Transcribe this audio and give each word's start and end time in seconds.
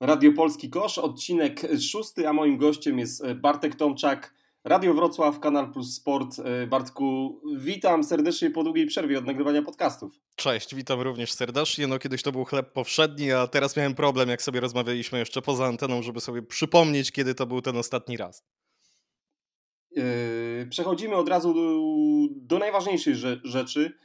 Radio 0.00 0.32
Polski 0.32 0.70
Kosz, 0.70 0.98
odcinek 0.98 1.60
szósty, 1.80 2.28
a 2.28 2.32
moim 2.32 2.56
gościem 2.56 2.98
jest 2.98 3.24
e, 3.24 3.34
Bartek 3.34 3.74
Tomczak, 3.74 4.34
Radio 4.64 4.94
Wrocław, 4.94 5.40
Kanal 5.40 5.72
Plus 5.72 5.94
Sport. 5.94 6.38
E, 6.38 6.66
Bartku, 6.66 7.40
witam 7.56 8.04
serdecznie 8.04 8.50
po 8.50 8.64
długiej 8.64 8.86
przerwie 8.86 9.18
od 9.18 9.24
nagrywania 9.24 9.62
podcastów. 9.62 10.20
Cześć, 10.36 10.74
witam 10.74 11.00
również 11.00 11.32
serdecznie. 11.32 11.86
No 11.86 11.98
kiedyś 11.98 12.22
to 12.22 12.32
był 12.32 12.44
chleb 12.44 12.72
powszedni, 12.72 13.32
a 13.32 13.46
teraz 13.46 13.76
miałem 13.76 13.94
problem, 13.94 14.28
jak 14.28 14.42
sobie 14.42 14.60
rozmawialiśmy 14.60 15.18
jeszcze 15.18 15.42
poza 15.42 15.66
anteną, 15.66 16.02
żeby 16.02 16.20
sobie 16.20 16.42
przypomnieć, 16.42 17.12
kiedy 17.12 17.34
to 17.34 17.46
był 17.46 17.62
ten 17.62 17.76
ostatni 17.76 18.16
raz. 18.16 18.44
E, 19.96 20.02
przechodzimy 20.70 21.14
od 21.16 21.28
razu 21.28 21.54
do, 21.54 21.80
do 22.36 22.58
najważniejszej 22.58 23.14
rzeczy 23.44 23.98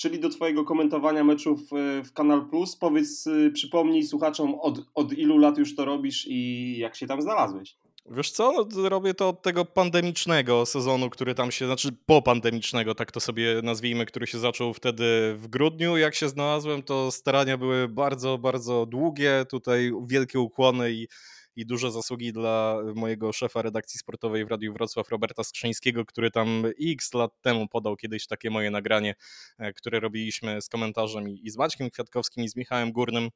czyli 0.00 0.20
do 0.20 0.28
Twojego 0.28 0.64
komentowania 0.64 1.24
meczów 1.24 1.60
e, 1.60 2.02
w 2.02 2.12
Kanal 2.12 2.48
Plus. 2.48 2.76
Powiedz, 2.76 3.26
e, 3.26 3.50
przypomnij 3.50 4.02
słuchaczom, 4.02 4.54
od, 4.60 4.78
od 4.94 5.12
ilu 5.12 5.38
lat 5.38 5.58
już 5.58 5.76
to 5.76 5.84
robisz 5.84 6.26
i 6.28 6.78
jak 6.78 6.96
się 6.96 7.06
tam 7.06 7.22
znalazłeś? 7.22 7.76
Wiesz 8.10 8.30
co, 8.30 8.52
no, 8.52 8.88
robię 8.88 9.14
to 9.14 9.28
od 9.28 9.42
tego 9.42 9.64
pandemicznego 9.64 10.66
sezonu, 10.66 11.10
który 11.10 11.34
tam 11.34 11.50
się, 11.50 11.66
znaczy 11.66 11.88
popandemicznego, 12.06 12.94
tak 12.94 13.12
to 13.12 13.20
sobie 13.20 13.60
nazwijmy, 13.62 14.06
który 14.06 14.26
się 14.26 14.38
zaczął 14.38 14.74
wtedy 14.74 15.34
w 15.36 15.48
grudniu. 15.48 15.96
Jak 15.96 16.14
się 16.14 16.28
znalazłem, 16.28 16.82
to 16.82 17.10
starania 17.10 17.58
były 17.58 17.88
bardzo, 17.88 18.38
bardzo 18.38 18.86
długie. 18.86 19.46
Tutaj 19.50 19.92
wielkie 20.06 20.40
ukłony 20.40 20.92
i 20.92 21.08
i 21.56 21.66
duże 21.66 21.90
zasługi 21.90 22.32
dla 22.32 22.78
mojego 22.94 23.32
szefa 23.32 23.62
redakcji 23.62 23.98
sportowej 23.98 24.44
w 24.44 24.48
Radiu 24.48 24.72
Wrocław, 24.72 25.08
Roberta 25.08 25.44
Skrzyńskiego, 25.44 26.04
który 26.04 26.30
tam 26.30 26.64
x 26.80 27.14
lat 27.14 27.32
temu 27.40 27.68
podał 27.68 27.96
kiedyś 27.96 28.26
takie 28.26 28.50
moje 28.50 28.70
nagranie, 28.70 29.14
e, 29.58 29.72
które 29.72 30.00
robiliśmy 30.00 30.62
z 30.62 30.68
komentarzem 30.68 31.28
i 31.28 31.50
z 31.50 31.56
Maćkiem 31.56 31.90
Kwiatkowskim 31.90 32.44
i 32.44 32.48
z 32.48 32.56
Michałem 32.56 32.92
Górnym 32.92 33.28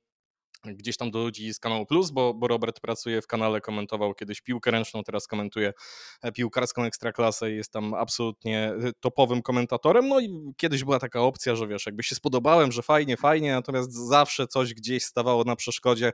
gdzieś 0.65 0.97
tam 0.97 1.11
do 1.11 1.19
ludzi 1.19 1.55
z 1.55 1.59
kanału 1.59 1.87
Plus, 1.87 2.11
bo, 2.11 2.35
bo 2.35 2.49
Robert 2.49 2.81
pracuje 2.81 3.23
w 3.23 3.27
kanale, 3.27 3.61
komentował 3.61 4.15
kiedyś 4.15 4.41
piłkę 4.41 4.71
ręczną, 4.71 5.03
teraz 5.03 5.27
komentuje 5.27 5.73
e, 6.23 6.33
piłkarską 6.33 6.85
ekstraklasę 6.85 7.53
i 7.53 7.57
jest 7.57 7.73
tam 7.73 7.95
absolutnie 7.95 8.73
e, 8.83 8.93
topowym 9.01 9.43
komentatorem. 9.43 10.09
No 10.09 10.21
i 10.21 10.53
kiedyś 10.57 10.85
była 10.85 10.99
taka 10.99 11.21
opcja, 11.21 11.57
że 11.57 11.69
wiesz, 11.69 11.87
jakby 11.87 12.03
się 12.03 12.15
spodobałem, 12.15 12.73
że 12.73 12.83
fajnie, 12.83 13.17
fajnie, 13.17 13.53
natomiast 13.53 13.93
zawsze 13.93 14.47
coś 14.47 14.75
gdzieś 14.75 15.05
stawało 15.05 15.45
na 15.45 15.57
przeszkodzie, 15.57 16.13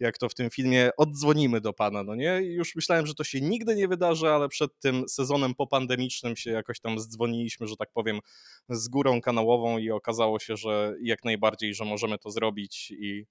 jak 0.00 0.18
to 0.18 0.28
w 0.28 0.34
tym 0.34 0.50
filmie, 0.50 0.90
oddzwonimy 0.96 1.60
do 1.60 1.72
pana, 1.72 2.02
no 2.02 2.14
nie? 2.14 2.42
I 2.42 2.52
już 2.52 2.76
myślałem, 2.76 3.06
że 3.06 3.14
to 3.14 3.24
się 3.24 3.40
nigdy 3.40 3.76
nie 3.76 3.88
wydarzy, 3.88 4.28
ale 4.28 4.48
przed 4.48 4.78
tym 4.80 5.08
sezonem 5.08 5.54
popandemicznym 5.54 6.36
się 6.36 6.50
jakoś 6.50 6.80
tam 6.80 6.98
zdzwoniliśmy, 6.98 7.66
że 7.66 7.76
tak 7.76 7.88
powiem, 7.92 8.20
z 8.68 8.88
górą 8.88 9.20
kanałową 9.20 9.78
i 9.78 9.90
okazało 9.90 10.38
się, 10.38 10.56
że 10.56 10.94
jak 11.02 11.24
najbardziej, 11.24 11.74
że 11.74 11.84
możemy 11.84 12.18
to 12.18 12.30
zrobić 12.30 12.90
i 12.90 13.26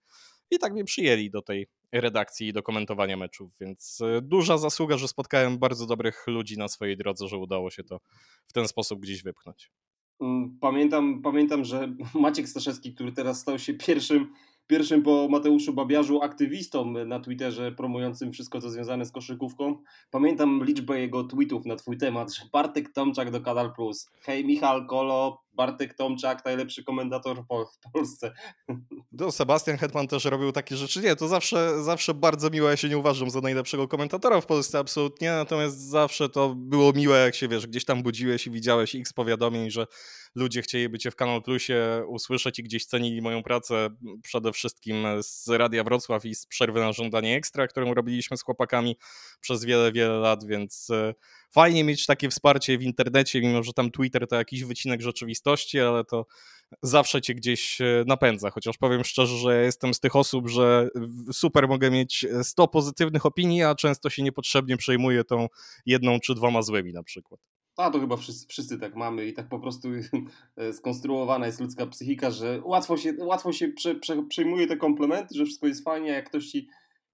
i 0.51 0.59
tak 0.59 0.73
mnie 0.73 0.83
przyjęli 0.83 1.29
do 1.29 1.41
tej 1.41 1.67
redakcji 1.91 2.47
i 2.47 2.53
do 2.53 2.63
komentowania 2.63 3.17
meczów, 3.17 3.51
więc 3.59 4.01
e, 4.01 4.21
duża 4.21 4.57
zasługa, 4.57 4.97
że 4.97 5.07
spotkałem 5.07 5.57
bardzo 5.57 5.85
dobrych 5.85 6.27
ludzi 6.27 6.57
na 6.57 6.67
swojej 6.67 6.97
drodze, 6.97 7.27
że 7.27 7.37
udało 7.37 7.69
się 7.69 7.83
to 7.83 7.99
w 8.47 8.53
ten 8.53 8.67
sposób 8.67 8.99
gdzieś 8.99 9.23
wypchnąć. 9.23 9.71
Mm, 10.21 10.57
pamiętam, 10.61 11.21
pamiętam 11.21 11.65
że 11.65 11.95
Maciek 12.13 12.49
Staszewski, 12.49 12.93
który 12.93 13.11
teraz 13.11 13.39
stał 13.39 13.59
się 13.59 13.73
pierwszym 13.73 14.33
pierwszym 14.69 15.03
po 15.03 15.27
Mateuszu 15.29 15.73
Babiarzu 15.73 16.21
aktywistą 16.21 16.93
na 17.05 17.19
Twitterze 17.19 17.71
promującym 17.71 18.31
wszystko, 18.31 18.61
co 18.61 18.69
związane 18.69 19.05
z 19.05 19.11
koszykówką. 19.11 19.77
Pamiętam 20.11 20.63
liczbę 20.65 20.99
jego 20.99 21.23
tweetów 21.23 21.65
na 21.65 21.75
twój 21.75 21.97
temat, 21.97 22.33
że 22.33 22.43
Bartek 22.53 22.93
Tomczak 22.93 23.31
do 23.31 23.41
Kanal 23.41 23.73
Plus. 23.73 24.09
Hej 24.21 24.45
Michal 24.45 24.87
Kolo, 24.87 25.41
Bartek 25.59 25.93
Tomczak, 25.93 26.45
najlepszy 26.45 26.83
komentator 26.83 27.43
w 27.43 27.91
Polsce. 27.93 28.33
No, 29.11 29.31
Sebastian 29.31 29.77
Hetman 29.77 30.07
też 30.07 30.25
robił 30.25 30.51
takie 30.51 30.75
rzeczy. 30.75 31.01
Nie, 31.01 31.15
to 31.15 31.27
zawsze, 31.27 31.83
zawsze 31.83 32.13
bardzo 32.13 32.49
miłe. 32.49 32.71
Ja 32.71 32.77
się 32.77 32.89
nie 32.89 32.97
uważam 32.97 33.29
za 33.29 33.41
najlepszego 33.41 33.87
komentatora 33.87 34.41
w 34.41 34.45
Polsce, 34.45 34.79
absolutnie. 34.79 35.31
Natomiast 35.31 35.89
zawsze 35.89 36.29
to 36.29 36.55
było 36.55 36.93
miłe, 36.93 37.19
jak 37.19 37.35
się 37.35 37.47
wiesz, 37.47 37.67
gdzieś 37.67 37.85
tam 37.85 38.03
budziłeś 38.03 38.47
i 38.47 38.51
widziałeś 38.51 38.95
x 38.95 39.13
powiadomień, 39.13 39.71
że 39.71 39.87
ludzie 40.35 40.61
chcieliby 40.61 40.99
cię 40.99 41.11
w 41.11 41.15
Kanal 41.15 41.41
Plusie 41.41 42.03
usłyszeć 42.07 42.59
i 42.59 42.63
gdzieś 42.63 42.85
cenili 42.85 43.21
moją 43.21 43.43
pracę 43.43 43.89
przede 44.23 44.51
wszystkim 44.51 45.05
z 45.21 45.49
Radia 45.49 45.83
Wrocław 45.83 46.25
i 46.25 46.35
z 46.35 46.45
przerwy 46.45 46.79
na 46.79 46.91
żądanie 46.91 47.35
ekstra, 47.35 47.67
którą 47.67 47.93
robiliśmy 47.93 48.37
z 48.37 48.43
chłopakami 48.43 48.97
przez 49.41 49.65
wiele, 49.65 49.91
wiele 49.91 50.17
lat, 50.17 50.45
więc 50.45 50.89
e, 50.89 51.13
fajnie 51.51 51.83
mieć 51.83 52.05
takie 52.05 52.29
wsparcie 52.29 52.77
w 52.77 52.83
internecie, 52.83 53.41
mimo 53.41 53.63
że 53.63 53.73
tam 53.73 53.91
Twitter 53.91 54.27
to 54.27 54.35
jakiś 54.35 54.63
wycinek 54.63 55.01
rzeczywistości, 55.01 55.79
ale 55.79 56.03
to 56.03 56.25
zawsze 56.81 57.21
cię 57.21 57.35
gdzieś 57.35 57.81
e, 57.81 58.03
napędza. 58.07 58.49
Chociaż 58.49 58.77
powiem 58.77 59.03
szczerze, 59.03 59.37
że 59.37 59.55
ja 59.55 59.61
jestem 59.61 59.93
z 59.93 59.99
tych 59.99 60.15
osób, 60.15 60.49
że 60.49 60.89
super 61.31 61.67
mogę 61.67 61.91
mieć 61.91 62.25
100 62.43 62.67
pozytywnych 62.67 63.25
opinii, 63.25 63.63
a 63.63 63.75
często 63.75 64.09
się 64.09 64.23
niepotrzebnie 64.23 64.77
przejmuję 64.77 65.23
tą 65.23 65.47
jedną 65.85 66.19
czy 66.19 66.35
dwoma 66.35 66.61
złymi 66.61 66.93
na 66.93 67.03
przykład. 67.03 67.41
A 67.77 67.91
to 67.91 67.99
chyba 67.99 68.17
wszyscy, 68.17 68.47
wszyscy 68.47 68.77
tak 68.77 68.95
mamy 68.95 69.25
i 69.25 69.33
tak 69.33 69.49
po 69.49 69.59
prostu 69.59 69.89
e, 70.57 70.73
skonstruowana 70.73 71.45
jest 71.45 71.59
ludzka 71.59 71.85
psychika, 71.85 72.31
że 72.31 72.61
łatwo 72.63 72.97
się, 72.97 73.13
łatwo 73.19 73.53
się 73.53 73.67
prze, 73.67 73.95
prze, 73.95 74.23
przejmuje 74.23 74.67
te 74.67 74.77
komplementy, 74.77 75.35
że 75.35 75.45
wszystko 75.45 75.67
jest 75.67 75.83
fajnie, 75.83 76.09
jak 76.09 76.29
ktoś 76.29 76.45
ci 76.45 76.67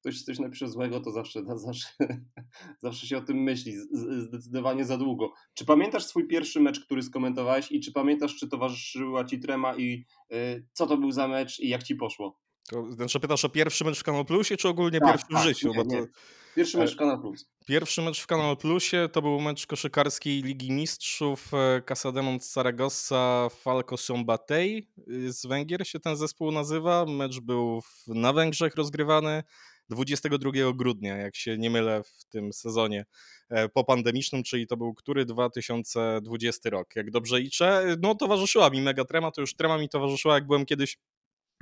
ktoś 0.06 0.22
coś 0.22 0.40
napisze 0.40 0.68
złego, 0.68 1.00
to 1.00 1.12
zawsze, 1.12 1.44
to 1.44 1.58
zawsze, 1.58 1.88
zawsze 2.84 3.08
się 3.08 3.18
o 3.18 3.22
tym 3.22 3.38
myśli, 3.38 3.74
zdecydowanie 4.18 4.86
za 4.86 4.98
długo. 4.98 5.34
Czy 5.54 5.66
pamiętasz 5.66 6.06
swój 6.06 6.28
pierwszy 6.28 6.60
mecz, 6.60 6.86
który 6.86 7.04
skomentowałeś 7.04 7.72
i 7.72 7.80
czy 7.80 7.92
pamiętasz, 7.92 8.36
czy 8.36 8.48
towarzyszyła 8.48 9.26
ci 9.26 9.40
trema 9.40 9.76
i 9.76 10.06
y, 10.34 10.68
co 10.74 10.88
to 10.88 10.98
był 10.98 11.12
za 11.12 11.28
mecz 11.28 11.60
i 11.60 11.70
jak 11.70 11.84
ci 11.84 11.96
poszło? 11.96 12.40
To 12.70 12.92
znaczy 12.92 13.20
pytasz 13.20 13.46
o 13.46 13.50
pierwszy 13.50 13.86
mecz 13.86 14.00
w 14.00 14.04
Kanal 14.04 14.26
Plusie, 14.26 14.58
czy 14.58 14.68
ogólnie 14.68 15.00
tak, 15.00 15.12
pierwszy 15.12 15.28
tak, 15.34 15.42
w 15.42 15.46
życiu? 15.46 15.72
Nie, 15.74 15.84
nie. 15.84 16.08
Pierwszy 16.56 16.78
mecz 16.78 16.94
w 16.94 16.98
Kanal 16.98 17.22
Plus. 17.22 17.46
Pierwszy 17.68 18.02
mecz 18.02 18.22
w 18.22 18.28
Kanal 18.28 18.58
Plusie 18.58 19.10
to 19.12 19.22
był 19.22 19.42
mecz 19.42 19.68
koszykarskiej 19.68 20.42
Ligi 20.42 20.72
Mistrzów 20.72 21.54
e, 21.54 21.82
Casademont 21.82 22.46
Saragossa 22.46 23.50
Falco 23.50 23.98
Sombatei 23.98 24.88
y, 25.10 25.34
z 25.34 25.46
Węgier 25.46 25.88
się 25.88 26.00
ten 26.00 26.16
zespół 26.16 26.52
nazywa. 26.52 27.06
Mecz 27.06 27.40
był 27.40 27.82
na 28.08 28.34
Węgrzech 28.34 28.76
rozgrywany 28.76 29.44
22 29.90 30.52
grudnia, 30.74 31.18
jak 31.18 31.36
się 31.36 31.58
nie 31.58 31.70
mylę 31.70 32.04
w 32.04 32.26
tym 32.26 32.54
sezonie 32.54 33.06
e, 33.50 33.70
popandemicznym, 33.70 34.44
czyli 34.44 34.68
to 34.68 34.78
był 34.78 34.94
który 34.94 35.26
2020 35.26 36.70
rok. 36.70 36.96
Jak 36.96 37.12
dobrze 37.12 37.40
liczę, 37.40 37.96
no 38.02 38.16
towarzyszyła 38.16 38.70
mi 38.70 38.82
mega 38.82 39.06
trema, 39.06 39.32
to 39.32 39.42
już 39.42 39.56
trema 39.56 39.78
mi 39.78 39.90
towarzyszyła 39.90 40.36
jak 40.36 40.48
byłem 40.48 40.66
kiedyś 40.66 40.98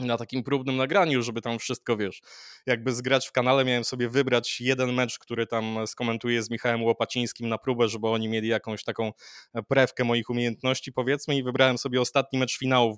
na 0.08 0.18
takim 0.18 0.44
próbnym 0.44 0.78
nagraniu, 0.78 1.24
żeby 1.24 1.42
tam 1.42 1.60
wszystko, 1.60 1.98
wiesz, 1.98 2.22
jakby 2.66 2.94
zgrać 2.94 3.28
w 3.28 3.32
kanale, 3.32 3.66
miałem 3.66 3.84
sobie 3.84 4.10
wybrać 4.10 4.62
jeden 4.62 4.94
mecz, 4.94 5.20
który 5.20 5.48
tam 5.48 5.78
skomentuję 5.88 6.44
z 6.44 6.50
Michałem 6.50 6.84
Łopacińskim 6.84 7.50
na 7.50 7.58
próbę, 7.58 7.88
żeby 7.88 8.08
oni 8.08 8.30
mieli 8.30 8.48
jakąś 8.48 8.84
taką 8.84 9.12
e, 9.54 9.64
prewkę 9.64 10.04
moich 10.04 10.30
umiejętności, 10.30 10.92
powiedzmy, 10.92 11.36
i 11.36 11.44
wybrałem 11.44 11.78
sobie 11.78 12.02
ostatni 12.02 12.40
mecz 12.40 12.58
finałów 12.58 12.98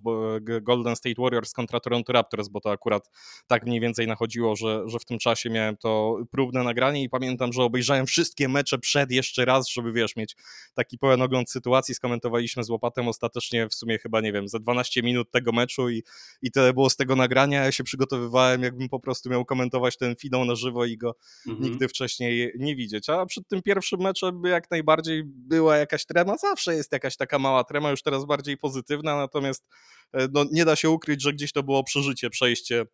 Golden 0.61 0.95
State 0.95 1.15
Warriors 1.21 1.53
kontra 1.53 1.79
Toronto 1.79 2.13
Raptors, 2.13 2.47
bo 2.47 2.61
to 2.61 2.71
akurat 2.71 3.09
tak 3.47 3.65
mniej 3.65 3.79
więcej 3.79 4.07
nachodziło, 4.07 4.55
że, 4.55 4.83
że 4.85 4.99
w 4.99 5.05
tym 5.05 5.19
czasie 5.19 5.49
miałem 5.49 5.77
to 5.77 6.17
próbne 6.31 6.63
nagranie 6.63 7.03
i 7.03 7.09
pamiętam, 7.09 7.53
że 7.53 7.63
obejrzałem 7.63 8.05
wszystkie 8.05 8.47
mecze 8.49 8.79
przed 8.79 9.11
jeszcze 9.11 9.45
raz, 9.45 9.69
żeby, 9.69 9.93
wiesz, 9.93 10.15
mieć 10.15 10.35
taki 10.73 10.97
pełen 10.97 11.21
ogląd 11.21 11.51
sytuacji, 11.51 11.95
skomentowaliśmy 11.95 12.63
z 12.63 12.69
Łopatem 12.69 13.07
ostatecznie 13.07 13.67
w 13.67 13.73
sumie 13.73 13.99
chyba, 13.99 14.21
nie 14.21 14.33
wiem, 14.33 14.47
za 14.47 14.59
12 14.59 15.03
minut 15.03 15.31
tego 15.31 15.51
meczu 15.51 15.89
i, 15.89 16.03
i 16.41 16.51
tyle 16.51 16.73
było 16.73 16.89
z 16.95 16.97
tego 16.97 17.15
nagrania, 17.15 17.63
ja 17.63 17.71
się 17.71 17.83
przygotowywałem, 17.83 18.63
jakbym 18.63 18.89
po 18.89 18.99
prostu 18.99 19.29
miał 19.29 19.45
komentować 19.45 19.97
ten 19.97 20.15
finał 20.15 20.45
na 20.45 20.55
żywo 20.55 20.85
i 20.85 20.97
go 20.97 21.15
mhm. 21.47 21.69
nigdy 21.69 21.87
wcześniej 21.87 22.51
nie 22.59 22.75
widzieć. 22.75 23.09
A 23.09 23.25
przed 23.25 23.47
tym 23.47 23.61
pierwszym 23.61 23.99
meczem 23.99 24.41
jak 24.45 24.71
najbardziej 24.71 25.23
była 25.25 25.77
jakaś 25.77 26.05
trema, 26.05 26.37
zawsze 26.37 26.75
jest 26.75 26.91
jakaś 26.91 27.17
taka 27.17 27.39
mała 27.39 27.63
trema, 27.63 27.91
już 27.91 28.01
teraz 28.01 28.25
bardziej 28.25 28.57
pozytywna, 28.57 29.15
natomiast 29.15 29.65
e, 30.13 30.27
no, 30.33 30.45
nie 30.51 30.65
da 30.65 30.75
się 30.75 30.89
ukryć, 30.89 31.21
że 31.21 31.33
gdzieś 31.33 31.51
to 31.51 31.63
było 31.63 31.83
przeżycie, 31.83 32.29
przejście 32.29 32.85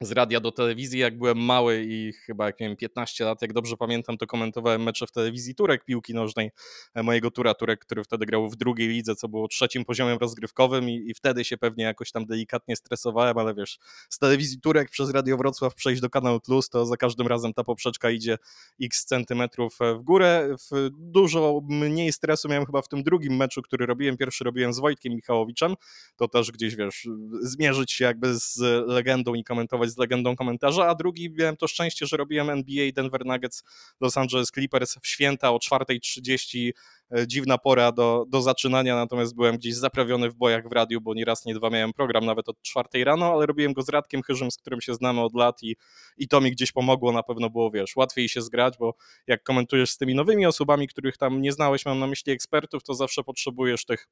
z 0.00 0.12
radia 0.12 0.40
do 0.40 0.52
telewizji, 0.52 1.00
jak 1.00 1.18
byłem 1.18 1.38
mały 1.38 1.84
i 1.86 2.12
chyba 2.12 2.46
jak 2.46 2.60
miałem 2.60 2.76
15 2.76 3.24
lat, 3.24 3.42
jak 3.42 3.52
dobrze 3.52 3.76
pamiętam, 3.76 4.18
to 4.18 4.26
komentowałem 4.26 4.82
mecze 4.82 5.06
w 5.06 5.12
telewizji 5.12 5.54
Turek 5.54 5.84
piłki 5.84 6.14
nożnej, 6.14 6.50
e, 6.94 7.02
mojego 7.02 7.30
Tura 7.30 7.54
Turek, 7.54 7.80
który 7.80 8.04
wtedy 8.04 8.26
grał 8.26 8.50
w 8.50 8.56
drugiej 8.56 8.88
lidze, 8.88 9.14
co 9.14 9.28
było 9.28 9.48
trzecim 9.48 9.84
poziomem 9.84 10.18
rozgrywkowym 10.18 10.90
i, 10.90 11.10
i 11.10 11.14
wtedy 11.14 11.44
się 11.44 11.56
pewnie 11.56 11.84
jakoś 11.84 12.12
tam 12.12 12.26
delikatnie 12.26 12.76
stresowałem, 12.76 13.38
ale 13.38 13.54
wiesz, 13.54 13.78
z 14.10 14.18
telewizji 14.18 14.60
Turek 14.60 14.90
przez 14.90 15.10
Radio 15.10 15.36
Wrocław 15.36 15.74
przejść 15.74 16.00
do 16.00 16.10
Kanał 16.10 16.40
Plus, 16.40 16.68
to 16.68 16.86
za 16.86 16.96
każdym 16.96 17.26
razem 17.26 17.54
ta 17.54 17.64
poprzeczka 17.64 18.10
idzie 18.10 18.38
x 18.82 19.04
centymetrów 19.04 19.80
e, 19.80 19.94
w 19.94 20.02
górę. 20.02 20.54
W 20.70 20.90
dużo 20.90 21.60
mniej 21.68 22.12
stresu 22.12 22.48
miałem 22.48 22.66
chyba 22.66 22.82
w 22.82 22.88
tym 22.88 23.02
drugim 23.02 23.36
meczu, 23.36 23.62
który 23.62 23.86
robiłem. 23.86 24.16
Pierwszy 24.16 24.44
robiłem 24.44 24.72
z 24.72 24.78
Wojtkiem 24.78 25.14
Michałowiczem, 25.14 25.74
to 26.16 26.28
też 26.28 26.50
gdzieś, 26.50 26.76
wiesz, 26.76 27.08
zmierzyć 27.42 27.92
się 27.92 28.04
jakby 28.04 28.34
z 28.34 28.58
legendą 28.86 29.34
i 29.34 29.44
komentować 29.44 29.81
z 29.90 29.98
legendą 29.98 30.36
komentarza, 30.36 30.88
a 30.88 30.94
drugi 30.94 31.30
miałem 31.38 31.56
to 31.56 31.68
szczęście, 31.68 32.06
że 32.06 32.16
robiłem 32.16 32.50
NBA 32.50 32.92
Denver 32.92 33.26
Nuggets 33.26 33.64
Los 34.00 34.16
Angeles 34.16 34.50
Clippers 34.50 34.96
w 35.02 35.06
święta 35.06 35.50
o 35.50 35.56
4.30 35.56 36.72
E, 37.12 37.26
dziwna 37.26 37.58
pora 37.58 37.92
do, 37.92 38.24
do 38.28 38.42
zaczynania, 38.42 38.96
natomiast 38.96 39.34
byłem 39.34 39.56
gdzieś 39.56 39.74
zaprawiony 39.74 40.30
w 40.30 40.34
bojach 40.34 40.68
w 40.68 40.72
radiu, 40.72 41.00
bo 41.00 41.14
nie 41.14 41.24
raz, 41.24 41.44
nie 41.44 41.54
dwa 41.54 41.70
miałem 41.70 41.92
program 41.92 42.24
nawet 42.24 42.48
od 42.48 42.62
czwartej 42.62 43.04
rano, 43.04 43.32
ale 43.32 43.46
robiłem 43.46 43.72
go 43.72 43.82
z 43.82 43.88
Radkiem 43.88 44.22
Chyżym, 44.22 44.50
z 44.50 44.56
którym 44.56 44.80
się 44.80 44.94
znamy 44.94 45.20
od 45.20 45.34
lat 45.34 45.62
i, 45.62 45.76
i 46.18 46.28
to 46.28 46.40
mi 46.40 46.50
gdzieś 46.50 46.72
pomogło, 46.72 47.12
na 47.12 47.22
pewno 47.22 47.50
było, 47.50 47.70
wiesz, 47.70 47.96
łatwiej 47.96 48.28
się 48.28 48.42
zgrać, 48.42 48.74
bo 48.78 48.94
jak 49.26 49.42
komentujesz 49.42 49.90
z 49.90 49.98
tymi 49.98 50.14
nowymi 50.14 50.46
osobami, 50.46 50.88
których 50.88 51.16
tam 51.16 51.40
nie 51.40 51.52
znałeś, 51.52 51.86
mam 51.86 51.98
na 51.98 52.06
myśli 52.06 52.32
ekspertów, 52.32 52.82
to 52.82 52.94
zawsze 52.94 53.24
potrzebujesz 53.24 53.84
tych 53.84 54.08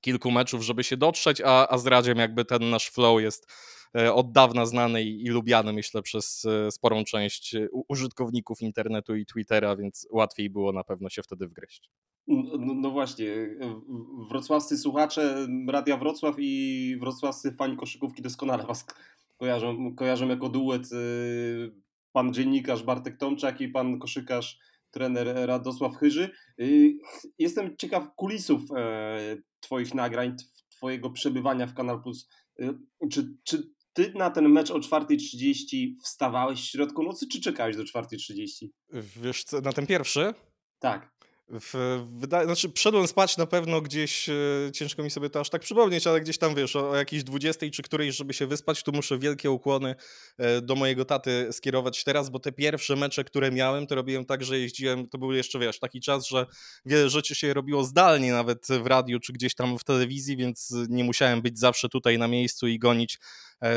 kilku 0.00 0.30
meczów, 0.30 0.62
żeby 0.62 0.84
się 0.84 0.96
dotrzeć, 0.96 1.40
a, 1.40 1.68
a 1.68 1.78
z 1.78 1.86
Radziem 1.86 2.18
jakby 2.18 2.44
ten 2.44 2.70
nasz 2.70 2.90
flow 2.90 3.20
jest 3.20 3.52
od 3.94 4.32
dawna 4.32 4.66
znany 4.66 5.02
i, 5.02 5.28
lubiany, 5.28 5.72
myślę, 5.72 6.02
przez 6.02 6.44
e, 6.44 6.70
sporą 6.70 7.04
część 7.04 7.56
użytkowników 7.88 8.62
internetu 8.62 9.16
i 9.16 9.26
Twittera, 9.26 9.76
więc 9.76 10.08
łatwiej 10.10 10.50
było 10.50 10.72
na 10.72 10.84
pewno 10.84 11.08
się 11.10 11.22
wtedy 11.22 11.48
wgryźć. 11.48 11.90
No, 12.26 12.56
no, 12.58 12.74
no, 12.74 12.90
właśnie, 12.90 13.26
wrocławscy 14.30 14.78
słuchacze 14.78 15.46
Radia 15.68 15.96
Wrocław 15.96 16.34
i 16.38 16.96
wrocławscy 17.00 17.52
fani 17.52 17.76
koszykówki 17.76 18.22
doskonale 18.22 18.66
was 18.66 18.86
kojarzą, 19.38 19.94
kojarzą 19.94 20.28
jako 20.28 20.48
duet 20.48 20.88
pan 22.12 22.32
dziennikarz 22.32 22.82
Bartek 22.82 23.16
Tomczak 23.16 23.60
i 23.60 23.68
pan 23.68 23.98
koszykarz 23.98 24.58
trener 24.90 25.46
Radosław 25.46 25.96
Chyży. 25.96 26.30
Jestem 27.38 27.76
ciekaw 27.76 28.14
kulisów 28.16 28.60
e, 28.76 29.36
twoich 29.60 29.94
nagrań, 29.94 30.36
twojego 30.70 31.10
przebywania 31.10 31.66
w 31.66 31.74
Kanal 31.74 32.02
Plus. 32.02 32.28
Czy, 33.10 33.36
czy 33.44 33.72
ty 33.92 34.12
na 34.14 34.30
ten 34.30 34.48
mecz 34.48 34.70
o 34.70 34.78
4.30 34.78 35.94
wstawałeś 36.02 36.60
w 36.60 36.70
środku 36.70 37.02
nocy, 37.02 37.28
czy 37.28 37.40
czekałeś 37.40 37.76
do 37.76 37.82
4.30? 37.82 38.68
Wiesz 39.22 39.44
co, 39.44 39.60
na 39.60 39.72
ten 39.72 39.86
pierwszy? 39.86 40.34
Tak. 40.78 41.12
W, 41.60 42.04
wydaje, 42.18 42.46
znaczy, 42.46 42.72
wszedłem 42.74 43.08
spać 43.08 43.36
na 43.36 43.46
pewno 43.46 43.80
gdzieś, 43.80 44.28
e, 44.28 44.34
ciężko 44.74 45.02
mi 45.02 45.10
sobie 45.10 45.30
to 45.30 45.40
aż 45.40 45.50
tak 45.50 45.62
przypomnieć, 45.62 46.06
ale 46.06 46.20
gdzieś 46.20 46.38
tam 46.38 46.54
wiesz, 46.54 46.76
o, 46.76 46.90
o 46.90 46.96
jakiejś 46.96 47.24
20 47.24 47.70
czy 47.70 47.82
którejś, 47.82 48.16
żeby 48.16 48.34
się 48.34 48.46
wyspać, 48.46 48.82
tu 48.82 48.92
muszę 48.92 49.18
wielkie 49.18 49.50
ukłony 49.50 49.94
e, 50.38 50.60
do 50.60 50.74
mojego 50.74 51.04
taty 51.04 51.48
skierować 51.52 52.04
teraz, 52.04 52.30
bo 52.30 52.38
te 52.38 52.52
pierwsze 52.52 52.96
mecze, 52.96 53.24
które 53.24 53.50
miałem, 53.50 53.86
to 53.86 53.94
robiłem 53.94 54.24
tak, 54.24 54.44
że 54.44 54.58
jeździłem, 54.58 55.08
to 55.08 55.18
był 55.18 55.32
jeszcze 55.32 55.58
wiesz, 55.58 55.78
taki 55.78 56.00
czas, 56.00 56.26
że 56.26 56.46
wiele 56.84 57.10
rzeczy 57.10 57.34
się 57.34 57.54
robiło 57.54 57.84
zdalnie, 57.84 58.32
nawet 58.32 58.66
w 58.82 58.86
radiu 58.86 59.20
czy 59.20 59.32
gdzieś 59.32 59.54
tam 59.54 59.78
w 59.78 59.84
telewizji, 59.84 60.36
więc 60.36 60.74
nie 60.88 61.04
musiałem 61.04 61.42
być 61.42 61.58
zawsze 61.58 61.88
tutaj 61.88 62.18
na 62.18 62.28
miejscu 62.28 62.66
i 62.68 62.78
gonić 62.78 63.18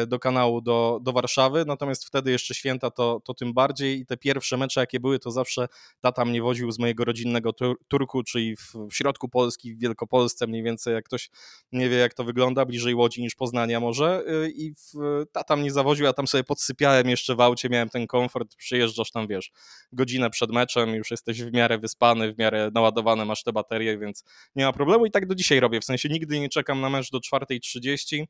do 0.07 0.19
kanału 0.19 0.61
do, 0.61 0.99
do 1.01 1.11
Warszawy, 1.11 1.63
natomiast 1.67 2.05
wtedy 2.05 2.31
jeszcze 2.31 2.55
święta 2.55 2.91
to, 2.91 3.21
to 3.23 3.33
tym 3.33 3.53
bardziej. 3.53 3.99
I 3.99 4.05
te 4.05 4.17
pierwsze 4.17 4.57
mecze 4.57 4.79
jakie 4.79 4.99
były, 4.99 5.19
to 5.19 5.31
zawsze 5.31 5.67
tata 6.01 6.25
mnie 6.25 6.41
woził 6.41 6.71
z 6.71 6.79
mojego 6.79 7.05
rodzinnego 7.05 7.53
tur 7.53 7.75
Turku, 7.87 8.23
czyli 8.23 8.55
w, 8.55 8.73
w 8.91 8.93
środku 8.93 9.29
Polski, 9.29 9.75
w 9.75 9.79
Wielkopolsce 9.79 10.47
mniej 10.47 10.63
więcej, 10.63 10.93
jak 10.93 11.05
ktoś 11.05 11.29
nie 11.71 11.89
wie 11.89 11.97
jak 11.97 12.13
to 12.13 12.23
wygląda, 12.23 12.65
bliżej 12.65 12.95
Łodzi 12.95 13.21
niż 13.21 13.35
Poznania 13.35 13.79
może. 13.79 14.23
Y, 14.27 14.51
i 14.51 14.73
w, 14.73 15.23
tata 15.31 15.55
mnie 15.55 15.71
zawoził, 15.71 16.07
a 16.07 16.13
tam 16.13 16.27
sobie 16.27 16.43
podsypiałem 16.43 17.09
jeszcze 17.09 17.35
w 17.35 17.41
aucie, 17.41 17.69
miałem 17.69 17.89
ten 17.89 18.07
komfort, 18.07 18.55
przyjeżdżasz 18.55 19.11
tam, 19.11 19.27
wiesz, 19.27 19.51
godzinę 19.91 20.29
przed 20.29 20.51
meczem, 20.51 20.95
już 20.95 21.11
jesteś 21.11 21.43
w 21.43 21.53
miarę 21.53 21.77
wyspany, 21.77 22.33
w 22.33 22.37
miarę 22.37 22.71
naładowany 22.73 23.25
masz 23.25 23.43
te 23.43 23.53
baterie, 23.53 23.97
więc 23.97 24.23
nie 24.55 24.65
ma 24.65 24.73
problemu. 24.73 25.05
I 25.05 25.11
tak 25.11 25.25
do 25.25 25.35
dzisiaj 25.35 25.59
robię, 25.59 25.81
w 25.81 25.85
sensie 25.85 26.09
nigdy 26.09 26.39
nie 26.39 26.49
czekam 26.49 26.81
na 26.81 26.89
mecz 26.89 27.11
do 27.11 27.17
4.30, 27.17 28.25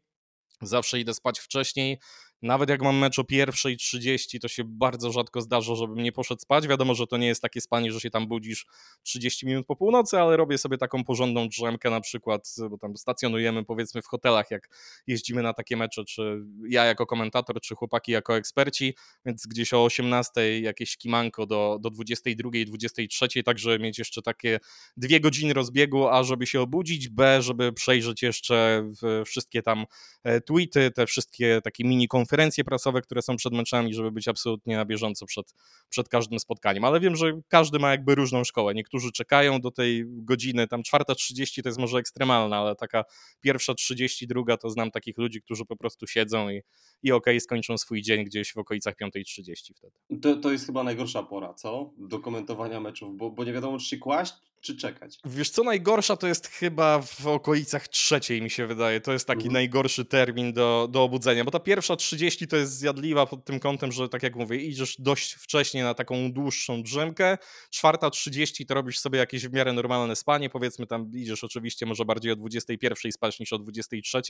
Zawsze 0.62 1.00
idę 1.00 1.14
spać 1.14 1.40
wcześniej, 1.40 2.00
nawet 2.46 2.70
jak 2.70 2.82
mam 2.82 2.98
mecz 2.98 3.20
o 3.20 3.24
pierwszej 3.24 3.78
30, 3.78 4.40
to 4.40 4.48
się 4.48 4.64
bardzo 4.66 5.12
rzadko 5.12 5.42
zdarza, 5.42 5.76
żebym 5.76 6.04
nie 6.04 6.12
poszedł 6.12 6.42
spać. 6.42 6.68
Wiadomo, 6.68 6.96
że 6.96 7.08
to 7.08 7.18
nie 7.18 7.28
jest 7.28 7.42
takie 7.42 7.62
spanie, 7.62 7.92
że 7.92 8.00
się 8.00 8.10
tam 8.10 8.28
budzisz 8.28 8.66
30 9.04 9.46
minut 9.46 9.66
po 9.68 9.76
północy, 9.76 10.20
ale 10.20 10.38
robię 10.38 10.58
sobie 10.58 10.78
taką 10.78 11.04
porządną 11.04 11.50
drzemkę 11.50 11.90
na 11.90 12.02
przykład, 12.02 12.56
bo 12.70 12.78
tam 12.78 12.98
stacjonujemy 12.98 13.66
powiedzmy 13.66 14.02
w 14.02 14.08
hotelach, 14.08 14.52
jak 14.52 14.70
jeździmy 15.08 15.42
na 15.42 15.54
takie 15.54 15.78
mecze, 15.78 16.04
czy 16.06 16.42
ja 16.70 16.86
jako 16.86 17.06
komentator, 17.06 17.62
czy 17.62 17.76
chłopaki 17.76 18.12
jako 18.12 18.38
eksperci, 18.38 18.96
więc 19.26 19.48
gdzieś 19.48 19.74
o 19.74 19.84
18 19.84 20.62
jakieś 20.62 20.98
kimanko 20.98 21.46
do, 21.46 21.78
do 21.82 21.90
22, 21.90 22.50
23, 22.66 23.44
tak 23.44 23.60
żeby 23.60 23.80
mieć 23.80 24.00
jeszcze 24.00 24.22
takie 24.22 24.60
dwie 24.98 25.20
godziny 25.20 25.54
rozbiegu, 25.54 26.08
a 26.08 26.24
żeby 26.24 26.48
się 26.48 26.62
obudzić, 26.62 27.10
b, 27.10 27.42
żeby 27.42 27.74
przejrzeć 27.74 28.22
jeszcze 28.22 28.92
wszystkie 29.26 29.62
tam 29.62 29.86
e, 30.24 30.42
tweety, 30.42 30.92
te 30.92 31.06
wszystkie 31.06 31.62
takie 31.64 31.84
mini 31.84 32.08
konferencje, 32.08 32.35
konferencje 32.36 32.64
prasowe, 32.64 33.02
które 33.02 33.22
są 33.22 33.36
przed 33.36 33.54
meczami, 33.54 33.94
żeby 33.94 34.12
być 34.12 34.28
absolutnie 34.28 34.78
na 34.78 34.86
bieżąco 34.86 35.26
przed, 35.26 35.54
przed 35.90 36.10
każdym 36.10 36.40
spotkaniem. 36.40 36.84
Ale 36.84 37.00
wiem, 37.00 37.16
że 37.16 37.40
każdy 37.48 37.80
ma 37.80 37.92
jakby 37.92 38.16
różną 38.16 38.44
szkołę. 38.44 38.74
Niektórzy 38.74 39.12
czekają 39.12 39.62
do 39.62 39.72
tej 39.72 40.04
godziny, 40.08 40.68
tam 40.68 40.84
czwarta 40.84 41.16
30 41.16 41.64
to 41.64 41.70
jest 41.70 41.80
może 41.80 41.98
ekstremalna, 41.98 42.58
ale 42.58 42.76
taka 42.76 43.04
pierwsza 43.42 43.74
32 43.74 44.58
to 44.58 44.70
znam 44.70 44.92
takich 44.92 45.18
ludzi, 45.18 45.42
którzy 45.42 45.66
po 45.66 45.76
prostu 45.78 46.08
siedzą 46.08 46.50
i, 46.50 46.56
i 47.04 47.12
okej, 47.12 47.34
okay, 47.34 47.40
skończą 47.40 47.78
swój 47.78 48.02
dzień 48.02 48.24
gdzieś 48.24 48.54
w 48.54 48.58
okolicach 48.58 48.96
5.30 48.96 49.74
wtedy. 49.76 50.22
To, 50.22 50.36
to 50.36 50.52
jest 50.52 50.66
chyba 50.66 50.84
najgorsza 50.84 51.24
pora, 51.24 51.54
co? 51.54 51.94
Do 51.98 52.20
komentowania 52.20 52.80
meczów, 52.80 53.18
bo, 53.18 53.30
bo 53.30 53.44
nie 53.44 53.54
wiadomo, 53.54 53.78
czy 53.78 53.86
się 53.86 53.98
kłaść, 53.98 54.34
czy 54.66 54.76
czekać? 54.76 55.20
Wiesz 55.26 55.50
co, 55.50 55.64
najgorsza 55.64 56.16
to 56.18 56.28
jest 56.28 56.48
chyba 56.48 57.02
w 57.02 57.28
okolicach 57.28 57.88
trzeciej 57.88 58.42
mi 58.42 58.50
się 58.50 58.68
wydaje. 58.68 59.02
To 59.02 59.14
jest 59.14 59.28
taki 59.28 59.38
mhm. 59.38 59.54
najgorszy 59.54 60.06
termin 60.06 60.54
do, 60.54 60.88
do 60.92 61.04
obudzenia, 61.04 61.44
bo 61.44 61.52
ta 61.52 61.60
pierwsza 61.60 61.96
30 61.96 62.48
to 62.48 62.58
jest 62.58 62.78
zjadliwa 62.78 63.26
pod 63.26 63.46
tym 63.46 63.60
kątem, 63.60 63.92
że 63.92 64.10
tak 64.10 64.24
jak 64.24 64.36
mówię, 64.36 64.58
idziesz 64.58 64.96
dość 65.00 65.34
wcześnie 65.34 65.84
na 65.84 65.94
taką 65.94 66.32
dłuższą 66.32 66.84
drzemkę, 66.84 67.38
czwarta 67.70 68.10
30 68.10 68.66
to 68.66 68.74
robisz 68.74 69.00
sobie 69.00 69.20
jakieś 69.20 69.48
w 69.48 69.54
miarę 69.54 69.74
normalne 69.74 70.16
spanie, 70.16 70.50
powiedzmy 70.50 70.88
tam 70.88 71.12
idziesz 71.14 71.44
oczywiście 71.44 71.86
może 71.86 72.06
bardziej 72.06 72.32
o 72.32 72.36
21 72.36 73.12
spać 73.12 73.40
niż 73.40 73.54
o 73.54 73.60
23, 73.60 74.22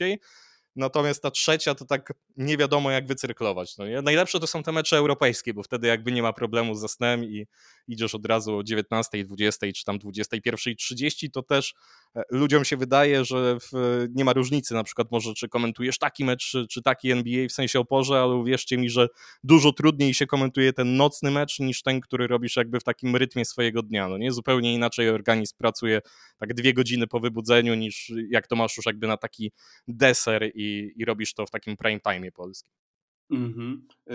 Natomiast 0.76 1.22
ta 1.22 1.30
trzecia 1.30 1.74
to 1.74 1.84
tak 1.84 2.12
nie 2.36 2.56
wiadomo 2.56 2.90
jak 2.90 3.06
wycyrklować. 3.06 3.76
No 3.76 3.86
nie? 3.86 4.02
Najlepsze 4.02 4.40
to 4.40 4.46
są 4.46 4.62
te 4.62 4.72
mecze 4.72 4.96
europejskie, 4.96 5.54
bo 5.54 5.62
wtedy 5.62 5.86
jakby 5.88 6.12
nie 6.12 6.22
ma 6.22 6.32
problemu 6.32 6.74
z 6.74 6.90
snem 6.90 7.24
i 7.24 7.46
idziesz 7.88 8.14
od 8.14 8.26
razu 8.26 8.56
o 8.56 8.62
19, 8.62 9.24
20 9.24 9.66
czy 9.76 9.84
tam 9.84 9.98
21.30, 9.98 11.30
to 11.32 11.42
też 11.42 11.74
e, 12.16 12.22
ludziom 12.30 12.64
się 12.64 12.76
wydaje, 12.76 13.24
że 13.24 13.58
w, 13.60 14.06
nie 14.14 14.24
ma 14.24 14.32
różnicy, 14.32 14.74
na 14.74 14.84
przykład 14.84 15.10
może 15.10 15.34
czy 15.34 15.48
komentujesz 15.48 15.98
taki 15.98 16.24
mecz, 16.24 16.50
czy, 16.50 16.66
czy 16.70 16.82
taki 16.82 17.10
NBA 17.10 17.48
w 17.48 17.52
sensie 17.52 17.80
o 17.80 17.84
porze, 17.84 18.20
ale 18.20 18.34
uwierzcie 18.34 18.78
mi, 18.78 18.90
że 18.90 19.08
dużo 19.44 19.72
trudniej 19.72 20.14
się 20.14 20.26
komentuje 20.26 20.72
ten 20.72 20.96
nocny 20.96 21.30
mecz 21.30 21.58
niż 21.58 21.82
ten, 21.82 22.00
który 22.00 22.26
robisz 22.26 22.56
jakby 22.56 22.80
w 22.80 22.84
takim 22.84 23.16
rytmie 23.16 23.44
swojego 23.44 23.82
dnia. 23.82 24.08
No 24.08 24.18
nie? 24.18 24.32
Zupełnie 24.32 24.74
inaczej 24.74 25.08
organizm 25.08 25.54
pracuje 25.58 26.00
tak 26.38 26.54
dwie 26.54 26.74
godziny 26.74 27.06
po 27.06 27.20
wybudzeniu 27.20 27.74
niż 27.74 28.12
jak 28.30 28.46
to 28.46 28.56
masz 28.56 28.76
już 28.76 28.86
jakby 28.86 29.06
na 29.06 29.16
taki 29.16 29.52
deser 29.88 30.50
i 30.54 30.66
i, 30.96 31.04
robisz 31.04 31.34
to 31.34 31.46
w 31.46 31.50
takim 31.50 31.76
prime 31.76 32.00
time 32.00 32.32
polskim. 32.32 32.85
Mhm. 33.30 33.86
Yy, 34.06 34.14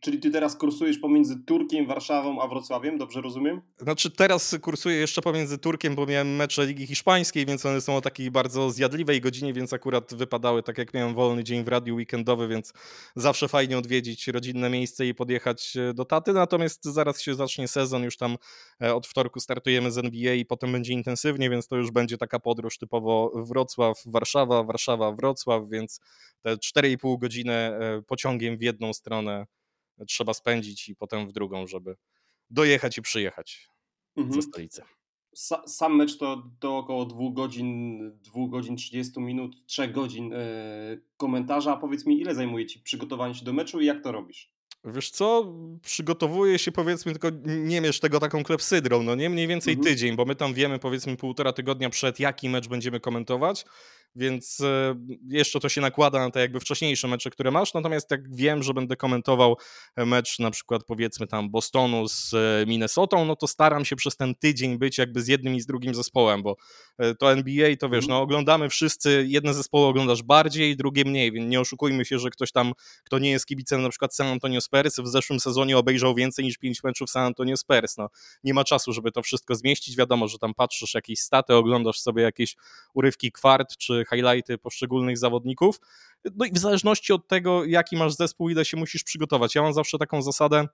czyli 0.00 0.18
ty 0.18 0.30
teraz 0.30 0.56
kursujesz 0.56 0.98
pomiędzy 0.98 1.44
Turkiem, 1.44 1.86
Warszawą 1.86 2.42
a 2.42 2.48
Wrocławiem, 2.48 2.98
dobrze 2.98 3.20
rozumiem? 3.20 3.60
Znaczy 3.78 4.10
teraz 4.10 4.56
kursuję 4.60 4.96
jeszcze 4.96 5.22
pomiędzy 5.22 5.58
Turkiem, 5.58 5.94
bo 5.94 6.06
miałem 6.06 6.36
mecze 6.36 6.66
Ligi 6.66 6.86
Hiszpańskiej, 6.86 7.46
więc 7.46 7.66
one 7.66 7.80
są 7.80 7.96
o 7.96 8.00
takiej 8.00 8.30
bardzo 8.30 8.70
zjadliwej 8.70 9.20
godzinie, 9.20 9.52
więc 9.52 9.72
akurat 9.72 10.14
wypadały 10.14 10.62
tak 10.62 10.78
jak 10.78 10.94
miałem 10.94 11.14
wolny 11.14 11.44
dzień 11.44 11.64
w 11.64 11.68
radiu 11.68 11.94
weekendowy, 11.94 12.48
więc 12.48 12.72
zawsze 13.16 13.48
fajnie 13.48 13.78
odwiedzić 13.78 14.28
rodzinne 14.28 14.70
miejsce 14.70 15.06
i 15.06 15.14
podjechać 15.14 15.76
e, 15.76 15.94
do 15.94 16.04
Taty, 16.04 16.32
natomiast 16.32 16.84
zaraz 16.84 17.20
się 17.20 17.34
zacznie 17.34 17.68
sezon, 17.68 18.02
już 18.02 18.16
tam 18.16 18.36
e, 18.82 18.94
od 18.94 19.06
wtorku 19.06 19.40
startujemy 19.40 19.90
z 19.90 19.98
NBA 19.98 20.34
i 20.34 20.44
potem 20.44 20.72
będzie 20.72 20.92
intensywnie, 20.92 21.50
więc 21.50 21.68
to 21.68 21.76
już 21.76 21.90
będzie 21.90 22.18
taka 22.18 22.38
podróż 22.38 22.78
typowo 22.78 23.32
Wrocław, 23.34 24.02
Warszawa, 24.06 24.62
Warszawa, 24.62 25.12
Wrocław, 25.12 25.62
więc 25.70 26.00
te 26.42 26.56
4,5 26.56 27.18
godziny 27.18 27.52
e, 27.52 28.02
pociągiem 28.30 28.58
w 28.58 28.62
jedną 28.62 28.92
stronę 28.92 29.46
trzeba 30.08 30.34
spędzić 30.34 30.88
i 30.88 30.96
potem 30.96 31.28
w 31.28 31.32
drugą, 31.32 31.66
żeby 31.66 31.96
dojechać 32.50 32.98
i 32.98 33.02
przyjechać 33.02 33.68
mhm. 34.16 34.42
ze 34.42 34.48
stolicy. 34.48 34.82
Sam 35.66 35.96
mecz 35.96 36.18
to 36.18 36.42
do 36.60 36.76
około 36.76 37.06
2 37.06 37.18
godzin, 37.32 37.98
2 38.22 38.48
godzin 38.48 38.76
30 38.76 39.20
minut, 39.20 39.66
3 39.66 39.88
godzin 39.88 40.32
e, 40.32 40.38
komentarza. 41.16 41.76
Powiedz 41.76 42.06
mi, 42.06 42.20
ile 42.20 42.34
zajmuje 42.34 42.66
Ci 42.66 42.80
przygotowanie 42.80 43.34
się 43.34 43.44
do 43.44 43.52
meczu 43.52 43.80
i 43.80 43.86
jak 43.86 44.02
to 44.02 44.12
robisz? 44.12 44.50
Wiesz 44.84 45.10
co, 45.10 45.54
przygotowuję 45.82 46.58
się 46.58 46.72
powiedzmy, 46.72 47.12
tylko 47.12 47.28
nie 47.44 47.80
mierz 47.80 48.00
tego 48.00 48.20
taką 48.20 48.44
klepsydrą, 48.44 49.02
no 49.02 49.14
nie? 49.14 49.30
Mniej 49.30 49.46
więcej 49.46 49.74
mhm. 49.74 49.84
tydzień, 49.84 50.16
bo 50.16 50.24
my 50.24 50.34
tam 50.34 50.54
wiemy 50.54 50.78
powiedzmy 50.78 51.16
półtora 51.16 51.52
tygodnia 51.52 51.90
przed, 51.90 52.20
jaki 52.20 52.48
mecz 52.48 52.68
będziemy 52.68 53.00
komentować, 53.00 53.64
więc 54.16 54.60
e, 54.60 54.94
jeszcze 55.28 55.60
to 55.60 55.68
się 55.68 55.80
nakłada 55.80 56.18
na 56.18 56.30
te 56.30 56.40
jakby 56.40 56.60
wcześniejsze 56.60 57.08
mecze, 57.08 57.30
które 57.30 57.50
masz, 57.50 57.74
natomiast 57.74 58.10
jak 58.10 58.34
wiem, 58.34 58.62
że 58.62 58.74
będę 58.74 58.96
komentował 58.96 59.56
mecz 59.96 60.38
na 60.38 60.50
przykład 60.50 60.84
powiedzmy 60.84 61.26
tam 61.26 61.50
Bostonu 61.50 62.08
z 62.08 62.34
e, 62.34 62.66
Minnesotą, 62.66 63.24
no 63.24 63.36
to 63.36 63.46
staram 63.46 63.84
się 63.84 63.96
przez 63.96 64.16
ten 64.16 64.34
tydzień 64.34 64.78
być 64.78 64.98
jakby 64.98 65.22
z 65.22 65.28
jednym 65.28 65.54
i 65.54 65.60
z 65.60 65.66
drugim 65.66 65.94
zespołem, 65.94 66.42
bo 66.42 66.56
e, 66.98 67.14
to 67.14 67.32
NBA 67.32 67.76
to 67.76 67.88
wiesz, 67.88 68.04
mhm. 68.04 68.08
no 68.08 68.20
oglądamy 68.22 68.68
wszyscy, 68.68 69.24
jedne 69.28 69.54
zespoły 69.54 69.86
oglądasz 69.86 70.22
bardziej, 70.22 70.76
drugie 70.76 71.04
mniej, 71.04 71.32
więc 71.32 71.50
nie 71.50 71.60
oszukujmy 71.60 72.04
się, 72.04 72.18
że 72.18 72.30
ktoś 72.30 72.52
tam, 72.52 72.72
kto 73.04 73.18
nie 73.18 73.30
jest 73.30 73.46
kibicem 73.46 73.82
na 73.82 73.88
przykład 73.88 74.14
San 74.14 74.26
Antonio 74.26 74.60
Spurs, 74.60 75.00
w 75.00 75.06
zeszłym 75.06 75.40
sezonie 75.40 75.78
obejrzał 75.78 76.14
więcej 76.14 76.44
niż 76.44 76.58
pięć 76.58 76.84
meczów 76.84 77.10
San 77.10 77.24
Antonio 77.24 77.56
Spurs, 77.56 77.96
no. 77.96 78.08
Nie 78.44 78.54
ma 78.54 78.64
czasu, 78.64 78.92
żeby 78.92 79.12
to 79.12 79.22
wszystko 79.22 79.54
zmieścić, 79.54 79.96
wiadomo, 79.96 80.28
że 80.28 80.38
tam 80.38 80.54
patrzysz 80.54 80.94
jakieś 80.94 81.18
staty, 81.18 81.54
oglądasz 81.54 82.00
sobie 82.00 82.22
jakieś 82.22 82.56
urywki 82.94 83.32
kwart 83.32 83.76
czy 83.76 83.99
highlighty 84.04 84.58
poszczególnych 84.58 85.18
zawodników. 85.18 85.80
No 86.36 86.44
i 86.44 86.52
w 86.52 86.58
zależności 86.58 87.12
od 87.12 87.28
tego, 87.28 87.64
jaki 87.64 87.96
masz 87.96 88.14
zespół, 88.14 88.48
ile 88.48 88.64
się 88.64 88.76
musisz 88.76 89.04
przygotować. 89.04 89.54
Ja 89.54 89.62
mam 89.62 89.72
zawsze 89.72 89.98
taką 89.98 90.22
zasadę, 90.22 90.66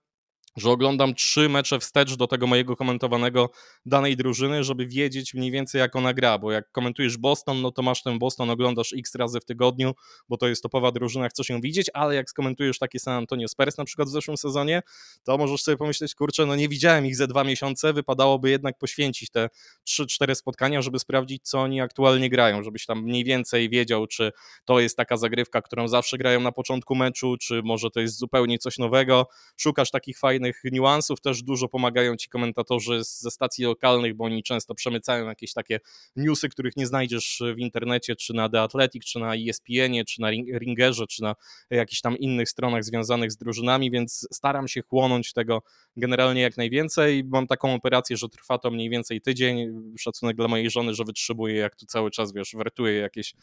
że 0.57 0.71
oglądam 0.71 1.15
trzy 1.15 1.49
mecze 1.49 1.81
wstecz 1.81 2.15
do 2.15 2.27
tego 2.27 2.47
mojego 2.47 2.77
komentowanego 2.77 3.51
danej 3.87 4.17
drużyny, 4.17 4.65
żeby 4.65 4.87
wiedzieć 4.87 5.35
mniej 5.35 5.51
więcej 5.51 5.79
jak 5.79 5.97
ona 5.97 6.15
gra, 6.15 6.39
bo 6.39 6.53
jak 6.53 6.73
komentujesz 6.73 7.17
Boston, 7.17 7.63
no 7.63 7.73
to 7.73 7.83
masz 7.83 8.03
ten 8.03 8.19
Boston, 8.19 8.51
oglądasz 8.51 8.93
x 8.99 9.15
razy 9.15 9.41
w 9.41 9.45
tygodniu, 9.45 9.95
bo 10.29 10.37
to 10.37 10.49
jest 10.49 10.63
topowa 10.63 10.93
drużyna, 10.93 11.29
chcesz 11.29 11.49
ją 11.49 11.61
widzieć, 11.61 11.91
ale 11.95 12.15
jak 12.15 12.31
skomentujesz 12.31 12.79
takie 12.79 12.99
San 12.99 13.15
Antonio 13.15 13.49
Spurs 13.49 13.79
na 13.79 13.85
przykład 13.85 14.09
w 14.09 14.11
zeszłym 14.11 14.37
sezonie, 14.37 14.83
to 15.25 15.39
możesz 15.39 15.63
sobie 15.63 15.77
pomyśleć, 15.77 16.15
kurczę, 16.15 16.47
no 16.47 16.57
nie 16.57 16.69
widziałem 16.69 17.07
ich 17.07 17.17
ze 17.17 17.27
dwa 17.27 17.45
miesiące, 17.45 17.93
wypadałoby 17.93 18.51
jednak 18.51 18.79
poświęcić 18.79 19.31
te 19.31 19.49
3-4 19.89 20.35
spotkania, 20.35 20.83
żeby 20.83 20.99
sprawdzić, 20.99 21.43
co 21.49 21.61
oni 21.61 21.81
aktualnie 21.81 22.31
grają, 22.31 22.63
żebyś 22.63 22.87
tam 22.87 23.03
mniej 23.03 23.25
więcej 23.25 23.71
wiedział, 23.71 24.07
czy 24.07 24.33
to 24.65 24.81
jest 24.81 24.97
taka 24.97 25.17
zagrywka, 25.17 25.63
którą 25.63 25.89
zawsze 25.89 26.19
grają 26.19 26.41
na 26.41 26.53
początku 26.53 26.95
meczu, 26.95 27.37
czy 27.41 27.63
może 27.63 27.91
to 27.91 28.01
jest 28.01 28.19
zupełnie 28.19 28.59
coś 28.59 28.79
nowego, 28.79 29.29
szukasz 29.57 29.91
takich 29.91 30.19
fajnych 30.19 30.46
niuansów. 30.65 31.21
Też 31.21 31.43
dużo 31.43 31.69
pomagają 31.69 32.17
ci 32.17 32.29
komentatorzy 32.29 33.05
ze 33.05 33.31
stacji 33.31 33.65
lokalnych, 33.65 34.15
bo 34.15 34.25
oni 34.25 34.43
często 34.43 34.75
przemycają 34.75 35.27
jakieś 35.27 35.53
takie 35.53 35.81
newsy, 36.17 36.49
których 36.49 36.77
nie 36.77 36.87
znajdziesz 36.87 37.43
w 37.57 37.59
internecie, 37.59 38.17
czy 38.17 38.35
na 38.35 38.49
The 38.49 38.61
Athletic, 38.61 39.05
czy 39.05 39.19
na 39.19 39.35
ESPN, 39.35 40.05
czy 40.09 40.21
na 40.21 40.31
Ringerze, 40.31 41.07
czy 41.07 41.23
na 41.23 41.35
jakichś 41.71 42.01
tam 42.01 42.19
innych 42.19 42.49
stronach 42.49 42.85
związanych 42.85 43.33
z 43.33 43.37
drużynami, 43.37 43.91
więc 43.91 44.29
staram 44.33 44.69
się 44.69 44.83
chłonąć 44.83 45.33
tego 45.33 45.63
generalnie 45.97 46.43
jak 46.43 46.57
najwięcej. 46.57 47.25
Mam 47.25 47.47
taką 47.47 47.75
operację, 47.75 48.17
że 48.17 48.29
trwa 48.29 48.59
to 48.59 48.71
mniej 48.71 48.91
więcej 48.91 49.21
tydzień. 49.21 49.73
Szacunek 49.99 50.37
dla 50.37 50.49
mojej 50.49 50.71
żony, 50.71 50.95
że 50.95 51.05
wytrzymuję, 51.05 51.55
jak 51.55 51.77
tu 51.77 51.87
cały 51.87 52.11
czas, 52.11 52.33
wiesz, 52.33 52.53
wertuję 52.55 52.95
jakieś 52.95 53.35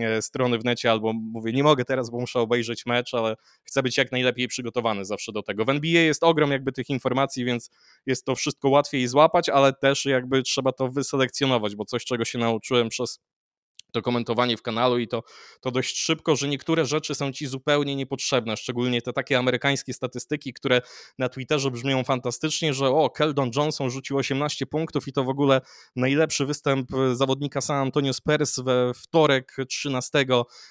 e, 0.00 0.22
strony 0.22 0.58
w 0.58 0.64
necie, 0.64 0.90
albo 0.90 1.12
mówię, 1.12 1.52
nie 1.52 1.62
mogę 1.62 1.84
teraz, 1.84 2.10
bo 2.10 2.20
muszę 2.20 2.40
obejrzeć 2.40 2.86
mecz, 2.86 3.14
ale 3.14 3.36
chcę 3.64 3.82
być 3.82 3.98
jak 3.98 4.12
najlepiej 4.12 4.48
przygotowany 4.48 5.04
zawsze 5.04 5.32
do 5.32 5.42
tego. 5.42 5.64
W 5.64 5.68
NBA 5.68 6.02
jest 6.02 6.24
ogrom 6.24 6.51
jakby 6.52 6.72
tych 6.72 6.90
informacji, 6.90 7.44
więc 7.44 7.70
jest 8.06 8.24
to 8.24 8.34
wszystko 8.34 8.68
łatwiej 8.68 9.08
złapać, 9.08 9.48
ale 9.48 9.72
też 9.72 10.04
jakby 10.04 10.42
trzeba 10.42 10.72
to 10.72 10.88
wyselekcjonować, 10.88 11.76
bo 11.76 11.84
coś, 11.84 12.04
czego 12.04 12.24
się 12.24 12.38
nauczyłem 12.38 12.88
przez 12.88 13.20
to 13.92 14.02
komentowanie 14.02 14.56
w 14.56 14.62
kanalu 14.62 14.98
i 14.98 15.08
to, 15.08 15.22
to 15.60 15.70
dość 15.70 15.98
szybko, 15.98 16.36
że 16.36 16.48
niektóre 16.48 16.84
rzeczy 16.84 17.14
są 17.14 17.32
ci 17.32 17.46
zupełnie 17.46 17.96
niepotrzebne, 17.96 18.56
szczególnie 18.56 19.02
te 19.02 19.12
takie 19.12 19.38
amerykańskie 19.38 19.92
statystyki, 19.92 20.52
które 20.52 20.82
na 21.18 21.28
Twitterze 21.28 21.70
brzmią 21.70 22.04
fantastycznie, 22.04 22.74
że 22.74 22.88
o, 22.88 23.10
Keldon 23.10 23.50
Johnson 23.56 23.90
rzucił 23.90 24.16
18 24.16 24.66
punktów 24.66 25.08
i 25.08 25.12
to 25.12 25.24
w 25.24 25.28
ogóle 25.28 25.60
najlepszy 25.96 26.46
występ 26.46 26.90
zawodnika 27.12 27.60
San 27.60 27.76
Antonio 27.76 28.12
Spurs 28.12 28.60
we 28.60 28.94
wtorek 28.94 29.56
13 29.68 30.26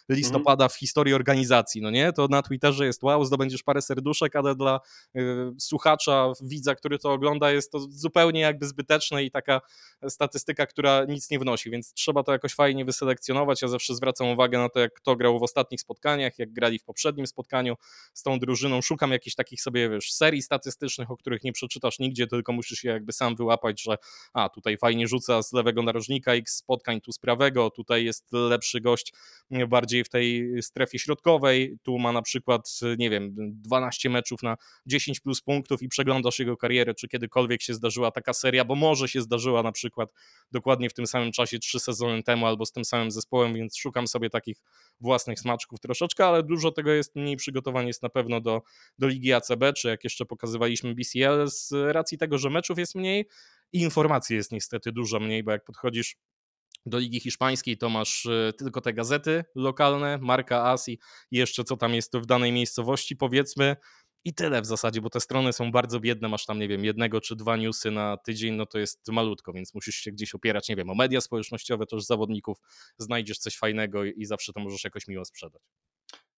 listopada 0.10 0.70
w 0.70 0.76
historii 0.76 1.14
organizacji, 1.14 1.82
no 1.82 1.92
nie? 1.92 2.14
To 2.14 2.28
na 2.28 2.42
Twitterze 2.42 2.86
jest 2.86 3.04
wow, 3.04 3.26
zdobędziesz 3.26 3.64
parę 3.64 3.82
serduszek, 3.82 4.36
ale 4.36 4.56
dla 4.56 4.80
y, 5.16 5.22
słuchacza, 5.60 6.32
widza, 6.42 6.76
który 6.76 7.00
to 7.00 7.12
ogląda 7.12 7.52
jest 7.52 7.72
to 7.72 7.80
zupełnie 7.80 8.40
jakby 8.40 8.68
zbyteczne 8.68 9.24
i 9.24 9.32
taka 9.32 9.62
statystyka, 10.10 10.66
która 10.66 11.06
nic 11.06 11.30
nie 11.30 11.40
wnosi, 11.40 11.70
więc 11.70 11.94
trzeba 11.94 12.24
to 12.24 12.32
jakoś 12.32 12.54
fajnie 12.54 12.86
wyselekcjonować 12.86 13.11
selekcjonować. 13.12 13.62
Ja 13.62 13.68
zawsze 13.68 13.96
zwracam 13.96 14.28
uwagę 14.28 14.58
na 14.58 14.70
to, 14.70 14.80
jak 14.80 14.94
kto 14.94 15.16
grał 15.16 15.40
w 15.40 15.44
ostatnich 15.44 15.82
spotkaniach, 15.82 16.40
jak 16.40 16.54
grali 16.54 16.80
w 16.80 16.84
poprzednim 16.84 17.28
spotkaniu 17.28 17.76
z 18.14 18.24
tą 18.24 18.40
drużyną. 18.40 18.82
Szukam 18.82 19.12
jakichś 19.12 19.36
takich 19.36 19.62
sobie, 19.62 19.90
wiesz, 19.90 20.14
serii 20.14 20.42
statystycznych, 20.42 21.12
o 21.12 21.18
których 21.18 21.44
nie 21.44 21.52
przeczytasz 21.52 22.00
nigdzie, 22.00 22.28
tylko 22.28 22.54
musisz 22.54 22.84
je 22.84 22.92
jakby 22.92 23.14
sam 23.14 23.36
wyłapać, 23.36 23.82
że 23.82 23.96
a, 24.34 24.50
tutaj 24.50 24.78
fajnie 24.78 25.08
rzuca 25.08 25.44
z 25.44 25.54
lewego 25.54 25.84
narożnika, 25.84 26.34
x 26.34 26.56
spotkań 26.56 27.02
tu 27.02 27.12
z 27.12 27.20
prawego, 27.20 27.70
tutaj 27.70 28.06
jest 28.06 28.28
lepszy 28.32 28.82
gość 28.82 29.14
bardziej 29.68 30.04
w 30.04 30.10
tej 30.10 30.52
strefie 30.62 31.00
środkowej, 31.00 31.78
tu 31.84 32.00
ma 32.00 32.12
na 32.12 32.22
przykład, 32.22 32.80
nie 32.98 33.10
wiem, 33.10 33.36
12 33.62 34.10
meczów 34.10 34.44
na 34.44 34.58
10 34.86 35.20
plus 35.20 35.42
punktów 35.42 35.82
i 35.82 35.88
przeglądasz 35.88 36.40
jego 36.40 36.58
karierę, 36.58 36.94
czy 36.94 37.08
kiedykolwiek 37.08 37.62
się 37.62 37.74
zdarzyła 37.74 38.12
taka 38.12 38.34
seria, 38.34 38.66
bo 38.66 38.76
może 38.76 39.08
się 39.08 39.22
zdarzyła 39.22 39.64
na 39.64 39.72
przykład 39.72 40.10
dokładnie 40.52 40.90
w 40.90 40.94
tym 40.94 41.08
samym 41.08 41.32
czasie 41.32 41.60
trzy 41.60 41.80
sezony 41.80 42.24
temu 42.24 42.46
albo 42.46 42.66
z 42.66 42.72
tym 42.72 42.86
samym 42.86 43.01
całym 43.02 43.12
zespołem, 43.12 43.54
więc 43.54 43.78
szukam 43.78 44.08
sobie 44.08 44.30
takich 44.30 44.58
własnych 45.00 45.40
smaczków 45.40 45.80
troszeczkę, 45.80 46.26
ale 46.26 46.44
dużo 46.44 46.72
tego 46.72 46.92
jest 46.92 47.16
mniej 47.16 47.38
przygotowań 47.38 47.88
jest 47.88 48.04
na 48.04 48.10
pewno 48.10 48.42
do, 48.42 48.62
do 49.00 49.08
Ligi 49.08 49.34
ACB, 49.34 49.74
czy 49.76 49.88
jak 49.88 50.04
jeszcze 50.04 50.26
pokazywaliśmy 50.26 50.96
BCL, 50.96 51.48
z 51.48 51.72
racji 51.72 52.18
tego, 52.18 52.38
że 52.38 52.50
meczów 52.50 52.78
jest 52.78 52.96
mniej 52.96 53.26
i 53.74 53.82
informacji 53.82 54.36
jest 54.36 54.52
niestety 54.52 54.92
dużo 54.92 55.20
mniej, 55.20 55.44
bo 55.44 55.52
jak 55.52 55.64
podchodzisz 55.64 56.16
do 56.86 57.00
Ligi 57.00 57.20
Hiszpańskiej 57.20 57.78
to 57.78 57.90
masz 57.90 58.26
e, 58.26 58.54
tylko 58.54 58.82
te 58.82 58.94
gazety 58.94 59.44
lokalne, 59.56 60.18
marka 60.22 60.64
AS 60.64 60.90
i 60.90 61.00
jeszcze 61.32 61.64
co 61.64 61.78
tam 61.78 61.94
jest 61.94 62.18
w 62.18 62.26
danej 62.26 62.52
miejscowości, 62.52 63.16
powiedzmy, 63.16 63.76
i 64.26 64.34
tyle 64.34 64.62
w 64.62 64.66
zasadzie, 64.66 65.02
bo 65.02 65.10
te 65.10 65.20
strony 65.20 65.54
są 65.54 65.72
bardzo 65.72 66.00
biedne, 66.00 66.30
masz 66.30 66.46
tam, 66.46 66.60
nie 66.60 66.68
wiem, 66.68 66.86
jednego 66.86 67.22
czy 67.22 67.36
dwa 67.36 67.58
newsy 67.58 67.92
na 67.92 68.18
tydzień, 68.18 68.56
no 68.56 68.66
to 68.66 68.80
jest 68.80 69.08
malutko, 69.12 69.54
więc 69.54 69.74
musisz 69.74 69.96
się 69.96 70.12
gdzieś 70.12 70.36
opierać, 70.36 70.70
nie 70.70 70.76
wiem, 70.76 70.90
o 70.90 70.96
media 70.96 71.22
społecznościowe, 71.22 71.86
też 71.86 72.04
zawodników, 72.04 72.58
znajdziesz 72.98 73.38
coś 73.38 73.58
fajnego 73.58 74.06
i 74.06 74.26
zawsze 74.26 74.54
to 74.54 74.60
możesz 74.60 74.84
jakoś 74.84 75.08
miło 75.08 75.26
sprzedać. 75.26 75.62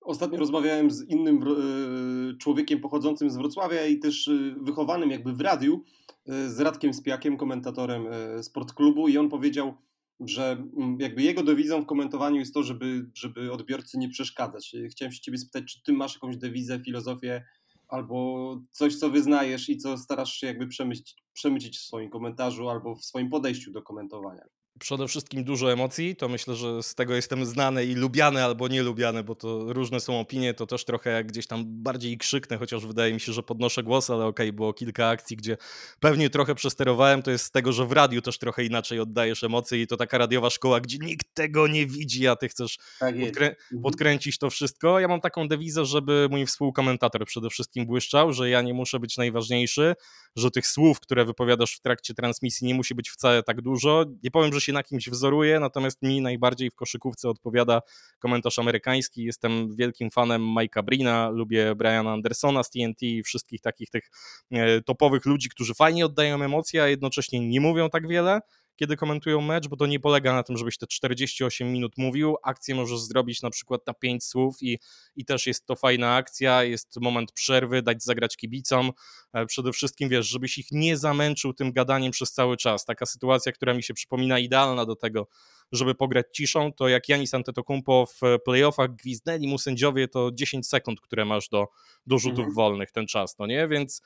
Ostatnio 0.01 0.39
rozmawiałem 0.39 0.91
z 0.91 1.09
innym 1.09 1.43
e, 1.43 2.37
człowiekiem 2.37 2.79
pochodzącym 2.79 3.29
z 3.29 3.37
Wrocławia 3.37 3.85
i 3.85 3.99
też 3.99 4.27
e, 4.27 4.55
wychowanym 4.61 5.11
jakby 5.11 5.33
w 5.33 5.41
radiu, 5.41 5.83
e, 6.27 6.49
z 6.49 6.59
Radkiem 6.59 6.93
Spiakiem, 6.93 7.37
komentatorem 7.37 8.05
sportklubu 8.41 9.07
i 9.07 9.17
on 9.17 9.29
powiedział, 9.29 9.73
że 10.19 10.51
mm, 10.77 10.97
jakby 10.99 11.21
jego 11.21 11.43
dewizą 11.43 11.81
w 11.81 11.85
komentowaniu 11.85 12.39
jest 12.39 12.53
to, 12.53 12.63
żeby, 12.63 13.09
żeby 13.13 13.51
odbiorcy 13.51 13.97
nie 13.97 14.09
przeszkadzać. 14.09 14.75
Chciałem 14.89 15.11
się 15.11 15.21
ciebie 15.21 15.37
spytać, 15.37 15.73
czy 15.73 15.83
ty 15.83 15.93
masz 15.93 16.13
jakąś 16.13 16.37
dewizę, 16.37 16.79
filozofię 16.79 17.45
albo 17.93 18.59
coś, 18.71 18.95
co 18.95 19.09
wyznajesz 19.09 19.69
i 19.69 19.77
co 19.77 19.97
starasz 19.97 20.33
się 20.33 20.47
jakby 20.47 20.67
przemycić, 20.67 21.23
przemycić 21.33 21.77
w 21.77 21.81
swoim 21.81 22.09
komentarzu 22.09 22.69
albo 22.69 22.95
w 22.95 23.05
swoim 23.05 23.29
podejściu 23.29 23.71
do 23.71 23.81
komentowania 23.81 24.45
przede 24.79 25.07
wszystkim 25.07 25.43
dużo 25.43 25.73
emocji, 25.73 26.15
to 26.15 26.29
myślę, 26.29 26.55
że 26.55 26.83
z 26.83 26.95
tego 26.95 27.15
jestem 27.15 27.45
znany 27.45 27.85
i 27.85 27.95
lubiany 27.95 28.43
albo 28.43 28.67
nielubiany, 28.67 29.23
bo 29.23 29.35
to 29.35 29.73
różne 29.73 29.99
są 29.99 30.19
opinie, 30.19 30.53
to 30.53 30.67
też 30.67 30.85
trochę 30.85 31.09
jak 31.09 31.27
gdzieś 31.27 31.47
tam 31.47 31.63
bardziej 31.65 32.17
krzyknę, 32.17 32.57
chociaż 32.57 32.85
wydaje 32.85 33.13
mi 33.13 33.19
się, 33.19 33.33
że 33.33 33.43
podnoszę 33.43 33.83
głos, 33.83 34.09
ale 34.09 34.25
okej, 34.25 34.47
okay, 34.47 34.53
było 34.53 34.73
kilka 34.73 35.07
akcji, 35.07 35.37
gdzie 35.37 35.57
pewnie 35.99 36.29
trochę 36.29 36.55
przesterowałem, 36.55 37.21
to 37.21 37.31
jest 37.31 37.45
z 37.45 37.51
tego, 37.51 37.73
że 37.73 37.85
w 37.85 37.91
radiu 37.91 38.21
też 38.21 38.37
trochę 38.37 38.63
inaczej 38.63 38.99
oddajesz 38.99 39.43
emocje 39.43 39.81
i 39.81 39.87
to 39.87 39.97
taka 39.97 40.17
radiowa 40.17 40.49
szkoła, 40.49 40.79
gdzie 40.79 40.97
nikt 40.97 41.33
tego 41.33 41.67
nie 41.67 41.85
widzi, 41.85 42.27
a 42.27 42.35
ty 42.35 42.49
chcesz 42.49 42.77
tak 42.99 43.19
podkrę 43.19 43.49
mhm. 43.49 43.81
podkręcić 43.81 44.37
to 44.37 44.49
wszystko. 44.49 44.99
Ja 44.99 45.07
mam 45.07 45.21
taką 45.21 45.47
dewizę, 45.47 45.85
żeby 45.85 46.27
mój 46.31 46.45
współkomentator 46.45 47.25
przede 47.25 47.49
wszystkim 47.49 47.85
błyszczał, 47.85 48.33
że 48.33 48.49
ja 48.49 48.61
nie 48.61 48.73
muszę 48.73 48.99
być 48.99 49.17
najważniejszy, 49.17 49.95
że 50.35 50.51
tych 50.51 50.67
słów, 50.67 50.99
które 50.99 51.25
wypowiadasz 51.25 51.75
w 51.75 51.81
trakcie 51.81 52.13
transmisji 52.13 52.67
nie 52.67 52.75
musi 52.75 52.95
być 52.95 53.09
wcale 53.09 53.43
tak 53.43 53.61
dużo. 53.61 54.05
Nie 54.23 54.31
powiem, 54.31 54.53
że 54.53 54.61
się 54.63 54.73
na 54.73 54.83
kimś 54.83 55.09
wzoruje, 55.09 55.59
natomiast 55.59 56.01
mi 56.01 56.21
najbardziej 56.21 56.69
w 56.69 56.75
koszykówce 56.75 57.29
odpowiada 57.29 57.81
komentarz 58.19 58.59
amerykański. 58.59 59.23
Jestem 59.23 59.75
wielkim 59.75 60.11
fanem 60.11 60.41
Mike'a 60.41 60.83
Brina, 60.83 61.29
lubię 61.29 61.75
Briana 61.75 62.11
Andersona 62.11 62.63
z 62.63 62.69
TNT 62.69 63.01
i 63.01 63.23
wszystkich 63.23 63.61
takich 63.61 63.89
tych 63.89 64.11
e, 64.51 64.81
topowych 64.81 65.25
ludzi, 65.25 65.49
którzy 65.49 65.73
fajnie 65.73 66.05
oddają 66.05 66.41
emocje, 66.43 66.83
a 66.83 66.87
jednocześnie 66.87 67.39
nie 67.39 67.61
mówią 67.61 67.89
tak 67.89 68.07
wiele 68.07 68.41
kiedy 68.75 68.97
komentują 68.97 69.41
mecz, 69.41 69.67
bo 69.67 69.77
to 69.77 69.85
nie 69.85 69.99
polega 69.99 70.33
na 70.33 70.43
tym, 70.43 70.57
żebyś 70.57 70.77
te 70.77 70.87
48 70.87 71.71
minut 71.71 71.97
mówił. 71.97 72.35
Akcję 72.43 72.75
możesz 72.75 72.99
zrobić 72.99 73.41
na 73.41 73.49
przykład 73.49 73.87
na 73.87 73.93
5 73.93 74.23
słów 74.23 74.55
i, 74.61 74.79
i 75.15 75.25
też 75.25 75.47
jest 75.47 75.65
to 75.65 75.75
fajna 75.75 76.15
akcja, 76.15 76.63
jest 76.63 76.97
moment 77.01 77.31
przerwy, 77.31 77.81
dać 77.81 78.03
zagrać 78.03 78.37
kibicom. 78.37 78.91
E, 79.33 79.45
przede 79.45 79.71
wszystkim 79.71 80.09
wiesz, 80.09 80.27
żebyś 80.27 80.57
ich 80.57 80.71
nie 80.71 80.97
zamęczył 80.97 81.53
tym 81.53 81.71
gadaniem 81.71 82.11
przez 82.11 82.31
cały 82.31 82.57
czas. 82.57 82.85
Taka 82.85 83.05
sytuacja, 83.05 83.51
która 83.51 83.73
mi 83.73 83.83
się 83.83 83.93
przypomina 83.93 84.39
idealna 84.39 84.85
do 84.85 84.95
tego, 84.95 85.27
żeby 85.71 85.95
pograć 85.95 86.25
ciszą, 86.33 86.73
to 86.73 86.87
jak 86.87 87.09
Janis 87.09 87.33
Antetokounmpo 87.33 88.05
w 88.05 88.21
playoffach 88.45 88.95
gwizdnęli 88.95 89.47
mu 89.47 89.57
sędziowie, 89.57 90.07
to 90.07 90.31
10 90.33 90.67
sekund, 90.67 91.01
które 91.01 91.25
masz 91.25 91.49
do, 91.49 91.67
do 92.05 92.17
rzutów 92.17 92.39
mhm. 92.39 92.53
wolnych 92.53 92.91
ten 92.91 93.07
czas, 93.07 93.35
no 93.39 93.47
nie? 93.47 93.67
Więc 93.67 94.01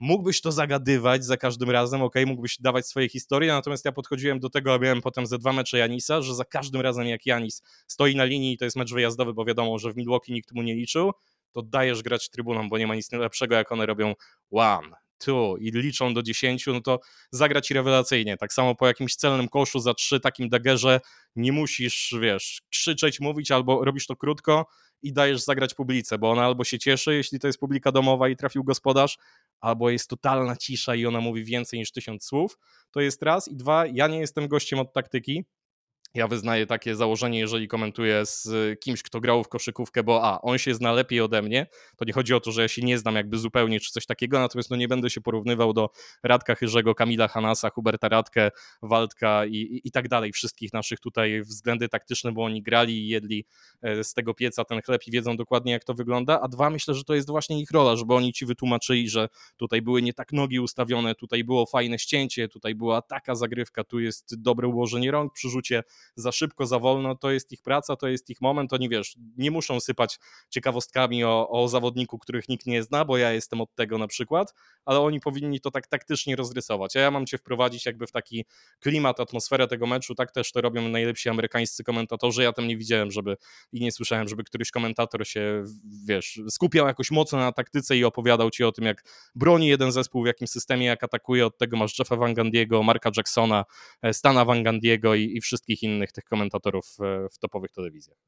mógłbyś 0.00 0.40
to 0.40 0.52
zagadywać 0.52 1.24
za 1.24 1.36
każdym 1.36 1.70
razem, 1.70 2.02
ok, 2.02 2.14
mógłbyś 2.26 2.56
dawać 2.60 2.86
swoje 2.86 3.08
historie, 3.08 3.52
natomiast 3.52 3.84
ja 3.84 3.92
podchodziłem 3.92 4.40
do 4.40 4.50
tego, 4.50 4.74
a 4.74 4.78
miałem 4.78 5.00
potem 5.00 5.26
ze 5.26 5.38
dwa 5.38 5.52
mecze 5.52 5.78
Janisa, 5.78 6.22
że 6.22 6.34
za 6.34 6.44
każdym 6.44 6.80
razem 6.80 7.06
jak 7.06 7.26
Janis 7.26 7.62
stoi 7.86 8.16
na 8.16 8.24
linii 8.24 8.52
i 8.52 8.58
to 8.58 8.64
jest 8.64 8.76
mecz 8.76 8.92
wyjazdowy, 8.92 9.34
bo 9.34 9.44
wiadomo, 9.44 9.78
że 9.78 9.92
w 9.92 9.96
Milwaukee 9.96 10.32
nikt 10.32 10.52
mu 10.52 10.62
nie 10.62 10.74
liczył, 10.74 11.12
to 11.52 11.62
dajesz 11.62 12.02
grać 12.02 12.30
trybunom, 12.30 12.68
bo 12.68 12.78
nie 12.78 12.86
ma 12.86 12.94
nic 12.94 13.12
lepszego, 13.12 13.54
jak 13.54 13.72
one 13.72 13.86
robią 13.86 14.14
one, 14.50 14.96
two 15.18 15.56
i 15.60 15.70
liczą 15.70 16.14
do 16.14 16.22
10, 16.22 16.66
no 16.66 16.80
to 16.80 17.00
zagra 17.30 17.60
ci 17.60 17.74
rewelacyjnie. 17.74 18.36
Tak 18.36 18.52
samo 18.52 18.74
po 18.74 18.86
jakimś 18.86 19.16
celnym 19.16 19.48
koszu 19.48 19.78
za 19.78 19.94
trzy, 19.94 20.20
takim 20.20 20.48
dagerze 20.48 21.00
nie 21.36 21.52
musisz, 21.52 22.14
wiesz, 22.20 22.62
krzyczeć, 22.70 23.20
mówić, 23.20 23.50
albo 23.50 23.84
robisz 23.84 24.06
to 24.06 24.16
krótko 24.16 24.66
i 25.02 25.12
dajesz 25.12 25.40
zagrać 25.40 25.74
publice, 25.74 26.18
bo 26.18 26.30
ona 26.30 26.44
albo 26.44 26.64
się 26.64 26.78
cieszy, 26.78 27.14
jeśli 27.14 27.38
to 27.38 27.46
jest 27.46 27.58
publika 27.58 27.92
domowa 27.92 28.28
i 28.28 28.36
trafił 28.36 28.64
gospodarz, 28.64 29.18
albo 29.60 29.90
jest 29.90 30.08
totalna 30.08 30.56
cisza 30.56 30.94
i 30.94 31.06
ona 31.06 31.20
mówi 31.20 31.44
więcej 31.44 31.78
niż 31.78 31.92
tysiąc 31.92 32.24
słów. 32.24 32.58
To 32.90 33.00
jest 33.00 33.22
raz. 33.22 33.48
I 33.48 33.56
dwa, 33.56 33.86
ja 33.86 34.08
nie 34.08 34.18
jestem 34.18 34.48
gościem 34.48 34.78
od 34.78 34.92
taktyki. 34.92 35.44
Ja 36.14 36.28
wyznaję 36.28 36.66
takie 36.66 36.96
założenie, 36.96 37.38
jeżeli 37.38 37.68
komentuję 37.68 38.26
z 38.26 38.48
kimś, 38.80 39.02
kto 39.02 39.20
grał 39.20 39.44
w 39.44 39.48
koszykówkę, 39.48 40.02
bo 40.02 40.24
a, 40.24 40.40
on 40.40 40.58
się 40.58 40.74
zna 40.74 40.92
lepiej 40.92 41.20
ode 41.20 41.42
mnie, 41.42 41.66
to 41.96 42.04
nie 42.04 42.12
chodzi 42.12 42.34
o 42.34 42.40
to, 42.40 42.52
że 42.52 42.62
ja 42.62 42.68
się 42.68 42.82
nie 42.82 42.98
znam 42.98 43.14
jakby 43.14 43.38
zupełnie 43.38 43.80
czy 43.80 43.92
coś 43.92 44.06
takiego, 44.06 44.38
natomiast 44.38 44.70
no 44.70 44.76
nie 44.76 44.88
będę 44.88 45.10
się 45.10 45.20
porównywał 45.20 45.72
do 45.72 45.90
Radka 46.22 46.54
Chyrzego, 46.54 46.94
Kamila 46.94 47.28
Hanasa, 47.28 47.70
Huberta 47.70 48.08
Radkę, 48.08 48.50
Waldka 48.82 49.46
i, 49.46 49.56
i, 49.56 49.88
i 49.88 49.90
tak 49.90 50.08
dalej, 50.08 50.32
wszystkich 50.32 50.72
naszych 50.72 51.00
tutaj 51.00 51.42
względy 51.42 51.88
taktyczne, 51.88 52.32
bo 52.32 52.44
oni 52.44 52.62
grali 52.62 53.04
i 53.04 53.08
jedli 53.08 53.44
e, 53.82 54.04
z 54.04 54.14
tego 54.14 54.34
pieca 54.34 54.64
ten 54.64 54.82
chleb 54.82 55.06
i 55.06 55.10
wiedzą 55.10 55.36
dokładnie 55.36 55.72
jak 55.72 55.84
to 55.84 55.94
wygląda, 55.94 56.40
a 56.40 56.48
dwa, 56.48 56.70
myślę, 56.70 56.94
że 56.94 57.04
to 57.04 57.14
jest 57.14 57.30
właśnie 57.30 57.60
ich 57.60 57.70
rola, 57.70 57.96
żeby 57.96 58.14
oni 58.14 58.32
ci 58.32 58.46
wytłumaczyli, 58.46 59.08
że 59.08 59.28
tutaj 59.56 59.82
były 59.82 60.02
nie 60.02 60.12
tak 60.12 60.32
nogi 60.32 60.60
ustawione, 60.60 61.14
tutaj 61.14 61.44
było 61.44 61.66
fajne 61.66 61.98
ścięcie, 61.98 62.48
tutaj 62.48 62.74
była 62.74 63.02
taka 63.02 63.34
zagrywka, 63.34 63.84
tu 63.84 64.00
jest 64.00 64.42
dobre 64.42 64.68
ułożenie 64.68 65.10
rąk 65.10 65.32
przy 65.32 65.48
rzucie, 65.48 65.82
za 66.16 66.32
szybko, 66.32 66.66
za 66.66 66.78
wolno, 66.78 67.14
to 67.14 67.30
jest 67.30 67.52
ich 67.52 67.62
praca, 67.62 67.96
to 67.96 68.08
jest 68.08 68.30
ich 68.30 68.40
moment, 68.40 68.72
oni 68.72 68.88
wiesz, 68.88 69.16
nie 69.36 69.50
muszą 69.50 69.80
sypać 69.80 70.18
ciekawostkami 70.50 71.24
o, 71.24 71.48
o 71.50 71.68
zawodniku, 71.68 72.18
których 72.18 72.48
nikt 72.48 72.66
nie 72.66 72.82
zna, 72.82 73.04
bo 73.04 73.16
ja 73.16 73.32
jestem 73.32 73.60
od 73.60 73.74
tego 73.74 73.98
na 73.98 74.06
przykład, 74.06 74.54
ale 74.84 75.00
oni 75.00 75.20
powinni 75.20 75.60
to 75.60 75.70
tak 75.70 75.86
taktycznie 75.86 76.36
rozrysować, 76.36 76.96
a 76.96 77.00
ja 77.00 77.10
mam 77.10 77.26
cię 77.26 77.38
wprowadzić 77.38 77.86
jakby 77.86 78.06
w 78.06 78.12
taki 78.12 78.44
klimat, 78.80 79.20
atmosferę 79.20 79.68
tego 79.68 79.86
meczu, 79.86 80.14
tak 80.14 80.32
też 80.32 80.52
to 80.52 80.60
robią 80.60 80.88
najlepsi 80.88 81.28
amerykańscy 81.28 81.84
komentatorzy, 81.84 82.42
ja 82.42 82.52
tam 82.52 82.68
nie 82.68 82.76
widziałem, 82.76 83.10
żeby 83.10 83.36
i 83.72 83.80
nie 83.80 83.92
słyszałem, 83.92 84.28
żeby 84.28 84.44
któryś 84.44 84.70
komentator 84.70 85.26
się, 85.26 85.64
wiesz, 86.06 86.40
skupiał 86.48 86.86
jakoś 86.86 87.10
mocno 87.10 87.38
na 87.38 87.52
taktyce 87.52 87.96
i 87.96 88.04
opowiadał 88.04 88.50
ci 88.50 88.64
o 88.64 88.72
tym, 88.72 88.84
jak 88.84 89.04
broni 89.34 89.68
jeden 89.68 89.92
zespół, 89.92 90.22
w 90.22 90.26
jakim 90.26 90.46
systemie, 90.48 90.86
jak 90.86 91.04
atakuje, 91.04 91.46
od 91.46 91.58
tego 91.58 91.76
masz 91.76 91.98
Jeffa 91.98 92.16
Van 92.16 92.34
Gandiego, 92.34 92.82
Marka 92.82 93.10
Jacksona, 93.16 93.64
e, 94.02 94.14
Stana 94.14 94.44
Van 94.44 94.62
Gandiego 94.62 95.14
i, 95.14 95.36
i 95.36 95.40
wszystkich 95.40 95.82
innych 95.82 95.93
tych 96.12 96.24
komentatorów 96.24 96.84
e, 97.00 97.28
w 97.32 97.38
topowych 97.38 97.72
telewizjach. 97.72 98.18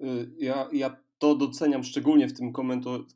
Y, 0.00 0.30
ja, 0.38 0.68
ja 0.72 0.96
to 1.18 1.34
doceniam 1.34 1.84
szczególnie 1.84 2.28
w 2.28 2.32
tym 2.32 2.52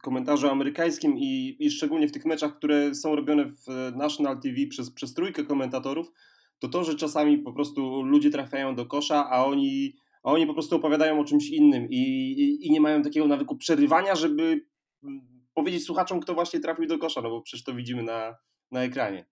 komentarzu 0.03 0.49
amerykańskim 0.49 1.19
i, 1.19 1.57
i 1.61 1.71
szczególnie 1.71 2.09
w 2.09 2.13
tych 2.13 2.25
meczach, 2.25 2.57
które 2.57 2.95
są 2.95 3.17
robione 3.17 3.45
w 3.45 3.93
National 3.97 4.41
TV 4.41 4.57
przez, 4.71 4.91
przez 4.91 5.15
trójkę 5.15 5.45
komentatorów, 5.45 6.13
to 6.59 6.69
to, 6.69 6.85
że 6.85 6.95
czasami 6.95 7.39
po 7.39 7.53
prostu 7.53 8.03
ludzie 8.03 8.31
trafiają 8.31 8.75
do 8.75 8.87
kosza, 8.87 9.31
a 9.31 9.45
oni, 9.45 9.97
a 10.23 10.33
oni 10.33 10.47
po 10.47 10.55
prostu 10.55 10.77
opowiadają 10.77 11.21
o 11.21 11.25
czymś 11.25 11.49
innym 11.51 11.87
i, 11.91 12.01
i, 12.39 12.67
i 12.67 12.71
nie 12.71 12.81
mają 12.81 13.03
takiego 13.03 13.27
nawyku 13.27 13.57
przerywania, 13.57 14.15
żeby 14.15 14.61
mm, 15.03 15.27
powiedzieć 15.55 15.85
słuchaczom, 15.85 16.21
kto 16.21 16.35
właśnie 16.35 16.61
trafił 16.61 16.87
do 16.87 16.99
kosza, 16.99 17.23
no 17.23 17.31
bo 17.31 17.43
przecież 17.43 17.65
to 17.65 17.75
widzimy 17.75 18.03
na, 18.03 18.37
na 18.71 18.83
ekranie. 18.83 19.27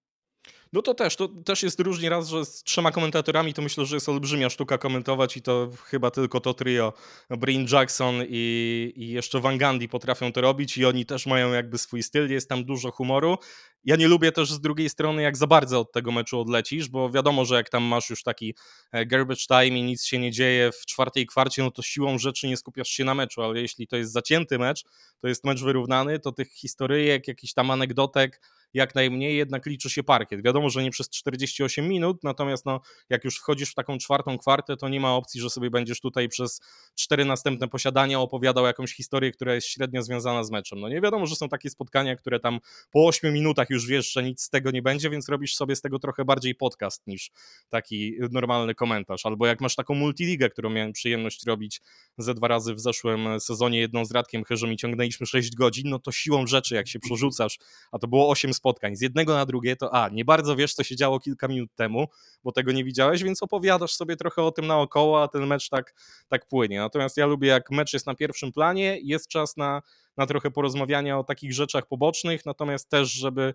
No 0.75 0.83
to 0.83 0.95
też, 0.95 1.17
to 1.17 1.29
też 1.29 1.63
jest 1.63 1.81
różnie 1.81 2.11
raz, 2.11 2.29
że 2.29 2.45
z 2.45 2.63
trzema 2.63 2.93
komentatorami 2.93 3.55
to 3.55 3.63
myślę, 3.63 3.87
że 3.87 3.97
jest 3.97 4.09
olbrzymia 4.09 4.51
sztuka 4.51 4.79
komentować 4.79 5.37
i 5.37 5.43
to 5.43 5.71
chyba 5.85 6.11
tylko 6.11 6.41
to 6.41 6.55
trio, 6.55 6.93
Brin 7.31 7.67
Jackson 7.73 8.15
i, 8.29 8.93
i 8.97 9.09
jeszcze 9.09 9.41
Van 9.41 9.59
Gundy 9.59 9.89
potrafią 9.89 10.33
to 10.33 10.41
robić 10.41 10.79
i 10.79 10.85
oni 10.85 11.07
też 11.07 11.27
mają 11.27 11.53
jakby 11.53 11.79
swój 11.79 12.03
styl, 12.03 12.31
jest 12.31 12.49
tam 12.49 12.65
dużo 12.65 12.91
humoru. 12.91 13.39
Ja 13.85 13.97
nie 13.97 14.09
lubię 14.09 14.33
też 14.33 14.53
z 14.53 14.61
drugiej 14.61 14.91
strony, 14.91 15.23
jak 15.23 15.37
za 15.37 15.47
bardzo 15.47 15.81
od 15.81 15.93
tego 15.93 16.13
meczu 16.13 16.41
odlecisz, 16.41 16.89
bo 16.89 17.11
wiadomo, 17.11 17.45
że 17.45 17.55
jak 17.55 17.71
tam 17.71 17.83
masz 17.83 18.11
już 18.11 18.23
taki 18.23 18.55
e, 18.93 19.07
garbage 19.07 19.47
time 19.49 19.79
i 19.79 19.83
nic 19.83 20.05
się 20.05 20.19
nie 20.19 20.31
dzieje 20.31 20.71
w 20.73 20.87
czwartej 20.87 21.27
kwarcie, 21.27 21.63
no 21.63 21.71
to 21.71 21.83
siłą 21.83 22.19
rzeczy 22.19 22.49
nie 22.49 22.57
skupiasz 22.57 22.89
się 22.89 23.05
na 23.05 23.15
meczu, 23.15 23.43
ale 23.43 23.61
jeśli 23.61 23.87
to 23.87 23.97
jest 23.97 24.13
zacięty 24.13 24.59
mecz, 24.59 24.85
to 25.21 25.29
jest 25.29 25.45
mecz 25.45 25.63
wyrównany, 25.63 26.19
to 26.19 26.33
tych 26.33 26.53
historyjek, 26.53 27.29
jakichś 27.29 27.53
tam 27.53 27.71
anegdotek, 27.71 28.41
jak 28.75 28.95
najmniej, 28.95 29.37
jednak 29.37 29.67
liczy 29.67 29.91
się 29.91 30.03
parkiet. 30.03 30.43
Wiadomo, 30.43 30.71
że 30.71 30.83
nie 30.83 30.91
przez 30.91 31.11
48 31.11 31.89
minut, 31.89 32.25
natomiast 32.25 32.67
no, 32.67 32.81
jak 33.11 33.25
już 33.25 33.39
wchodzisz 33.39 33.71
w 33.71 33.75
taką 33.75 33.99
czwartą 33.99 34.39
kwartę, 34.39 34.77
to 34.77 34.89
nie 34.89 35.01
ma 35.01 35.15
opcji, 35.15 35.41
że 35.41 35.51
sobie 35.51 35.71
będziesz 35.71 36.01
tutaj 36.01 36.29
przez 36.29 36.61
cztery 36.95 37.25
następne 37.25 37.69
posiadania 37.69 38.21
opowiadał 38.21 38.67
jakąś 38.67 38.95
historię, 38.95 39.33
która 39.33 39.55
jest 39.55 39.67
średnio 39.67 40.03
związana 40.03 40.45
z 40.45 40.51
meczem. 40.51 40.81
No 40.81 40.89
nie 40.89 41.01
wiadomo, 41.01 41.27
że 41.27 41.37
są 41.37 41.49
takie 41.49 41.71
spotkania, 41.71 42.17
które 42.17 42.41
tam 42.41 42.61
po 42.91 43.07
8 43.07 43.33
minutach 43.33 43.71
już 43.71 43.87
wiesz, 43.87 44.13
że 44.13 44.23
nic 44.23 44.43
z 44.43 44.51
tego 44.51 44.71
nie 44.71 44.83
będzie, 44.83 45.11
więc 45.11 45.29
robisz 45.29 45.55
sobie 45.55 45.77
z 45.77 45.81
tego 45.81 45.99
trochę 45.99 46.25
bardziej 46.25 46.55
podcast 46.55 47.07
niż 47.07 47.31
taki 47.69 48.15
normalny 48.31 48.75
komentarz. 48.75 49.27
Albo 49.27 49.47
jak 49.47 49.61
masz 49.61 49.75
taką 49.75 49.95
multiligę, 49.95 50.51
którą 50.51 50.71
miałem 50.71 50.93
przyjemność 50.93 51.47
robić 51.47 51.81
ze 52.19 52.35
dwa 52.35 52.49
razy 52.49 52.75
w 52.75 52.81
zeszłym 52.81 53.41
sezonie, 53.41 53.79
jedną 53.81 54.05
z 54.05 54.13
Radkiem 54.13 54.45
Chyrzem 54.45 54.73
i 54.73 54.77
ciągnęliśmy 54.77 55.27
6 55.27 55.55
godzin, 55.55 55.91
no 55.91 55.99
to 55.99 56.13
siłą 56.13 56.47
rzeczy, 56.47 56.75
jak 56.75 56.89
się 56.89 56.99
przerzucasz, 56.99 57.59
a 57.93 57.99
to 57.99 58.09
było 58.09 58.29
8 58.29 58.55
spotkań, 58.65 58.97
z 58.97 59.01
jednego 59.01 59.35
na 59.35 59.47
drugie, 59.47 59.77
to 59.77 59.95
a, 59.95 60.09
nie 60.09 60.25
bardzo 60.25 60.57
wiesz, 60.57 60.75
co 60.75 60.85
się 60.85 60.97
działo 60.97 61.21
kilka 61.21 61.49
minut 61.49 61.71
temu, 61.75 62.07
bo 62.45 62.53
tego 62.53 62.73
nie 62.73 62.85
widziałeś, 62.85 63.23
więc 63.23 63.43
opowiadasz 63.43 63.95
sobie 63.95 64.17
trochę 64.17 64.43
o 64.43 64.53
tym 64.53 64.67
naokoło, 64.67 65.23
a 65.23 65.29
ten 65.29 65.47
mecz 65.47 65.69
tak, 65.69 65.95
tak 66.29 66.49
płynie. 66.49 66.79
Natomiast 66.79 67.17
ja 67.17 67.27
lubię, 67.27 67.49
jak 67.49 67.71
mecz 67.71 67.93
jest 67.93 68.07
na 68.07 68.15
pierwszym 68.15 68.53
planie, 68.53 68.99
jest 69.03 69.29
czas 69.29 69.57
na, 69.57 69.83
na 70.17 70.27
trochę 70.27 70.51
porozmawiania 70.51 71.19
o 71.19 71.25
takich 71.25 71.53
rzeczach 71.53 71.87
pobocznych, 71.87 72.47
natomiast 72.47 72.91
też, 72.91 73.13
żeby 73.13 73.55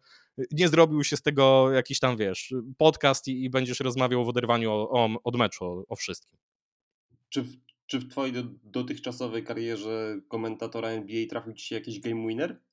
nie 0.51 0.67
zrobił 0.67 1.03
się 1.03 1.17
z 1.17 1.21
tego 1.21 1.71
jakiś 1.71 1.99
tam, 1.99 2.17
wiesz, 2.17 2.53
podcast 2.77 3.27
i, 3.27 3.43
i 3.43 3.49
będziesz 3.49 3.79
rozmawiał 3.79 4.25
w 4.25 4.29
oderwaniu 4.29 4.71
o, 4.71 4.89
o, 4.89 5.09
od 5.23 5.35
meczu, 5.35 5.65
o, 5.65 5.83
o 5.87 5.95
wszystkim. 5.95 6.37
Czy 7.29 7.41
w, 7.41 7.55
czy 7.85 7.99
w 7.99 8.09
twojej 8.09 8.33
do, 8.33 8.43
dotychczasowej 8.63 9.43
karierze 9.43 10.21
komentatora 10.27 10.89
NBA 10.89 11.27
trafił 11.29 11.53
ci 11.53 11.65
się 11.65 11.75
jakiś 11.75 11.99
game 11.99 12.27
winner? 12.27 12.68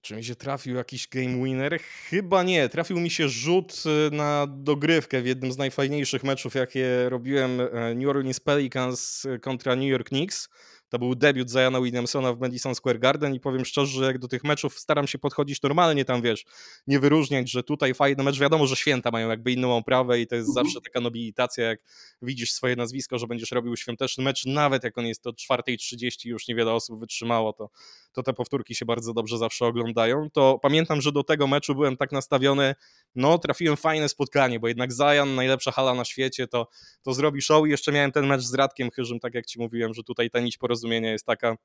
Czy 0.00 0.16
mi 0.16 0.24
się 0.24 0.34
trafił 0.34 0.76
jakiś 0.76 1.08
game 1.08 1.44
winner? 1.44 1.80
Chyba 1.80 2.42
nie. 2.42 2.68
Trafił 2.68 3.00
mi 3.00 3.10
się 3.10 3.28
rzut 3.28 3.82
y, 3.86 4.16
na 4.16 4.46
dogrywkę 4.50 5.22
w 5.22 5.26
jednym 5.26 5.52
z 5.52 5.58
najfajniejszych 5.58 6.24
meczów, 6.24 6.54
jakie 6.54 7.08
robiłem 7.08 7.60
e, 7.60 7.94
New 7.94 8.08
Orleans 8.08 8.40
Pelicans 8.40 9.26
kontra 9.40 9.76
New 9.76 9.88
York 9.88 10.08
Knicks. 10.08 10.48
To 10.88 10.98
był 10.98 11.14
debiut 11.14 11.50
Ziona 11.50 11.80
Williamsona 11.80 12.32
w 12.32 12.40
Madison 12.40 12.74
Square 12.74 12.98
Garden 12.98 13.34
i 13.34 13.40
powiem 13.40 13.64
szczerze, 13.64 13.98
że 13.98 14.04
jak 14.04 14.18
do 14.18 14.28
tych 14.28 14.44
meczów 14.44 14.78
staram 14.78 15.06
się 15.06 15.18
podchodzić 15.18 15.62
normalnie, 15.62 16.04
tam 16.04 16.22
wiesz, 16.22 16.44
nie 16.86 17.00
wyróżniać, 17.00 17.50
że 17.50 17.62
tutaj 17.62 17.94
fajny 17.94 18.22
mecz, 18.22 18.38
wiadomo, 18.38 18.66
że 18.66 18.76
święta 18.76 19.10
mają 19.10 19.28
jakby 19.28 19.52
inną 19.52 19.76
oprawę 19.76 20.20
i 20.20 20.26
to 20.26 20.34
jest 20.34 20.48
mhm. 20.48 20.66
zawsze 20.66 20.80
taka 20.80 21.00
nobilitacja, 21.00 21.64
jak 21.64 21.80
widzisz 22.22 22.52
swoje 22.52 22.76
nazwisko, 22.76 23.18
że 23.18 23.26
będziesz 23.26 23.50
robił 23.50 23.76
świąteczny 23.76 24.24
mecz, 24.24 24.46
nawet 24.46 24.84
jak 24.84 24.98
on 24.98 25.06
jest 25.06 25.26
od 25.26 25.36
4.30 25.36 26.26
już 26.28 26.48
niewiele 26.48 26.72
osób 26.72 27.00
wytrzymało, 27.00 27.52
to, 27.52 27.70
to 28.12 28.22
te 28.22 28.32
powtórki 28.32 28.74
się 28.74 28.84
bardzo 28.84 29.14
dobrze 29.14 29.38
zawsze 29.38 29.66
oglądają, 29.66 30.30
to 30.30 30.58
pamiętam, 30.62 31.00
że 31.00 31.12
do 31.12 31.24
tego 31.24 31.46
meczu 31.46 31.74
byłem 31.74 31.96
tak 31.96 32.12
nastawiony, 32.12 32.74
no 33.14 33.38
trafiłem 33.38 33.76
fajne 33.76 34.08
spotkanie, 34.08 34.60
bo 34.60 34.68
jednak 34.68 34.92
Zajan, 34.92 35.34
najlepsza 35.34 35.70
hala 35.70 35.94
na 35.94 36.04
świecie, 36.04 36.46
to, 36.46 36.68
to 37.02 37.12
zrobi 37.14 37.42
show 37.42 37.66
i 37.66 37.70
jeszcze 37.70 37.92
miałem 37.92 38.12
ten 38.12 38.26
mecz 38.26 38.42
z 38.42 38.54
Radkiem 38.54 38.90
Chyżym, 38.90 39.20
tak 39.20 39.34
jak 39.34 39.46
ci 39.46 39.58
mówiłem, 39.58 39.94
że 39.94 40.02
tutaj 40.02 40.30
ta 40.30 40.40
nić 40.40 40.58
porozumienia 40.78 41.12
jest 41.12 41.26
taka, 41.26 41.56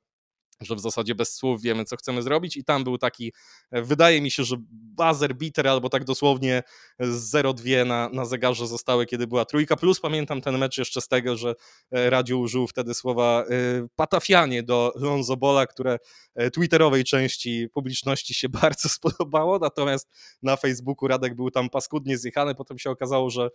że 0.60 0.74
w 0.74 0.80
zasadzie 0.80 1.14
bez 1.14 1.34
słów 1.34 1.62
wiemy, 1.62 1.84
co 1.84 1.96
chcemy 1.96 2.22
zrobić. 2.22 2.56
I 2.56 2.64
tam 2.64 2.84
był 2.84 2.98
taki, 2.98 3.32
e, 3.70 3.82
wydaje 3.82 4.20
mi 4.20 4.30
się, 4.30 4.44
że 4.44 4.56
buzzer 4.70 5.34
beater 5.34 5.68
albo 5.68 5.88
tak 5.88 6.04
dosłownie 6.04 6.62
0-2 7.00 7.86
na, 7.86 8.08
na 8.12 8.24
zegarze 8.24 8.66
zostały, 8.66 9.06
kiedy 9.06 9.26
była 9.26 9.44
trójka, 9.44 9.76
plus 9.76 10.00
pamiętam 10.00 10.40
ten 10.40 10.58
mecz 10.58 10.78
jeszcze 10.78 11.00
z 11.00 11.08
tego, 11.08 11.36
że 11.36 11.54
e, 11.90 12.10
Radziu 12.10 12.40
użył 12.40 12.66
wtedy 12.66 12.94
słowa 12.94 13.44
e, 13.50 13.86
patafianie 13.96 14.62
do 14.62 14.92
Lonzo 14.96 15.36
Bola, 15.36 15.66
które 15.66 15.98
twitterowej 16.52 17.04
części 17.04 17.68
publiczności 17.74 18.34
się 18.34 18.48
bardzo 18.62 18.88
spodobało, 18.88 19.58
natomiast 19.58 20.08
na 20.42 20.56
Facebooku 20.56 21.08
Radek 21.08 21.34
był 21.34 21.50
tam 21.50 21.70
paskudnie 21.70 22.18
zjechany, 22.18 22.54
potem 22.54 22.78
się 22.78 22.90
okazało, 22.90 23.30
że 23.30 23.48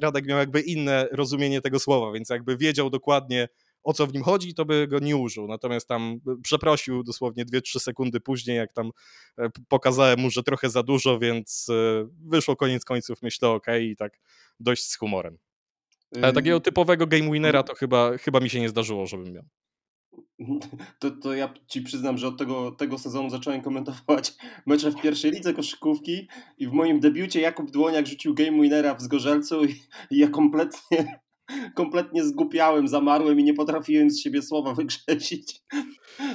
Radek 0.00 0.26
miał 0.26 0.38
jakby 0.38 0.60
inne 0.60 1.08
rozumienie 1.12 1.60
tego 1.60 1.78
słowa, 1.78 2.12
więc 2.12 2.30
jakby 2.30 2.56
wiedział 2.56 2.90
dokładnie 2.90 3.48
o 3.86 3.92
co 3.92 4.06
w 4.06 4.14
nim 4.14 4.22
chodzi, 4.22 4.54
to 4.54 4.64
by 4.64 4.88
go 4.88 4.98
nie 4.98 5.16
użył. 5.16 5.48
Natomiast 5.48 5.88
tam 5.88 6.20
e, 6.26 6.36
przeprosił 6.42 7.02
dosłownie 7.02 7.44
2-3 7.44 7.78
sekundy 7.78 8.20
później, 8.20 8.56
jak 8.56 8.72
tam 8.72 8.90
e, 9.38 9.48
pokazałem 9.68 10.20
mu, 10.20 10.30
że 10.30 10.42
trochę 10.42 10.70
za 10.70 10.82
dużo, 10.82 11.18
więc 11.18 11.66
e, 11.70 12.08
wyszło 12.24 12.56
koniec 12.56 12.84
końców, 12.84 13.22
myślę, 13.22 13.48
ok, 13.48 13.66
i 13.80 13.96
tak 13.96 14.18
dość 14.60 14.84
z 14.84 14.96
humorem. 14.96 15.38
Ale 16.22 16.32
takiego 16.32 16.60
typowego 16.60 17.06
game 17.06 17.32
winnera 17.32 17.62
to 17.62 17.74
chyba, 17.74 18.18
chyba 18.18 18.40
mi 18.40 18.50
się 18.50 18.60
nie 18.60 18.68
zdarzyło, 18.68 19.06
żebym 19.06 19.32
miał. 19.32 19.44
To, 20.98 21.10
to 21.10 21.34
ja 21.34 21.54
ci 21.66 21.82
przyznam, 21.82 22.18
że 22.18 22.28
od 22.28 22.38
tego, 22.38 22.70
tego 22.70 22.98
sezonu 22.98 23.30
zacząłem 23.30 23.62
komentować 23.62 24.32
mecze 24.66 24.90
w 24.90 25.00
pierwszej 25.02 25.30
lidze 25.30 25.54
koszykówki 25.54 26.28
i 26.58 26.68
w 26.68 26.72
moim 26.72 27.00
debiucie 27.00 27.40
Jakub 27.40 27.70
Dłoniak 27.70 28.06
rzucił 28.06 28.34
game 28.34 28.62
winnera 28.62 28.94
w 28.94 29.02
Zgorzelcu 29.02 29.64
i, 29.64 29.74
i 30.10 30.18
ja 30.18 30.28
kompletnie 30.28 31.20
kompletnie 31.74 32.24
zgupiałem, 32.24 32.88
zamarłem 32.88 33.40
i 33.40 33.44
nie 33.44 33.54
potrafiłem 33.54 34.10
z 34.10 34.20
siebie 34.20 34.42
słowa 34.42 34.74
wygrzesić. 34.80 35.62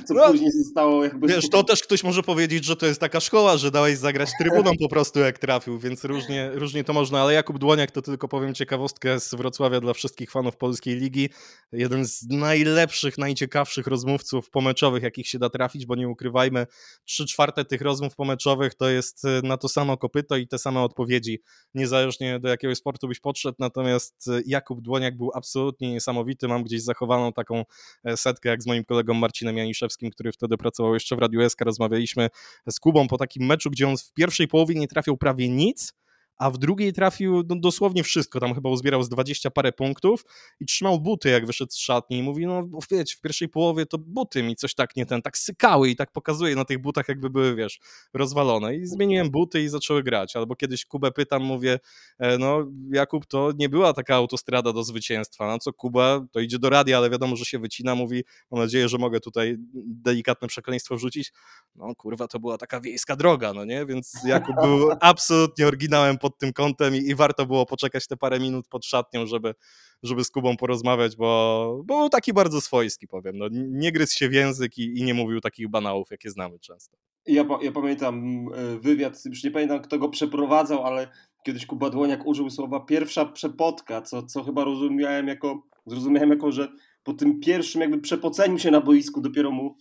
Co 0.05 0.13
no, 0.13 0.27
później 0.27 0.51
zostało 0.51 1.03
jakby... 1.03 1.27
Wiesz, 1.27 1.49
to 1.49 1.63
też 1.63 1.83
ktoś 1.83 2.03
może 2.03 2.23
powiedzieć, 2.23 2.65
że 2.65 2.75
to 2.75 2.85
jest 2.85 2.99
taka 2.99 3.19
szkoła, 3.19 3.57
że 3.57 3.71
dałeś 3.71 3.97
zagrać 3.97 4.29
trybuną 4.39 4.71
po 4.79 4.89
prostu 4.89 5.19
jak 5.19 5.39
trafił, 5.39 5.79
więc 5.79 6.03
różnie, 6.03 6.51
różnie 6.53 6.83
to 6.83 6.93
można, 6.93 7.21
ale 7.21 7.33
Jakub 7.33 7.57
Dłoniak 7.57 7.91
to 7.91 8.01
tylko 8.01 8.27
powiem 8.27 8.53
ciekawostkę 8.53 9.19
z 9.19 9.35
Wrocławia 9.35 9.79
dla 9.79 9.93
wszystkich 9.93 10.31
fanów 10.31 10.57
Polskiej 10.57 10.95
Ligi. 10.95 11.29
Jeden 11.71 12.05
z 12.05 12.27
najlepszych, 12.29 13.17
najciekawszych 13.17 13.87
rozmówców 13.87 14.49
pomeczowych, 14.49 15.03
jakich 15.03 15.27
się 15.27 15.39
da 15.39 15.49
trafić, 15.49 15.85
bo 15.85 15.95
nie 15.95 16.09
ukrywajmy, 16.09 16.67
trzy 17.05 17.25
czwarte 17.25 17.65
tych 17.65 17.81
rozmów 17.81 18.15
pomeczowych 18.15 18.75
to 18.75 18.89
jest 18.89 19.25
e, 19.25 19.41
na 19.43 19.57
to 19.57 19.69
samo 19.69 19.97
kopyto 19.97 20.37
i 20.37 20.47
te 20.47 20.57
same 20.57 20.79
odpowiedzi, 20.79 21.41
niezależnie 21.73 22.39
do 22.39 22.49
jakiego 22.49 22.75
sportu 22.75 23.07
byś 23.07 23.19
podszedł, 23.19 23.55
natomiast 23.59 24.27
e, 24.27 24.41
Jakub 24.45 24.81
Dłoniak 24.81 25.00
był 25.17 25.31
absolutnie 25.33 25.91
niesamowity, 25.91 26.47
mam 26.47 26.63
gdzieś 26.63 26.81
zachowaną 26.81 27.33
taką 27.33 27.63
e, 28.03 28.17
setkę 28.17 28.49
jak 28.49 28.63
z 28.63 28.67
moim 28.67 28.85
kolegą 28.85 29.13
Marcinem 29.13 29.57
Janiszewskim, 29.57 30.09
który 30.09 30.31
wtedy 30.31 30.57
pracował 30.57 30.93
jeszcze 30.93 31.15
w 31.15 31.19
Radiu 31.19 31.49
SK, 31.49 31.61
rozmawialiśmy 31.61 32.29
z 32.69 32.79
Kubą 32.79 33.07
po 33.07 33.17
takim 33.17 33.45
meczu, 33.45 33.69
gdzie 33.69 33.87
on 33.87 33.97
w 33.97 34.13
pierwszej 34.13 34.47
połowie 34.47 34.75
nie 34.75 34.87
trafiał 34.87 35.17
prawie 35.17 35.49
nic, 35.49 35.93
a 36.41 36.49
w 36.49 36.57
drugiej 36.57 36.93
trafił 36.93 37.43
no, 37.49 37.55
dosłownie 37.55 38.03
wszystko, 38.03 38.39
tam 38.39 38.53
chyba 38.53 38.69
uzbierał 38.69 39.03
z 39.03 39.09
20 39.09 39.51
parę 39.51 39.71
punktów 39.71 40.25
i 40.59 40.65
trzymał 40.65 40.99
buty, 40.99 41.29
jak 41.29 41.45
wyszedł 41.45 41.71
z 41.71 41.77
szatni 41.77 42.17
i 42.17 42.23
mówi, 42.23 42.45
no 42.45 42.69
wiecie, 42.91 43.15
w 43.17 43.21
pierwszej 43.21 43.49
połowie 43.49 43.85
to 43.85 43.97
buty 43.97 44.43
mi 44.43 44.55
coś 44.55 44.75
tak 44.75 44.95
nie 44.95 45.05
ten, 45.05 45.21
tak 45.21 45.37
sykały 45.37 45.89
i 45.89 45.95
tak 45.95 46.11
pokazuje 46.11 46.55
na 46.55 46.65
tych 46.65 46.81
butach, 46.81 47.07
jakby 47.07 47.29
były, 47.29 47.55
wiesz, 47.55 47.79
rozwalone. 48.13 48.75
I 48.75 48.85
zmieniłem 48.85 49.31
buty 49.31 49.63
i 49.63 49.69
zaczęły 49.69 50.03
grać, 50.03 50.35
albo 50.35 50.55
kiedyś 50.55 50.85
Kubę 50.85 51.11
pytam, 51.11 51.43
mówię, 51.43 51.79
e, 52.19 52.37
no 52.37 52.71
Jakub, 52.91 53.25
to 53.25 53.51
nie 53.57 53.69
była 53.69 53.93
taka 53.93 54.15
autostrada 54.15 54.73
do 54.73 54.83
zwycięstwa, 54.83 55.47
no 55.47 55.59
co 55.59 55.73
Kuba, 55.73 56.25
to 56.31 56.39
idzie 56.39 56.59
do 56.59 56.69
radia, 56.69 56.97
ale 56.97 57.09
wiadomo, 57.09 57.35
że 57.35 57.45
się 57.45 57.59
wycina, 57.59 57.95
mówi, 57.95 58.23
mam 58.51 58.61
nadzieję, 58.61 58.89
że 58.89 58.97
mogę 58.97 59.19
tutaj 59.19 59.57
delikatne 59.85 60.47
przekleństwo 60.47 60.95
wrzucić, 60.95 61.31
no 61.75 61.95
kurwa, 61.95 62.27
to 62.27 62.39
była 62.39 62.57
taka 62.57 62.79
wiejska 62.79 63.15
droga, 63.15 63.53
no 63.53 63.65
nie, 63.65 63.85
więc 63.85 64.13
Jakub 64.25 64.55
był 64.61 64.89
absolutnie 65.01 65.67
oryginałem 65.67 66.17
pod 66.17 66.30
pod 66.31 66.39
tym 66.39 66.53
kątem 66.53 66.95
i, 66.95 66.97
i, 66.97 67.15
warto 67.15 67.45
było 67.45 67.65
poczekać 67.65 68.07
te 68.07 68.17
parę 68.17 68.39
minut 68.39 68.67
pod 68.67 68.85
szatnią, 68.85 69.25
żeby, 69.25 69.55
żeby 70.03 70.23
z 70.23 70.29
Kubą 70.29 70.57
porozmawiać, 70.57 71.15
bo, 71.15 71.81
bo 71.85 71.99
był 71.99 72.09
taki 72.09 72.33
bardzo 72.33 72.61
swojski, 72.61 73.07
powiem. 73.07 73.37
No, 73.37 73.47
nie 73.51 73.91
gryzł 73.91 74.15
się 74.15 74.29
w 74.29 74.33
język 74.33 74.77
i, 74.77 74.99
i 74.99 75.03
nie 75.03 75.13
mówił 75.13 75.41
takich 75.41 75.69
banałów, 75.69 76.11
jakie 76.11 76.29
znamy 76.29 76.59
często. 76.59 76.97
Ja, 77.25 77.45
ja 77.61 77.71
pamiętam 77.71 78.45
e, 78.55 78.79
wywiad, 78.79 79.25
już 79.25 79.43
nie 79.43 79.51
pamiętam 79.51 79.81
kto 79.81 79.99
go 79.99 80.09
przeprowadzał, 80.09 80.85
ale 80.85 81.07
kiedyś 81.45 81.65
Kuba 81.65 81.89
Dłoniak 81.89 82.25
użył 82.25 82.49
słowa 82.49 82.79
pierwsza 82.79 83.25
przepotka, 83.25 84.01
co, 84.01 84.23
co 84.23 84.43
chyba 84.43 84.63
rozumiałem 84.63 85.27
jako, 85.27 85.67
zrozumiałem 85.85 86.29
jako, 86.29 86.51
że 86.51 86.67
po 87.03 87.13
tym 87.13 87.39
pierwszym 87.39 87.81
jakby 87.81 87.99
przepoceniu 87.99 88.59
się 88.59 88.71
na 88.71 88.81
boisku 88.81 89.21
dopiero 89.21 89.51
mu 89.51 89.75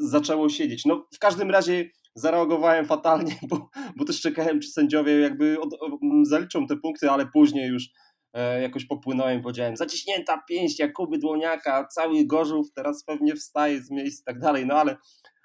zaczęło 0.00 0.48
siedzieć. 0.48 0.84
No 0.84 1.06
w 1.12 1.18
każdym 1.18 1.50
razie 1.50 1.90
zareagowałem 2.18 2.86
fatalnie, 2.86 3.36
bo, 3.50 3.70
bo 3.96 4.04
też 4.04 4.20
czekałem, 4.20 4.60
czy 4.60 4.68
sędziowie 4.68 5.20
jakby 5.20 5.60
od, 5.60 5.70
zaliczą 6.22 6.66
te 6.66 6.76
punkty, 6.76 7.10
ale 7.10 7.26
później 7.26 7.68
już 7.68 7.90
e, 8.32 8.62
jakoś 8.62 8.86
popłynąłem 8.86 9.42
powiedziałem, 9.42 9.76
zaciśnięta 9.76 10.42
pięść 10.48 10.78
Jakuby 10.78 11.18
Dłoniaka, 11.18 11.86
cały 11.86 12.26
Gorzów 12.26 12.72
teraz 12.74 13.04
pewnie 13.04 13.36
wstaje 13.36 13.82
z 13.82 13.90
miejsc 13.90 14.20
i 14.20 14.24
tak 14.24 14.38
dalej, 14.38 14.66
no 14.66 14.74
ale 14.74 14.96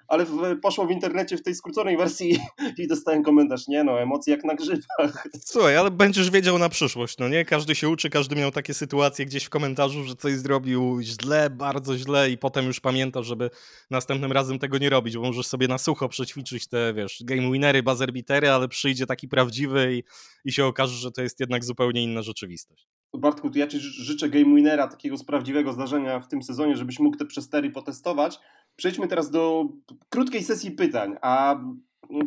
ale 0.08 0.24
w, 0.24 0.60
poszło 0.62 0.86
w 0.86 0.90
internecie 0.90 1.36
w 1.36 1.42
tej 1.42 1.54
skróconej 1.54 1.96
wersji 1.96 2.38
i 2.78 2.88
dostałem 2.88 3.22
komentarz, 3.22 3.68
nie 3.68 3.84
no, 3.84 4.00
emocje 4.00 4.34
jak 4.34 4.44
na 4.44 4.54
grzybach. 4.54 5.28
Słuchaj, 5.44 5.76
ale 5.76 5.90
będziesz 5.90 6.30
wiedział 6.30 6.58
na 6.58 6.68
przyszłość, 6.68 7.18
no 7.18 7.28
nie? 7.28 7.44
Każdy 7.44 7.74
się 7.74 7.88
uczy, 7.88 8.10
każdy 8.10 8.36
miał 8.36 8.50
takie 8.50 8.74
sytuacje 8.74 9.26
gdzieś 9.26 9.44
w 9.44 9.50
komentarzu, 9.50 10.04
że 10.04 10.16
coś 10.16 10.34
zrobił 10.34 10.98
źle, 11.02 11.50
bardzo 11.50 11.98
źle 11.98 12.30
i 12.30 12.38
potem 12.38 12.66
już 12.66 12.80
pamięta, 12.80 13.22
żeby 13.22 13.50
następnym 13.90 14.32
razem 14.32 14.58
tego 14.58 14.78
nie 14.78 14.90
robić, 14.90 15.16
bo 15.16 15.22
możesz 15.22 15.46
sobie 15.46 15.68
na 15.68 15.78
sucho 15.78 16.08
przećwiczyć 16.08 16.68
te, 16.68 16.94
wiesz, 16.94 17.22
game 17.24 17.52
winery, 17.52 17.82
buzzer 17.82 18.12
beatery, 18.12 18.50
ale 18.50 18.68
przyjdzie 18.68 19.06
taki 19.06 19.28
prawdziwy 19.28 19.94
i, 19.96 20.02
i 20.48 20.52
się 20.52 20.64
okaże, 20.64 20.96
że 20.96 21.12
to 21.12 21.22
jest 21.22 21.40
jednak 21.40 21.64
zupełnie 21.64 22.02
inna 22.02 22.22
rzeczywistość. 22.22 22.88
Bartku, 23.18 23.50
to 23.50 23.58
ja 23.58 23.66
Ci 23.66 23.80
życzę 23.80 24.28
game 24.28 24.56
winera, 24.56 24.88
takiego 24.88 25.16
z 25.16 25.24
prawdziwego 25.24 25.72
zdarzenia 25.72 26.20
w 26.20 26.28
tym 26.28 26.42
sezonie, 26.42 26.76
żebyś 26.76 26.98
mógł 26.98 27.16
te 27.16 27.26
przestery 27.26 27.70
potestować. 27.70 28.40
Przejdźmy 28.76 29.08
teraz 29.08 29.30
do 29.30 29.64
krótkiej 30.08 30.42
sesji 30.44 30.70
pytań, 30.70 31.16
a 31.22 31.60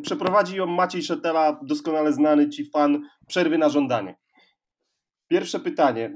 przeprowadzi 0.01 0.55
ją 0.55 0.65
Maciej 0.65 1.03
Szetela, 1.03 1.60
doskonale 1.63 2.13
znany 2.13 2.49
Ci 2.49 2.69
fan 2.69 3.01
przerwy 3.27 3.57
na 3.57 3.69
żądanie. 3.69 4.17
Pierwsze 5.27 5.60
pytanie. 5.60 6.13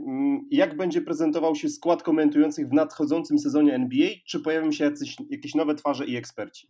Jak 0.52 0.78
będzie 0.78 1.02
prezentował 1.02 1.56
się 1.56 1.70
skład 1.70 2.04
komentujących 2.04 2.68
w 2.68 2.74
nadchodzącym 2.74 3.40
sezonie 3.40 3.74
NBA? 3.74 4.10
Czy 4.28 4.40
pojawią 4.40 4.72
się 4.72 4.84
jacyś, 4.84 5.16
jakieś 5.30 5.56
nowe 5.56 5.76
twarze 5.76 6.06
i 6.06 6.16
eksperci? 6.16 6.68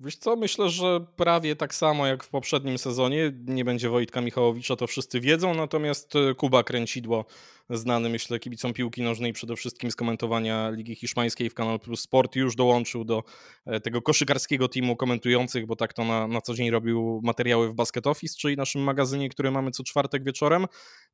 Wiesz 0.00 0.16
co, 0.16 0.36
myślę, 0.36 0.68
że 0.68 1.06
prawie 1.16 1.56
tak 1.56 1.74
samo 1.74 2.06
jak 2.06 2.24
w 2.24 2.28
poprzednim 2.28 2.78
sezonie. 2.78 3.32
Nie 3.46 3.64
będzie 3.64 3.88
Wojtka 3.88 4.20
Michałowicza, 4.20 4.76
to 4.76 4.86
wszyscy 4.86 5.20
wiedzą, 5.20 5.54
natomiast 5.54 6.12
Kuba 6.36 6.62
Kręcidło 6.62 7.24
znany, 7.70 8.08
myślę, 8.08 8.38
kibicom 8.38 8.72
piłki 8.72 9.02
nożnej 9.02 9.32
przede 9.32 9.56
wszystkim 9.56 9.90
z 9.90 9.96
komentowania 9.96 10.70
Ligi 10.70 10.94
Hiszpańskiej 10.94 11.50
w 11.50 11.54
Kanal 11.54 11.80
Plus 11.80 12.00
Sport 12.00 12.36
już 12.36 12.56
dołączył 12.56 13.04
do 13.04 13.22
e, 13.66 13.80
tego 13.80 14.02
koszykarskiego 14.02 14.68
teamu 14.68 14.96
komentujących, 14.96 15.66
bo 15.66 15.76
tak 15.76 15.92
to 15.92 16.04
na, 16.04 16.26
na 16.26 16.40
co 16.40 16.54
dzień 16.54 16.70
robił 16.70 17.20
materiały 17.24 17.68
w 17.68 17.74
Basket 17.74 18.06
Office, 18.06 18.34
czyli 18.38 18.56
naszym 18.56 18.82
magazynie, 18.82 19.28
który 19.28 19.50
mamy 19.50 19.70
co 19.70 19.84
czwartek 19.84 20.24
wieczorem. 20.24 20.66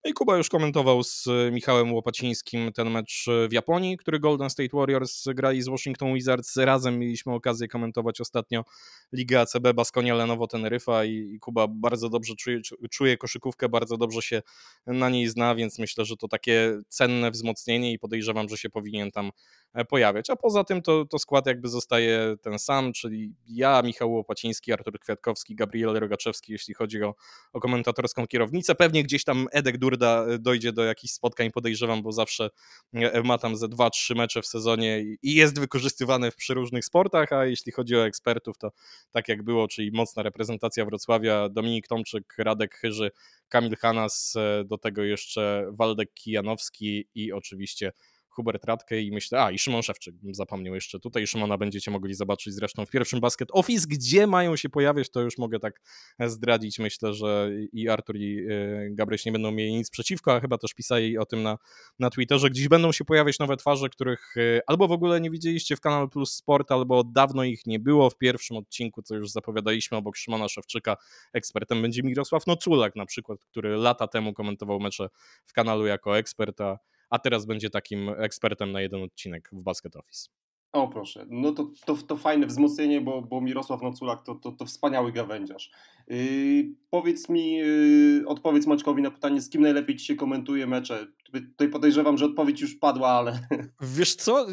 No 0.05 0.11
I 0.11 0.13
Kuba 0.13 0.37
już 0.37 0.49
komentował 0.49 1.03
z 1.03 1.29
Michałem 1.53 1.93
Łopacińskim 1.93 2.73
ten 2.73 2.91
mecz 2.91 3.27
w 3.49 3.53
Japonii, 3.53 3.97
który 3.97 4.21
Golden 4.21 4.51
State 4.51 4.77
Warriors 4.77 5.25
grali 5.35 5.63
z 5.63 5.69
Washington 5.69 6.15
Wizards. 6.15 6.57
Razem 6.57 6.99
mieliśmy 6.99 7.33
okazję 7.33 7.69
komentować 7.69 8.21
ostatnio 8.21 8.65
Ligę 9.13 9.41
ACB 9.41 9.73
Baskonia 9.75 10.15
Lenovo 10.15 10.47
Teneryfa 10.47 11.05
i, 11.05 11.13
i 11.13 11.39
Kuba 11.39 11.67
bardzo 11.69 12.09
dobrze 12.09 12.35
czuje, 12.35 12.61
czuje 12.91 13.17
koszykówkę, 13.17 13.69
bardzo 13.69 13.97
dobrze 13.97 14.23
się 14.23 14.43
na 14.87 15.11
niej 15.11 15.29
zna, 15.29 15.55
więc 15.55 15.79
myślę, 15.79 16.05
że 16.05 16.17
to 16.17 16.29
takie 16.29 16.46
takie 16.47 16.81
cenne 16.89 17.31
wzmocnienie 17.31 17.93
i 17.93 17.99
podejrzewam, 17.99 18.49
że 18.49 18.57
się 18.57 18.71
powinien 18.71 19.11
tam 19.11 19.31
e, 19.75 19.85
pojawiać. 19.85 20.31
A 20.31 20.37
poza 20.37 20.65
tym 20.65 20.83
to, 20.83 21.05
to 21.05 21.19
skład 21.19 21.47
jakby 21.47 21.69
zostaje 21.69 22.37
ten 22.43 22.59
sam, 22.59 22.93
czyli 22.93 23.35
ja, 23.47 23.83
Michał 23.83 24.13
Łopaciński, 24.13 24.73
Artur 24.73 25.01
Kwiatkowski, 25.01 25.55
Gabriel 25.55 25.95
Rogaczewski, 25.95 26.53
jeśli 26.53 26.75
chodzi 26.75 27.03
o, 27.03 27.15
o 27.53 27.61
komentatorską 27.61 28.27
kierownicę. 28.27 28.75
Pewnie 28.75 29.03
gdzieś 29.03 29.25
tam 29.25 29.47
Edek 29.53 29.79
Durda 29.79 30.27
e, 30.29 30.39
dojdzie 30.39 30.73
do 30.73 30.85
jakichś 30.85 31.13
spotkań, 31.13 31.51
podejrzewam, 31.51 32.03
bo 32.03 32.13
zawsze 32.13 32.51
e, 32.95 33.23
ma 33.23 33.39
tam 33.39 33.57
ze 33.57 33.69
dwa, 33.69 33.91
trzy 33.91 34.15
mecze 34.15 34.43
w 34.43 34.47
sezonie 34.47 35.03
i 35.23 35.35
jest 35.35 35.61
wykorzystywany 35.61 36.31
w 36.31 36.37
przeróżnych 36.37 36.85
sportach, 36.85 37.33
a 37.33 37.47
jeśli 37.47 37.73
chodzi 37.73 37.97
o 37.97 38.07
ekspertów, 38.07 38.59
to 38.59 38.71
tak 39.11 39.29
jak 39.29 39.43
było, 39.43 39.69
czyli 39.69 39.91
mocna 39.93 40.23
reprezentacja 40.23 40.85
Wrocławia, 40.85 41.49
Dominik 41.49 41.89
Tomczyk, 41.89 42.35
Radek 42.39 42.75
Chyży, 42.75 43.11
Kamil 43.49 43.77
Hanas, 43.77 44.35
do 44.65 44.79
tego 44.79 45.03
jeszcze 45.03 45.67
Waldek 45.73 46.13
Kijanowski 46.37 47.09
i 47.15 47.33
oczywiście 47.33 47.93
Hubert 48.37 48.65
Radke 48.65 49.01
i 49.01 49.13
myślę, 49.13 49.43
a 49.43 49.51
i 49.51 49.59
Szymon 49.59 49.83
Szewczyk, 49.83 50.15
zapomniał 50.31 50.75
jeszcze 50.75 51.01
tutaj, 51.01 51.27
Szymona 51.27 51.59
będziecie 51.59 51.91
mogli 51.91 52.15
zobaczyć 52.15 52.55
zresztą 52.55 52.87
w 52.87 52.91
pierwszym 52.91 53.21
Basket 53.21 53.49
Office, 53.53 53.87
gdzie 53.89 54.27
mają 54.27 54.57
się 54.57 54.69
pojawiać, 54.69 55.11
to 55.11 55.21
już 55.21 55.39
mogę 55.39 55.59
tak 55.59 55.81
zdradzić, 56.27 56.79
myślę, 56.79 57.15
że 57.15 57.51
i 57.73 57.89
Artur 57.89 58.17
i 58.17 58.39
y, 58.39 58.91
Gabryś 58.91 59.25
nie 59.25 59.33
będą 59.33 59.53
mieli 59.53 59.73
nic 59.73 59.91
przeciwko, 59.91 60.35
a 60.35 60.41
chyba 60.41 60.59
też 60.59 60.75
pisali 60.75 61.19
o 61.19 61.27
tym 61.27 61.43
na, 61.43 61.59
na 61.99 62.11
Twitterze, 62.11 62.51
gdzieś 62.51 62.69
będą 62.69 62.93
się 62.93 63.05
pojawiać 63.05 63.39
nowe 63.39 63.57
twarze, 63.57 63.89
których 63.89 64.37
y, 64.37 64.61
albo 64.67 64.89
w 64.89 64.93
ogóle 64.93 65.21
nie 65.21 65.31
widzieliście 65.31 65.77
w 65.77 65.81
Kanal 65.81 66.09
Plus 66.09 66.33
Sport, 66.33 66.73
albo 66.73 67.05
dawno 67.05 67.45
ich 67.45 67.67
nie 67.67 67.79
było. 67.79 68.11
W 68.11 68.19
pierwszym 68.19 68.57
odcinku, 68.57 69.03
co 69.03 69.15
już 69.15 69.31
zapowiadaliśmy 69.31 69.97
obok 69.97 70.17
Szymona 70.17 70.49
Szewczyka, 70.49 70.97
ekspertem 71.33 71.83
będzie 71.83 72.03
Mirosław 72.03 72.47
Noculak 72.47 72.97
na 72.97 73.07
przykład, 73.07 73.45
który 73.45 73.77
lata 73.77 74.07
temu 74.07 74.33
komentował 74.33 74.81
mecze 74.81 75.09
w 75.47 75.53
kanalu 75.53 75.87
jako 75.87 76.19
ekspert, 76.19 76.61
a 77.11 77.19
teraz 77.19 77.47
będzie 77.47 77.71
takim 77.71 78.09
ekspertem 78.09 78.73
na 78.73 78.81
jeden 78.81 79.03
odcinek 79.03 79.51
w 79.53 79.63
Basket 79.63 79.97
Office. 79.97 80.29
O 80.73 80.89
proszę, 80.89 81.27
no 81.29 81.53
to, 81.53 81.71
to, 81.87 81.97
to 81.97 82.17
fajne 82.17 82.47
wzmocnienie, 82.47 83.01
bo, 83.01 83.23
bo 83.23 83.41
Mirosław 83.41 83.83
Noculak 83.83 84.23
to, 84.23 84.35
to, 84.35 84.53
to 84.53 84.65
wspaniały 84.65 85.13
gawędziarz. 85.13 85.71
Yy, 86.09 86.75
powiedz 86.91 87.29
mi, 87.29 87.57
yy, 87.57 88.23
odpowiedz 88.27 88.67
Maćkowi 88.67 89.03
na 89.03 89.11
pytanie, 89.11 89.41
z 89.41 89.51
kim 89.51 89.63
najlepiej 89.63 89.97
ci 89.97 90.07
się 90.07 90.15
komentuje 90.15 90.67
mecze. 90.67 91.07
Tutaj 91.33 91.69
podejrzewam, 91.69 92.19
że 92.19 92.25
odpowiedź 92.25 92.61
już 92.61 92.75
padła, 92.75 93.09
ale... 93.09 93.49
Wiesz 93.99 94.15
co, 94.15 94.47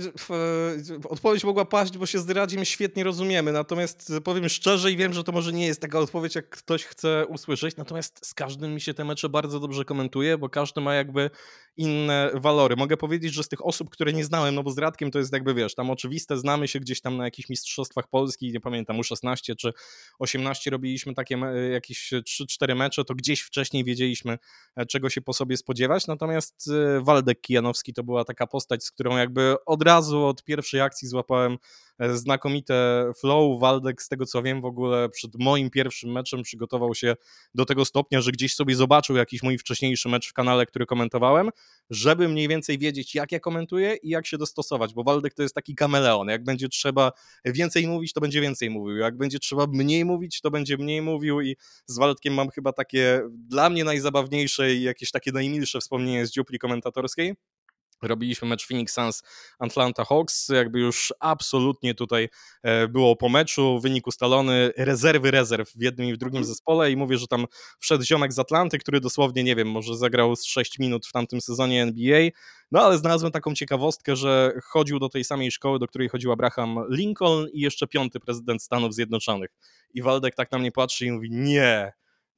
odpowiedź 1.10 1.44
mogła 1.44 1.66
paść, 1.66 1.98
bo 1.98 2.06
się 2.06 2.20
z 2.20 2.30
Radzim 2.30 2.66
świetnie 2.66 3.04
rozumiemy, 3.04 3.52
natomiast 3.52 4.14
powiem 4.24 4.50
szczerze 4.50 4.92
i 4.92 4.98
wiem, 4.98 5.14
że 5.14 5.24
to 5.24 5.32
może 5.32 5.54
nie 5.54 5.66
jest 5.66 5.82
taka 5.82 6.00
odpowiedź, 6.00 6.36
jak 6.36 6.50
ktoś 6.50 6.84
chce 6.84 7.26
usłyszeć, 7.28 7.78
natomiast 7.78 8.26
z 8.26 8.34
każdym 8.34 8.74
mi 8.74 8.82
się 8.82 8.94
te 8.94 9.06
mecze 9.06 9.30
bardzo 9.30 9.60
dobrze 9.60 9.86
komentuje, 9.86 10.38
bo 10.38 10.50
każdy 10.50 10.82
ma 10.82 10.94
jakby 10.94 11.30
inne 11.78 12.32
walory. 12.34 12.76
Mogę 12.76 12.98
powiedzieć, 12.98 13.34
że 13.34 13.44
z 13.44 13.48
tych 13.48 13.66
osób, 13.66 13.90
które 13.90 14.14
nie 14.14 14.26
znałem, 14.26 14.56
no 14.56 14.64
bo 14.64 14.72
z 14.72 14.78
Radkiem 14.78 15.12
to 15.12 15.20
jest 15.20 15.34
jakby, 15.34 15.54
wiesz, 15.54 15.76
tam 15.76 15.90
oczywiste, 15.90 16.38
znamy 16.38 16.68
się 16.68 16.80
gdzieś 16.80 17.02
tam 17.02 17.18
na 17.18 17.26
jakichś 17.26 17.50
mistrzostwach 17.50 18.08
Polski, 18.08 18.52
nie 18.52 18.60
pamiętam, 18.60 18.98
U16 18.98 19.56
czy 19.56 19.74
18 20.20 20.72
robiliśmy 20.72 21.14
takie 21.14 21.38
jakieś 21.52 22.14
3-4 22.14 22.76
mecze, 22.76 23.06
to 23.06 23.16
gdzieś 23.16 23.42
wcześniej 23.42 23.84
wiedzieliśmy, 23.84 24.38
e, 24.76 24.86
czego 24.86 25.10
się 25.10 25.22
po 25.22 25.34
sobie 25.34 25.58
spodziewać, 25.58 26.08
natomiast 26.08 26.70
e, 26.72 27.02
Waldek 27.02 27.42
Kijanowski 27.42 27.94
to 27.94 28.04
była 28.04 28.26
taka 28.26 28.48
postać, 28.48 28.84
z 28.84 28.92
którą 28.92 29.18
jakby 29.18 29.56
od 29.66 29.84
razu, 29.84 30.26
od 30.26 30.44
pierwszej 30.44 30.82
akcji 30.82 31.08
złapałem 31.08 31.58
znakomite 32.00 33.12
flow. 33.20 33.60
Waldek, 33.62 34.02
z 34.02 34.08
tego 34.08 34.26
co 34.26 34.44
wiem, 34.44 34.62
w 34.62 34.66
ogóle 34.66 35.10
przed 35.10 35.32
moim 35.40 35.70
pierwszym 35.70 36.12
meczem 36.12 36.44
przygotował 36.44 36.96
się 36.96 37.16
do 37.54 37.66
tego 37.66 37.86
stopnia, 37.86 38.22
że 38.22 38.32
gdzieś 38.32 38.56
sobie 38.56 38.76
zobaczył 38.76 39.16
jakiś 39.16 39.44
mój 39.44 39.58
wcześniejszy 39.58 40.10
mecz 40.10 40.30
w 40.30 40.34
kanale, 40.34 40.66
który 40.66 40.86
komentowałem, 40.86 41.50
żeby 41.90 42.30
mniej 42.30 42.48
więcej 42.48 42.78
wiedzieć, 42.78 43.16
jak 43.16 43.32
ja 43.32 43.40
komentuję 43.40 43.96
i 43.96 44.10
jak 44.10 44.28
się 44.28 44.38
dostosować, 44.38 44.94
bo 44.94 45.04
Waldek 45.04 45.34
to 45.34 45.42
jest 45.44 45.56
taki 45.56 45.76
kameleon. 45.76 46.28
Jak 46.28 46.44
będzie 46.44 46.70
trzeba 46.70 47.12
więcej 47.46 47.88
mówić, 47.88 48.14
to 48.14 48.22
będzie 48.22 48.42
więcej 48.42 48.70
mówił. 48.70 48.98
Jak 48.98 49.18
będzie 49.18 49.40
trzeba 49.40 49.68
mniej 49.68 50.06
mówić, 50.06 50.42
to 50.42 50.52
będzie 50.52 50.78
mniej 50.78 51.02
mówił 51.02 51.42
i 51.42 51.56
z 51.86 51.98
Waldkiem 51.98 52.34
mam 52.34 52.50
chyba 52.50 52.74
takie 52.74 53.22
dla 53.30 53.70
mnie 53.70 53.84
najzabawniejsze 53.84 54.74
i 54.74 54.82
jakieś 54.82 55.12
takie 55.12 55.32
najmilsze 55.32 55.80
wspomnienie 55.80 56.26
z 56.26 56.32
dziupli 56.32 56.60
komentatorskiej 56.60 57.34
robiliśmy 58.08 58.48
mecz 58.48 58.68
Phoenix 58.68 58.94
Suns 58.94 59.24
Atlanta 59.60 60.06
Hawks, 60.06 60.50
jakby 60.50 60.80
już 60.80 61.14
absolutnie 61.20 61.96
tutaj 61.96 62.30
e, 62.64 62.88
było 62.88 63.16
po 63.16 63.30
meczu, 63.30 63.80
wynik 63.80 64.08
ustalony, 64.08 64.72
rezerwy 64.78 65.32
rezerw 65.32 65.72
w 65.72 65.82
jednym 65.82 66.08
i 66.08 66.14
w 66.14 66.18
drugim 66.18 66.38
mhm. 66.38 66.48
zespole. 66.48 66.92
I 66.92 66.98
mówię, 66.98 67.18
że 67.18 67.28
tam 67.28 67.46
wszedł 67.80 68.04
ziomek 68.04 68.34
z 68.34 68.40
Atlanty, 68.40 68.78
który 68.80 69.00
dosłownie, 69.00 69.44
nie 69.44 69.56
wiem, 69.56 69.72
może 69.72 69.98
zagrał 69.98 70.36
z 70.36 70.44
6 70.44 70.80
minut 70.80 71.08
w 71.08 71.12
tamtym 71.12 71.42
sezonie 71.42 71.82
NBA, 71.82 72.30
no 72.72 72.82
ale 72.82 72.98
znalazłem 72.98 73.32
taką 73.32 73.54
ciekawostkę, 73.54 74.16
że 74.16 74.54
chodził 74.64 75.00
do 75.00 75.10
tej 75.10 75.24
samej 75.24 75.52
szkoły, 75.52 75.80
do 75.80 75.88
której 75.88 76.10
chodził 76.10 76.32
Abraham 76.32 76.80
Lincoln 76.90 77.48
i 77.54 77.62
jeszcze 77.62 77.88
piąty 77.88 78.20
prezydent 78.20 78.64
Stanów 78.64 78.94
Zjednoczonych. 78.94 79.50
I 79.94 80.02
Waldek 80.02 80.36
tak 80.36 80.52
na 80.52 80.60
mnie 80.60 80.72
patrzy 80.72 81.06
i 81.06 81.12
mówi, 81.12 81.32
nie, 81.32 81.94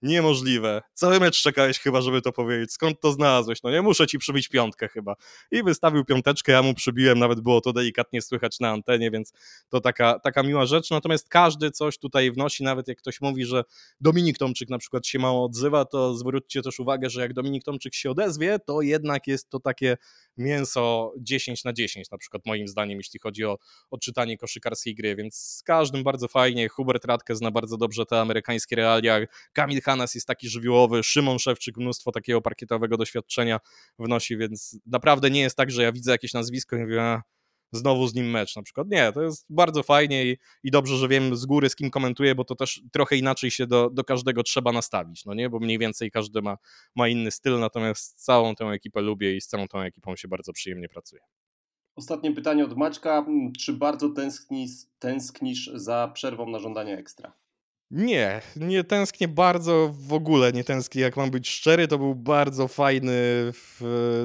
Niemożliwe. 0.06 0.82
Cały 0.94 1.20
mecz 1.20 1.42
czekałeś 1.42 1.80
chyba, 1.80 2.02
żeby 2.02 2.22
to 2.22 2.32
powiedzieć. 2.32 2.72
Skąd 2.72 3.02
to 3.02 3.12
znalazłeś? 3.12 3.64
No 3.64 3.72
nie 3.72 3.82
muszę 3.82 4.08
ci 4.08 4.20
przybić 4.20 4.50
piątkę 4.50 4.88
chyba. 4.88 5.16
I 5.52 5.64
wystawił 5.64 6.06
piąteczkę, 6.06 6.52
ja 6.52 6.62
mu 6.62 6.74
przybiłem, 6.74 7.20
nawet 7.20 7.40
było 7.40 7.62
to 7.62 7.74
delikatnie 7.74 8.22
słychać 8.22 8.60
na 8.60 8.70
antenie, 8.70 9.12
więc 9.12 9.34
to 9.70 9.82
taka, 9.82 10.20
taka 10.20 10.44
miła 10.44 10.66
rzecz. 10.66 10.92
Natomiast 10.92 11.30
każdy 11.30 11.72
coś 11.72 11.98
tutaj 11.98 12.32
wnosi, 12.32 12.64
nawet 12.64 12.88
jak 12.88 12.98
ktoś 12.98 13.22
mówi, 13.22 13.46
że 13.46 13.64
Dominik 14.02 14.38
Tomczyk 14.38 14.70
na 14.70 14.78
przykład 14.78 15.08
się 15.08 15.20
mało 15.20 15.46
odzywa, 15.46 15.86
to 15.86 16.16
zwróćcie 16.16 16.62
też 16.62 16.80
uwagę, 16.80 17.10
że 17.10 17.22
jak 17.22 17.34
Dominik 17.34 17.64
Tomczyk 17.64 17.96
się 17.96 18.12
odezwie, 18.12 18.60
to 18.60 18.82
jednak 18.82 19.28
jest 19.28 19.50
to 19.50 19.60
takie 19.60 19.98
mięso 20.38 21.14
10 21.18 21.64
na 21.64 21.74
10, 21.74 22.12
na 22.12 22.18
przykład 22.18 22.46
moim 22.46 22.68
zdaniem, 22.68 22.98
jeśli 22.98 23.20
chodzi 23.20 23.46
o, 23.46 23.58
o 23.92 23.98
czytanie 23.98 24.38
koszykarskiej 24.38 24.96
gry, 24.96 25.16
więc 25.16 25.36
z 25.36 25.64
każdym 25.64 26.04
bardzo 26.04 26.28
fajnie. 26.28 26.70
Hubert 26.70 27.06
Radke 27.06 27.36
zna 27.36 27.52
bardzo 27.52 27.78
dobrze 27.78 28.06
te 28.06 28.22
amerykańskie 28.22 28.76
realia. 28.76 29.20
Kamil 29.54 29.82
Hanas 29.96 30.16
jest 30.16 30.28
taki 30.28 30.50
żywiołowy, 30.50 31.04
Szymon 31.04 31.40
Szewczyk 31.40 31.78
mnóstwo 31.78 32.12
takiego 32.12 32.42
parkietowego 32.42 32.98
doświadczenia 32.98 33.60
wnosi, 34.00 34.38
więc 34.38 34.80
naprawdę 34.86 35.30
nie 35.30 35.42
jest 35.42 35.58
tak, 35.58 35.72
że 35.72 35.84
ja 35.84 35.92
widzę 35.92 36.12
jakieś 36.12 36.34
nazwisko 36.34 36.76
i 36.76 36.80
mówię, 36.80 37.22
znowu 37.72 38.08
z 38.08 38.16
nim 38.16 38.30
mecz 38.30 38.56
na 38.56 38.64
przykład. 38.64 38.88
Nie, 38.92 39.12
to 39.12 39.22
jest 39.22 39.46
bardzo 39.50 39.84
fajnie 39.84 40.26
i, 40.26 40.38
i 40.64 40.72
dobrze, 40.72 40.98
że 40.98 41.08
wiem 41.08 41.36
z 41.36 41.46
góry 41.46 41.70
z 41.70 41.76
kim 41.76 41.90
komentuję, 41.90 42.36
bo 42.36 42.44
to 42.44 42.56
też 42.56 42.82
trochę 42.92 43.18
inaczej 43.18 43.52
się 43.52 43.68
do, 43.68 43.90
do 43.90 44.04
każdego 44.04 44.44
trzeba 44.44 44.72
nastawić, 44.72 45.26
no 45.26 45.34
nie, 45.34 45.50
bo 45.50 45.60
mniej 45.60 45.80
więcej 45.80 46.12
każdy 46.12 46.42
ma, 46.42 46.58
ma 46.96 47.08
inny 47.08 47.32
styl, 47.32 47.60
natomiast 47.60 48.24
całą 48.24 48.56
tę 48.56 48.66
ekipę 48.66 49.02
lubię 49.02 49.36
i 49.36 49.42
z 49.42 49.48
całą 49.48 49.68
tą 49.68 49.82
ekipą 49.82 50.16
się 50.16 50.28
bardzo 50.28 50.54
przyjemnie 50.54 50.90
pracuje. 50.90 51.22
Ostatnie 51.96 52.34
pytanie 52.34 52.66
od 52.66 52.78
Maćka. 52.78 53.26
Czy 53.60 53.74
bardzo 53.74 54.10
tęsknisz, 54.10 54.72
tęsknisz 55.00 55.72
za 55.74 56.12
przerwą 56.14 56.50
na 56.50 56.60
żądanie 56.60 56.98
ekstra? 56.98 57.34
Nie, 57.92 58.42
nie 58.56 58.84
tęsknię 58.84 59.28
bardzo, 59.28 59.94
w 60.08 60.14
ogóle 60.14 60.52
nie 60.52 60.64
tęsknię, 60.64 61.02
jak 61.02 61.18
mam 61.18 61.32
być 61.32 61.50
szczery, 61.50 61.88
to 61.88 61.98
był 61.98 62.16
bardzo 62.16 62.68
fajny 62.68 63.14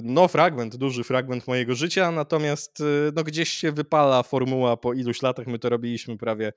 no 0.03 0.29
fragment, 0.29 0.77
duży 0.77 1.05
fragment 1.05 1.46
mojego 1.46 1.75
życia, 1.75 2.11
natomiast 2.11 2.81
y, 2.81 2.85
no 3.14 3.25
gdzieś 3.25 3.49
się 3.49 3.73
wypala 3.73 4.23
formuła 4.23 4.77
po 4.77 4.92
iluś 4.92 5.23
latach, 5.23 5.46
my 5.46 5.59
to 5.59 5.68
robiliśmy 5.68 6.16
prawie, 6.16 6.53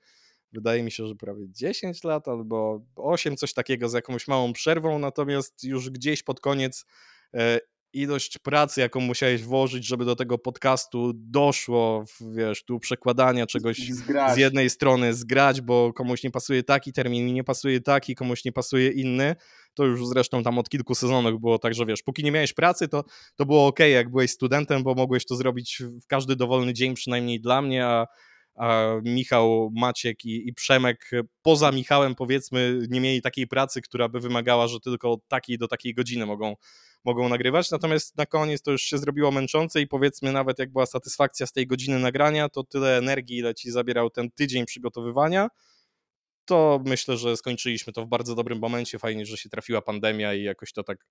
wydaje 0.52 0.82
mi 0.82 0.90
się, 0.90 1.06
że 1.06 1.14
prawie 1.14 1.50
10 1.50 2.04
lat 2.04 2.28
albo 2.28 2.80
8, 2.96 3.36
coś 3.36 3.54
takiego 3.54 3.88
z 3.88 3.92
jakąś 3.92 4.28
małą 4.28 4.52
przerwą, 4.52 4.98
natomiast 4.98 5.64
już 5.64 5.90
gdzieś 5.90 6.22
pod 6.22 6.40
koniec 6.40 6.84
e, 7.34 7.58
ilość 7.94 8.38
pracy, 8.38 8.80
jaką 8.80 9.00
musiałeś 9.00 9.42
włożyć, 9.42 9.86
żeby 9.86 10.04
do 10.04 10.16
tego 10.16 10.38
podcastu 10.38 11.12
doszło, 11.14 12.04
wiesz, 12.20 12.64
tu 12.64 12.78
przekładania 12.78 13.46
czegoś 13.46 13.78
zgrać. 13.78 14.34
z 14.34 14.36
jednej 14.36 14.70
strony, 14.70 15.14
zgrać, 15.14 15.60
bo 15.60 15.92
komuś 15.92 16.22
nie 16.22 16.30
pasuje 16.30 16.62
taki 16.62 16.92
termin, 16.92 17.24
mi 17.24 17.32
nie 17.32 17.44
pasuje 17.44 17.80
taki, 17.80 18.14
komuś 18.14 18.44
nie 18.44 18.52
pasuje 18.52 18.90
inny, 18.90 19.36
to 19.74 19.84
już 19.84 20.06
zresztą 20.06 20.42
tam 20.42 20.58
od 20.58 20.68
kilku 20.68 20.94
sezonów 20.94 21.40
było 21.40 21.58
tak, 21.58 21.74
że 21.74 21.86
wiesz, 21.86 22.02
póki 22.02 22.24
nie 22.24 22.32
miałeś 22.32 22.52
pracy, 22.52 22.88
to, 22.88 23.04
to 23.36 23.46
było 23.46 23.66
ok, 23.66 23.78
jak 23.78 24.10
byłeś 24.10 24.30
studentem, 24.30 24.82
bo 24.82 24.94
mogłeś 24.94 25.26
to 25.26 25.36
zrobić 25.36 25.82
w 26.02 26.06
każdy 26.06 26.36
dowolny 26.36 26.72
dzień, 26.72 26.94
przynajmniej 26.94 27.40
dla 27.40 27.62
mnie, 27.62 27.86
a 27.86 28.06
Michał, 29.02 29.70
Maciek 29.74 30.24
i, 30.24 30.48
i, 30.48 30.54
Przemek 30.54 31.10
poza 31.42 31.72
Michałem 31.72 32.14
powiedzmy 32.14 32.78
nie 32.90 33.00
mieli 33.00 33.22
takiej 33.22 33.46
pracy, 33.46 33.82
która 33.82 34.08
by 34.08 34.20
wymagała, 34.20 34.68
że 34.68 34.80
tylko 34.80 35.12
od 35.12 35.28
takiej 35.28 35.58
do 35.58 35.68
takiej 35.68 35.94
godziny 35.94 36.26
mogą 36.26 36.54
mogą 37.04 37.28
nagrywać, 37.28 37.70
natomiast 37.70 38.16
na 38.16 38.26
koniec 38.26 38.62
to 38.62 38.70
już 38.70 38.82
się 38.82 38.98
zrobiło 38.98 39.30
męczące 39.30 39.80
i 39.80 39.86
powiedzmy 39.86 40.32
nawet 40.32 40.58
jak 40.58 40.72
była 40.72 40.86
satysfakcja 40.86 41.46
z 41.46 41.52
tej 41.52 41.66
godziny 41.66 41.98
nagrania, 41.98 42.48
to 42.48 42.64
tyle 42.64 42.98
energii, 42.98 43.38
ile 43.38 43.54
ci 43.54 43.70
zabierał 43.70 44.10
ten 44.10 44.30
tydzień 44.30 44.64
przygotowywania, 44.64 45.48
to 46.44 46.80
myślę, 46.84 47.16
że 47.16 47.36
skończyliśmy 47.36 47.92
to 47.92 48.04
w 48.04 48.08
bardzo 48.08 48.34
dobrym 48.34 48.58
momencie. 48.58 48.98
Fajnie, 48.98 49.26
że 49.26 49.36
się 49.36 49.48
trafiła 49.48 49.82
pandemia 49.82 50.34
i 50.34 50.42
jakoś 50.42 50.72
to 50.72 50.82
tak 50.82 51.06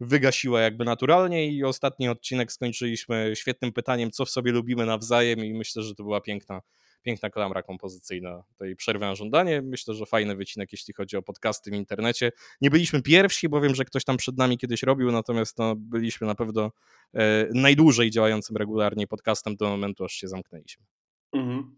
wygasiła 0.00 0.60
jakby 0.60 0.84
naturalnie. 0.84 1.52
I 1.52 1.64
ostatni 1.64 2.08
odcinek 2.08 2.52
skończyliśmy 2.52 3.32
świetnym 3.34 3.72
pytaniem, 3.72 4.10
co 4.10 4.24
w 4.24 4.30
sobie 4.30 4.52
lubimy 4.52 4.86
nawzajem, 4.86 5.44
i 5.44 5.54
myślę, 5.54 5.82
że 5.82 5.94
to 5.94 6.02
była 6.02 6.20
piękna, 6.20 6.60
piękna 7.08 7.30
klamra 7.30 7.62
kompozycyjna 7.62 8.42
tej 8.58 8.76
przerwy 8.76 9.04
na 9.04 9.14
żądanie. 9.14 9.62
Myślę, 9.62 9.94
że 9.94 10.06
fajny 10.06 10.36
wycinek, 10.36 10.72
jeśli 10.72 10.94
chodzi 10.94 11.16
o 11.16 11.22
podcasty 11.22 11.70
w 11.70 11.74
internecie. 11.74 12.32
Nie 12.60 12.70
byliśmy 12.70 13.02
pierwsi, 13.02 13.48
bo 13.48 13.60
wiem, 13.60 13.74
że 13.74 13.84
ktoś 13.84 14.04
tam 14.04 14.16
przed 14.16 14.38
nami 14.38 14.58
kiedyś 14.58 14.82
robił, 14.82 15.12
natomiast 15.12 15.58
no, 15.58 15.74
byliśmy 15.76 16.26
na 16.26 16.34
pewno 16.34 16.72
e, 17.14 17.48
najdłużej 17.54 18.10
działającym 18.10 18.56
regularnie 18.56 19.06
podcastem 19.06 19.56
do 19.56 19.68
momentu, 19.68 20.04
aż 20.04 20.12
się 20.12 20.28
zamknęliśmy. 20.28 20.84
Mhm. 21.32 21.76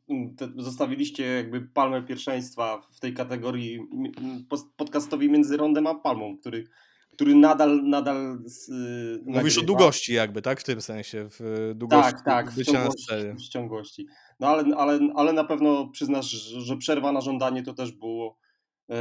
Zostawiliście 0.57 1.25
jakby 1.25 1.61
palmę 1.61 2.03
pierwszeństwa 2.03 2.83
w 2.93 3.01
tej 3.01 3.15
kategorii 3.15 3.81
podcastowi 4.77 5.31
między 5.31 5.57
rondem 5.57 5.87
a 5.87 5.95
palmą, 5.95 6.39
który 6.39 6.65
który 7.21 7.35
nadal, 7.35 7.83
nadal 7.85 8.39
yy, 8.69 9.23
Mówisz 9.27 9.59
o 9.59 9.63
długości 9.63 10.15
jakby, 10.15 10.43
tak? 10.43 10.61
W 10.61 10.65
tym 10.65 10.81
sensie, 10.81 11.29
w 11.31 11.73
długości 11.75 12.13
Tak, 12.13 12.25
tak, 12.25 12.51
w 12.51 12.65
ciągłości, 12.65 13.15
w 13.39 13.49
ciągłości. 13.49 14.07
No 14.41 14.49
ale, 14.49 14.77
ale, 14.77 14.99
ale 15.15 15.33
na 15.33 15.45
pewno 15.45 15.89
przyznasz, 15.89 16.31
że 16.31 16.77
przerwa 16.77 17.13
na 17.13 17.21
żądanie 17.21 17.63
to 17.63 17.75
też 17.75 17.93
było 17.93 18.39
yy, 18.89 18.97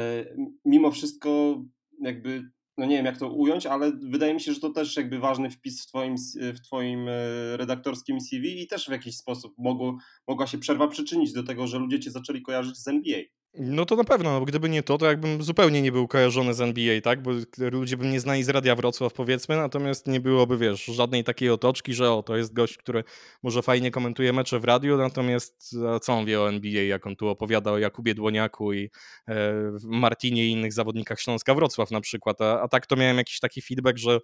mimo 0.66 0.92
wszystko 0.92 1.62
jakby, 2.02 2.52
no 2.78 2.86
nie 2.86 2.96
wiem 2.96 3.06
jak 3.06 3.18
to 3.18 3.30
ująć, 3.30 3.66
ale 3.66 3.92
wydaje 3.92 4.34
mi 4.34 4.42
się, 4.42 4.54
że 4.54 4.60
to 4.60 4.70
też 4.70 4.98
jakby 4.98 5.20
ważny 5.20 5.50
wpis 5.50 5.84
w 5.84 5.88
twoim, 5.88 6.16
w 6.56 6.62
twoim 6.62 7.06
redaktorskim 7.54 8.22
CV 8.22 8.62
i 8.62 8.68
też 8.68 8.86
w 8.86 8.92
jakiś 8.92 9.18
sposób 9.18 9.54
mogło, 9.58 9.98
mogła 10.28 10.48
się 10.48 10.58
przerwa 10.58 10.88
przyczynić 10.88 11.34
do 11.34 11.44
tego, 11.44 11.68
że 11.68 11.80
ludzie 11.80 12.00
cię 12.00 12.12
zaczęli 12.12 12.42
kojarzyć 12.42 12.78
z 12.78 12.88
NBA. 12.88 13.20
No 13.54 13.86
to 13.86 13.96
na 13.96 14.04
pewno, 14.04 14.40
no, 14.40 14.46
gdyby 14.46 14.70
nie 14.70 14.84
to, 14.84 14.98
to 14.98 15.06
jakbym 15.06 15.44
zupełnie 15.44 15.82
nie 15.82 15.92
był 15.92 16.08
kojarzony 16.08 16.54
z 16.54 16.62
NBA, 16.62 17.02
tak? 17.02 17.22
Bo 17.22 17.32
ludzie 17.58 17.98
by 17.98 18.06
mnie 18.06 18.20
znali 18.20 18.44
z 18.44 18.50
Radia 18.50 18.76
Wrocław, 18.76 19.14
powiedzmy, 19.14 19.56
natomiast 19.56 20.08
nie 20.08 20.20
byłoby, 20.20 20.58
wiesz, 20.58 20.86
żadnej 20.86 21.24
takiej 21.24 21.50
otoczki, 21.50 21.94
że 21.94 22.12
o, 22.12 22.24
to 22.24 22.38
jest 22.38 22.54
gość, 22.54 22.78
który 22.78 23.04
może 23.44 23.62
fajnie 23.62 23.92
komentuje 23.92 24.34
mecze 24.34 24.60
w 24.60 24.64
radiu, 24.64 24.98
natomiast 24.98 25.76
co 26.02 26.14
on 26.14 26.26
wie 26.26 26.42
o 26.42 26.50
NBA, 26.50 26.84
jak 26.84 27.08
on 27.08 27.16
tu 27.16 27.28
opowiada 27.28 27.72
o 27.72 27.78
Jakubie 27.78 28.16
Dłoniaku 28.16 28.74
i 28.74 28.90
e, 29.28 29.54
Martinie 29.84 30.46
i 30.46 30.52
innych 30.52 30.74
zawodnikach 30.74 31.20
Śląska 31.20 31.56
Wrocław 31.56 31.92
na 31.92 32.02
przykład, 32.02 32.42
a, 32.42 32.62
a 32.62 32.68
tak 32.68 32.86
to 32.86 32.96
miałem 32.96 33.18
jakiś 33.18 33.40
taki 33.40 33.62
feedback, 33.62 33.98
że 33.98 34.20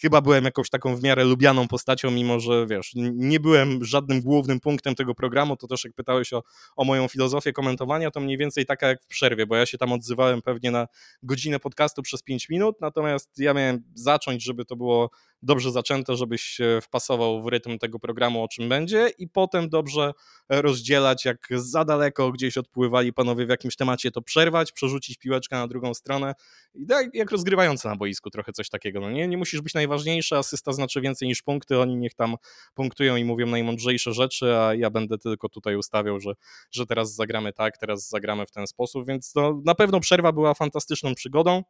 chyba 0.00 0.20
byłem 0.20 0.44
jakąś 0.44 0.70
taką 0.70 0.96
w 0.96 1.02
miarę 1.02 1.24
lubianą 1.24 1.68
postacią, 1.68 2.10
mimo 2.10 2.40
że 2.40 2.66
wiesz, 2.66 2.92
nie 2.94 3.40
byłem 3.40 3.84
żadnym 3.84 4.20
głównym 4.20 4.60
punktem 4.60 4.94
tego 4.94 5.14
programu, 5.14 5.56
to 5.56 5.66
też 5.66 5.84
jak 5.84 5.94
pytałeś 5.94 6.32
o, 6.32 6.42
o 6.76 6.84
moją 6.84 7.08
filozofię 7.08 7.52
komentowania, 7.52 8.10
to 8.10 8.20
mniej 8.20 8.38
więcej 8.38 8.66
taka 8.66 8.88
jak 8.88 9.02
w 9.02 9.06
przerwie, 9.06 9.46
bo 9.46 9.56
ja 9.56 9.66
się 9.66 9.78
tam 9.78 9.92
odzywałem 9.92 10.42
pewnie 10.42 10.70
na 10.70 10.86
godzinę 11.22 11.58
podcastu 11.58 12.02
przez 12.02 12.22
5 12.22 12.48
minut, 12.48 12.76
natomiast 12.80 13.30
ja 13.38 13.54
miałem 13.54 13.82
zacząć, 13.94 14.44
żeby 14.44 14.64
to 14.64 14.76
było 14.76 15.10
dobrze 15.42 15.72
zaczęte, 15.72 16.16
żebyś 16.16 16.58
wpasował 16.82 17.42
w 17.42 17.46
rytm 17.46 17.78
tego 17.78 17.98
programu, 17.98 18.44
o 18.44 18.48
czym 18.48 18.68
będzie 18.68 19.10
i 19.18 19.28
potem 19.28 19.68
dobrze 19.68 20.12
rozdzielać, 20.48 21.24
jak 21.24 21.48
za 21.50 21.84
daleko 21.84 22.32
gdzieś 22.32 22.58
odpływali 22.58 23.12
panowie 23.12 23.46
w 23.46 23.48
jakimś 23.48 23.76
temacie, 23.76 24.10
to 24.10 24.22
przerwać, 24.22 24.72
przerzucić 24.72 25.18
piłeczkę 25.18 25.56
na 25.56 25.68
drugą 25.68 25.94
stronę 25.94 26.34
i 26.74 26.86
tak 26.86 27.14
jak 27.14 27.30
rozgrywający 27.30 27.88
na 27.88 27.96
boisku 27.96 28.30
trochę 28.30 28.52
coś 28.52 28.68
takiego, 28.68 29.00
no 29.00 29.10
nie? 29.10 29.28
Nie 29.28 29.36
musisz 29.36 29.60
być 29.60 29.74
najważniejszy, 29.74 30.36
asysta 30.36 30.72
znaczy 30.72 31.00
więcej 31.00 31.28
niż 31.28 31.42
punkty, 31.42 31.78
oni 31.78 31.96
niech 31.96 32.14
tam 32.14 32.36
punktują 32.74 33.16
i 33.16 33.24
mówią 33.24 33.46
najmądrzejsze 33.46 34.12
rzeczy, 34.12 34.56
a 34.56 34.74
ja 34.74 34.90
będę 34.90 35.18
tylko 35.18 35.48
tutaj 35.48 35.76
ustawiał, 35.76 36.20
że, 36.20 36.32
że 36.70 36.86
teraz 36.86 37.14
zagramy 37.14 37.52
tak, 37.52 37.78
teraz 37.78 38.08
zagramy 38.08 38.46
w 38.46 38.50
ten 38.50 38.66
sposób, 38.66 39.06
więc 39.06 39.34
no, 39.34 39.60
na 39.64 39.74
pewno 39.74 40.00
przerwa 40.00 40.32
była 40.32 40.54
fantastyczną 40.54 41.14
przygodą 41.14 41.62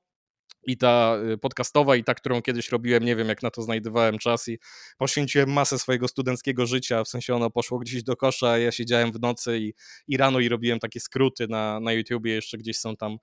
i 0.67 0.77
ta 0.77 1.17
y, 1.33 1.39
podcastowa, 1.39 1.97
i 1.97 2.05
ta, 2.05 2.15
którą 2.15 2.43
kiedyś 2.43 2.73
robiłem, 2.73 3.05
nie 3.05 3.17
wiem 3.17 3.29
jak 3.29 3.43
na 3.43 3.51
to 3.51 3.63
znajdowałem 3.63 4.19
czas 4.19 4.49
i 4.49 4.59
poświęciłem 4.99 5.53
masę 5.53 5.79
swojego 5.79 6.09
studenckiego 6.09 6.67
życia, 6.67 7.05
w 7.05 7.09
sensie 7.09 7.35
ono 7.35 7.51
poszło 7.51 7.79
gdzieś 7.79 8.03
do 8.03 8.17
kosza, 8.17 8.59
ja 8.59 8.73
siedziałem 8.73 9.13
w 9.13 9.21
nocy 9.21 9.59
i, 9.59 9.75
i 10.09 10.17
rano 10.17 10.41
i 10.41 10.49
robiłem 10.49 10.79
takie 10.79 11.01
skróty 11.01 11.49
na, 11.49 11.81
na 11.81 11.93
YouTubie, 11.93 12.35
jeszcze 12.35 12.59
gdzieś 12.59 12.79
są 12.79 12.97
tam 12.97 13.17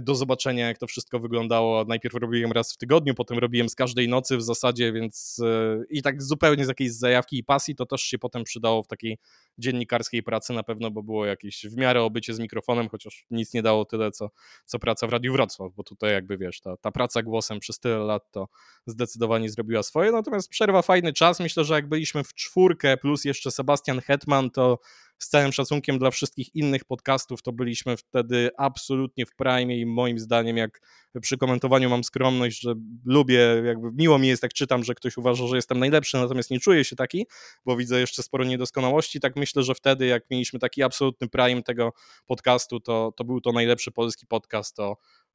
do 0.00 0.14
zobaczenia, 0.14 0.68
jak 0.68 0.78
to 0.78 0.86
wszystko 0.86 1.20
wyglądało. 1.20 1.84
Najpierw 1.84 2.14
robiłem 2.14 2.52
raz 2.52 2.72
w 2.72 2.76
tygodniu, 2.76 3.14
potem 3.14 3.38
robiłem 3.38 3.68
z 3.68 3.74
każdej 3.74 4.08
nocy 4.08 4.36
w 4.36 4.42
zasadzie, 4.42 4.92
więc 4.92 5.40
e, 5.44 5.78
i 5.90 6.02
tak 6.02 6.22
zupełnie 6.22 6.64
z 6.64 6.68
jakiejś 6.68 6.92
zajawki 6.92 7.38
i 7.38 7.44
pasji, 7.44 7.74
to 7.74 7.86
też 7.86 8.02
się 8.02 8.18
potem 8.18 8.44
przydało 8.44 8.82
w 8.82 8.86
takiej 8.86 9.18
dziennikarskiej 9.58 10.22
pracy 10.22 10.52
na 10.52 10.62
pewno, 10.62 10.90
bo 10.90 11.02
było 11.02 11.26
jakieś 11.26 11.66
w 11.66 11.76
miarę 11.76 12.02
obycie 12.02 12.34
z 12.34 12.38
mikrofonem, 12.38 12.88
chociaż 12.88 13.26
nic 13.30 13.54
nie 13.54 13.62
dało 13.62 13.84
tyle, 13.84 14.10
co, 14.10 14.30
co 14.64 14.78
praca 14.78 15.06
w 15.06 15.10
Radiu 15.10 15.32
Wrocław, 15.32 15.72
bo 15.76 15.82
tutaj 15.82 16.12
jakby 16.12 16.38
wiesz, 16.38 16.60
ta, 16.60 16.76
ta 16.76 16.90
praca 16.90 17.22
głosem 17.22 17.60
przez 17.60 17.78
tyle 17.78 17.98
lat 17.98 18.30
to 18.30 18.48
zdecydowanie 18.86 19.50
zrobiła 19.50 19.82
swoje, 19.82 20.12
natomiast 20.12 20.48
przerwa 20.48 20.82
fajny 20.82 21.12
czas, 21.12 21.40
myślę, 21.40 21.64
że 21.64 21.74
jak 21.74 21.88
byliśmy 21.88 22.24
w 22.24 22.34
czwórkę 22.34 22.96
plus 22.96 23.24
jeszcze 23.24 23.50
Sebastian 23.50 24.00
Hetman, 24.00 24.50
to 24.50 24.78
z 25.24 25.28
całym 25.28 25.52
szacunkiem 25.52 25.98
dla 25.98 26.10
wszystkich 26.10 26.54
innych 26.54 26.84
podcastów, 26.84 27.42
to 27.42 27.52
byliśmy 27.52 27.96
wtedy 27.96 28.50
absolutnie 28.58 29.26
w 29.26 29.34
prime 29.34 29.76
i 29.76 29.86
moim 29.86 30.18
zdaniem, 30.18 30.56
jak 30.56 30.80
przy 31.20 31.38
komentowaniu 31.38 31.90
mam 31.90 32.04
skromność, 32.04 32.60
że 32.60 32.74
lubię, 33.04 33.62
jakby 33.64 33.92
miło 33.92 34.18
mi 34.18 34.28
jest, 34.28 34.42
jak 34.42 34.52
czytam, 34.52 34.84
że 34.84 34.94
ktoś 34.94 35.16
uważa, 35.16 35.46
że 35.46 35.56
jestem 35.56 35.78
najlepszy, 35.78 36.16
natomiast 36.16 36.50
nie 36.50 36.60
czuję 36.60 36.84
się 36.84 36.96
taki, 36.96 37.26
bo 37.64 37.76
widzę 37.76 38.00
jeszcze 38.00 38.22
sporo 38.22 38.44
niedoskonałości, 38.44 39.20
tak 39.20 39.36
myślę, 39.36 39.62
że 39.62 39.74
wtedy, 39.74 40.06
jak 40.06 40.22
mieliśmy 40.30 40.58
taki 40.58 40.82
absolutny 40.82 41.28
prime 41.28 41.62
tego 41.62 41.92
podcastu, 42.26 42.80
to, 42.80 43.12
to 43.16 43.24
był 43.24 43.40
to 43.40 43.52
najlepszy 43.52 43.90
polski 43.90 44.26
podcast 44.26 44.76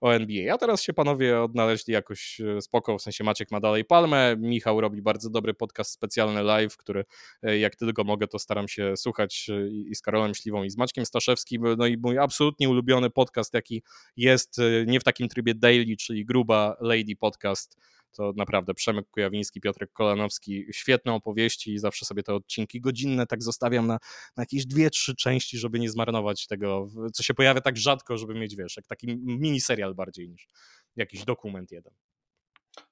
o 0.01 0.15
NBA. 0.15 0.53
A 0.53 0.57
teraz 0.57 0.83
się 0.83 0.93
panowie 0.93 1.41
odnaleźli 1.41 1.93
jakoś 1.93 2.41
e, 2.41 2.61
spoko, 2.61 2.97
w 2.97 3.01
sensie 3.01 3.23
Maciek 3.23 3.51
ma 3.51 3.59
dalej 3.59 3.85
palmę, 3.85 4.35
Michał 4.37 4.81
robi 4.81 5.01
bardzo 5.01 5.29
dobry 5.29 5.53
podcast 5.53 5.91
specjalny 5.91 6.43
live, 6.43 6.77
który 6.77 7.05
e, 7.43 7.57
jak 7.57 7.75
tylko 7.75 8.03
mogę, 8.03 8.27
to 8.27 8.39
staram 8.39 8.67
się 8.67 8.97
słuchać 8.97 9.47
e, 9.49 9.67
i 9.67 9.95
z 9.95 10.01
Karolem 10.01 10.35
Śliwą 10.35 10.63
i 10.63 10.69
z 10.69 10.77
Maćkiem 10.77 11.05
Staszewskim, 11.05 11.63
no 11.77 11.87
i 11.87 11.97
mój 11.97 12.19
absolutnie 12.19 12.69
ulubiony 12.69 13.09
podcast, 13.09 13.53
jaki 13.53 13.83
jest 14.17 14.57
nie 14.87 14.99
w 14.99 15.03
takim 15.03 15.27
trybie 15.27 15.55
daily, 15.55 15.95
czyli 15.97 16.25
gruba 16.25 16.77
lady 16.79 17.15
podcast, 17.19 17.77
to 18.11 18.33
naprawdę 18.35 18.73
Przemek 18.73 19.05
Kujawiński, 19.09 19.61
Piotrek 19.61 19.91
Kolanowski, 19.93 20.65
świetne 20.71 21.13
opowieści 21.13 21.73
i 21.73 21.79
zawsze 21.79 22.05
sobie 22.05 22.23
te 22.23 22.33
odcinki 22.33 22.81
godzinne 22.81 23.27
tak 23.27 23.43
zostawiam 23.43 23.87
na, 23.87 23.97
na 24.37 24.43
jakieś 24.43 24.65
dwie, 24.65 24.89
trzy 24.89 25.15
części, 25.15 25.57
żeby 25.57 25.79
nie 25.79 25.89
zmarnować 25.89 26.47
tego, 26.47 26.87
co 27.13 27.23
się 27.23 27.33
pojawia 27.33 27.61
tak 27.61 27.77
rzadko, 27.77 28.17
żeby 28.17 28.35
mieć, 28.35 28.55
wiesz, 28.55 28.77
jak 28.77 28.87
taki 28.87 29.07
mini 29.17 29.61
serial 29.61 29.95
bardziej 29.95 30.29
niż 30.29 30.47
jakiś 30.95 31.25
dokument 31.25 31.71
jeden. 31.71 31.93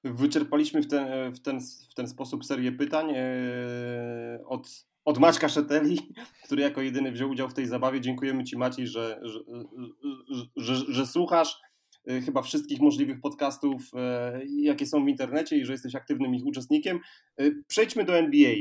Wyczerpaliśmy 0.04 0.82
w 0.82 0.88
ten, 0.88 1.32
w 1.32 1.40
ten, 1.40 1.60
w 1.90 1.94
ten 1.94 2.08
sposób 2.08 2.44
serię 2.44 2.72
pytań 2.72 3.10
e, 3.14 3.24
od, 4.46 4.86
od 5.04 5.18
Maćka 5.18 5.48
Szeteli, 5.48 6.12
który 6.44 6.62
jako 6.62 6.80
jedyny 6.80 7.12
wziął 7.12 7.30
udział 7.30 7.48
w 7.48 7.54
tej 7.54 7.66
zabawie. 7.66 8.00
Dziękujemy 8.00 8.44
Ci 8.44 8.56
Maciej, 8.56 8.86
że, 8.86 9.20
że, 10.56 10.76
że, 10.88 11.06
słuchasz 11.06 11.60
chyba 12.24 12.42
wszystkich 12.42 12.80
możliwych 12.80 13.20
podcastów, 13.20 13.82
e, 13.94 14.40
jakie 14.46 14.86
są 14.86 15.04
w 15.04 15.08
internecie 15.08 15.56
i 15.56 15.64
że 15.64 15.72
jesteś 15.72 15.94
aktywnym 15.94 16.34
ich 16.34 16.46
uczestnikiem. 16.46 17.00
Y, 17.40 17.64
przejdźmy 17.68 18.04
do 18.04 18.18
NBA. 18.18 18.54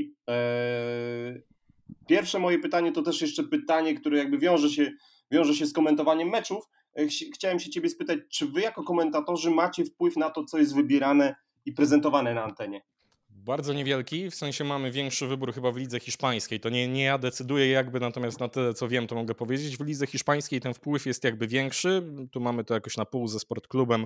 Pierwsze 2.07 2.39
moje 2.39 2.59
pytanie 2.59 2.91
to 2.91 3.01
też 3.01 3.21
jeszcze 3.21 3.43
pytanie, 3.43 3.95
które 3.95 4.17
jakby 4.17 4.37
wiąże 4.37 4.69
się, 4.69 4.91
wiąże 5.31 5.53
się 5.53 5.65
z 5.65 5.73
komentowaniem 5.73 6.29
meczów. 6.29 6.63
Chciałem 7.33 7.59
się 7.59 7.69
Ciebie 7.69 7.89
spytać, 7.89 8.19
czy 8.29 8.47
Wy 8.47 8.61
jako 8.61 8.83
komentatorzy 8.83 9.51
macie 9.51 9.85
wpływ 9.85 10.17
na 10.17 10.29
to, 10.29 10.43
co 10.43 10.57
jest 10.57 10.75
wybierane 10.75 11.35
i 11.65 11.73
prezentowane 11.73 12.33
na 12.33 12.43
antenie? 12.43 12.81
Bardzo 13.45 13.73
niewielki, 13.73 14.29
w 14.29 14.35
sensie 14.35 14.63
mamy 14.63 14.91
większy 14.91 15.27
wybór 15.27 15.53
chyba 15.53 15.71
w 15.71 15.77
lidze 15.77 15.99
hiszpańskiej. 15.99 16.59
To 16.59 16.69
nie, 16.69 16.87
nie 16.87 17.03
ja 17.03 17.17
decyduję 17.17 17.69
jakby, 17.69 17.99
natomiast 17.99 18.39
na 18.39 18.49
tyle 18.49 18.73
co 18.73 18.87
wiem 18.87 19.07
to 19.07 19.15
mogę 19.15 19.35
powiedzieć. 19.35 19.77
W 19.77 19.85
lidze 19.85 20.07
hiszpańskiej 20.07 20.61
ten 20.61 20.73
wpływ 20.73 21.05
jest 21.05 21.23
jakby 21.23 21.47
większy. 21.47 22.03
Tu 22.31 22.39
mamy 22.39 22.63
to 22.63 22.73
jakoś 22.73 22.97
na 22.97 23.05
pół 23.05 23.27
ze 23.27 23.39
sportklubem 23.39 24.05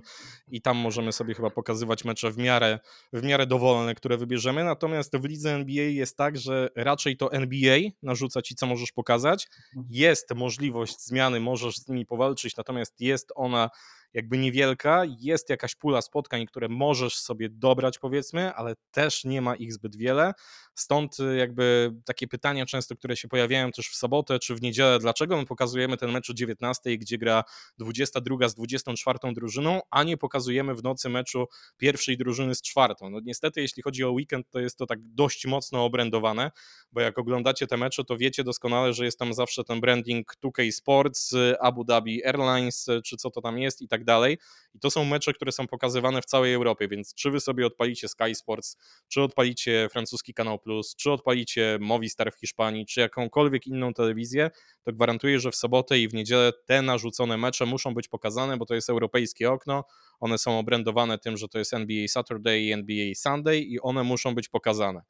i 0.52 0.62
tam 0.62 0.78
możemy 0.78 1.12
sobie 1.12 1.34
chyba 1.34 1.49
pokazywać 1.49 2.06
mecze 2.06 2.32
w 2.32 2.38
miarę, 2.38 2.80
w 3.13 3.23
miarę 3.23 3.47
dowolne, 3.47 3.95
które 3.95 4.17
wybierzemy. 4.17 4.63
Natomiast 4.63 5.17
w 5.17 5.25
lidze 5.25 5.54
NBA 5.54 5.84
jest 5.84 6.17
tak, 6.17 6.38
że 6.38 6.69
raczej 6.75 7.17
to 7.17 7.32
NBA 7.32 7.80
narzuca 8.04 8.41
ci 8.41 8.56
co 8.56 8.65
możesz 8.65 8.91
pokazać. 8.91 9.47
Jest 9.89 10.34
możliwość 10.36 11.06
zmiany, 11.06 11.39
możesz 11.39 11.78
z 11.78 11.88
nimi 11.88 12.06
powalczyć, 12.06 12.58
natomiast 12.58 13.02
jest 13.02 13.32
ona 13.36 13.69
jakby 14.13 14.38
niewielka, 14.38 15.04
jest 15.19 15.50
jakaś 15.50 15.76
pula 15.76 16.02
spotkań, 16.02 16.45
które 16.45 16.69
możesz 16.69 17.19
sobie 17.19 17.50
dobrać 17.50 18.00
powiedzmy, 18.00 18.54
ale 18.54 18.76
też 18.91 19.26
nie 19.26 19.41
ma 19.41 19.56
ich 19.56 19.74
zbyt 19.74 19.95
wiele. 19.95 20.34
Stąd 20.76 21.19
y, 21.19 21.38
jakby 21.38 21.93
takie 22.06 22.28
pytania 22.28 22.65
często, 22.65 22.95
które 22.95 23.17
się 23.17 23.28
pojawiają 23.28 23.72
też 23.72 23.89
w 23.89 23.95
sobotę 23.95 24.39
czy 24.39 24.56
w 24.56 24.62
niedzielę, 24.62 25.00
dlaczego 25.00 25.38
my 25.38 25.45
pokazujemy 25.45 25.98
ten 25.98 26.12
mecz 26.12 26.30
o 26.30 26.34
19, 26.34 26.98
gdzie 26.98 27.17
gra 27.17 27.43
22 27.78 28.50
z 28.50 28.56
24 28.56 29.19
drużyną, 29.34 29.82
a 29.89 30.04
nie 30.04 30.17
pokazujemy 30.17 30.76
w 30.76 30.84
nocy 30.84 31.10
meczu 31.10 31.45
pierwszej 31.78 32.17
drużyny 32.17 32.56
z 32.56 32.62
czwartą. 32.62 33.10
No 33.10 33.19
niestety, 33.24 33.62
jeśli 33.62 33.84
chodzi 33.84 34.04
o 34.04 34.12
weekend, 34.12 34.50
to 34.50 34.60
jest 34.60 34.78
to 34.78 34.86
tak 34.86 35.00
dość 35.02 35.45
mocno 35.45 35.86
obrędowane, 35.86 36.52
bo 36.91 37.02
jak 37.02 37.19
oglądacie 37.19 37.67
te 37.67 37.78
mecze, 37.78 38.04
to 38.04 38.17
wiecie 38.17 38.43
doskonale, 38.43 38.93
że 38.93 39.06
jest 39.06 39.19
tam 39.19 39.34
zawsze 39.34 39.63
ten 39.63 39.82
branding 39.82 40.34
2K 40.43 40.72
Sports, 40.72 41.34
y, 41.34 41.56
Abu 41.60 41.84
Dhabi 41.84 42.26
Airlines, 42.26 42.88
y, 42.88 43.02
czy 43.02 43.17
co 43.17 43.32
to 43.32 43.41
tam 43.41 43.58
jest 43.60 43.82
i 43.82 43.88
tak 43.88 43.98
dalej. 44.05 44.38
I 44.73 44.79
to 44.79 44.91
są 44.91 45.05
mecze, 45.05 45.33
które 45.33 45.51
są 45.51 45.67
pokazywane 45.67 46.21
w 46.21 46.25
całej 46.25 46.53
Europie, 46.53 46.88
więc 46.88 47.13
czy 47.13 47.31
wy 47.31 47.39
sobie 47.39 47.65
odpalicie 47.65 48.07
Sky 48.07 48.35
Sports, 48.35 48.77
czy 49.07 49.21
odpalicie 49.21 49.89
francuski 49.91 50.33
kanał 50.33 50.59
Plus, 50.59 50.95
czy 50.95 51.12
odpalicie 51.12 51.77
Movistar 51.81 52.33
w 52.33 52.39
Hiszpanii, 52.39 52.85
czy 52.85 52.99
jakąkolwiek 52.99 53.67
inną 53.67 53.93
telewizję, 53.93 54.51
to 54.83 54.93
gwarantuję, 54.93 55.39
że 55.39 55.51
w 55.51 55.55
sobotę 55.55 55.99
i 55.99 56.07
w 56.07 56.13
niedzielę 56.13 56.53
te 56.65 56.81
narzucone 56.81 57.38
mecze 57.38 57.65
muszą 57.65 57.93
być 57.93 58.07
pokazane, 58.07 58.57
bo 58.57 58.65
to 58.65 58.75
jest 58.75 58.89
europejskie 58.89 59.51
okno. 59.51 59.83
One 60.19 60.38
są 60.38 60.59
obrędowane 60.59 61.17
tym, 61.17 61.38
że 61.38 61.47
to 61.47 61.59
jest 61.59 61.73
NBA 61.73 62.07
Saturday 62.07 62.59
i 62.62 62.71
NBA 62.71 63.15
Sunday 63.15 63.59
i 63.59 63.79
one 63.79 64.03
muszą 64.03 64.35
być 64.35 64.49
pokazane. 64.49 65.01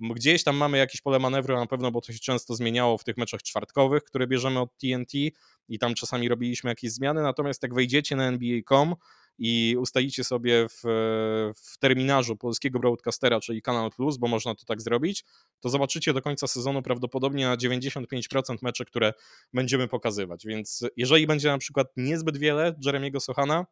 Gdzieś 0.00 0.44
tam 0.44 0.56
mamy 0.56 0.78
jakieś 0.78 1.00
pole 1.00 1.18
manewru 1.18 1.56
na 1.56 1.66
pewno, 1.66 1.90
bo 1.90 2.00
to 2.00 2.12
się 2.12 2.18
często 2.18 2.54
zmieniało 2.54 2.98
w 2.98 3.04
tych 3.04 3.16
meczach 3.16 3.42
czwartkowych, 3.42 4.04
które 4.04 4.26
bierzemy 4.26 4.60
od 4.60 4.76
TNT 4.76 5.12
i 5.68 5.78
tam 5.78 5.94
czasami 5.94 6.28
robiliśmy 6.28 6.70
jakieś 6.70 6.92
zmiany, 6.92 7.22
natomiast 7.22 7.62
jak 7.62 7.74
wejdziecie 7.74 8.16
na 8.16 8.24
NBA.com 8.24 8.94
i 9.38 9.76
ustalicie 9.78 10.24
sobie 10.24 10.66
w, 10.68 10.80
w 11.56 11.78
terminarzu 11.78 12.36
polskiego 12.36 12.78
broadcastera, 12.78 13.40
czyli 13.40 13.62
Kanal 13.62 13.90
Plus, 13.90 14.16
bo 14.16 14.28
można 14.28 14.54
to 14.54 14.64
tak 14.64 14.82
zrobić, 14.82 15.24
to 15.60 15.68
zobaczycie 15.68 16.12
do 16.12 16.22
końca 16.22 16.46
sezonu 16.46 16.82
prawdopodobnie 16.82 17.46
na 17.46 17.56
95% 17.56 18.56
mecze, 18.62 18.84
które 18.84 19.12
będziemy 19.52 19.88
pokazywać. 19.88 20.46
Więc 20.46 20.84
jeżeli 20.96 21.26
będzie 21.26 21.48
na 21.48 21.58
przykład 21.58 21.86
niezbyt 21.96 22.36
wiele 22.36 22.74
Jeremiego 22.84 23.20
Sochana, 23.20 23.66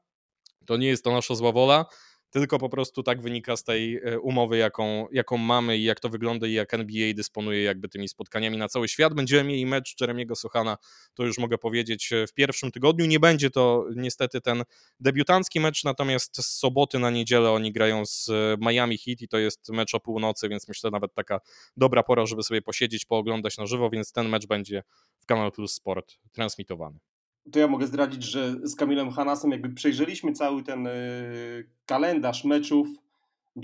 to 0.67 0.77
nie 0.77 0.89
jest 0.89 1.05
to 1.05 1.13
nasza 1.13 1.35
zła 1.35 1.53
wola 1.53 1.87
tylko 2.33 2.59
po 2.59 2.69
prostu 2.69 3.03
tak 3.03 3.21
wynika 3.21 3.57
z 3.57 3.65
tej 3.65 3.97
e, 3.97 4.21
umowy, 4.21 4.57
jaką, 4.57 5.09
jaką 5.13 5.37
mamy 5.37 5.79
i 5.79 5.85
jak 5.85 6.01
to 6.01 6.09
wygląda 6.09 6.47
i 6.47 6.53
jak 6.53 6.75
NBA 6.75 7.13
dysponuje 7.15 7.63
jakby 7.63 7.89
tymi 7.89 8.09
spotkaniami 8.09 8.57
na 8.57 8.69
cały 8.69 8.89
świat. 8.89 9.15
Będziemy 9.15 9.45
mieli 9.45 9.67
mecz 9.67 10.01
Jeremiego 10.01 10.37
Sochana, 10.37 10.77
to 11.15 11.25
już 11.25 11.39
mogę 11.39 11.59
powiedzieć, 11.59 12.13
e, 12.13 12.27
w 12.27 12.33
pierwszym 12.35 12.71
tygodniu. 12.71 13.07
Nie 13.07 13.21
będzie 13.21 13.51
to 13.51 13.87
niestety 13.97 14.41
ten 14.41 14.63
debiutancki 15.01 15.61
mecz, 15.61 15.85
natomiast 15.85 16.37
z 16.37 16.59
soboty 16.59 16.99
na 16.99 17.11
niedzielę 17.11 17.51
oni 17.51 17.73
grają 17.73 18.07
z 18.07 18.29
e, 18.29 18.57
Miami 18.61 18.99
Heat 18.99 19.23
i 19.23 19.29
to 19.29 19.39
jest 19.39 19.69
mecz 19.69 19.95
o 19.95 20.01
północy, 20.01 20.49
więc 20.49 20.69
myślę 20.69 20.91
nawet 20.91 21.15
taka 21.15 21.41
dobra 21.77 22.03
pora, 22.03 22.27
żeby 22.27 22.43
sobie 22.43 22.63
posiedzieć, 22.63 23.05
pooglądać 23.05 23.59
na 23.59 23.67
żywo, 23.67 23.91
więc 23.91 24.13
ten 24.13 24.29
mecz 24.29 24.47
będzie 24.47 24.83
w 25.19 25.27
Kanal 25.27 25.53
Plus 25.53 25.75
Sport 25.75 26.19
transmitowany 26.33 27.12
to 27.53 27.59
ja 27.59 27.69
mogę 27.69 27.87
zdradzić, 27.87 28.25
że 28.25 28.55
z 28.63 28.77
Kamilem 28.77 29.11
Hanasem 29.11 29.51
jakby 29.51 29.69
przejrzeliśmy 29.69 30.33
cały 30.33 30.63
ten 30.63 30.87
y, 30.87 31.71
kalendarz 31.87 32.45
meczów 32.45 32.89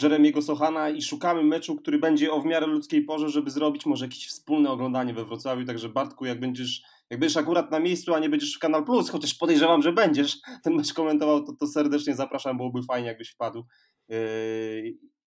Jeremiego 0.03 0.43
Sochana 0.43 0.91
i 0.91 1.03
szukamy 1.03 1.43
meczu, 1.43 1.77
który 1.77 1.99
będzie 1.99 2.33
o 2.33 2.41
w 2.41 2.45
miarę 2.45 2.67
ludzkiej 2.67 3.05
porze, 3.05 3.29
żeby 3.29 3.51
zrobić 3.51 3.87
może 3.87 4.05
jakieś 4.05 4.27
wspólne 4.27 4.71
oglądanie 4.71 5.15
we 5.15 5.25
Wrocławiu, 5.25 5.65
także 5.65 5.89
Bartku, 5.89 6.25
jak 6.25 6.41
będziesz, 6.41 6.83
jak 7.11 7.21
będziesz 7.21 7.37
akurat 7.37 7.71
na 7.71 7.81
miejscu, 7.81 8.15
a 8.15 8.19
nie 8.19 8.29
będziesz 8.29 8.57
w 8.57 8.59
Kanal 8.59 8.85
Plus, 8.85 9.11
chociaż 9.11 9.35
podejrzewam, 9.35 9.83
że 9.83 9.93
będziesz 9.93 10.39
ten 10.65 10.75
mecz 10.75 10.93
komentował, 10.93 11.45
to, 11.45 11.53
to 11.53 11.67
serdecznie 11.67 12.15
zapraszam, 12.15 12.57
byłoby 12.57 12.83
fajnie, 12.83 13.09
jakbyś 13.09 13.31
wpadł 13.31 13.65
yy, 14.09 14.17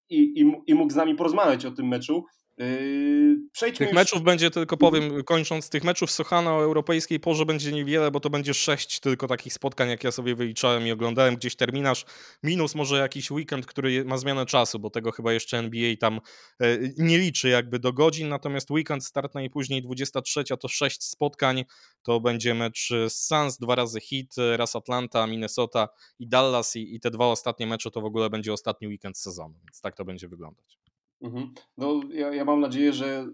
i, 0.10 0.42
i, 0.42 0.54
i 0.68 0.74
mógł 0.74 0.94
z 0.94 0.96
nami 0.96 1.16
porozmawiać 1.16 1.66
o 1.66 1.72
tym 1.72 1.88
meczu. 1.88 2.26
Yy, 2.62 3.38
przejdźmy 3.52 3.78
tych 3.78 3.88
już... 3.88 3.95
meczów 3.95 4.24
będzie, 4.24 4.52
tylko 4.52 4.78
powiem, 4.78 5.24
kończąc, 5.24 5.69
tych 5.69 5.84
meczów 5.84 6.12
Sochana 6.12 6.56
o 6.56 6.63
europejskiej 6.63 7.19
porze 7.19 7.45
będzie 7.45 7.71
niewiele, 7.71 8.12
bo 8.12 8.19
to 8.19 8.30
będzie 8.30 8.54
sześć 8.54 9.00
tylko 9.00 9.28
takich 9.28 9.54
spotkań, 9.54 9.89
jak 9.89 10.04
ja 10.04 10.12
sobie 10.12 10.36
wyliczałem 10.36 10.88
i 10.88 10.91
oglądałem. 10.91 11.36
Gdzieś 11.36 11.56
terminarz, 11.56 12.06
minus 12.43 12.76
może 12.76 12.97
jakiś 12.97 13.32
weekend, 13.32 13.65
który 13.65 14.06
ma 14.06 14.17
zmianę 14.17 14.45
czasu, 14.45 14.80
bo 14.80 14.89
tego 14.89 15.12
chyba 15.12 15.34
jeszcze 15.34 15.58
NBA 15.58 15.95
tam 16.00 16.19
e, 16.60 16.78
nie 16.97 17.17
liczy 17.17 17.50
jakby 17.50 17.80
do 17.80 17.93
godzin, 17.93 18.30
natomiast 18.30 18.71
weekend 18.71 19.05
start 19.05 19.36
najpóźniej 19.36 19.82
23 19.82 20.43
to 20.59 20.68
sześć 20.68 21.03
spotkań, 21.03 21.66
to 22.03 22.20
będzie 22.20 22.53
mecz 22.53 22.89
z 23.07 23.14
Suns, 23.14 23.57
dwa 23.57 23.76
razy 23.76 23.99
Heat, 23.99 24.57
raz 24.57 24.76
Atlanta, 24.76 25.28
Minnesota 25.28 25.88
i 26.20 26.28
Dallas 26.28 26.76
i, 26.76 26.95
i 26.95 26.99
te 26.99 27.12
dwa 27.12 27.26
ostatnie 27.26 27.68
mecze 27.68 27.91
to 27.91 28.01
w 28.01 28.05
ogóle 28.05 28.30
będzie 28.30 28.53
ostatni 28.53 28.88
weekend 28.88 29.18
sezonu, 29.18 29.53
więc 29.64 29.82
tak 29.82 29.95
to 29.95 30.05
będzie 30.05 30.28
wyglądać. 30.28 30.91
Mhm. 31.22 31.53
No, 31.78 32.01
ja, 32.13 32.34
ja 32.34 32.45
mam 32.45 32.59
nadzieję, 32.59 32.93
że 32.93 33.28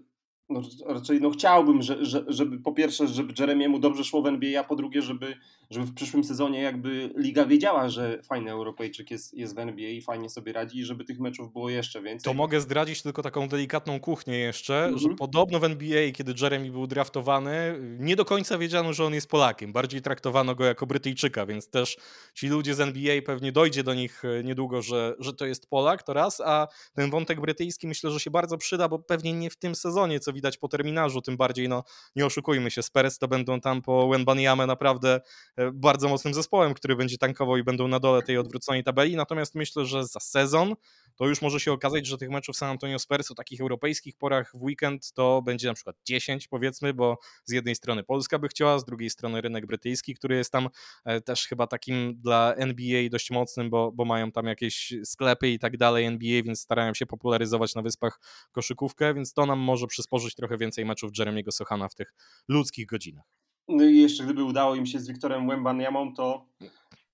no, 0.48 0.62
raczej 0.86 1.20
no, 1.20 1.30
chciałbym, 1.30 1.82
że, 1.82 2.04
że, 2.04 2.24
żeby 2.28 2.58
po 2.58 2.72
pierwsze, 2.72 3.08
żeby 3.08 3.34
Jeremiemu 3.38 3.78
dobrze 3.78 4.04
szło 4.04 4.22
w 4.22 4.26
NBA, 4.26 4.60
a 4.60 4.64
po 4.64 4.76
drugie, 4.76 5.02
żeby, 5.02 5.36
żeby 5.70 5.86
w 5.86 5.94
przyszłym 5.94 6.24
sezonie 6.24 6.60
jakby 6.60 7.10
liga 7.16 7.44
wiedziała, 7.44 7.88
że 7.88 8.22
fajny 8.22 8.50
Europejczyk 8.50 9.10
jest, 9.10 9.34
jest 9.34 9.54
w 9.54 9.58
NBA 9.58 9.88
i 9.88 10.02
fajnie 10.02 10.30
sobie 10.30 10.52
radzi 10.52 10.78
i 10.78 10.84
żeby 10.84 11.04
tych 11.04 11.20
meczów 11.20 11.52
było 11.52 11.70
jeszcze 11.70 12.02
więcej. 12.02 12.32
To 12.32 12.34
mogę 12.34 12.60
zdradzić 12.60 13.02
tylko 13.02 13.22
taką 13.22 13.48
delikatną 13.48 14.00
kuchnię 14.00 14.38
jeszcze, 14.38 14.84
mhm. 14.84 14.98
że 14.98 15.08
podobno 15.08 15.60
w 15.60 15.64
NBA, 15.64 16.12
kiedy 16.12 16.34
Jeremy 16.42 16.70
był 16.70 16.86
draftowany, 16.86 17.78
nie 17.98 18.16
do 18.16 18.24
końca 18.24 18.58
wiedziano, 18.58 18.92
że 18.92 19.04
on 19.04 19.14
jest 19.14 19.30
Polakiem. 19.30 19.72
Bardziej 19.72 20.02
traktowano 20.02 20.54
go 20.54 20.64
jako 20.64 20.86
Brytyjczyka, 20.86 21.46
więc 21.46 21.70
też 21.70 21.96
ci 22.34 22.48
ludzie 22.48 22.74
z 22.74 22.80
NBA 22.80 23.22
pewnie 23.22 23.52
dojdzie 23.52 23.84
do 23.84 23.94
nich 23.94 24.24
e, 24.24 24.44
niedługo, 24.44 24.82
że, 24.82 25.14
że 25.18 25.32
to 25.32 25.46
jest 25.46 25.70
Polak, 25.70 26.02
to 26.02 26.12
raz, 26.12 26.40
a 26.40 26.68
ten 26.94 27.10
wątek 27.10 27.40
brytyjski 27.40 27.86
myślę, 27.86 28.10
że 28.10 28.20
się 28.20 28.30
bardzo 28.30 28.58
przyda, 28.58 28.88
bo 28.88 28.98
pewnie 28.98 29.32
nie 29.32 29.50
w 29.50 29.56
tym 29.56 29.74
sezonie, 29.74 30.20
co 30.20 30.32
widać 30.38 30.58
po 30.58 30.68
terminarzu, 30.68 31.22
tym 31.22 31.36
bardziej, 31.36 31.68
no 31.68 31.84
nie 32.16 32.26
oszukujmy 32.26 32.70
się, 32.70 32.82
Spurs 32.82 33.18
to 33.18 33.28
będą 33.28 33.60
tam 33.60 33.82
po 33.82 34.08
Wenbaniame 34.08 34.66
naprawdę 34.66 35.20
e, 35.56 35.70
bardzo 35.72 36.08
mocnym 36.08 36.34
zespołem, 36.34 36.74
który 36.74 36.96
będzie 36.96 37.18
tankował 37.18 37.56
i 37.56 37.64
będą 37.64 37.88
na 37.88 38.00
dole 38.00 38.22
tej 38.22 38.38
odwróconej 38.38 38.84
tabeli, 38.84 39.16
natomiast 39.16 39.54
myślę, 39.54 39.86
że 39.86 40.06
za 40.06 40.20
sezon 40.20 40.74
to 41.18 41.26
już 41.26 41.42
może 41.42 41.60
się 41.60 41.72
okazać, 41.72 42.06
że 42.06 42.18
tych 42.18 42.30
meczów 42.30 42.56
San 42.56 42.70
Antonio 42.70 42.98
Spurs 42.98 43.30
o 43.30 43.34
takich 43.34 43.60
europejskich 43.60 44.16
porach 44.16 44.52
w 44.54 44.62
weekend 44.62 45.12
to 45.12 45.42
będzie 45.42 45.68
na 45.68 45.74
przykład 45.74 45.96
10 46.06 46.48
powiedzmy, 46.48 46.94
bo 46.94 47.18
z 47.44 47.52
jednej 47.52 47.74
strony 47.74 48.04
Polska 48.04 48.38
by 48.38 48.48
chciała, 48.48 48.78
z 48.78 48.84
drugiej 48.84 49.10
strony 49.10 49.40
rynek 49.40 49.66
brytyjski, 49.66 50.14
który 50.14 50.36
jest 50.36 50.52
tam 50.52 50.68
e, 51.04 51.20
też 51.20 51.46
chyba 51.46 51.66
takim 51.66 52.20
dla 52.20 52.54
NBA 52.54 53.08
dość 53.08 53.30
mocnym, 53.30 53.70
bo, 53.70 53.92
bo 53.92 54.04
mają 54.04 54.32
tam 54.32 54.46
jakieś 54.46 54.92
sklepy 55.04 55.48
i 55.48 55.58
tak 55.58 55.76
dalej 55.76 56.04
NBA, 56.04 56.42
więc 56.42 56.60
starają 56.60 56.94
się 56.94 57.06
popularyzować 57.06 57.74
na 57.74 57.82
wyspach 57.82 58.20
koszykówkę, 58.52 59.14
więc 59.14 59.32
to 59.32 59.46
nam 59.46 59.58
może 59.58 59.86
przysporzyć 59.86 60.34
trochę 60.34 60.58
więcej 60.58 60.84
meczów 60.84 61.10
Jeremiego 61.18 61.52
Sochana 61.52 61.88
w 61.88 61.94
tych 61.94 62.14
ludzkich 62.48 62.86
godzinach. 62.86 63.24
No 63.68 63.84
i 63.84 63.96
jeszcze 63.96 64.24
gdyby 64.24 64.44
udało 64.44 64.74
im 64.74 64.86
się 64.86 65.00
z 65.00 65.08
Wiktorem 65.08 65.48
Wembanyamą, 65.48 66.14
to 66.14 66.46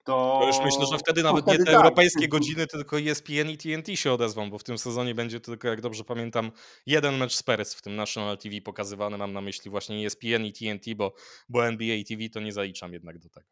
to... 0.04 0.38
to 0.40 0.46
już 0.46 0.56
myślę, 0.64 0.86
że 0.92 0.98
wtedy 0.98 1.22
nawet 1.22 1.44
wtedy 1.44 1.58
nie 1.58 1.64
te 1.64 1.72
tak. 1.72 1.80
europejskie 1.80 2.28
godziny, 2.28 2.66
tylko 2.66 3.00
ESPN 3.00 3.50
i 3.50 3.58
TNT 3.58 3.96
się 3.96 4.12
odezwą, 4.12 4.50
bo 4.50 4.58
w 4.58 4.64
tym 4.64 4.78
sezonie 4.78 5.14
będzie 5.14 5.40
tylko, 5.40 5.68
jak 5.68 5.80
dobrze 5.80 6.04
pamiętam, 6.04 6.50
jeden 6.86 7.16
mecz 7.16 7.34
z 7.34 7.42
Perez 7.42 7.74
w 7.74 7.82
tym 7.82 7.96
National 7.96 8.38
TV 8.38 8.60
pokazywany. 8.60 9.18
Mam 9.18 9.32
na 9.32 9.40
myśli 9.40 9.70
właśnie 9.70 10.06
ESPN 10.06 10.44
i 10.44 10.52
TNT, 10.52 10.94
bo, 10.96 11.14
bo 11.48 11.66
NBA 11.66 11.96
TV 12.08 12.28
to 12.28 12.40
nie 12.40 12.52
zaliczam 12.52 12.92
jednak 12.92 13.18
do 13.18 13.28
tego. 13.28 13.46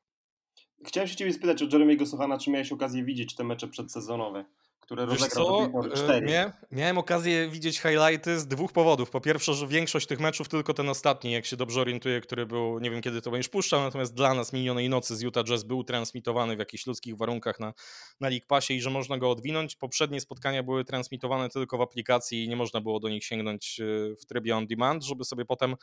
Chciałem 0.87 1.09
się 1.09 1.17
ciebie 1.17 1.33
spytać 1.33 1.63
o 1.63 1.67
Jeremy'ego 1.67 2.07
Sochana, 2.07 2.39
czy 2.39 2.51
miałeś 2.51 2.73
okazję 2.73 3.05
widzieć 3.05 3.35
te 3.35 3.45
mecze 3.45 3.69
przedsezonowe? 3.69 4.45
Które 4.83 5.07
rozegrał 5.07 5.47
do 5.47 5.59
tej 5.59 5.73
pory. 5.73 5.93
E, 5.93 5.97
cztery. 5.97 6.27
Mia, 6.27 6.53
miałem 6.73 6.99
okazję 6.99 7.49
widzieć 7.49 7.81
highlighty 7.81 8.41
z 8.41 8.47
dwóch 8.47 8.73
powodów. 8.73 9.11
Po 9.11 9.21
pierwsze, 9.21 9.55
że 9.55 9.67
większość 9.67 10.07
tych 10.07 10.21
meczów, 10.21 10.49
tylko 10.49 10.75
ten 10.75 10.89
ostatni, 10.89 11.33
jak 11.33 11.47
się 11.47 11.57
dobrze 11.57 11.81
orientuję, 11.81 12.21
który 12.21 12.47
był, 12.47 12.79
nie 12.79 12.91
wiem 12.91 13.01
kiedy 13.01 13.23
to 13.23 13.31
będziesz 13.31 13.49
puszczał, 13.49 13.81
natomiast 13.81 14.15
dla 14.15 14.35
nas 14.35 14.53
minionej 14.53 14.89
nocy 14.89 15.17
z 15.17 15.23
Utah 15.23 15.45
Jazz 15.45 15.65
był 15.65 15.85
transmitowany 15.85 16.57
w 16.57 16.59
jakichś 16.59 16.87
ludzkich 16.87 17.17
warunkach 17.17 17.61
na, 17.61 17.73
na 18.21 18.29
League 18.29 18.47
Passie 18.49 18.77
i 18.77 18.81
że 18.81 18.91
można 18.91 19.19
go 19.19 19.31
odwinąć. 19.31 19.77
Poprzednie 19.77 20.21
spotkania 20.21 20.63
były 20.63 20.85
transmitowane 20.85 21.49
tylko 21.49 21.79
w 21.79 21.81
aplikacji 21.81 22.45
i 22.45 22.49
nie 22.49 22.57
można 22.57 22.81
było 22.81 23.01
do 23.01 23.09
nich 23.09 23.25
sięgnąć 23.25 23.81
e, 23.81 23.85
w 24.17 24.27
trybie 24.27 24.57
on 24.57 24.67
demand, 24.67 25.05
żeby 25.05 25.25
sobie 25.25 25.45
potem, 25.45 25.77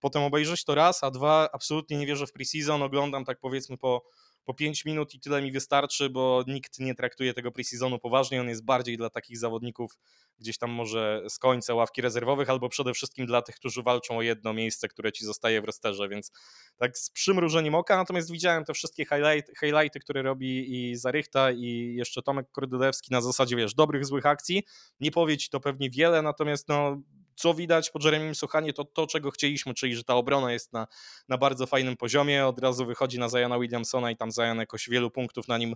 potem 0.00 0.22
obejrzeć 0.22 0.64
to 0.64 0.74
raz, 0.74 1.04
a 1.04 1.10
dwa, 1.10 1.48
absolutnie 1.52 1.96
nie 1.96 2.06
wierzę 2.06 2.26
w 2.26 2.32
preseason, 2.32 2.82
oglądam 2.82 3.24
tak 3.24 3.38
powiedzmy 3.40 3.78
po 3.78 4.02
po 4.44 4.54
5 4.54 4.84
minut 4.84 5.14
i 5.14 5.20
tyle 5.20 5.42
mi 5.42 5.52
wystarczy, 5.52 6.10
bo 6.10 6.44
nikt 6.46 6.78
nie 6.78 6.94
traktuje 6.94 7.34
tego 7.34 7.52
preseasonu 7.52 7.98
poważnie. 7.98 8.40
On 8.40 8.48
jest 8.48 8.64
bardziej 8.64 8.96
dla 8.96 9.10
takich 9.10 9.38
zawodników 9.38 9.98
gdzieś 10.38 10.58
tam 10.58 10.70
może 10.70 11.22
z 11.28 11.38
końca 11.38 11.74
ławki 11.74 12.02
rezerwowych, 12.02 12.50
albo 12.50 12.68
przede 12.68 12.94
wszystkim 12.94 13.26
dla 13.26 13.42
tych, 13.42 13.56
którzy 13.56 13.82
walczą 13.82 14.16
o 14.16 14.22
jedno 14.22 14.52
miejsce, 14.52 14.88
które 14.88 15.12
ci 15.12 15.24
zostaje 15.24 15.60
w 15.60 15.64
rosterze, 15.64 16.08
więc 16.08 16.32
tak 16.76 16.98
z 16.98 17.10
przymrużeniem 17.10 17.74
oka. 17.74 17.96
Natomiast 17.96 18.32
widziałem 18.32 18.64
te 18.64 18.74
wszystkie 18.74 19.04
highlight, 19.04 19.58
highlighty, 19.60 20.00
które 20.00 20.22
robi 20.22 20.74
i 20.74 20.96
Zarychta 20.96 21.50
i 21.50 21.94
jeszcze 21.96 22.22
Tomek 22.22 22.50
Kordylewski 22.50 23.12
na 23.12 23.20
zasadzie, 23.20 23.56
wiesz, 23.56 23.74
dobrych, 23.74 24.06
złych 24.06 24.26
akcji. 24.26 24.62
Nie 25.00 25.10
powie 25.10 25.36
ci 25.36 25.50
to 25.50 25.60
pewnie 25.60 25.90
wiele, 25.90 26.22
natomiast 26.22 26.68
no 26.68 27.02
co 27.36 27.54
widać 27.54 27.90
po 27.90 27.98
Jeremim 28.04 28.34
Sochanie, 28.34 28.72
to 28.72 28.84
to, 28.84 29.06
czego 29.06 29.30
chcieliśmy, 29.30 29.74
czyli 29.74 29.96
że 29.96 30.04
ta 30.04 30.14
obrona 30.14 30.52
jest 30.52 30.72
na, 30.72 30.86
na 31.28 31.38
bardzo 31.38 31.66
fajnym 31.66 31.96
poziomie, 31.96 32.46
od 32.46 32.60
razu 32.60 32.86
wychodzi 32.86 33.18
na 33.18 33.28
Zajana 33.28 33.58
Williamsona 33.58 34.10
i 34.10 34.16
tam 34.16 34.32
Zajan 34.32 34.58
jakoś 34.58 34.88
wielu 34.88 35.10
punktów 35.10 35.48
na 35.48 35.58
nim, 35.58 35.74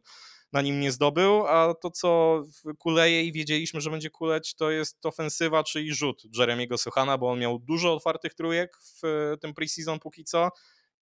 na 0.52 0.62
nim 0.62 0.80
nie 0.80 0.92
zdobył, 0.92 1.46
a 1.46 1.74
to, 1.74 1.90
co 1.90 2.42
kuleje 2.78 3.24
i 3.24 3.32
wiedzieliśmy, 3.32 3.80
że 3.80 3.90
będzie 3.90 4.11
kuleć, 4.11 4.54
to 4.54 4.70
jest 4.70 5.07
ofensywa, 5.07 5.64
czyli 5.64 5.94
rzut 5.94 6.22
Jeremiego 6.38 6.78
Sochana, 6.78 7.18
bo 7.18 7.30
on 7.30 7.38
miał 7.38 7.59
dużo 7.59 7.94
otwartych 7.94 8.34
trójek 8.34 8.76
w 9.02 9.34
tym 9.40 9.54
preseason 9.54 9.98
póki 9.98 10.24
co, 10.24 10.50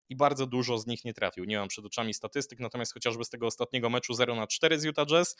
i 0.09 0.15
bardzo 0.15 0.47
dużo 0.47 0.77
z 0.77 0.87
nich 0.87 1.05
nie 1.05 1.13
trafił. 1.13 1.45
Nie 1.45 1.57
mam 1.57 1.67
przed 1.67 1.85
oczami 1.85 2.13
statystyk, 2.13 2.59
natomiast 2.59 2.93
chociażby 2.93 3.25
z 3.25 3.29
tego 3.29 3.47
ostatniego 3.47 3.89
meczu 3.89 4.13
0 4.13 4.35
na 4.35 4.47
4 4.47 4.79
z 4.79 4.83
Utah 4.83 5.07
Jazz 5.07 5.35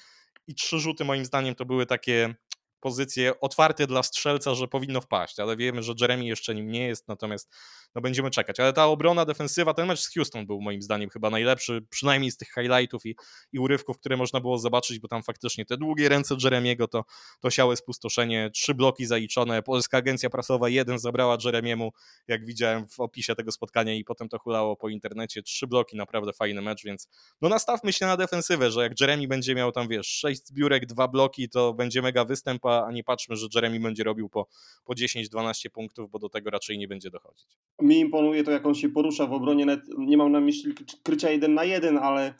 i 0.48 0.56
trzy 0.56 0.80
rzuty 0.80 1.06
moim 1.06 1.26
zdaniem 1.26 1.56
to 1.56 1.66
były 1.66 1.86
takie 1.86 2.36
pozycje 2.84 3.40
otwarte 3.40 3.88
dla 3.88 4.04
strzelca, 4.04 4.56
że 4.56 4.68
powinno 4.68 5.02
wpaść, 5.02 5.40
ale 5.40 5.58
wiemy, 5.58 5.84
że 5.84 5.94
Jeremy 6.02 6.26
jeszcze 6.26 6.56
nim 6.56 6.72
nie 6.72 6.88
jest, 6.88 7.08
natomiast 7.08 7.50
no 7.96 8.02
będziemy 8.02 8.30
czekać. 8.30 8.60
Ale 8.60 8.74
ta 8.74 8.86
obrona, 8.86 9.26
defensywa, 9.26 9.74
ten 9.74 9.88
mecz 9.88 10.00
z 10.00 10.14
Houston 10.14 10.46
był 10.46 10.62
moim 10.62 10.82
zdaniem 10.82 11.10
chyba 11.10 11.30
najlepszy, 11.30 11.86
przynajmniej 11.90 12.32
z 12.32 12.38
tych 12.38 12.48
highlightów 12.54 13.06
i, 13.06 13.16
i 13.52 13.60
urywków, 13.60 13.98
które 14.00 14.18
można 14.18 14.40
było 14.40 14.58
zobaczyć, 14.58 15.00
bo 15.00 15.08
tam 15.08 15.24
faktycznie 15.24 15.66
te 15.66 15.78
długie 15.78 16.10
ręce 16.10 16.36
Jeremiego 16.44 16.88
to, 16.88 17.04
to 17.40 17.50
siałe 17.50 17.76
spustoszenie, 17.76 18.50
trzy 18.54 18.74
bloki 18.74 19.06
zaliczone, 19.06 19.64
Polska 19.64 19.98
Agencja 19.98 20.30
Prasowa 20.30 20.70
jeden 20.70 21.00
zabrała 21.00 21.38
Jeremiemu, 21.46 21.92
jak 22.28 22.46
widziałem 22.46 22.88
w 22.88 23.00
opisie 23.00 23.36
tego 23.36 23.52
spotkania 23.52 23.94
i 23.94 24.04
potem 24.04 24.30
to 24.30 24.40
hulało 24.40 24.76
po 24.76 24.90
internecie, 24.90 25.44
trzy 25.44 25.68
bloki, 25.68 25.98
naprawdę 25.98 26.34
fajny 26.34 26.62
mecz, 26.62 26.84
więc 26.84 27.08
no 27.42 27.50
nastawmy 27.50 27.94
się 27.94 28.06
na 28.06 28.18
defensywę, 28.18 28.72
że 28.72 28.84
jak 28.84 29.02
Jeremy 29.02 29.28
będzie 29.28 29.56
miał 29.56 29.72
tam, 29.72 29.88
wiesz, 29.88 30.08
sześć 30.08 30.48
zbiórek, 30.48 30.86
dwa 30.86 31.08
bloki, 31.08 31.50
to 31.50 31.74
będzie 31.74 32.02
mega 32.02 32.26
występ, 32.26 32.66
a 32.66 32.73
nie 32.94 33.04
patrzmy, 33.04 33.36
że 33.36 33.48
Jeremy 33.56 33.80
będzie 33.80 34.04
robił 34.04 34.30
po, 34.30 34.48
po 34.86 34.94
10-12 34.94 35.70
punktów, 35.70 36.10
bo 36.12 36.20
do 36.20 36.30
tego 36.30 36.50
raczej 36.50 36.78
nie 36.78 36.88
będzie 36.88 37.10
dochodzić 37.10 37.48
mi 37.82 38.00
imponuje 38.00 38.44
to, 38.44 38.52
jak 38.52 38.66
on 38.66 38.76
się 38.76 38.90
porusza 38.90 39.28
w 39.28 39.34
obronie. 39.34 39.66
Nie 39.98 40.18
mam 40.18 40.32
na 40.32 40.40
myśli 40.40 40.74
krycia 41.04 41.30
jeden 41.30 41.54
na 41.54 41.64
jeden, 41.64 41.98
ale, 41.98 42.34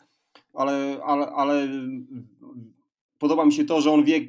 ale, 0.54 1.00
ale, 1.04 1.26
ale 1.26 1.68
podoba 3.18 3.44
mi 3.44 3.52
się 3.52 3.64
to, 3.64 3.80
że 3.80 3.90
on 3.90 4.04
wie, 4.04 4.20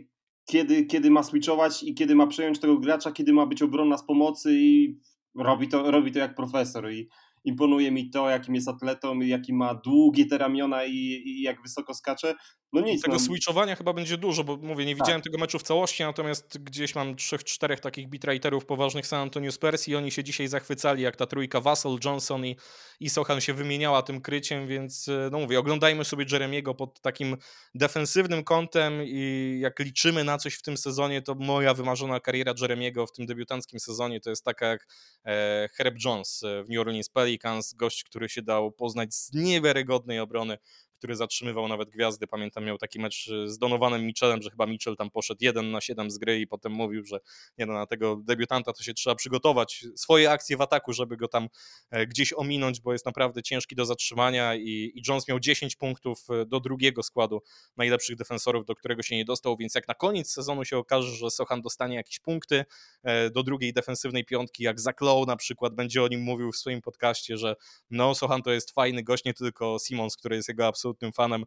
kiedy, 0.45 0.85
kiedy 0.85 1.11
ma 1.11 1.23
switchować 1.23 1.83
i 1.83 1.93
kiedy 1.93 2.15
ma 2.15 2.27
przejąć 2.27 2.59
tego 2.59 2.77
gracza, 2.77 3.11
kiedy 3.11 3.33
ma 3.33 3.45
być 3.45 3.61
obronna 3.61 3.97
z 3.97 4.05
pomocy 4.05 4.49
i 4.53 4.99
robi 5.35 5.67
to, 5.67 5.91
robi 5.91 6.11
to 6.11 6.19
jak 6.19 6.35
profesor. 6.35 6.91
I, 6.91 7.09
imponuje 7.45 7.91
mi 7.91 8.09
to, 8.09 8.29
jakim 8.29 8.55
jest 8.55 8.67
atletą, 8.67 9.19
jaki 9.19 9.53
ma 9.53 9.75
długie 9.75 10.25
te 10.25 10.37
ramiona 10.37 10.85
i, 10.85 11.21
i 11.25 11.41
jak 11.41 11.61
wysoko 11.61 11.93
skacze. 11.93 12.35
No 12.75 12.87
nic. 12.87 13.01
Tego 13.01 13.13
no. 13.13 13.19
switchowania 13.19 13.75
chyba 13.75 13.93
będzie 13.93 14.17
dużo, 14.17 14.43
bo 14.43 14.57
mówię, 14.57 14.85
nie 14.85 14.95
tak. 14.95 15.05
widziałem 15.05 15.21
tego 15.21 15.37
meczu 15.37 15.59
w 15.59 15.63
całości, 15.63 16.03
natomiast 16.03 16.57
gdzieś 16.63 16.95
mam 16.95 17.15
trzech, 17.15 17.43
czterech 17.43 17.79
takich 17.79 18.09
beatwriterów 18.09 18.65
poważnych 18.65 19.07
San 19.07 19.21
Antonio 19.21 19.51
Spurs 19.51 19.87
i 19.87 19.95
oni 19.95 20.11
się 20.11 20.23
dzisiaj 20.23 20.47
zachwycali, 20.47 21.03
jak 21.03 21.15
ta 21.15 21.25
trójka 21.25 21.61
Vassell, 21.61 21.97
Johnson 22.05 22.45
i, 22.45 22.55
i 22.99 23.09
Sochan 23.09 23.41
się 23.41 23.53
wymieniała 23.53 24.01
tym 24.01 24.21
kryciem, 24.21 24.67
więc 24.67 25.07
e, 25.07 25.29
no 25.31 25.39
mówię, 25.39 25.59
oglądajmy 25.59 26.05
sobie 26.05 26.25
Jeremiego 26.31 26.73
pod 26.73 27.01
takim 27.01 27.37
defensywnym 27.75 28.43
kątem 28.43 28.93
i 29.03 29.57
jak 29.61 29.79
liczymy 29.79 30.23
na 30.23 30.37
coś 30.37 30.55
w 30.55 30.61
tym 30.61 30.77
sezonie, 30.77 31.21
to 31.21 31.35
moja 31.35 31.73
wymarzona 31.73 32.19
kariera 32.19 32.53
Jeremiego 32.61 33.07
w 33.07 33.11
tym 33.11 33.25
debiutanckim 33.25 33.79
sezonie 33.79 34.19
to 34.19 34.29
jest 34.29 34.43
taka 34.43 34.65
jak 34.65 34.87
e, 35.25 35.69
Herb 35.73 35.95
Jones 36.05 36.43
e, 36.43 36.63
w 36.63 36.69
New 36.69 36.79
Orleans 36.79 37.09
Pelicans, 37.09 37.73
gość, 37.73 38.03
który 38.03 38.29
się 38.29 38.41
dał 38.41 38.71
poznać 38.71 39.15
z 39.15 39.33
niewiarygodnej 39.33 40.19
obrony, 40.19 40.57
który 41.05 41.15
zatrzymywał 41.15 41.67
nawet 41.67 41.89
gwiazdy. 41.89 42.27
Pamiętam, 42.27 42.65
miał 42.65 42.77
taki 42.77 42.99
mecz 42.99 43.29
z 43.45 43.57
Donovanem 43.57 44.05
Mitchellem, 44.05 44.41
że 44.41 44.49
chyba 44.49 44.65
Mitchell 44.65 44.95
tam 44.95 45.11
poszedł 45.11 45.37
1 45.43 45.71
na 45.71 45.81
7 45.81 46.11
z 46.11 46.17
gry 46.17 46.39
i 46.39 46.47
potem 46.47 46.71
mówił, 46.71 47.05
że 47.05 47.19
nie 47.57 47.65
no, 47.65 47.73
na 47.73 47.85
tego 47.85 48.15
debiutanta 48.15 48.73
to 48.73 48.83
się 48.83 48.93
trzeba 48.93 49.15
przygotować, 49.15 49.85
swoje 49.95 50.31
akcje 50.31 50.57
w 50.57 50.61
ataku, 50.61 50.93
żeby 50.93 51.17
go 51.17 51.27
tam 51.27 51.47
e, 51.91 52.07
gdzieś 52.07 52.33
ominąć, 52.33 52.81
bo 52.81 52.93
jest 52.93 53.05
naprawdę 53.05 53.43
ciężki 53.43 53.75
do 53.75 53.85
zatrzymania 53.85 54.55
i, 54.55 54.91
i 54.95 55.01
Jones 55.07 55.27
miał 55.27 55.39
10 55.39 55.75
punktów 55.75 56.19
e, 56.29 56.45
do 56.45 56.59
drugiego 56.59 57.03
składu 57.03 57.41
najlepszych 57.77 58.15
defensorów, 58.15 58.65
do 58.65 58.75
którego 58.75 59.03
się 59.03 59.15
nie 59.15 59.25
dostał, 59.25 59.57
więc 59.57 59.75
jak 59.75 59.87
na 59.87 59.93
koniec 59.93 60.31
sezonu 60.31 60.65
się 60.65 60.77
okaże, 60.77 61.11
że 61.11 61.29
Sochan 61.29 61.61
dostanie 61.61 61.95
jakieś 61.95 62.19
punkty 62.19 62.65
e, 63.03 63.29
do 63.29 63.43
drugiej 63.43 63.73
defensywnej 63.73 64.25
piątki, 64.25 64.63
jak 64.63 64.79
Zach 64.79 64.95
na 65.27 65.35
przykład 65.35 65.75
będzie 65.75 66.03
o 66.03 66.07
nim 66.07 66.21
mówił 66.21 66.51
w 66.51 66.57
swoim 66.57 66.81
podcaście, 66.81 67.37
że 67.37 67.55
no 67.89 68.15
Sochan 68.15 68.41
to 68.41 68.51
jest 68.51 68.71
fajny 68.71 69.03
gość, 69.03 69.25
nie 69.25 69.33
tylko 69.33 69.77
Simons, 69.87 70.17
który 70.17 70.35
jest 70.35 70.49
jego 70.49 70.67
absolutnym 70.67 70.94
fanem 71.11 71.43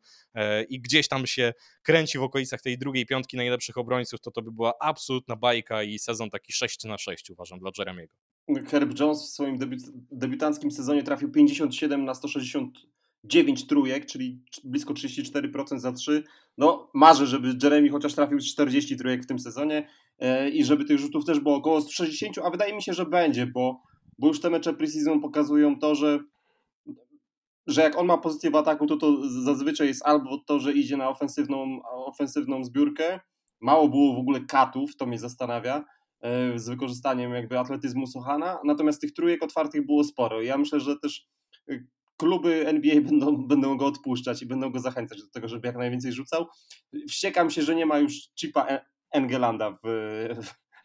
i 0.69 0.81
gdzieś 0.81 1.09
tam 1.09 1.27
się 1.27 1.53
kręci 1.83 2.19
w 2.19 2.23
okolicach 2.23 2.63
tej 2.63 2.79
drugiej 2.79 3.07
piątki 3.07 3.37
najlepszych 3.37 3.79
obrońców, 3.79 4.21
to 4.21 4.31
to 4.31 4.43
by 4.43 4.53
była 4.53 4.73
absolutna 4.81 5.37
bajka 5.37 5.83
i 5.83 5.99
sezon 5.99 6.31
taki 6.31 6.53
6 6.53 6.85
na 6.85 6.99
6 6.99 7.31
uważam 7.31 7.59
dla 7.59 7.71
Jeremiego. 7.79 8.15
Herb 8.67 9.01
Jones 9.01 9.23
w 9.23 9.29
swoim 9.29 9.59
debiut, 9.59 9.81
debiutanckim 10.13 10.71
sezonie 10.71 11.03
trafił 11.03 11.33
57 11.33 12.05
na 12.05 12.15
169 12.15 13.67
trójek, 13.67 14.07
czyli 14.07 14.43
blisko 14.65 14.95
34% 14.95 15.79
za 15.79 15.93
3. 15.93 16.25
No, 16.59 16.91
marzę, 16.95 17.27
żeby 17.27 17.55
Jeremy 17.63 17.89
chociaż 17.89 18.15
trafił 18.15 18.39
40 18.39 18.97
trójek 18.97 19.23
w 19.23 19.27
tym 19.27 19.39
sezonie 19.39 19.89
e, 20.19 20.51
i 20.51 20.65
żeby 20.65 20.85
tych 20.85 20.99
rzutów 20.99 21.25
też 21.25 21.41
było 21.41 21.57
około 21.57 21.81
160, 21.81 22.39
a 22.39 22.51
wydaje 22.51 22.75
mi 22.75 22.83
się, 22.83 22.93
że 22.93 23.07
będzie, 23.07 23.47
bo, 23.47 23.83
bo 24.19 24.29
już 24.29 24.41
te 24.41 24.51
mecze 24.51 24.75
preseason 24.75 25.21
pokazują 25.21 25.79
to, 25.79 25.95
że 25.95 26.19
że 27.69 27.83
jak 27.83 27.99
on 27.99 28.07
ma 28.07 28.19
pozycję 28.19 28.51
w 28.51 28.57
ataku, 28.57 28.87
to 28.87 28.97
to 28.97 29.17
zazwyczaj 29.45 29.87
jest 29.87 30.07
albo 30.07 30.39
to, 30.47 30.59
że 30.59 30.73
idzie 30.73 30.97
na 30.97 31.09
ofensywną, 31.09 31.81
ofensywną 31.85 32.65
zbiórkę. 32.65 33.21
Mało 33.61 33.89
było 33.89 34.15
w 34.15 34.19
ogóle 34.19 34.41
katów, 34.41 34.97
to 34.97 35.07
mnie 35.07 35.19
zastanawia, 35.19 35.85
e, 36.21 36.59
z 36.59 36.69
wykorzystaniem 36.69 37.35
jakby 37.35 37.59
atletyzmu 37.59 38.07
Sochana, 38.07 38.59
natomiast 38.65 39.01
tych 39.01 39.13
trójek 39.13 39.43
otwartych 39.43 39.87
było 39.87 40.05
sporo. 40.05 40.43
Ja 40.43 40.59
myślę, 40.59 40.81
że 40.81 40.99
też 40.99 41.27
e, 41.71 41.85
kluby 42.17 42.69
NBA 42.69 43.01
będą, 43.01 43.47
będą 43.47 43.77
go 43.77 43.87
odpuszczać 43.87 44.43
i 44.43 44.47
będą 44.47 44.71
go 44.71 44.79
zachęcać 44.79 45.23
do 45.23 45.31
tego, 45.31 45.49
żeby 45.49 45.67
jak 45.67 45.77
najwięcej 45.77 46.13
rzucał. 46.13 46.47
Wściekam 47.09 47.51
się, 47.51 47.63
że 47.63 47.75
nie 47.75 47.87
ma 47.87 47.99
już 47.99 48.15
chipa 48.41 48.67
Engelanda 49.11 49.71
w, 49.71 49.89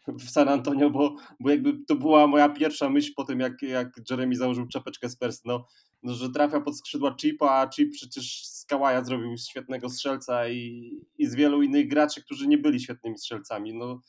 w 0.08 0.30
San 0.30 0.48
Antonio, 0.48 0.90
bo, 0.90 1.16
bo 1.40 1.50
jakby 1.50 1.72
to 1.86 1.94
była 1.94 2.26
moja 2.26 2.48
pierwsza 2.48 2.90
myśl 2.90 3.12
po 3.16 3.24
tym, 3.24 3.40
jak, 3.40 3.62
jak 3.62 3.88
Jeremy 4.10 4.36
założył 4.36 4.66
czapeczkę 4.68 5.10
Spurs, 5.10 5.44
no, 5.44 5.66
no, 6.02 6.14
że 6.14 6.30
trafia 6.30 6.60
pod 6.60 6.78
skrzydła 6.78 7.14
Chipa, 7.20 7.50
a 7.50 7.68
Chip 7.68 7.92
przecież 7.92 8.46
z 8.46 8.64
Kałaja 8.64 9.04
zrobił 9.04 9.36
świetnego 9.36 9.88
strzelca 9.88 10.48
i, 10.48 10.90
i 11.18 11.26
z 11.26 11.34
wielu 11.34 11.62
innych 11.62 11.88
graczy, 11.88 12.22
którzy 12.24 12.48
nie 12.48 12.58
byli 12.58 12.80
świetnymi 12.80 13.18
strzelcami. 13.18 13.74
No, 13.74 14.00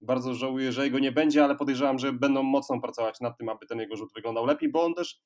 bardzo 0.00 0.34
żałuję, 0.34 0.72
że 0.72 0.84
jego 0.84 0.98
nie 0.98 1.12
będzie, 1.12 1.44
ale 1.44 1.56
podejrzewam, 1.56 1.98
że 1.98 2.12
będą 2.12 2.42
mocno 2.42 2.80
pracować 2.80 3.20
nad 3.20 3.38
tym, 3.38 3.48
aby 3.48 3.66
ten 3.66 3.80
jego 3.80 3.96
rzut 3.96 4.12
wyglądał 4.14 4.46
lepiej, 4.46 4.68
bo 4.68 4.84
on 4.84 4.94
też 4.94 5.20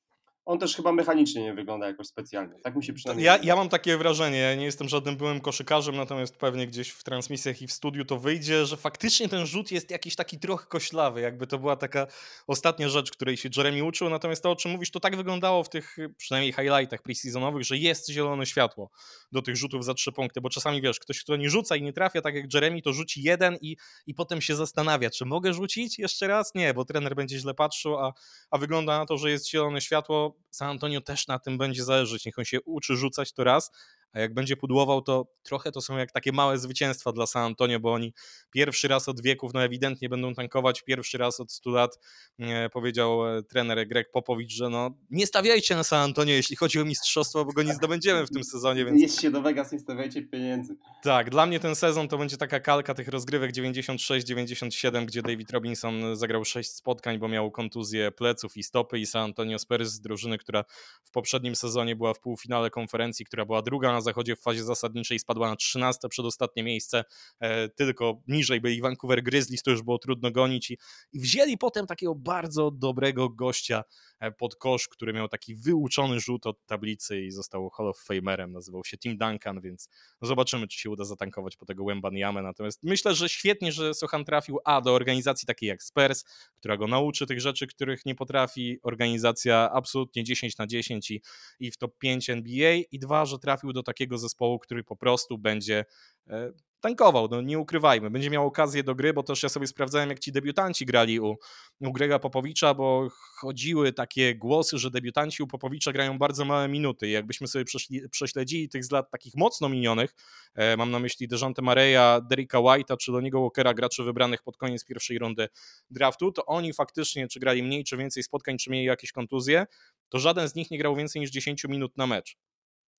on 0.49 0.59
też 0.59 0.75
chyba 0.75 0.91
mechanicznie 0.91 1.43
nie 1.43 1.53
wygląda 1.53 1.87
jakoś 1.87 2.07
specjalnie. 2.07 2.59
Tak 2.63 2.75
mi 2.75 2.83
się 2.83 2.93
przynajmniej 2.93 3.25
ja, 3.25 3.37
ja 3.43 3.55
mam 3.55 3.69
takie 3.69 3.97
wrażenie, 3.97 4.37
ja 4.37 4.55
nie 4.55 4.65
jestem 4.65 4.89
żadnym 4.89 5.17
byłym 5.17 5.41
koszykarzem, 5.41 5.95
natomiast 5.95 6.37
pewnie 6.37 6.67
gdzieś 6.67 6.89
w 6.89 7.03
transmisjach 7.03 7.61
i 7.61 7.67
w 7.67 7.71
studiu 7.71 8.05
to 8.05 8.19
wyjdzie, 8.19 8.65
że 8.65 8.77
faktycznie 8.77 9.29
ten 9.29 9.45
rzut 9.45 9.71
jest 9.71 9.91
jakiś 9.91 10.15
taki 10.15 10.39
trochę 10.39 10.65
koślawy, 10.65 11.21
jakby 11.21 11.47
to 11.47 11.59
była 11.59 11.75
taka 11.75 12.07
ostatnia 12.47 12.89
rzecz, 12.89 13.11
której 13.11 13.37
się 13.37 13.49
Jeremy 13.57 13.83
uczył, 13.83 14.09
natomiast 14.09 14.43
to 14.43 14.51
o 14.51 14.55
czym 14.55 14.71
mówisz, 14.71 14.91
to 14.91 14.99
tak 14.99 15.15
wyglądało 15.15 15.63
w 15.63 15.69
tych 15.69 15.97
przynajmniej 16.17 16.53
highlightach 16.53 17.01
preseasonowych, 17.01 17.63
że 17.63 17.77
jest 17.77 18.09
zielone 18.09 18.45
światło 18.45 18.89
do 19.31 19.41
tych 19.41 19.55
rzutów 19.55 19.85
za 19.85 19.93
trzy 19.93 20.11
punkty, 20.11 20.41
bo 20.41 20.49
czasami 20.49 20.81
wiesz, 20.81 20.99
ktoś, 20.99 21.23
kto 21.23 21.35
nie 21.35 21.49
rzuca 21.49 21.75
i 21.75 21.81
nie 21.81 21.93
trafia, 21.93 22.21
tak 22.21 22.35
jak 22.35 22.53
Jeremy, 22.53 22.81
to 22.81 22.93
rzuci 22.93 23.23
jeden 23.23 23.57
i, 23.61 23.77
i 24.07 24.13
potem 24.13 24.41
się 24.41 24.55
zastanawia, 24.55 25.09
czy 25.09 25.25
mogę 25.25 25.53
rzucić 25.53 25.99
jeszcze 25.99 26.27
raz? 26.27 26.55
Nie, 26.55 26.73
bo 26.73 26.85
trener 26.85 27.15
będzie 27.15 27.39
źle 27.39 27.53
patrzył, 27.53 27.97
a, 27.97 28.13
a 28.51 28.57
wygląda 28.57 28.99
na 28.99 29.05
to, 29.05 29.17
że 29.17 29.31
jest 29.31 29.49
zielone 29.49 29.81
światło. 29.81 30.38
San 30.51 30.69
Antonio 30.69 31.01
też 31.01 31.27
na 31.27 31.39
tym 31.39 31.57
będzie 31.57 31.83
zależeć. 31.83 32.25
Niech 32.25 32.39
on 32.39 32.45
się 32.45 32.61
uczy 32.61 32.95
rzucać 32.95 33.33
to 33.33 33.43
raz, 33.43 33.71
a 34.13 34.19
jak 34.19 34.33
będzie 34.33 34.57
pudłował, 34.57 35.01
to 35.01 35.27
trochę 35.43 35.71
to 35.71 35.81
są 35.81 35.97
jak 35.97 36.11
takie 36.11 36.31
małe 36.31 36.57
zwycięstwa 36.57 37.11
dla 37.11 37.27
San 37.27 37.43
Antonio, 37.43 37.79
bo 37.79 37.93
oni 37.93 38.13
pierwszy 38.51 38.87
raz 38.87 39.09
od 39.09 39.21
wieków, 39.21 39.53
no 39.53 39.63
ewidentnie 39.63 40.09
będą 40.09 40.33
tankować, 40.33 40.81
pierwszy 40.81 41.17
raz 41.17 41.39
od 41.39 41.51
100 41.51 41.69
lat, 41.69 41.99
e, 42.39 42.69
powiedział 42.69 43.37
e, 43.37 43.43
trener 43.43 43.87
Greg 43.87 44.11
Popowicz, 44.11 44.51
że 44.51 44.69
no 44.69 44.91
nie 45.11 45.27
stawiajcie 45.27 45.75
na 45.75 45.83
San 45.83 46.01
Antonio, 46.01 46.33
jeśli 46.33 46.55
chodzi 46.55 46.81
o 46.81 46.85
mistrzostwo, 46.85 47.45
bo 47.45 47.51
go 47.51 47.63
nie 47.63 47.73
zdobędziemy 47.73 48.25
w 48.25 48.29
tym 48.29 48.43
sezonie. 48.43 48.85
Więc... 48.85 49.01
Jedźcie 49.01 49.31
do 49.31 49.41
Vegas, 49.41 49.71
nie 49.71 49.79
stawiajcie 49.79 50.21
pieniędzy. 50.21 50.75
Tak, 51.03 51.29
dla 51.29 51.45
mnie 51.45 51.59
ten 51.59 51.75
sezon 51.75 52.07
to 52.07 52.17
będzie 52.17 52.37
taka 52.37 52.59
kalka 52.59 52.93
tych 52.93 53.07
rozgrywek 53.07 53.51
96-97, 53.51 55.05
gdzie 55.05 55.21
David 55.21 55.51
Robinson 55.51 56.15
zagrał 56.15 56.45
6 56.45 56.71
spotkań, 56.71 57.19
bo 57.19 57.27
miał 57.27 57.51
kontuzję 57.51 58.11
pleców 58.11 58.57
i 58.57 58.63
stopy 58.63 58.99
i 58.99 59.05
San 59.05 59.23
Antonio 59.23 59.59
Spurs, 59.59 59.99
drużyny, 59.99 60.37
która 60.37 60.63
w 61.03 61.11
poprzednim 61.11 61.55
sezonie 61.55 61.95
była 61.95 62.13
w 62.13 62.19
półfinale 62.19 62.69
konferencji, 62.69 63.25
która 63.25 63.45
była 63.45 63.61
druga 63.61 63.91
na 63.99 64.03
zachodzie 64.03 64.35
w 64.35 64.41
fazie 64.41 64.63
zasadniczej 64.63 65.19
spadła 65.19 65.49
na 65.49 65.55
13 65.55 66.09
przedostatnie 66.09 66.63
miejsce, 66.63 67.03
e, 67.39 67.69
tylko 67.69 68.21
niżej 68.27 68.61
byli 68.61 68.81
Vancouver 68.81 69.23
Grizzlies, 69.23 69.63
to 69.63 69.71
już 69.71 69.81
było 69.81 69.97
trudno 69.97 70.31
gonić 70.31 70.71
i, 70.71 70.77
wzięli 71.13 71.57
potem 71.57 71.87
takiego 71.87 72.15
bardzo 72.15 72.71
dobrego 72.71 73.29
gościa 73.29 73.83
E, 74.19 74.31
pod 74.31 74.55
kosz, 74.55 74.87
który 74.87 75.13
miał 75.13 75.27
taki 75.27 75.55
wyuczony 75.55 76.19
rzut 76.19 76.45
od 76.45 76.65
tablicy 76.65 77.21
i 77.21 77.31
został 77.31 77.69
Hall 77.69 77.87
of 77.87 77.99
Famerem, 77.99 78.51
nazywał 78.51 78.85
się 78.85 78.97
Tim 78.97 79.17
Duncan, 79.17 79.61
więc 79.61 79.89
zobaczymy, 80.21 80.67
czy 80.67 80.79
się 80.79 80.89
uda 80.89 81.05
zatankować 81.05 81.57
po 81.57 81.65
tego 81.65 81.85
Wembanyamę, 81.85 82.41
natomiast 82.41 82.83
myślę, 82.83 83.15
że 83.15 83.29
świetnie, 83.29 83.71
że 83.71 83.93
Sochan 83.93 84.25
trafił 84.25 84.59
A 84.65 84.81
do 84.81 84.93
organizacji 84.93 85.45
takiej 85.45 85.69
jak 85.69 85.83
Spurs, 85.83 86.23
która 86.55 86.77
go 86.77 86.87
nauczy 86.87 87.25
tych 87.25 87.41
rzeczy, 87.41 87.67
których 87.67 88.05
nie 88.05 88.15
potrafi, 88.15 88.79
organizacja 88.83 89.69
absolutnie 89.73 90.23
10 90.23 90.57
na 90.57 90.67
10 90.67 91.11
i, 91.11 91.21
i 91.59 91.71
w 91.71 91.77
top 91.77 91.97
5 91.97 92.29
NBA 92.29 92.75
i 92.91 92.99
dwa, 92.99 93.25
że 93.25 93.39
trafił 93.39 93.73
do 93.73 93.83
takiego 93.89 94.17
zespołu, 94.17 94.59
który 94.59 94.83
po 94.83 94.95
prostu 94.95 95.37
będzie 95.37 95.85
e, 96.27 96.51
tankował, 96.81 97.27
no 97.31 97.41
nie 97.41 97.59
ukrywajmy. 97.59 98.09
Będzie 98.09 98.29
miał 98.29 98.47
okazję 98.47 98.83
do 98.83 98.95
gry, 98.95 99.13
bo 99.13 99.23
też 99.23 99.43
ja 99.43 99.49
sobie 99.49 99.67
sprawdzałem, 99.67 100.09
jak 100.09 100.19
ci 100.19 100.31
debiutanci 100.31 100.85
grali 100.85 101.19
u, 101.19 101.37
u 101.81 101.91
Grega 101.91 102.19
Popowicza, 102.19 102.73
bo 102.73 103.07
chodziły 103.39 103.93
takie 103.93 104.35
głosy, 104.35 104.77
że 104.77 104.91
debiutanci 104.91 105.43
u 105.43 105.47
Popowicza 105.47 105.91
grają 105.91 106.17
bardzo 106.17 106.45
małe 106.45 106.67
minuty 106.67 107.07
i 107.07 107.11
jakbyśmy 107.11 107.47
sobie 107.47 107.65
prześledzili 108.11 108.69
tych 108.69 108.85
z 108.85 108.91
lat 108.91 109.11
takich 109.11 109.35
mocno 109.35 109.69
minionych, 109.69 110.15
e, 110.55 110.77
mam 110.77 110.91
na 110.91 110.99
myśli 110.99 111.27
Dejante 111.27 111.61
Mareya, 111.61 112.21
Derricka 112.29 112.57
White'a 112.57 112.97
czy 112.97 113.11
Loniego 113.11 113.41
Walkera, 113.41 113.73
graczy 113.73 114.03
wybranych 114.03 114.43
pod 114.43 114.57
koniec 114.57 114.85
pierwszej 114.85 115.19
rundy 115.19 115.47
draftu, 115.89 116.31
to 116.31 116.45
oni 116.45 116.73
faktycznie, 116.73 117.27
czy 117.27 117.39
grali 117.39 117.63
mniej, 117.63 117.83
czy 117.83 117.97
więcej 117.97 118.23
spotkań, 118.23 118.57
czy 118.57 118.69
mieli 118.69 118.85
jakieś 118.85 119.11
kontuzje, 119.11 119.65
to 120.09 120.19
żaden 120.19 120.49
z 120.49 120.55
nich 120.55 120.71
nie 120.71 120.77
grał 120.77 120.95
więcej 120.95 121.21
niż 121.21 121.29
10 121.29 121.63
minut 121.63 121.97
na 121.97 122.07
mecz. 122.07 122.37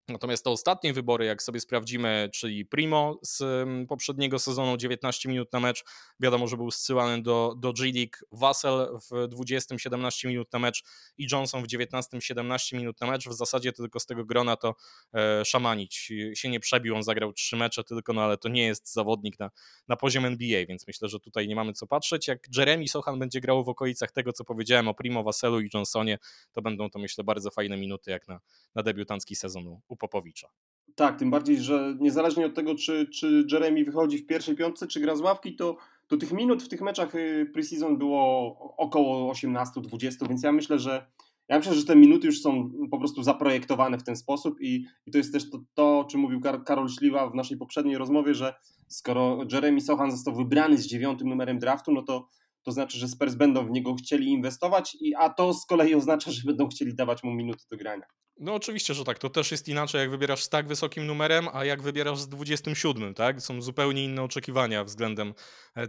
Natomiast 0.09 0.44
te 0.44 0.51
ostatnie 0.51 0.92
wybory, 0.92 1.24
jak 1.24 1.42
sobie 1.42 1.61
sprawdzimy, 1.61 2.30
czyli 2.34 2.64
Primo 2.64 3.18
z 3.22 3.42
mm, 3.42 3.86
poprzedniego 3.86 4.38
sezonu 4.38 4.76
19 4.76 5.28
minut 5.28 5.53
na 5.53 5.61
mecz, 5.61 5.84
wiadomo, 6.20 6.46
że 6.46 6.57
był 6.57 6.70
zsyłany 6.70 7.22
do, 7.22 7.55
do 7.59 7.72
G-League, 7.72 8.16
Wassel 8.32 8.98
w 9.11 9.28
20 9.28 9.78
17 9.78 10.28
minut 10.28 10.53
na 10.53 10.59
mecz 10.59 10.84
i 11.18 11.26
Johnson 11.32 11.62
w 11.62 11.66
19 11.66 12.20
17 12.20 12.76
minut 12.76 13.01
na 13.01 13.07
mecz. 13.07 13.28
W 13.28 13.32
zasadzie 13.32 13.72
tylko 13.72 14.01
z 14.01 14.07
tego 14.07 14.24
grona 14.24 14.57
to 14.57 14.74
e, 15.14 15.44
Szamanić 15.44 16.12
się 16.34 16.48
nie 16.48 16.61
przebił, 16.61 16.96
on 16.96 17.03
zagrał 17.03 17.32
trzy 17.32 17.57
mecze 17.57 17.84
tylko, 17.84 18.12
no 18.12 18.22
ale 18.22 18.38
to 18.38 18.48
nie 18.48 18.66
jest 18.66 18.92
zawodnik 18.92 19.38
na, 19.38 19.51
na 19.88 19.96
poziom 19.96 20.24
NBA, 20.24 20.66
więc 20.66 20.86
myślę, 20.86 21.09
że 21.09 21.20
tutaj 21.20 21.48
nie 21.48 21.57
mamy 21.57 21.72
co 21.72 21.86
patrzeć. 21.86 22.28
Jak 22.28 22.46
Jeremy 22.57 22.88
Sochan 22.88 23.18
będzie 23.18 23.40
grał 23.40 23.64
w 23.64 23.68
okolicach 23.68 24.12
tego, 24.12 24.32
co 24.32 24.44
powiedziałem 24.44 24.88
o 24.88 24.94
Primo, 24.94 25.22
Wasselu 25.22 25.61
i 25.61 25.68
Johnsonie, 25.74 26.18
to 26.53 26.62
będą 26.62 26.90
to 26.90 26.98
myślę 26.98 27.24
bardzo 27.24 27.51
fajne 27.51 27.76
minuty 27.76 28.11
jak 28.11 28.28
na, 28.28 28.40
na 28.74 28.82
debiutancki 28.82 29.36
sezon 29.36 29.80
Popowicza. 30.01 30.48
Tak, 30.94 31.18
tym 31.18 31.30
bardziej, 31.30 31.61
że 31.61 31.96
niezależnie 32.01 32.46
od 32.46 32.55
tego, 32.55 32.74
czy, 32.74 33.07
czy 33.07 33.46
Jeremy 33.53 33.84
wychodzi 33.84 34.18
w 34.18 34.26
pierwszej 34.26 34.57
piątce, 34.57 34.86
czy 34.86 35.01
gra 35.01 35.16
z 35.16 35.20
ławki, 35.20 35.57
to, 35.57 35.76
to 36.07 36.16
tych 36.16 36.32
minut 36.32 36.62
w 36.62 36.68
tych 36.68 36.80
meczach 36.80 37.14
y, 37.14 37.51
preseason 37.53 37.98
było 37.98 38.59
około 38.76 39.32
18-20, 39.32 40.28
więc 40.28 40.42
ja 40.42 40.53
myślę, 40.53 40.78
że 40.78 41.07
ja 41.48 41.59
myślę, 41.59 41.74
że 41.74 41.84
te 41.84 41.96
minuty 41.96 42.26
już 42.26 42.40
są 42.40 42.70
po 42.90 42.98
prostu 42.98 43.22
zaprojektowane 43.22 43.98
w 43.98 44.03
ten 44.03 44.16
sposób 44.16 44.61
i, 44.61 44.84
i 45.07 45.11
to 45.11 45.18
jest 45.18 45.32
też 45.32 45.51
to, 45.51 45.61
to, 45.74 45.98
o 45.98 46.05
czym 46.05 46.20
mówił 46.20 46.40
Karol 46.66 46.88
Śliwa 46.88 47.30
w 47.30 47.34
naszej 47.34 47.57
poprzedniej 47.57 47.98
rozmowie, 47.98 48.34
że 48.34 48.55
skoro 48.88 49.38
Jeremy 49.53 49.80
Sochan 49.80 50.11
został 50.11 50.34
wybrany 50.34 50.78
z 50.78 50.86
dziewiątym 50.86 51.28
numerem 51.28 51.59
draftu, 51.59 51.92
no 51.92 52.03
to, 52.03 52.28
to 52.63 52.73
znaczy, 52.73 52.99
że 52.99 53.09
Spurs 53.09 53.35
będą 53.35 53.67
w 53.67 53.71
niego 53.71 53.95
chcieli 53.95 54.27
inwestować, 54.27 54.97
i, 55.01 55.15
a 55.15 55.31
to 55.31 55.55
z 55.55 55.67
kolei 55.67 55.95
oznacza, 55.95 56.31
że 56.31 56.43
będą 56.47 56.69
chcieli 56.69 56.95
dawać 56.95 57.23
mu 57.23 57.31
minuty 57.35 57.65
do 57.71 57.77
grania. 57.77 58.07
No 58.41 58.55
oczywiście, 58.55 58.95
że 58.95 59.05
tak. 59.05 59.19
To 59.19 59.31
też 59.31 59.51
jest 59.51 59.69
inaczej, 59.69 60.01
jak 60.01 60.11
wybierasz 60.11 60.43
z 60.43 60.49
tak 60.49 60.69
wysokim 60.69 61.07
numerem, 61.07 61.49
a 61.53 61.65
jak 61.65 61.83
wybierasz 61.83 62.19
z 62.19 62.29
27, 62.29 63.15
tak? 63.15 63.43
Są 63.43 63.63
zupełnie 63.63 64.05
inne 64.05 64.23
oczekiwania 64.23 64.85
względem 64.85 65.35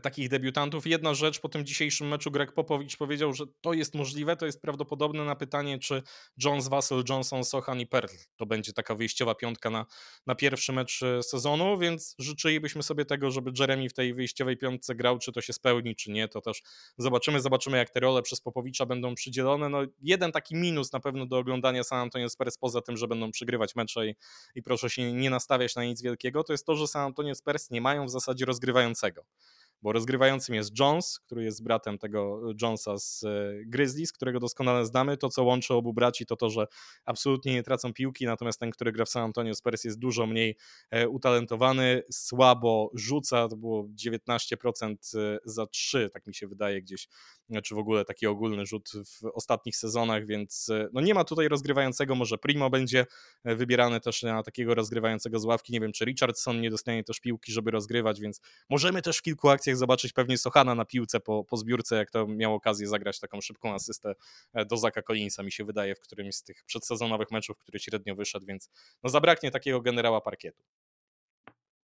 takich 0.02 0.30
debiutantów. 0.30 0.88
Jedna 0.88 1.14
rzecz, 1.14 1.40
po 1.40 1.50
tym 1.50 1.66
dzisiejszym 1.66 2.08
meczu 2.08 2.32
Greg 2.32 2.54
Popowicz 2.54 2.98
powiedział, 2.98 3.34
że 3.34 3.46
to 3.62 3.74
jest 3.74 3.96
możliwe, 3.96 4.38
to 4.38 4.46
jest 4.46 4.62
prawdopodobne 4.62 5.26
na 5.26 5.36
pytanie, 5.36 5.80
czy 5.80 6.04
Jones, 6.44 6.68
Vassell, 6.68 7.04
Johnson, 7.10 7.44
Sochan 7.44 7.80
i 7.80 7.88
Perl 7.88 8.08
to 8.36 8.46
będzie 8.46 8.74
taka 8.74 8.96
wyjściowa 8.96 9.36
piątka 9.36 9.70
na, 9.70 9.86
na 10.28 10.36
pierwszy 10.36 10.74
mecz 10.74 11.04
e, 11.04 11.24
sezonu, 11.24 11.78
więc 11.78 12.16
życzylibyśmy 12.20 12.84
sobie 12.84 13.06
tego, 13.06 13.32
żeby 13.32 13.52
Jeremy 13.60 13.90
w 13.90 13.94
tej 13.94 14.14
wyjściowej 14.14 14.58
piątce 14.58 14.96
grał, 14.96 15.20
czy 15.20 15.32
to 15.32 15.42
się 15.42 15.54
spełni, 15.54 15.96
czy 15.96 16.12
nie, 16.12 16.28
to 16.28 16.42
też 16.42 16.62
zobaczymy, 16.98 17.42
zobaczymy 17.42 17.78
jak 17.78 17.90
te 17.90 18.00
role 18.00 18.22
przez 18.22 18.42
Popowicza 18.42 18.86
będą 18.86 19.16
przydzielone. 19.16 19.70
No 19.70 19.82
jeden 20.02 20.32
taki 20.32 20.56
minus 20.56 20.94
na 20.94 21.00
pewno 21.00 21.26
do 21.26 21.38
oglądania 21.38 21.84
San 21.84 22.00
Antonio 22.00 22.30
Spurs 22.30 22.58
poza 22.58 22.82
tym, 22.82 22.98
że 22.98 23.08
będą 23.08 23.32
przegrywać 23.32 23.76
mecze 23.76 24.08
i, 24.08 24.16
i 24.56 24.62
proszę 24.62 24.90
się 24.90 25.14
nie 25.14 25.30
nastawiać 25.30 25.76
na 25.76 25.84
nic 25.84 26.02
wielkiego, 26.02 26.44
to 26.44 26.54
jest 26.54 26.66
to, 26.66 26.76
że 26.76 26.88
San 26.88 27.06
Antonio 27.06 27.36
Spurs 27.36 27.70
nie 27.70 27.82
mają 27.82 28.06
w 28.06 28.10
zasadzie 28.10 28.46
rozgrywającego 28.46 29.26
bo 29.82 29.92
rozgrywającym 29.92 30.56
jest 30.56 30.80
Jones, 30.80 31.20
który 31.20 31.44
jest 31.44 31.64
bratem 31.64 31.98
tego 31.98 32.42
Jonesa 32.62 32.98
z 32.98 33.24
e, 33.24 33.30
Grizzlies, 33.66 34.12
którego 34.12 34.40
doskonale 34.40 34.86
znamy. 34.86 35.18
To, 35.18 35.30
co 35.30 35.44
łączy 35.44 35.74
obu 35.74 35.94
braci, 35.94 36.26
to 36.26 36.36
to, 36.36 36.50
że 36.50 36.68
absolutnie 37.06 37.54
nie 37.54 37.64
tracą 37.64 37.94
piłki, 37.94 38.26
natomiast 38.26 38.60
ten, 38.60 38.72
który 38.72 38.92
gra 38.92 39.06
w 39.06 39.10
San 39.10 39.24
Antonio 39.24 39.56
Spurs 39.56 39.84
jest 39.84 40.00
dużo 40.00 40.26
mniej 40.28 40.58
e, 40.92 41.10
utalentowany, 41.10 42.04
słabo 42.12 42.92
rzuca, 42.94 43.48
to 43.48 43.58
było 43.58 43.88
19% 44.06 44.96
e, 45.16 45.38
za 45.46 45.68
3, 45.68 46.10
tak 46.14 46.28
mi 46.28 46.36
się 46.36 46.48
wydaje 46.48 46.82
gdzieś, 46.82 47.08
czy 47.64 47.76
w 47.76 47.78
ogóle 47.78 48.06
taki 48.06 48.28
ogólny 48.28 48.66
rzut 48.66 48.92
w 49.06 49.26
ostatnich 49.34 49.76
sezonach, 49.76 50.26
więc 50.26 50.70
no 50.94 51.02
nie 51.02 51.14
ma 51.14 51.24
tutaj 51.24 51.48
rozgrywającego, 51.48 52.16
może 52.16 52.38
Primo 52.38 52.70
będzie 52.70 53.06
wybierany 53.46 54.00
też 54.00 54.24
na 54.24 54.44
takiego 54.44 54.76
rozgrywającego 54.76 55.40
z 55.40 55.46
ławki, 55.46 55.74
nie 55.74 55.80
wiem, 55.80 55.92
czy 55.92 56.06
Richardson 56.06 56.62
nie 56.62 56.70
dostanie 56.70 57.04
też 57.04 57.20
piłki, 57.20 57.52
żeby 57.52 57.72
rozgrywać, 57.72 58.20
więc 58.20 58.42
możemy 58.70 59.02
też 59.02 59.18
w 59.18 59.22
kilku 59.22 59.50
akcjach 59.50 59.71
zobaczyć 59.76 60.14
pewnie 60.14 60.38
Sochana 60.38 60.76
na 60.76 60.86
piłce 60.86 61.20
po, 61.20 61.44
po 61.44 61.58
zbiórce, 61.58 61.96
jak 61.96 62.12
to 62.12 62.28
miał 62.28 62.56
okazję 62.56 62.88
zagrać 62.88 63.20
taką 63.20 63.42
szybką 63.42 63.74
asystę 63.74 64.14
e, 64.54 64.66
do 64.66 64.78
Zaka 64.78 65.02
Collinsa, 65.02 65.44
mi 65.44 65.52
się 65.52 65.66
wydaje, 65.66 65.96
w 65.96 66.00
którymś 66.00 66.36
z 66.36 66.44
tych 66.44 66.64
przedsezonowych 66.64 67.32
meczów, 67.32 67.58
który 67.58 67.80
średnio 67.80 68.16
wyszedł, 68.16 68.46
więc 68.46 68.70
no 69.04 69.10
zabraknie 69.10 69.52
takiego 69.52 69.82
generała 69.82 70.22
parkietu. 70.22 70.64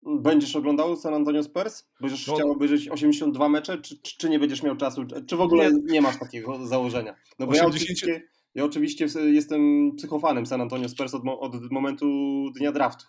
Będziesz 0.04 0.56
oglądał 0.56 0.96
San 0.96 1.14
Antonio 1.14 1.44
Spurs? 1.44 1.84
Będziesz 2.02 2.28
no. 2.28 2.36
chciał 2.36 2.52
obejrzeć 2.52 2.90
82 2.90 3.50
mecze, 3.50 3.78
czy, 3.78 4.02
czy, 4.02 4.30
nie 4.30 4.40
będziesz 4.40 4.64
miał 4.64 4.78
czasu? 4.78 5.06
Czy 5.28 5.36
w 5.36 5.42
ogóle 5.42 5.74
nie, 5.74 5.82
nie 5.82 6.02
masz 6.02 6.20
takiego 6.20 6.68
założenia? 6.68 7.16
No 7.40 7.46
bo 7.46 7.52
80... 7.52 7.58
ja, 7.58 7.68
oczywiście, 7.76 8.28
ja 8.56 8.66
oczywiście 8.66 9.08
jestem 9.26 9.92
psychofanem 9.98 10.46
San 10.46 10.62
Antonio 10.62 10.90
Spurs 10.90 11.14
od, 11.14 11.22
od 11.26 11.72
momentu 11.72 12.06
dnia 12.58 12.72
draftu. 12.72 13.06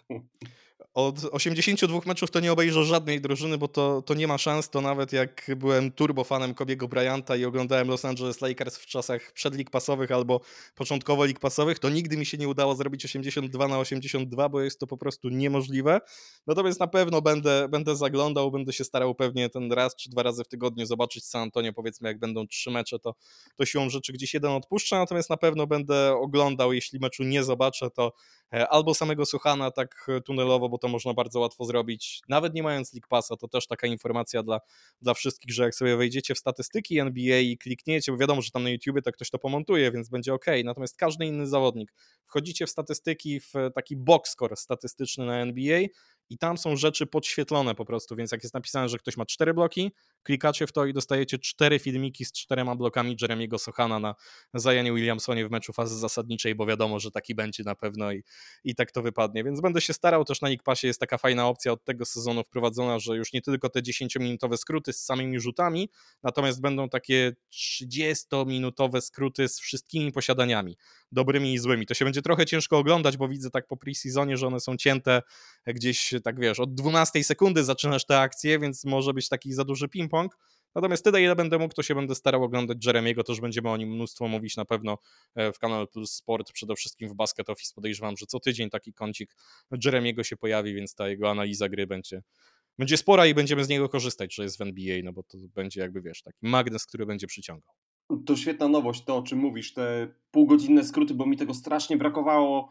Od 0.94 1.24
82 1.24 2.00
meczów 2.06 2.30
to 2.30 2.40
nie 2.40 2.52
obejrzę 2.52 2.84
żadnej 2.84 3.20
drużyny, 3.20 3.58
bo 3.58 3.68
to, 3.68 4.02
to 4.02 4.14
nie 4.14 4.26
ma 4.26 4.38
szans. 4.38 4.70
To 4.70 4.80
nawet 4.80 5.12
jak 5.12 5.50
byłem 5.56 5.92
turbofanem 5.92 6.54
Kobiego 6.54 6.88
Bryanta 6.88 7.36
i 7.36 7.44
oglądałem 7.44 7.88
Los 7.88 8.04
Angeles 8.04 8.40
Lakers 8.40 8.76
w 8.76 8.86
czasach 8.86 9.32
przedlig 9.32 9.70
pasowych 9.70 10.12
albo 10.12 10.40
początkowo 10.74 11.24
lig 11.24 11.40
pasowych, 11.40 11.78
to 11.78 11.88
nigdy 11.88 12.16
mi 12.16 12.26
się 12.26 12.38
nie 12.38 12.48
udało 12.48 12.76
zrobić 12.76 13.04
82 13.04 13.68
na 13.68 13.78
82, 13.78 14.48
bo 14.48 14.60
jest 14.60 14.80
to 14.80 14.86
po 14.86 14.96
prostu 14.96 15.28
niemożliwe. 15.28 16.00
Natomiast 16.46 16.80
na 16.80 16.86
pewno 16.86 17.22
będę, 17.22 17.68
będę 17.68 17.96
zaglądał, 17.96 18.50
będę 18.50 18.72
się 18.72 18.84
starał 18.84 19.14
pewnie 19.14 19.48
ten 19.48 19.72
raz 19.72 19.96
czy 19.96 20.10
dwa 20.10 20.22
razy 20.22 20.44
w 20.44 20.48
tygodniu 20.48 20.86
zobaczyć 20.86 21.24
San 21.24 21.42
Antonio. 21.42 21.72
Powiedzmy, 21.72 22.08
jak 22.08 22.18
będą 22.18 22.46
trzy 22.46 22.70
mecze, 22.70 22.98
to, 22.98 23.14
to 23.56 23.66
siłą 23.66 23.90
rzeczy 23.90 24.12
gdzieś 24.12 24.34
jeden 24.34 24.50
odpuszczę. 24.50 24.96
Natomiast 24.96 25.30
na 25.30 25.36
pewno 25.36 25.66
będę 25.66 26.14
oglądał, 26.16 26.72
jeśli 26.72 26.98
meczu 27.00 27.24
nie 27.24 27.44
zobaczę, 27.44 27.90
to 27.90 28.12
E, 28.52 28.68
albo 28.68 28.94
samego 28.94 29.26
Suchana 29.26 29.70
tak 29.70 30.06
e, 30.08 30.20
bo 30.68 30.78
to 30.78 30.88
można 30.88 31.14
bardzo 31.14 31.40
łatwo 31.40 31.64
zrobić, 31.64 32.20
nawet 32.28 32.54
nie 32.54 32.62
mając 32.62 32.92
League 32.94 33.08
Passa, 33.08 33.36
to 33.36 33.48
też 33.48 33.66
taka 33.66 33.86
informacja 33.86 34.42
dla, 34.42 34.60
dla 35.02 35.14
wszystkich, 35.14 35.54
że 35.54 35.62
jak 35.62 35.74
sobie 35.74 35.96
wejdziecie 35.96 36.34
w 36.34 36.38
statystyki 36.38 36.98
NBA 36.98 37.38
i 37.38 37.58
klikniecie, 37.58 38.12
bo 38.12 38.18
wiadomo, 38.18 38.42
że 38.42 38.50
tam 38.50 38.62
na 38.62 38.70
YouTubie 38.70 39.02
to 39.02 39.12
ktoś 39.12 39.30
to 39.30 39.38
pomontuje, 39.38 39.92
więc 39.92 40.08
będzie 40.08 40.34
ok, 40.34 40.46
natomiast 40.64 40.96
każdy 40.96 41.26
inny 41.26 41.46
zawodnik, 41.46 41.92
wchodzicie 42.26 42.66
w 42.66 42.70
statystyki, 42.70 43.40
w 43.40 43.52
taki 43.74 43.96
box 43.96 44.30
score 44.30 44.56
statystyczny 44.56 45.26
na 45.26 45.36
NBA 45.36 45.80
i 46.30 46.38
tam 46.38 46.58
są 46.58 46.76
rzeczy 46.76 47.06
podświetlone 47.06 47.74
po 47.74 47.84
prostu, 47.84 48.16
więc 48.16 48.32
jak 48.32 48.42
jest 48.42 48.54
napisane, 48.54 48.88
że 48.88 48.98
ktoś 48.98 49.16
ma 49.16 49.26
cztery 49.26 49.54
bloki, 49.54 49.92
klikacie 50.22 50.66
w 50.66 50.72
to 50.72 50.86
i 50.86 50.92
dostajecie 50.92 51.38
cztery 51.38 51.78
filmiki 51.78 52.24
z 52.24 52.32
czterema 52.32 52.76
blokami 52.76 53.16
Jeremiego 53.22 53.58
Sochana 53.58 53.98
na 53.98 54.14
Zajanie 54.54 54.92
Williamsonie 54.92 55.48
w 55.48 55.50
meczu 55.50 55.72
fazy 55.72 55.98
zasadniczej, 55.98 56.54
bo 56.54 56.66
wiadomo, 56.66 57.00
że 57.00 57.10
taki 57.10 57.34
będzie 57.34 57.62
na 57.64 57.74
pewno 57.74 58.12
i, 58.12 58.24
i 58.64 58.74
tak 58.74 58.92
to 58.92 59.02
wypadnie, 59.02 59.44
więc 59.44 59.60
będę 59.60 59.80
się 59.80 59.92
starał, 59.92 60.24
też 60.24 60.40
na 60.40 60.48
Nick 60.48 60.62
Passie 60.62 60.86
jest 60.86 61.00
taka 61.00 61.18
fajna 61.18 61.48
opcja 61.48 61.72
od 61.72 61.84
tego 61.84 62.04
sezonu 62.04 62.44
wprowadzona, 62.44 62.98
że 62.98 63.16
już 63.16 63.32
nie 63.32 63.42
tylko 63.42 63.68
te 63.68 63.80
10-minutowe 63.80 64.56
skróty 64.56 64.92
z 64.92 65.04
samymi 65.04 65.40
rzutami, 65.40 65.90
natomiast 66.22 66.60
będą 66.60 66.88
takie 66.88 67.32
30-minutowe 67.52 69.00
skróty 69.00 69.48
z 69.48 69.60
wszystkimi 69.60 70.12
posiadaniami, 70.12 70.76
dobrymi 71.12 71.54
i 71.54 71.58
złymi. 71.58 71.86
To 71.86 71.94
się 71.94 72.04
będzie 72.04 72.22
trochę 72.22 72.46
ciężko 72.46 72.78
oglądać, 72.78 73.16
bo 73.16 73.28
widzę 73.28 73.50
tak 73.50 73.66
po 73.66 73.76
pre-seasonie, 73.76 74.36
że 74.36 74.46
one 74.46 74.60
są 74.60 74.76
cięte 74.76 75.22
gdzieś 75.66 76.14
tak 76.20 76.40
wiesz, 76.40 76.60
od 76.60 76.74
12 76.74 77.24
sekundy 77.24 77.64
zaczynasz 77.64 78.06
tę 78.06 78.20
akcję, 78.20 78.58
więc 78.58 78.84
może 78.84 79.14
być 79.14 79.28
taki 79.28 79.52
za 79.52 79.64
duży 79.64 79.88
ping-pong. 79.88 80.28
Natomiast 80.74 81.04
tyle, 81.04 81.22
ile 81.22 81.36
będę 81.36 81.58
mógł, 81.58 81.74
to 81.74 81.82
się 81.82 81.94
będę 81.94 82.14
starał 82.14 82.44
oglądać 82.44 82.86
Jeremiego, 82.86 83.24
też 83.24 83.40
będziemy 83.40 83.70
o 83.70 83.76
nim 83.76 83.88
mnóstwo 83.88 84.28
mówić 84.28 84.56
na 84.56 84.64
pewno 84.64 84.98
e, 85.34 85.52
w 85.52 85.58
Kanal 85.58 85.88
Plus 85.88 86.12
Sport, 86.12 86.52
przede 86.52 86.74
wszystkim 86.74 87.08
w 87.08 87.14
Basket 87.14 87.50
Office. 87.50 87.72
Podejrzewam, 87.74 88.16
że 88.16 88.26
co 88.26 88.40
tydzień 88.40 88.70
taki 88.70 88.92
kącik 88.92 89.36
Jeremiego 89.84 90.24
się 90.24 90.36
pojawi, 90.36 90.74
więc 90.74 90.94
ta 90.94 91.08
jego 91.08 91.30
analiza 91.30 91.68
gry 91.68 91.86
będzie, 91.86 92.22
będzie 92.78 92.96
spora 92.96 93.26
i 93.26 93.34
będziemy 93.34 93.64
z 93.64 93.68
niego 93.68 93.88
korzystać, 93.88 94.34
że 94.34 94.42
jest 94.42 94.58
w 94.58 94.60
NBA, 94.60 95.00
no 95.04 95.12
bo 95.12 95.22
to 95.22 95.38
będzie 95.54 95.80
jakby, 95.80 96.02
wiesz, 96.02 96.22
taki 96.22 96.38
magnes, 96.42 96.86
który 96.86 97.06
będzie 97.06 97.26
przyciągał. 97.26 97.74
To 98.26 98.36
świetna 98.36 98.68
nowość, 98.68 99.04
to 99.04 99.16
o 99.16 99.22
czym 99.22 99.38
mówisz, 99.38 99.74
te 99.74 100.08
półgodzinne 100.30 100.84
skróty, 100.84 101.14
bo 101.14 101.26
mi 101.26 101.36
tego 101.36 101.54
strasznie 101.54 101.96
brakowało 101.96 102.70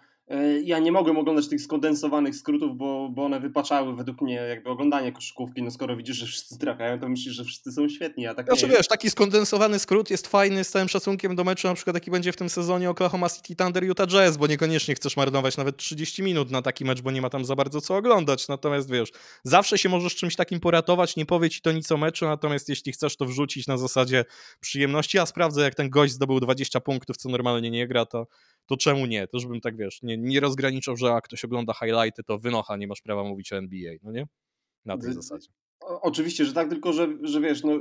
ja 0.64 0.80
nie 0.80 0.92
mogłem 0.92 1.18
oglądać 1.18 1.48
tych 1.48 1.62
skondensowanych 1.62 2.36
skrótów, 2.36 2.78
bo, 2.78 3.10
bo 3.10 3.26
one 3.26 3.40
wypaczały 3.40 3.96
według 3.96 4.22
mnie 4.22 4.34
jakby 4.34 4.70
oglądanie 4.70 5.12
koszykówki. 5.12 5.64
No 5.64 5.72
skoro 5.72 5.96
widzisz, 5.96 6.18
że 6.18 6.26
wszyscy 6.26 6.58
trafiają, 6.58 7.00
to 7.00 7.10
myślisz, 7.10 7.36
że 7.36 7.44
wszyscy 7.44 7.72
są 7.72 7.90
świetni, 7.90 8.28
a 8.28 8.34
tak 8.34 8.46
znaczy, 8.46 8.68
wiesz, 8.68 8.88
taki 8.88 9.10
skondensowany 9.10 9.80
skrót 9.80 10.10
jest 10.10 10.28
fajny 10.28 10.64
z 10.64 10.70
całym 10.70 10.90
szacunkiem 10.90 11.36
do 11.36 11.44
meczu, 11.44 11.68
na 11.68 11.74
przykład 11.74 11.96
jaki 11.96 12.12
będzie 12.12 12.32
w 12.32 12.36
tym 12.36 12.50
sezonie 12.50 12.90
Oklahoma 12.90 13.30
City 13.30 13.56
Thunder 13.56 13.84
Utah 13.84 14.08
Jazz, 14.08 14.38
bo 14.38 14.48
niekoniecznie 14.48 14.96
chcesz 14.96 15.18
marnować 15.18 15.58
nawet 15.58 15.78
30 15.78 16.24
minut 16.24 16.52
na 16.52 16.62
taki 16.62 16.86
mecz, 16.86 17.02
bo 17.02 17.12
nie 17.12 17.22
ma 17.22 17.30
tam 17.30 17.46
za 17.46 17.56
bardzo 17.56 17.82
co 17.82 17.96
oglądać. 17.96 18.48
Natomiast 18.48 18.92
wiesz, 18.92 19.12
zawsze 19.44 19.78
się 19.78 19.90
możesz 19.90 20.16
czymś 20.16 20.36
takim 20.36 20.60
poratować, 20.60 21.16
nie 21.16 21.26
powie 21.26 21.50
ci 21.50 21.62
to 21.62 21.72
nic 21.72 21.92
o 21.92 21.98
meczu, 21.98 22.26
natomiast 22.26 22.70
jeśli 22.70 22.92
chcesz 22.92 23.18
to 23.18 23.26
wrzucić 23.26 23.68
na 23.68 23.78
zasadzie 23.78 24.26
przyjemności, 24.60 25.18
ja 25.18 25.26
sprawdzę 25.26 25.62
jak 25.62 25.76
ten 25.76 25.90
gość 25.90 26.14
zdobył 26.14 26.40
20 26.40 26.80
punktów, 26.80 27.18
co 27.18 27.30
normalnie 27.30 27.72
nie 27.72 27.88
gra, 27.88 28.06
to 28.06 28.28
to 28.68 28.78
czemu 28.78 29.06
nie? 29.06 29.28
Też 29.28 29.46
bym 29.46 29.62
tak, 29.62 29.78
wiesz, 29.78 30.02
nie, 30.04 30.18
nie 30.18 30.40
rozgraniczał, 30.40 30.98
że 30.98 31.08
jak 31.08 31.24
ktoś 31.24 31.46
ogląda 31.46 31.74
highlighty, 31.74 32.24
to 32.24 32.40
wynocha, 32.40 32.78
nie 32.78 32.88
masz 32.88 33.02
prawa 33.02 33.24
mówić 33.24 33.54
o 33.54 33.58
NBA, 33.58 33.94
no 34.04 34.12
nie? 34.12 34.28
Na 34.86 34.98
tej 34.98 35.14
zasadzie. 35.14 35.50
Oczywiście, 35.88 36.46
że 36.46 36.54
tak, 36.54 36.70
tylko 36.70 36.94
że, 36.94 37.08
że 37.22 37.42
wiesz, 37.42 37.64
no, 37.64 37.72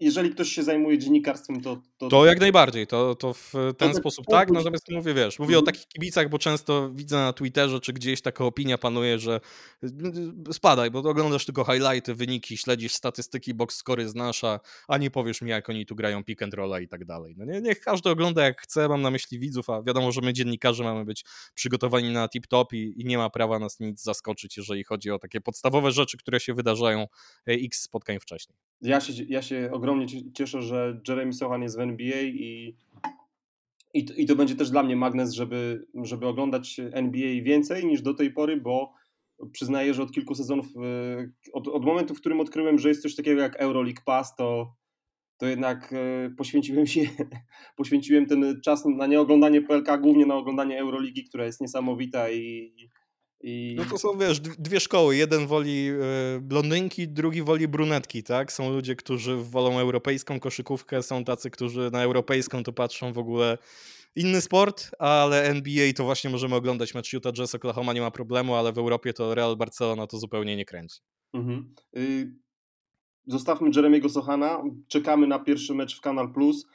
jeżeli 0.00 0.30
ktoś 0.30 0.52
się 0.52 0.62
zajmuje 0.62 0.98
dziennikarstwem, 0.98 1.60
to. 1.60 1.82
To, 1.98 2.08
to 2.08 2.26
jak 2.26 2.40
najbardziej, 2.40 2.86
to, 2.86 3.14
to 3.14 3.34
w 3.34 3.52
ten 3.78 3.92
to 3.92 3.96
sposób 3.98 4.26
tak. 4.30 4.50
Natomiast 4.50 4.90
mówię, 4.90 5.14
wiesz, 5.14 5.38
mówię 5.38 5.56
o 5.56 5.58
mhm. 5.58 5.74
takich 5.74 5.88
kibicach, 5.88 6.28
bo 6.28 6.38
często 6.38 6.90
widzę 6.90 7.16
na 7.16 7.32
Twitterze, 7.32 7.80
czy 7.80 7.92
gdzieś 7.92 8.22
taka 8.22 8.44
opinia 8.44 8.78
panuje, 8.78 9.18
że 9.18 9.40
spadaj, 10.52 10.90
bo 10.90 10.98
oglądasz 10.98 11.44
tylko 11.44 11.64
highlighty, 11.64 12.14
wyniki, 12.14 12.56
śledzisz 12.56 12.92
statystyki, 12.92 13.54
box 13.54 13.76
scory 13.76 14.08
znasz, 14.08 14.44
a, 14.88 14.98
nie 14.98 15.10
powiesz 15.10 15.42
mi, 15.42 15.50
jak 15.50 15.68
oni 15.68 15.86
tu 15.86 15.94
grają 15.94 16.24
pick 16.24 16.42
and 16.42 16.54
rolla 16.54 16.80
i 16.80 16.88
tak 16.88 17.04
dalej. 17.04 17.34
No 17.36 17.44
nie, 17.44 17.60
niech 17.60 17.80
każdy 17.80 18.10
ogląda 18.10 18.44
jak 18.44 18.62
chce, 18.62 18.88
mam 18.88 19.02
na 19.02 19.10
myśli 19.10 19.38
widzów, 19.38 19.70
a 19.70 19.82
wiadomo, 19.82 20.12
że 20.12 20.20
my 20.20 20.32
dziennikarze 20.32 20.84
mamy 20.84 21.04
być 21.04 21.24
przygotowani 21.54 22.10
na 22.12 22.26
tip-top 22.28 22.64
i, 22.72 23.00
i 23.00 23.04
nie 23.04 23.18
ma 23.18 23.30
prawa 23.30 23.58
nas 23.58 23.80
nic 23.80 24.02
zaskoczyć, 24.02 24.56
jeżeli 24.56 24.84
chodzi 24.84 25.10
o 25.10 25.18
takie 25.18 25.40
podstawowe 25.40 25.92
rzeczy, 25.92 26.18
które 26.18 26.40
się 26.40 26.54
wydarzają 26.54 27.06
x 27.46 27.82
spotkań 27.82 28.18
wcześniej. 28.20 28.58
Ja 28.80 29.00
się, 29.00 29.12
ja 29.28 29.42
się 29.42 29.70
ogromnie 29.72 30.06
cieszę, 30.34 30.62
że 30.62 31.00
Jeremy 31.08 31.32
Sohan 31.32 31.62
jest 31.62 31.76
w 31.76 31.80
NBA 31.80 32.20
i, 32.22 32.76
i, 33.94 34.06
i 34.16 34.26
to 34.26 34.36
będzie 34.36 34.56
też 34.56 34.70
dla 34.70 34.82
mnie 34.82 34.96
magnes, 34.96 35.32
żeby, 35.32 35.86
żeby 36.02 36.26
oglądać 36.26 36.80
NBA 36.92 37.42
więcej 37.42 37.86
niż 37.86 38.02
do 38.02 38.14
tej 38.14 38.32
pory, 38.32 38.56
bo 38.56 38.92
przyznaję, 39.52 39.94
że 39.94 40.02
od 40.02 40.12
kilku 40.12 40.34
sezonów, 40.34 40.66
e, 40.76 41.52
od, 41.52 41.68
od 41.68 41.84
momentu, 41.84 42.14
w 42.14 42.20
którym 42.20 42.40
odkryłem, 42.40 42.78
że 42.78 42.88
jest 42.88 43.02
coś 43.02 43.14
takiego 43.14 43.40
jak 43.40 43.56
Euroleague 43.56 44.00
Pass, 44.06 44.34
to, 44.36 44.74
to 45.36 45.46
jednak 45.46 45.92
e, 45.92 46.30
poświęciłem 46.30 46.86
się, 46.86 47.00
poświęciłem 47.76 48.26
ten 48.26 48.60
czas 48.64 48.84
na 48.84 49.06
nieoglądanie 49.06 49.62
PLK, 49.62 50.00
głównie 50.00 50.26
na 50.26 50.36
oglądanie 50.36 50.78
Euroligi, 50.78 51.24
która 51.24 51.44
jest 51.44 51.60
niesamowita 51.60 52.30
i, 52.30 52.74
I... 53.42 53.74
No 53.78 53.84
to 53.84 53.98
są, 53.98 54.18
wiesz, 54.18 54.40
dwie 54.40 54.80
szkoły. 54.80 55.16
Jeden 55.16 55.46
woli 55.46 55.88
e, 55.88 56.40
blondynki, 56.40 57.08
drugi 57.08 57.42
woli 57.42 57.68
brunetki, 57.68 58.22
tak? 58.22 58.52
Są 58.52 58.70
ludzie, 58.70 58.96
którzy 58.96 59.36
wolą 59.36 59.78
europejską 59.78 60.40
koszykówkę, 60.40 61.02
są 61.02 61.24
tacy, 61.24 61.50
którzy 61.50 61.90
na 61.92 62.02
europejską 62.02 62.62
to 62.62 62.72
patrzą 62.72 63.12
w 63.12 63.18
ogóle 63.18 63.58
inny 64.16 64.40
sport, 64.40 64.90
ale 64.98 65.42
NBA 65.42 65.92
to 65.92 66.04
właśnie 66.04 66.30
możemy 66.30 66.54
oglądać 66.54 66.94
mecz 66.94 67.12
Utah 67.12 67.32
Jazz, 67.32 67.54
Oklahoma 67.54 67.92
nie 67.92 68.00
ma 68.00 68.10
problemu, 68.10 68.54
ale 68.54 68.72
w 68.72 68.78
Europie 68.78 69.12
to 69.12 69.34
Real 69.34 69.56
Barcelona 69.56 70.06
to 70.06 70.18
zupełnie 70.18 70.56
nie 70.56 70.64
kręci. 70.64 71.00
Mhm. 71.34 71.74
Y 71.96 72.32
zostawmy 73.26 73.70
Jeremiego 73.76 74.08
Sochana, 74.08 74.62
czekamy 74.88 75.26
na 75.26 75.38
pierwszy 75.38 75.74
mecz 75.74 75.96
w 75.98 76.00
Kanal 76.00 76.32
Plus 76.32 76.64
y 76.64 76.66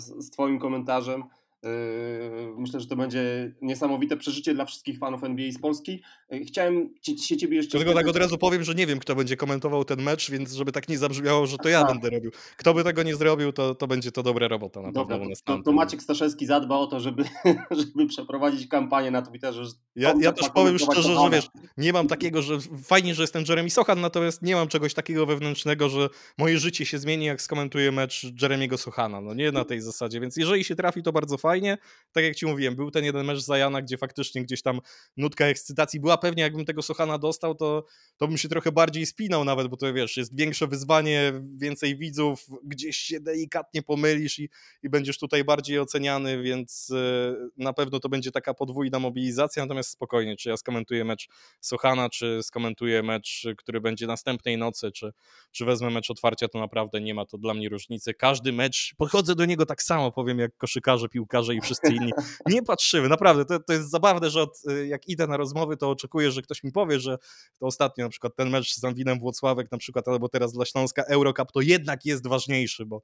z, 0.00 0.26
z 0.26 0.30
twoim 0.30 0.58
komentarzem. 0.58 1.24
Yy, 1.64 2.54
myślę, 2.58 2.80
że 2.80 2.86
to 2.86 2.96
będzie 2.96 3.52
niesamowite 3.60 4.16
przeżycie 4.16 4.54
dla 4.54 4.64
wszystkich 4.64 4.98
fanów 4.98 5.24
NBA 5.24 5.52
z 5.52 5.58
Polski. 5.58 6.02
Yy, 6.30 6.44
chciałem 6.44 6.94
się 7.02 7.36
ciebie 7.36 7.56
jeszcze... 7.56 7.78
Tylko 7.78 7.94
tak 7.94 8.08
od 8.08 8.16
razu 8.16 8.38
powiem, 8.38 8.64
że 8.64 8.74
nie 8.74 8.86
wiem, 8.86 8.98
kto 8.98 9.14
będzie 9.14 9.36
komentował 9.36 9.84
ten 9.84 10.02
mecz, 10.02 10.30
więc 10.30 10.52
żeby 10.52 10.72
tak 10.72 10.88
nie 10.88 10.98
zabrzmiało, 10.98 11.46
że 11.46 11.58
to 11.58 11.68
ja 11.68 11.84
będę 11.84 12.10
robił. 12.10 12.30
Kto 12.56 12.74
by 12.74 12.84
tego 12.84 13.02
nie 13.02 13.16
zrobił, 13.16 13.52
to, 13.52 13.74
to 13.74 13.86
będzie 13.86 14.12
to 14.12 14.22
dobra 14.22 14.48
robota 14.48 14.82
na 14.82 14.92
Dobra, 14.92 15.18
pewno. 15.18 15.34
To, 15.44 15.62
to, 15.62 15.72
Maciek 15.72 16.02
Staszewski 16.02 16.46
zadba 16.46 16.76
o 16.76 16.86
to, 16.86 17.00
żeby, 17.00 17.24
żeby 17.70 18.06
przeprowadzić 18.06 18.68
kampanię 18.68 19.10
na 19.10 19.22
Twitterze. 19.22 19.62
Ja, 19.96 20.14
ja 20.20 20.32
też 20.32 20.48
powiem 20.48 20.78
szczerze, 20.78 21.14
że 21.14 21.30
wiesz, 21.30 21.48
nie 21.76 21.92
mam 21.92 22.08
takiego, 22.08 22.42
że 22.42 22.58
fajnie, 22.84 23.14
że 23.14 23.22
jestem 23.22 23.44
Jeremy 23.48 23.70
Sochan, 23.70 24.00
natomiast 24.00 24.42
nie 24.42 24.54
mam 24.54 24.68
czegoś 24.68 24.94
takiego 24.94 25.26
wewnętrznego, 25.26 25.88
że 25.88 26.08
moje 26.38 26.58
życie 26.58 26.86
się 26.86 26.98
zmieni, 26.98 27.24
jak 27.24 27.42
skomentuję 27.42 27.92
mecz 27.92 28.26
Jeremiego 28.42 28.78
Sochana. 28.78 29.20
No 29.20 29.34
nie 29.34 29.52
na 29.52 29.64
tej 29.64 29.80
zasadzie, 29.80 30.20
więc 30.20 30.36
jeżeli 30.36 30.64
się 30.64 30.76
trafi, 30.76 31.02
to 31.02 31.12
bardzo 31.12 31.38
fajnie 31.38 31.51
fajnie. 31.52 31.78
Tak 32.12 32.24
jak 32.24 32.36
ci 32.36 32.46
mówiłem, 32.46 32.76
był 32.76 32.90
ten 32.90 33.04
jeden 33.04 33.26
mecz 33.26 33.38
Zajana, 33.38 33.82
gdzie 33.82 33.98
faktycznie 33.98 34.42
gdzieś 34.42 34.62
tam 34.62 34.80
nutka 35.16 35.46
ekscytacji 35.46 36.00
była. 36.00 36.18
Pewnie 36.18 36.42
jakbym 36.42 36.64
tego 36.64 36.82
Sochana 36.82 37.18
dostał, 37.18 37.54
to, 37.54 37.84
to 38.16 38.28
bym 38.28 38.38
się 38.38 38.48
trochę 38.48 38.72
bardziej 38.72 39.06
spinał 39.06 39.44
nawet, 39.44 39.68
bo 39.68 39.76
to 39.76 39.92
wiesz, 39.92 40.16
jest 40.16 40.36
większe 40.36 40.66
wyzwanie, 40.66 41.32
więcej 41.56 41.96
widzów, 41.96 42.46
gdzieś 42.64 42.96
się 42.96 43.20
delikatnie 43.20 43.82
pomylisz 43.82 44.38
i, 44.38 44.48
i 44.82 44.88
będziesz 44.88 45.18
tutaj 45.18 45.44
bardziej 45.44 45.78
oceniany, 45.78 46.42
więc 46.42 46.90
e, 46.90 47.34
na 47.56 47.72
pewno 47.72 48.00
to 48.00 48.08
będzie 48.08 48.30
taka 48.30 48.54
podwójna 48.54 48.98
mobilizacja, 48.98 49.62
natomiast 49.62 49.90
spokojnie, 49.90 50.36
czy 50.36 50.48
ja 50.48 50.56
skomentuję 50.56 51.04
mecz 51.04 51.28
Sochana, 51.60 52.08
czy 52.10 52.42
skomentuję 52.42 53.02
mecz, 53.02 53.46
który 53.56 53.80
będzie 53.80 54.06
następnej 54.06 54.58
nocy, 54.58 54.90
czy, 54.92 55.12
czy 55.50 55.64
wezmę 55.64 55.90
mecz 55.90 56.10
otwarcia, 56.10 56.48
to 56.48 56.58
naprawdę 56.58 57.00
nie 57.00 57.14
ma 57.14 57.26
to 57.26 57.38
dla 57.38 57.54
mnie 57.54 57.68
różnicy. 57.68 58.14
Każdy 58.14 58.52
mecz, 58.52 58.94
podchodzę 58.96 59.34
do 59.34 59.44
niego 59.44 59.66
tak 59.66 59.82
samo, 59.82 60.12
powiem, 60.12 60.38
jak 60.38 60.56
koszykarze, 60.56 61.08
piłkarze, 61.08 61.41
i 61.50 61.60
wszyscy 61.60 61.92
inni. 61.92 62.12
Nie 62.46 62.62
patrzymy, 62.62 63.08
naprawdę, 63.08 63.44
to, 63.44 63.60
to 63.60 63.72
jest 63.72 63.90
zabawne, 63.90 64.30
że 64.30 64.42
od, 64.42 64.58
y, 64.70 64.86
jak 64.86 65.08
idę 65.08 65.26
na 65.26 65.36
rozmowy, 65.36 65.76
to 65.76 65.90
oczekuję, 65.90 66.30
że 66.30 66.42
ktoś 66.42 66.64
mi 66.64 66.72
powie, 66.72 67.00
że 67.00 67.18
to 67.58 67.66
ostatnio 67.66 68.04
na 68.04 68.10
przykład 68.10 68.36
ten 68.36 68.50
mecz 68.50 68.74
z 68.74 68.84
Anwinem 68.84 69.18
Włocławek 69.18 69.72
na 69.72 69.78
przykład, 69.78 70.08
albo 70.08 70.28
teraz 70.28 70.52
dla 70.52 70.64
Śląska 70.64 71.02
Eurocup, 71.02 71.52
to 71.52 71.60
jednak 71.60 72.04
jest 72.04 72.26
ważniejszy, 72.26 72.86
bo 72.86 73.02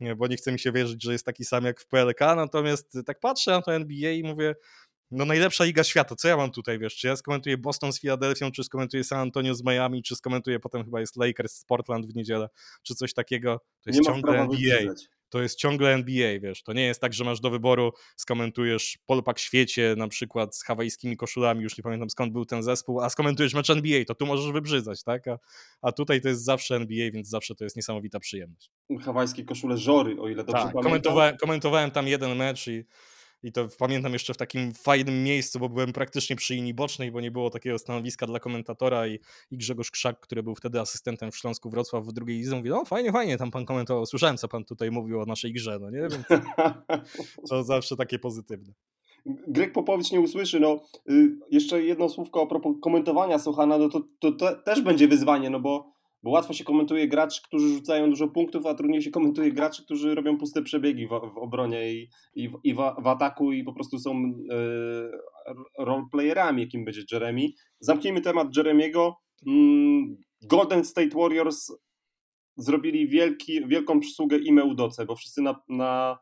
nie, 0.00 0.16
bo 0.16 0.26
nie 0.26 0.36
chce 0.36 0.52
mi 0.52 0.58
się 0.58 0.72
wierzyć, 0.72 1.04
że 1.04 1.12
jest 1.12 1.26
taki 1.26 1.44
sam 1.44 1.64
jak 1.64 1.80
w 1.80 1.86
PLK, 1.86 2.20
natomiast 2.20 2.98
tak 3.06 3.20
patrzę 3.20 3.50
na 3.50 3.62
to 3.62 3.74
NBA 3.74 4.10
i 4.10 4.22
mówię, 4.22 4.54
no 5.10 5.24
najlepsza 5.24 5.64
liga 5.64 5.84
świata, 5.84 6.14
co 6.16 6.28
ja 6.28 6.36
mam 6.36 6.50
tutaj, 6.50 6.78
wiesz, 6.78 6.96
czy 6.96 7.06
ja 7.06 7.16
skomentuję 7.16 7.58
Boston 7.58 7.92
z 7.92 8.00
Filadelfią, 8.00 8.50
czy 8.52 8.64
skomentuję 8.64 9.04
San 9.04 9.18
Antonio 9.18 9.54
z 9.54 9.64
Miami, 9.64 10.02
czy 10.02 10.16
skomentuję 10.16 10.60
potem 10.60 10.84
chyba 10.84 11.00
jest 11.00 11.16
Lakers 11.16 11.54
z 11.54 11.64
Portland 11.64 12.06
w 12.06 12.14
niedzielę, 12.14 12.48
czy 12.82 12.94
coś 12.94 13.14
takiego, 13.14 13.60
to 13.80 13.90
jest 13.90 14.00
nie 14.00 14.06
ciągle 14.06 14.38
NBA. 14.40 14.78
Wybrać 14.78 15.08
to 15.28 15.42
jest 15.42 15.58
ciągle 15.58 15.94
NBA, 15.94 16.40
wiesz, 16.40 16.62
to 16.62 16.72
nie 16.72 16.82
jest 16.82 17.00
tak, 17.00 17.12
że 17.12 17.24
masz 17.24 17.40
do 17.40 17.50
wyboru, 17.50 17.92
skomentujesz 18.16 18.98
Polpak 19.06 19.38
Świecie 19.38 19.94
na 19.96 20.08
przykład 20.08 20.56
z 20.56 20.64
hawajskimi 20.64 21.16
koszulami, 21.16 21.62
już 21.62 21.78
nie 21.78 21.82
pamiętam 21.82 22.10
skąd 22.10 22.32
był 22.32 22.44
ten 22.44 22.62
zespół, 22.62 23.00
a 23.00 23.10
skomentujesz 23.10 23.54
mecz 23.54 23.70
NBA, 23.70 24.04
to 24.04 24.14
tu 24.14 24.26
możesz 24.26 24.52
wybrzydzać, 24.52 25.02
tak, 25.02 25.28
a, 25.28 25.38
a 25.82 25.92
tutaj 25.92 26.20
to 26.20 26.28
jest 26.28 26.44
zawsze 26.44 26.76
NBA, 26.76 27.10
więc 27.10 27.28
zawsze 27.28 27.54
to 27.54 27.64
jest 27.64 27.76
niesamowita 27.76 28.20
przyjemność. 28.20 28.70
Hawajskie 29.00 29.44
koszule 29.44 29.76
Żory, 29.76 30.20
o 30.20 30.28
ile 30.28 30.44
dobrze 30.44 30.52
tak, 30.52 30.62
pamiętam. 30.62 30.82
Komentowałem, 30.82 31.36
komentowałem 31.36 31.90
tam 31.90 32.08
jeden 32.08 32.36
mecz 32.36 32.68
i 32.68 32.84
i 33.42 33.52
to 33.52 33.68
pamiętam 33.78 34.12
jeszcze 34.12 34.34
w 34.34 34.36
takim 34.36 34.72
fajnym 34.72 35.24
miejscu, 35.24 35.58
bo 35.58 35.68
byłem 35.68 35.92
praktycznie 35.92 36.36
przy 36.36 36.54
linii 36.54 36.74
bocznej, 36.74 37.12
bo 37.12 37.20
nie 37.20 37.30
było 37.30 37.50
takiego 37.50 37.78
stanowiska 37.78 38.26
dla 38.26 38.40
komentatora 38.40 39.06
i, 39.06 39.18
i 39.50 39.58
Grzegorz 39.58 39.90
Krzak, 39.90 40.20
który 40.20 40.42
był 40.42 40.54
wtedy 40.54 40.80
asystentem 40.80 41.30
w 41.30 41.36
Śląsku 41.36 41.70
Wrocław 41.70 42.04
w 42.04 42.12
drugiej 42.12 42.38
lidze, 42.38 42.56
mówi, 42.56 42.70
no 42.70 42.84
fajnie, 42.84 43.12
fajnie, 43.12 43.38
tam 43.38 43.50
pan 43.50 43.64
komentował, 43.64 44.06
słyszałem 44.06 44.36
co 44.36 44.48
pan 44.48 44.64
tutaj 44.64 44.90
mówił 44.90 45.20
o 45.20 45.24
naszej 45.24 45.52
grze, 45.52 45.78
no 45.80 45.90
nie, 45.90 46.00
więc 46.00 46.26
to 47.48 47.64
zawsze 47.74 47.96
takie 47.96 48.18
pozytywne. 48.18 48.72
Greg 49.26 49.72
Popowicz 49.72 50.12
nie 50.12 50.20
usłyszy, 50.20 50.60
no 50.60 50.84
y, 51.10 51.38
jeszcze 51.50 51.82
jedno 51.82 52.08
słówko 52.08 52.42
a 52.42 52.46
propos 52.46 52.76
komentowania 52.82 53.38
Sochana, 53.38 53.78
no 53.78 53.88
to, 53.88 54.00
to, 54.18 54.32
to 54.32 54.56
też 54.56 54.80
będzie 54.80 55.08
wyzwanie, 55.08 55.50
no 55.50 55.60
bo 55.60 55.97
bo 56.22 56.30
łatwo 56.30 56.52
się 56.52 56.64
komentuje 56.64 57.08
graczy, 57.08 57.40
którzy 57.44 57.68
rzucają 57.68 58.10
dużo 58.10 58.28
punktów, 58.28 58.66
a 58.66 58.74
trudniej 58.74 59.02
się 59.02 59.10
komentuje 59.10 59.52
graczy, 59.52 59.84
którzy 59.84 60.14
robią 60.14 60.38
puste 60.38 60.62
przebiegi 60.62 61.06
w, 61.06 61.10
w 61.10 61.38
obronie 61.38 61.92
i, 61.92 62.08
i, 62.34 62.48
w, 62.48 62.58
i 62.64 62.74
w, 62.74 62.76
w, 62.76 63.06
ataku 63.06 63.52
i 63.52 63.64
po 63.64 63.72
prostu 63.72 63.98
są 63.98 64.12
e, 64.50 65.84
roleplayerami, 65.84 66.62
jakim 66.62 66.84
będzie 66.84 67.02
Jeremy. 67.12 67.46
Zamknijmy 67.80 68.20
temat 68.20 68.56
Jeremiego. 68.56 69.16
Mm, 69.46 70.16
Golden 70.42 70.84
State 70.84 71.18
Warriors 71.18 71.72
zrobili 72.56 73.08
wielki, 73.08 73.66
wielką 73.66 74.00
przysługę 74.00 74.38
Ime 74.38 74.64
Udoce, 74.64 75.06
bo 75.06 75.16
wszyscy 75.16 75.42
na, 75.42 75.62
na, 75.68 76.18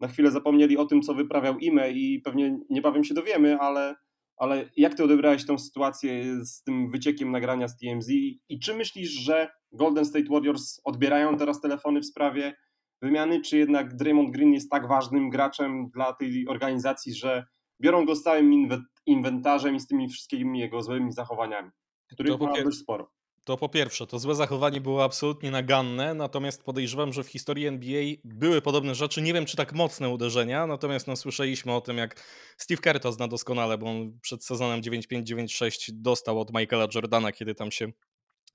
na 0.00 0.08
chwilę 0.08 0.30
zapomnieli 0.30 0.76
o 0.76 0.84
tym, 0.84 1.02
co 1.02 1.14
wyprawiał 1.14 1.58
Ime 1.58 1.92
i 1.92 2.20
pewnie 2.20 2.58
niebawem 2.70 3.04
się 3.04 3.14
dowiemy, 3.14 3.58
ale 3.58 3.94
ale 4.36 4.70
jak 4.76 4.94
ty 4.94 5.04
odebrałeś 5.04 5.46
tą 5.46 5.58
sytuację 5.58 6.24
z 6.44 6.62
tym 6.62 6.90
wyciekiem 6.90 7.30
nagrania 7.30 7.68
z 7.68 7.76
TMZ 7.76 8.08
i 8.48 8.58
czy 8.62 8.74
myślisz, 8.74 9.10
że 9.10 9.48
Golden 9.72 10.04
State 10.04 10.26
Warriors 10.30 10.80
odbierają 10.84 11.36
teraz 11.36 11.60
telefony 11.60 12.00
w 12.00 12.06
sprawie 12.06 12.56
wymiany, 13.02 13.40
czy 13.40 13.58
jednak 13.58 13.96
Draymond 13.96 14.30
Green 14.30 14.52
jest 14.52 14.70
tak 14.70 14.88
ważnym 14.88 15.30
graczem 15.30 15.90
dla 15.90 16.12
tej 16.12 16.48
organizacji, 16.48 17.14
że 17.14 17.44
biorą 17.80 18.04
go 18.04 18.16
z 18.16 18.22
całym 18.22 18.68
inwentarzem 19.06 19.74
i 19.74 19.80
z 19.80 19.86
tymi 19.86 20.08
wszystkimi 20.08 20.58
jego 20.58 20.82
złymi 20.82 21.12
zachowaniami, 21.12 21.70
których 22.12 22.40
ma 22.40 22.62
dość 22.62 22.78
sporo. 22.78 23.12
To 23.46 23.56
po 23.56 23.68
pierwsze, 23.68 24.06
to 24.06 24.18
złe 24.18 24.34
zachowanie 24.34 24.80
było 24.80 25.04
absolutnie 25.04 25.50
naganne, 25.50 26.14
natomiast 26.14 26.62
podejrzewam, 26.62 27.12
że 27.12 27.24
w 27.24 27.28
historii 27.28 27.66
NBA 27.66 28.02
były 28.24 28.62
podobne 28.62 28.94
rzeczy. 28.94 29.22
Nie 29.22 29.34
wiem, 29.34 29.46
czy 29.46 29.56
tak 29.56 29.72
mocne 29.72 30.08
uderzenia, 30.08 30.66
natomiast 30.66 31.06
no, 31.06 31.16
słyszeliśmy 31.16 31.74
o 31.74 31.80
tym, 31.80 31.98
jak 31.98 32.24
Steve 32.56 32.82
Kerr 32.82 33.00
to 33.00 33.12
zna 33.12 33.28
doskonale, 33.28 33.78
bo 33.78 33.86
on 33.86 34.18
przed 34.20 34.44
sezonem 34.44 34.80
9-5-9-6 34.80 35.90
dostał 35.92 36.40
od 36.40 36.52
Michaela 36.52 36.88
Jordana, 36.94 37.32
kiedy 37.32 37.54
tam 37.54 37.70
się 37.70 37.92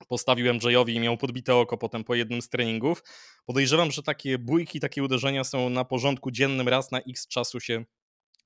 postawił 0.08 0.54
MJ-owi 0.54 0.94
i 0.94 1.00
miał 1.00 1.16
podbite 1.16 1.54
oko 1.54 1.78
potem 1.78 2.04
po 2.04 2.14
jednym 2.14 2.42
z 2.42 2.48
treningów. 2.48 3.02
Podejrzewam, 3.46 3.90
że 3.90 4.02
takie 4.02 4.38
bójki, 4.38 4.80
takie 4.80 5.02
uderzenia 5.02 5.44
są 5.44 5.70
na 5.70 5.84
porządku 5.84 6.30
dziennym, 6.30 6.68
raz 6.68 6.90
na 6.90 6.98
x 6.98 7.28
czasu 7.28 7.60
się 7.60 7.84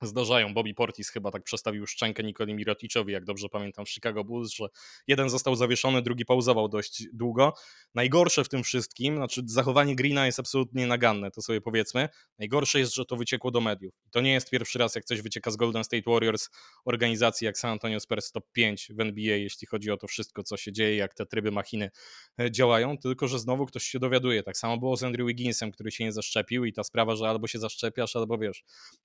zdarzają. 0.01 0.53
Bobby 0.53 0.73
Portis 0.73 1.09
chyba 1.09 1.31
tak 1.31 1.43
przestawił 1.43 1.87
szczękę 1.87 2.23
Nikoli 2.23 2.53
Miroticzowi, 2.53 3.13
jak 3.13 3.25
dobrze 3.25 3.49
pamiętam 3.49 3.85
w 3.85 3.89
Chicago 3.89 4.23
Bulls, 4.23 4.51
że 4.51 4.67
jeden 5.07 5.29
został 5.29 5.55
zawieszony, 5.55 6.01
drugi 6.01 6.25
pauzował 6.25 6.69
dość 6.69 7.03
długo. 7.13 7.53
Najgorsze 7.95 8.43
w 8.43 8.49
tym 8.49 8.63
wszystkim, 8.63 9.15
znaczy 9.15 9.41
zachowanie 9.45 9.95
Greena 9.95 10.25
jest 10.25 10.39
absolutnie 10.39 10.87
naganne, 10.87 11.31
to 11.31 11.41
sobie 11.41 11.61
powiedzmy. 11.61 12.09
Najgorsze 12.39 12.79
jest, 12.79 12.95
że 12.95 13.05
to 13.05 13.15
wyciekło 13.15 13.51
do 13.51 13.61
mediów. 13.61 13.93
To 14.11 14.21
nie 14.21 14.33
jest 14.33 14.49
pierwszy 14.49 14.79
raz, 14.79 14.95
jak 14.95 15.05
coś 15.05 15.21
wycieka 15.21 15.51
z 15.51 15.55
Golden 15.55 15.83
State 15.83 16.11
Warriors, 16.11 16.49
organizacji 16.85 17.45
jak 17.45 17.57
San 17.57 17.71
Antonio 17.71 17.99
Spurs 17.99 18.31
top 18.31 18.51
5 18.51 18.91
w 18.95 18.99
NBA, 18.99 19.35
jeśli 19.35 19.67
chodzi 19.67 19.91
o 19.91 19.97
to 19.97 20.07
wszystko, 20.07 20.43
co 20.43 20.57
się 20.57 20.71
dzieje, 20.71 20.95
jak 20.95 21.13
te 21.13 21.25
tryby 21.25 21.51
machiny 21.51 21.91
e, 22.39 22.51
działają, 22.51 22.97
tylko 22.97 23.27
że 23.27 23.39
znowu 23.39 23.65
ktoś 23.65 23.83
się 23.83 23.99
dowiaduje. 23.99 24.43
Tak 24.43 24.57
samo 24.57 24.77
było 24.77 24.97
z 24.97 25.03
Andrew 25.03 25.27
Wigginsem, 25.27 25.71
który 25.71 25.91
się 25.91 26.03
nie 26.03 26.11
zaszczepił 26.11 26.65
i 26.65 26.73
ta 26.73 26.83
sprawa, 26.83 27.15
że 27.15 27.29
albo 27.29 27.47
się 27.47 27.59
zaszczepiasz, 27.59 28.15
albo 28.15 28.37
wiesz, 28.37 28.63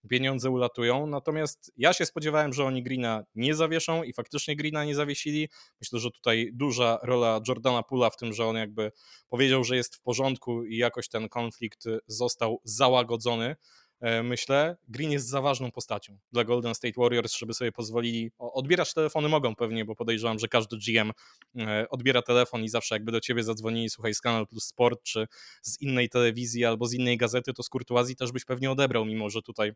pieniądze 0.08 0.50
ulatują 0.50 0.81
natomiast 1.06 1.72
ja 1.76 1.92
się 1.92 2.06
spodziewałem, 2.06 2.52
że 2.52 2.64
oni 2.64 2.82
Greena 2.82 3.24
nie 3.34 3.54
zawieszą 3.54 4.02
i 4.02 4.12
faktycznie 4.12 4.56
Greena 4.56 4.84
nie 4.84 4.94
zawiesili. 4.94 5.48
Myślę, 5.80 5.98
że 5.98 6.10
tutaj 6.10 6.50
duża 6.52 6.98
rola 7.02 7.40
Jordana 7.48 7.82
Pula 7.82 8.10
w 8.10 8.16
tym, 8.16 8.32
że 8.32 8.46
on 8.46 8.56
jakby 8.56 8.92
powiedział, 9.28 9.64
że 9.64 9.76
jest 9.76 9.96
w 9.96 10.00
porządku 10.00 10.64
i 10.64 10.76
jakoś 10.76 11.08
ten 11.08 11.28
konflikt 11.28 11.84
został 12.06 12.60
załagodzony 12.64 13.56
e, 14.00 14.22
myślę, 14.22 14.76
Green 14.88 15.10
jest 15.10 15.28
za 15.28 15.40
ważną 15.40 15.70
postacią 15.70 16.18
dla 16.32 16.44
Golden 16.44 16.74
State 16.74 16.94
Warriors, 16.96 17.36
żeby 17.36 17.54
sobie 17.54 17.72
pozwolili. 17.72 18.30
Odbierać 18.38 18.94
telefony 18.94 19.28
mogą 19.28 19.54
pewnie, 19.54 19.84
bo 19.84 19.94
podejrzewam, 19.94 20.38
że 20.38 20.48
każdy 20.48 20.76
GM 20.76 21.12
e, 21.56 21.86
odbiera 21.90 22.22
telefon 22.22 22.64
i 22.64 22.68
zawsze 22.68 22.94
jakby 22.94 23.12
do 23.12 23.20
ciebie 23.20 23.42
zadzwonili, 23.42 23.90
słuchaj, 23.90 24.14
z 24.14 24.20
Kanal 24.20 24.46
Plus 24.46 24.64
Sport, 24.64 25.02
czy 25.02 25.26
z 25.62 25.80
innej 25.80 26.08
telewizji 26.08 26.64
albo 26.64 26.86
z 26.86 26.94
innej 26.94 27.16
gazety, 27.16 27.52
to 27.52 27.62
z 27.62 27.68
kurtuazji 27.68 28.16
też 28.16 28.32
byś 28.32 28.44
pewnie 28.44 28.70
odebrał, 28.70 29.04
mimo 29.04 29.30
że 29.30 29.42
tutaj 29.42 29.72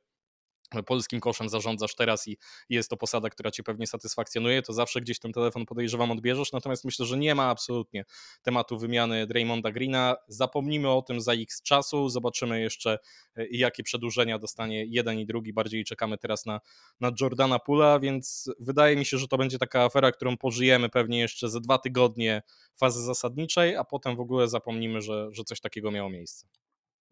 polskim 0.86 1.20
koszem 1.20 1.48
zarządzasz 1.48 1.94
teraz 1.94 2.28
i 2.28 2.36
jest 2.68 2.90
to 2.90 2.96
posada, 2.96 3.30
która 3.30 3.50
cię 3.50 3.62
pewnie 3.62 3.86
satysfakcjonuje, 3.86 4.62
to 4.62 4.72
zawsze 4.72 5.00
gdzieś 5.00 5.18
ten 5.18 5.32
telefon 5.32 5.66
podejrzewam 5.66 6.10
odbierzesz, 6.10 6.52
natomiast 6.52 6.84
myślę, 6.84 7.06
że 7.06 7.18
nie 7.18 7.34
ma 7.34 7.50
absolutnie 7.50 8.04
tematu 8.42 8.78
wymiany 8.78 9.26
Draymonda 9.26 9.72
Greena. 9.72 10.16
Zapomnimy 10.28 10.90
o 10.90 11.02
tym 11.02 11.20
za 11.20 11.32
x 11.32 11.62
czasu, 11.62 12.08
zobaczymy 12.08 12.60
jeszcze 12.60 12.98
e, 13.36 13.46
jakie 13.46 13.82
przedłużenia 13.82 14.38
dostanie 14.38 14.84
jeden 14.84 15.18
i 15.18 15.26
drugi, 15.26 15.52
bardziej 15.52 15.84
czekamy 15.84 16.18
teraz 16.18 16.46
na, 16.46 16.60
na 17.00 17.10
Jordana 17.20 17.58
Pula, 17.58 18.00
więc 18.00 18.50
wydaje 18.58 18.96
mi 18.96 19.04
się, 19.04 19.18
że 19.18 19.28
to 19.28 19.38
będzie 19.38 19.58
taka 19.58 19.84
afera, 19.84 20.12
którą 20.12 20.36
pożyjemy 20.36 20.88
pewnie 20.88 21.20
jeszcze 21.20 21.48
ze 21.48 21.60
dwa 21.60 21.78
tygodnie 21.78 22.42
fazy 22.76 23.02
zasadniczej, 23.02 23.76
a 23.76 23.84
potem 23.84 24.16
w 24.16 24.20
ogóle 24.20 24.48
zapomnimy, 24.48 25.00
że, 25.00 25.28
że 25.32 25.44
coś 25.44 25.60
takiego 25.60 25.90
miało 25.90 26.10
miejsce. 26.10 26.46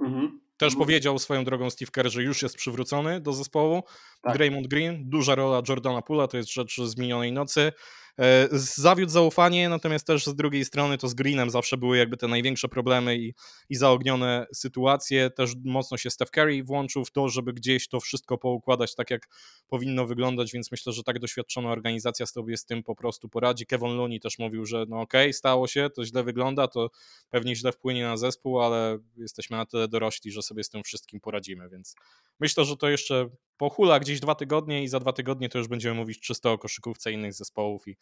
Mhm. 0.01 0.44
Też 0.57 0.73
mhm. 0.73 0.87
powiedział 0.87 1.19
swoją 1.19 1.45
drogą 1.45 1.71
Steve 1.71 1.91
Kerr, 1.91 2.11
że 2.11 2.23
już 2.23 2.43
jest 2.43 2.57
przywrócony 2.57 3.21
do 3.21 3.33
zespołu. 3.33 3.83
Tak. 4.23 4.35
Draymond 4.35 4.67
Green, 4.67 5.09
duża 5.09 5.35
rola 5.35 5.63
Jordana 5.69 6.03
Pula, 6.03 6.29
to 6.29 6.37
jest 6.37 6.53
rzecz 6.53 6.81
z 6.81 6.97
minionej 6.97 7.33
nocy. 7.33 7.73
E, 8.21 8.49
zawiódł 8.53 9.13
zaufanie, 9.13 9.69
natomiast 9.69 10.07
też 10.07 10.27
z 10.27 10.35
drugiej 10.35 10.65
strony 10.65 10.99
to 10.99 11.09
z 11.09 11.15
Greenem 11.15 11.51
zawsze 11.51 11.77
były 11.77 11.97
jakby 11.97 12.17
te 12.17 12.29
największe 12.29 12.69
problemy 12.69 13.17
i, 13.19 13.35
i 13.69 13.77
zaognione 13.77 14.47
sytuacje. 14.53 15.31
Też 15.31 15.51
mocno 15.65 15.97
się 15.97 16.11
Steph 16.11 16.31
Curry 16.31 16.65
włączył 16.65 17.05
w 17.05 17.11
to, 17.11 17.29
żeby 17.29 17.53
gdzieś 17.53 17.89
to 17.89 18.01
wszystko 18.01 18.39
poukładać 18.39 18.95
tak, 18.95 19.11
jak 19.11 19.29
powinno 19.69 20.07
wyglądać, 20.07 20.53
więc 20.53 20.71
myślę, 20.71 20.93
że 20.93 21.03
tak 21.03 21.19
doświadczona 21.19 21.71
organizacja 21.71 22.27
sobie 22.27 22.57
z 22.57 22.65
tym 22.65 22.83
po 22.83 22.95
prostu 22.97 23.29
poradzi. 23.29 23.67
Kevin 23.67 23.97
Looney 23.97 24.21
też 24.21 24.39
mówił, 24.39 24.67
że 24.67 24.85
no 24.89 25.01
okej, 25.01 25.23
okay, 25.23 25.33
stało 25.33 25.67
się, 25.67 25.91
to 25.91 26.05
źle 26.05 26.25
wygląda, 26.25 26.69
to 26.69 26.91
pewnie 27.31 27.57
źle 27.57 27.73
wpłynie 27.73 28.05
na 28.05 28.17
zespół, 28.17 28.61
ale 28.61 28.99
jesteśmy 29.17 29.57
na 29.57 29.67
tyle 29.67 29.89
dorośli, 29.89 30.31
że 30.31 30.43
sobie 30.43 30.65
z 30.65 30.71
tym 30.71 30.83
wszystkim 30.83 31.21
poradzimy, 31.21 31.69
więc 31.69 31.95
myślę, 32.41 32.65
że 32.65 32.77
to 32.77 32.89
jeszcze 32.89 33.29
pohula 33.69 34.01
gdzieś 34.01 34.21
dwa 34.21 34.35
tygodnie 34.35 34.83
i 34.83 34.89
za 34.89 35.01
dwa 35.01 35.13
tygodnie 35.13 35.49
to 35.49 35.59
już 35.59 35.69
będziemy 35.69 35.95
mówić 35.95 36.21
czysto 36.21 36.53
o 36.53 36.59
koszykówce 36.59 37.13
innych 37.13 37.33
zespołów 37.33 37.89
i, 37.89 37.97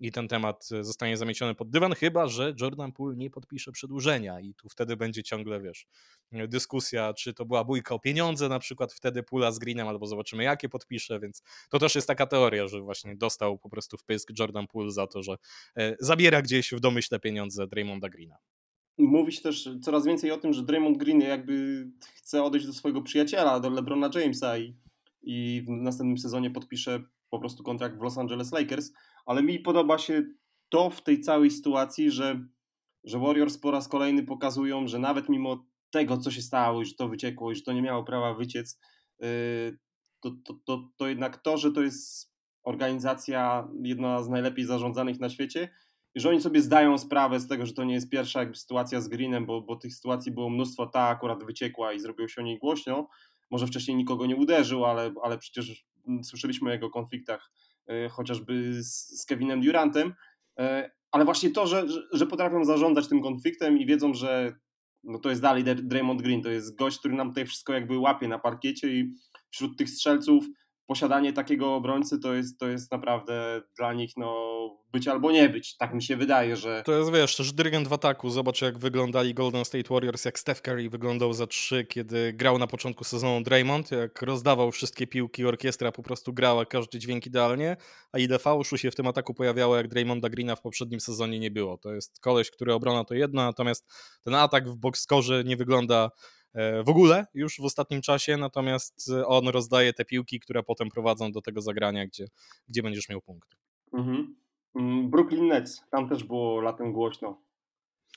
i 0.00 0.12
ten 0.12 0.28
temat 0.28 0.68
e, 0.72 0.84
zostanie 0.84 1.16
zamieciony 1.16 1.54
pod 1.54 1.70
dywan, 1.70 1.94
chyba 1.94 2.26
że 2.26 2.54
Jordan 2.60 2.92
Poole 2.92 3.16
nie 3.16 3.30
podpisze 3.30 3.72
przedłużenia 3.72 4.40
i 4.40 4.54
tu 4.54 4.68
wtedy 4.68 4.96
będzie 4.96 5.22
ciągle, 5.22 5.60
wiesz, 5.60 5.86
dyskusja, 6.32 7.14
czy 7.14 7.34
to 7.34 7.44
była 7.44 7.64
bójka 7.64 7.94
o 7.94 7.98
pieniądze 7.98 8.48
na 8.48 8.58
przykład 8.58 8.92
wtedy 8.92 9.22
Pula 9.22 9.52
z 9.52 9.58
Greenem, 9.58 9.88
albo 9.88 10.06
zobaczymy 10.06 10.44
jakie 10.44 10.68
podpisze, 10.68 11.20
więc 11.20 11.42
to 11.70 11.78
też 11.78 11.94
jest 11.94 12.08
taka 12.08 12.26
teoria, 12.26 12.68
że 12.68 12.80
właśnie 12.80 13.16
dostał 13.16 13.58
po 13.58 13.70
prostu 13.70 13.96
w 13.96 14.04
pysk 14.04 14.30
Jordan 14.38 14.66
Poole 14.66 14.90
za 14.90 15.06
to, 15.06 15.22
że 15.22 15.36
e, 15.76 15.96
zabiera 16.00 16.42
gdzieś 16.42 16.72
w 16.72 16.80
domyśle 16.80 17.20
pieniądze 17.20 17.66
Draymonda 17.66 18.08
Greena. 18.08 18.36
Mówi 18.98 19.32
się 19.32 19.42
też 19.42 19.68
coraz 19.82 20.06
więcej 20.06 20.30
o 20.30 20.36
tym, 20.36 20.52
że 20.52 20.62
Draymond 20.62 20.98
Green 20.98 21.20
jakby 21.20 21.86
chce 22.14 22.42
odejść 22.42 22.66
do 22.66 22.72
swojego 22.72 23.02
przyjaciela, 23.02 23.60
do 23.60 23.70
LeBrona 23.70 24.10
Jamesa 24.14 24.58
i 24.58 24.74
i 25.30 25.62
w 25.66 25.70
następnym 25.70 26.18
sezonie 26.18 26.50
podpisze 26.50 27.02
po 27.30 27.38
prostu 27.38 27.62
kontrakt 27.62 27.98
w 27.98 28.02
Los 28.02 28.18
Angeles 28.18 28.52
Lakers, 28.52 28.92
ale 29.26 29.42
mi 29.42 29.58
podoba 29.58 29.98
się 29.98 30.22
to 30.68 30.90
w 30.90 31.02
tej 31.02 31.20
całej 31.20 31.50
sytuacji, 31.50 32.10
że, 32.10 32.44
że 33.04 33.18
Warriors 33.18 33.58
po 33.58 33.70
raz 33.70 33.88
kolejny 33.88 34.22
pokazują, 34.22 34.86
że 34.86 34.98
nawet 34.98 35.28
mimo 35.28 35.66
tego, 35.90 36.18
co 36.18 36.30
się 36.30 36.42
stało, 36.42 36.82
i 36.82 36.86
że 36.86 36.94
to 36.94 37.08
wyciekło, 37.08 37.52
i 37.52 37.54
że 37.54 37.62
to 37.62 37.72
nie 37.72 37.82
miało 37.82 38.04
prawa 38.04 38.34
wyciec, 38.34 38.78
yy, 39.20 39.78
to, 40.20 40.30
to, 40.44 40.54
to, 40.64 40.88
to 40.96 41.08
jednak 41.08 41.36
to, 41.36 41.56
że 41.56 41.72
to 41.72 41.82
jest 41.82 42.32
organizacja 42.64 43.68
jedna 43.82 44.22
z 44.22 44.28
najlepiej 44.28 44.64
zarządzanych 44.64 45.20
na 45.20 45.28
świecie, 45.28 45.68
i 46.14 46.20
że 46.20 46.28
oni 46.28 46.40
sobie 46.40 46.62
zdają 46.62 46.98
sprawę 46.98 47.40
z 47.40 47.48
tego, 47.48 47.66
że 47.66 47.72
to 47.72 47.84
nie 47.84 47.94
jest 47.94 48.10
pierwsza 48.10 48.40
jakby 48.40 48.56
sytuacja 48.56 49.00
z 49.00 49.08
Greenem, 49.08 49.46
bo, 49.46 49.60
bo 49.60 49.76
tych 49.76 49.94
sytuacji 49.94 50.32
było 50.32 50.50
mnóstwo, 50.50 50.86
ta 50.86 51.08
akurat 51.08 51.44
wyciekła 51.44 51.92
i 51.92 52.00
zrobiło 52.00 52.28
się 52.28 52.40
o 52.40 52.44
niej 52.44 52.58
głośno, 52.58 53.08
może 53.50 53.66
wcześniej 53.66 53.96
nikogo 53.96 54.26
nie 54.26 54.36
uderzył, 54.36 54.84
ale, 54.84 55.12
ale 55.22 55.38
przecież 55.38 55.84
słyszeliśmy 56.22 56.70
o 56.70 56.72
jego 56.72 56.90
konfliktach 56.90 57.50
e, 57.86 58.08
chociażby 58.08 58.82
z, 58.82 59.26
Kevinem 59.26 59.60
Durantem, 59.60 60.14
e, 60.58 60.90
ale 61.10 61.24
właśnie 61.24 61.50
to, 61.50 61.66
że, 61.66 61.86
że 62.12 62.26
potrafią 62.26 62.64
zarządzać 62.64 63.08
tym 63.08 63.22
konfliktem 63.22 63.78
i 63.78 63.86
wiedzą, 63.86 64.14
że 64.14 64.52
no 65.04 65.18
to 65.18 65.30
jest 65.30 65.42
dalej 65.42 65.64
Draymond 65.64 66.22
Green, 66.22 66.42
to 66.42 66.50
jest 66.50 66.76
gość, 66.76 66.98
który 66.98 67.14
nam 67.14 67.28
tutaj 67.28 67.46
wszystko 67.46 67.72
jakby 67.72 67.98
łapie 67.98 68.28
na 68.28 68.38
parkiecie 68.38 68.88
i 68.88 69.10
wśród 69.50 69.78
tych 69.78 69.90
strzelców 69.90 70.44
posiadanie 70.88 71.32
takiego 71.32 71.74
obrońcy 71.74 72.18
to 72.18 72.34
jest, 72.34 72.58
to 72.58 72.68
jest 72.68 72.92
naprawdę 72.92 73.62
dla 73.76 73.92
nich 73.92 74.12
no, 74.16 74.58
być 74.92 75.08
albo 75.08 75.32
nie 75.32 75.48
być. 75.48 75.76
Tak 75.76 75.94
mi 75.94 76.02
się 76.02 76.16
wydaje, 76.16 76.56
że. 76.56 76.82
To 76.86 76.92
jest 76.92 77.12
wiesz, 77.12 77.36
też 77.36 77.52
dyrygent 77.52 77.88
w 77.88 77.92
ataku. 77.92 78.30
Zobacz, 78.30 78.62
jak 78.62 78.78
wyglądali 78.78 79.34
Golden 79.34 79.64
State 79.64 79.94
Warriors, 79.94 80.24
jak 80.24 80.38
Steph 80.38 80.62
Curry 80.62 80.90
wyglądał 80.90 81.32
za 81.32 81.46
trzy, 81.46 81.84
kiedy 81.84 82.32
grał 82.32 82.58
na 82.58 82.66
początku 82.66 83.04
sezonu 83.04 83.44
Draymond, 83.44 83.90
jak 83.90 84.22
rozdawał 84.22 84.72
wszystkie 84.72 85.06
piłki, 85.06 85.44
orkiestra 85.44 85.92
po 85.92 86.02
prostu 86.02 86.32
grała 86.32 86.66
każdy 86.66 86.98
dźwięk 86.98 87.26
idealnie, 87.26 87.76
a 88.12 88.18
ile 88.18 88.38
fałszu 88.38 88.78
się 88.78 88.90
w 88.90 88.94
tym 88.94 89.06
ataku 89.06 89.34
pojawiało, 89.34 89.76
jak 89.76 89.88
Draymonda 89.88 90.28
Greena 90.28 90.56
w 90.56 90.60
poprzednim 90.60 91.00
sezonie 91.00 91.38
nie 91.38 91.50
było. 91.50 91.78
To 91.78 91.92
jest 91.92 92.20
koleś, 92.20 92.50
który 92.50 92.74
obrona 92.74 93.04
to 93.04 93.14
jedno, 93.14 93.44
natomiast 93.44 93.86
ten 94.24 94.34
atak 94.34 94.68
w 94.68 94.76
boxskorze 94.76 95.44
nie 95.44 95.56
wygląda 95.56 96.10
w 96.84 96.88
ogóle 96.88 97.26
już 97.34 97.56
w 97.60 97.64
ostatnim 97.64 98.02
czasie, 98.02 98.36
natomiast 98.36 99.10
e, 99.10 99.26
on 99.26 99.48
rozdaje 99.48 99.92
te 99.92 100.04
piłki, 100.04 100.40
które 100.40 100.62
potem 100.62 100.88
prowadzą 100.88 101.32
do 101.32 101.42
tego 101.42 101.60
zagrania, 101.60 102.06
gdzie, 102.06 102.26
gdzie 102.68 102.82
będziesz 102.82 103.08
miał 103.08 103.20
punkt. 103.20 103.48
Mhm. 103.92 104.36
Mm, 104.74 105.10
Brooklyn 105.10 105.46
Nets, 105.46 105.84
tam 105.90 106.08
też 106.08 106.24
było 106.24 106.60
latem 106.60 106.92
głośno. 106.92 107.42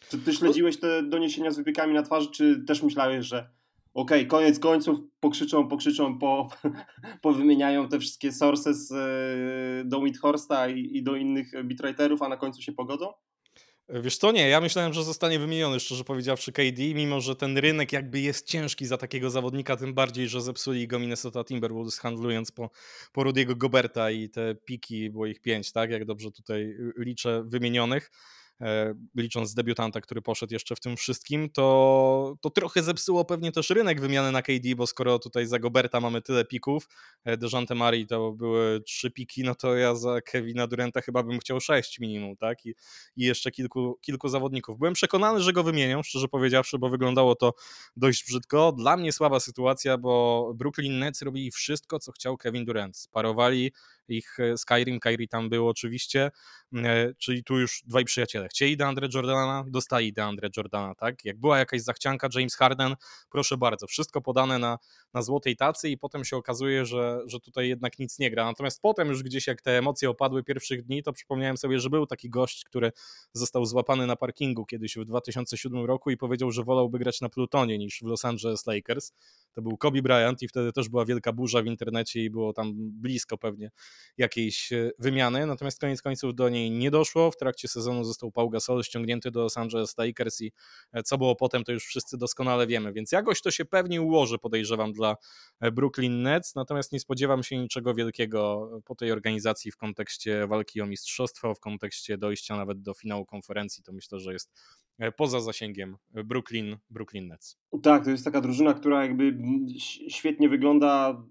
Czy 0.10 0.20
ty 0.20 0.34
śledziłeś 0.34 0.80
te 0.80 1.04
doniesienia 1.04 1.52
z 1.52 1.58
wypiekami 1.58 1.94
na 1.94 2.04
twarzy, 2.04 2.32
czy 2.32 2.64
też 2.68 2.84
myślałeś, 2.84 3.26
że 3.26 3.50
okej, 3.94 4.20
okay, 4.20 4.26
koniec 4.26 4.60
końców, 4.60 5.00
pokrzyczą, 5.20 5.68
pokrzyczą, 5.68 6.20
po, 6.20 6.50
powymieniają 7.22 7.90
te 7.90 8.00
wszystkie 8.00 8.32
sources 8.32 8.92
e, 8.92 8.96
do 9.86 10.00
Whithorsta 10.00 10.70
i, 10.70 10.98
i 10.98 11.04
do 11.04 11.16
innych 11.16 11.52
bitwriterów, 11.64 12.22
a 12.22 12.30
na 12.30 12.38
końcu 12.38 12.62
się 12.62 12.72
pogodzą? 12.72 13.14
Wiesz 13.94 14.18
co, 14.18 14.32
nie, 14.32 14.50
ja 14.50 14.62
myślałem, 14.62 14.94
że 14.94 15.04
zostanie 15.04 15.40
wymieniony, 15.40 15.80
szczerze 15.80 16.04
powiedziawszy, 16.04 16.52
KD, 16.52 16.82
mimo 16.96 17.22
że 17.22 17.36
ten 17.36 17.58
rynek 17.58 17.92
jakby 17.92 18.20
jest 18.20 18.48
ciężki 18.48 18.86
za 18.86 18.98
takiego 18.98 19.30
zawodnika, 19.30 19.78
tym 19.78 19.94
bardziej, 19.94 20.30
że 20.30 20.42
zepsuli 20.42 20.88
go 20.88 21.00
Minnesota 21.00 21.44
Timberwolves 21.44 22.00
handlując 22.00 22.52
po, 22.52 22.70
po 23.12 23.24
Rudiego 23.24 23.56
Goberta 23.56 24.12
i 24.12 24.30
te 24.30 24.56
piki, 24.56 25.10
było 25.10 25.26
ich 25.26 25.42
pięć, 25.42 25.72
tak, 25.72 25.92
jak 25.92 26.06
dobrze 26.06 26.32
tutaj 26.32 26.76
liczę, 26.98 27.44
wymienionych. 27.46 28.12
E, 28.62 28.94
licząc 29.16 29.54
debiutanta, 29.54 30.02
który 30.02 30.22
poszedł 30.22 30.54
jeszcze 30.54 30.76
w 30.76 30.80
tym 30.80 30.98
wszystkim, 30.98 31.50
to, 31.50 32.36
to 32.42 32.50
trochę 32.50 32.84
zepsuło 32.84 33.26
pewnie 33.26 33.52
też 33.52 33.70
rynek 33.70 34.02
wymiany 34.02 34.32
na 34.32 34.42
KD, 34.42 34.76
bo 34.76 34.88
skoro 34.88 35.20
tutaj 35.20 35.46
za 35.46 35.60
Goberta 35.60 36.00
mamy 36.00 36.22
tyle 36.22 36.46
pików, 36.46 36.88
e, 37.24 37.38
Dejante 37.38 37.76
Mari 37.76 38.08
to 38.08 38.32
były 38.32 38.82
trzy 38.82 39.12
piki, 39.12 39.44
no 39.44 39.56
to 39.56 39.76
ja 39.76 39.96
za 39.96 40.22
Kevina 40.22 40.68
Durenta 40.68 41.02
chyba 41.02 41.24
bym 41.24 41.40
chciał 41.40 41.60
sześć 41.60 42.00
minimum, 42.00 42.36
tak? 42.38 42.66
I, 42.66 42.70
i 43.16 43.26
jeszcze 43.26 43.52
kilku, 43.52 44.00
kilku 44.02 44.30
zawodników. 44.30 44.80
Byłem 44.80 44.94
przekonany, 44.94 45.42
że 45.42 45.54
go 45.54 45.64
wymienią, 45.64 46.04
szczerze 46.04 46.28
powiedziawszy, 46.28 46.80
bo 46.80 46.90
wyglądało 46.90 47.36
to 47.36 47.54
dość 47.96 48.26
brzydko. 48.26 48.72
Dla 48.72 48.98
mnie 48.98 49.12
słaba 49.12 49.40
sytuacja, 49.40 49.98
bo 49.98 50.54
Brooklyn 50.56 51.00
Nets 51.00 51.22
robili 51.22 51.52
wszystko, 51.52 52.00
co 52.00 52.12
chciał 52.12 52.38
Kevin 52.38 52.66
Durant. 52.66 52.98
Sparowali 52.98 53.72
ich 54.12 54.40
e, 54.40 54.58
Skyrim, 54.58 55.00
Kyrie 55.00 55.28
tam 55.28 55.50
był 55.50 55.68
oczywiście, 55.68 56.32
e, 56.76 57.14
czyli 57.14 57.44
tu 57.44 57.60
już 57.60 57.84
dwaj 57.86 58.06
przyjaciele. 58.06 58.48
Chcieli 58.48 58.78
DeAndre 58.78 59.08
Jordana, 59.14 59.66
dostali 59.68 60.14
DeAndre 60.14 60.50
Jordana, 60.58 60.96
tak? 60.96 61.26
Jak 61.26 61.40
była 61.40 61.58
jakaś 61.58 61.82
zachcianka, 61.82 62.28
James 62.36 62.56
Harden, 62.56 62.96
proszę 63.30 63.58
bardzo, 63.58 63.88
wszystko 63.88 64.22
podane 64.22 64.60
na, 64.60 64.78
na 65.14 65.22
złotej 65.22 65.56
tacy 65.56 65.90
i 65.90 65.98
potem 65.98 66.26
się 66.26 66.38
okazuje, 66.38 66.86
że, 66.86 67.22
że 67.26 67.40
tutaj 67.40 67.70
jednak 67.70 68.00
nic 68.00 68.20
nie 68.20 68.32
gra. 68.32 68.46
Natomiast 68.46 68.82
potem 68.82 69.08
już 69.08 69.24
gdzieś 69.24 69.48
jak 69.48 69.62
te 69.62 69.78
emocje 69.78 70.10
opadły 70.10 70.44
pierwszych 70.44 70.84
dni, 70.84 71.04
to 71.04 71.14
przypomniałem 71.14 71.58
sobie, 71.58 71.80
że 71.80 71.90
był 71.90 72.06
taki 72.06 72.30
gość, 72.30 72.64
który 72.64 72.92
został 73.34 73.66
złapany 73.66 74.08
na 74.08 74.16
parkingu 74.16 74.66
kiedyś 74.66 74.96
w 74.96 75.06
2007 75.06 75.86
roku 75.86 76.12
i 76.12 76.18
powiedział, 76.18 76.52
że 76.52 76.64
wolałby 76.64 77.00
grać 77.00 77.22
na 77.22 77.30
Plutonie 77.30 77.78
niż 77.78 78.00
w 78.00 78.06
Los 78.06 78.26
Angeles 78.26 78.66
Lakers. 78.66 79.14
To 79.54 79.62
był 79.62 79.78
Kobe 79.78 80.02
Bryant 80.02 80.42
i 80.42 80.48
wtedy 80.48 80.72
też 80.72 80.90
była 80.90 81.06
wielka 81.06 81.34
burza 81.34 81.62
w 81.62 81.66
internecie 81.66 82.24
i 82.24 82.30
było 82.30 82.54
tam 82.54 82.74
blisko 82.76 83.38
pewnie 83.38 83.72
jakiejś 84.18 84.74
e, 84.74 84.92
wymiany, 85.00 85.46
natomiast 85.46 85.80
koniec 85.80 86.02
końców 86.02 86.36
do 86.36 86.50
niej 86.50 86.72
nie 86.72 86.92
doszło. 86.92 87.32
W 87.32 87.38
trakcie 87.38 87.68
sezonu 87.68 88.04
został 88.04 88.32
Paul 88.32 88.50
Gasol 88.50 88.84
ściągnięty 88.84 89.32
do 89.32 89.42
Los 89.42 89.58
Angeles 89.58 89.98
Lakers 89.98 90.42
i 90.42 90.52
e, 90.94 91.04
co 91.04 91.18
było 91.18 91.36
potem, 91.36 91.64
to 91.64 91.72
już 91.72 91.86
wszyscy 91.86 92.18
doskonale 92.18 92.68
wiemy, 92.68 92.94
więc 92.94 93.12
jakoś 93.12 93.42
to 93.42 93.52
się 93.52 93.66
pewnie 93.66 94.02
ułoży, 94.02 94.38
podejrzewam, 94.38 94.94
dla 94.94 95.16
e, 95.60 95.72
Brooklyn 95.72 96.22
Nets, 96.22 96.56
natomiast 96.56 96.92
nie 96.92 97.00
spodziewam 97.00 97.44
się 97.44 97.58
niczego 97.58 97.94
wielkiego 97.94 98.70
po 98.86 98.96
tej 98.96 99.12
organizacji 99.12 99.72
w 99.72 99.78
kontekście 99.78 100.48
walki 100.48 100.82
o 100.82 100.86
mistrzostwo, 100.86 101.56
w 101.56 101.60
kontekście 101.60 102.18
dojścia 102.18 102.58
nawet 102.58 102.82
do 102.82 102.94
finału 102.94 103.26
konferencji, 103.26 103.84
to 103.84 103.94
myślę, 103.94 104.20
że 104.20 104.34
jest 104.34 104.52
poza 105.18 105.40
zasięgiem 105.40 105.98
Brooklyn, 106.10 106.78
Brooklyn 106.90 107.28
Nets. 107.28 107.58
Tak, 107.84 108.04
to 108.04 108.10
jest 108.10 108.26
taka 108.26 108.42
drużyna, 108.42 108.74
która 108.74 109.02
jakby 109.02 109.38
świetnie 110.10 110.50
wygląda 110.50 111.24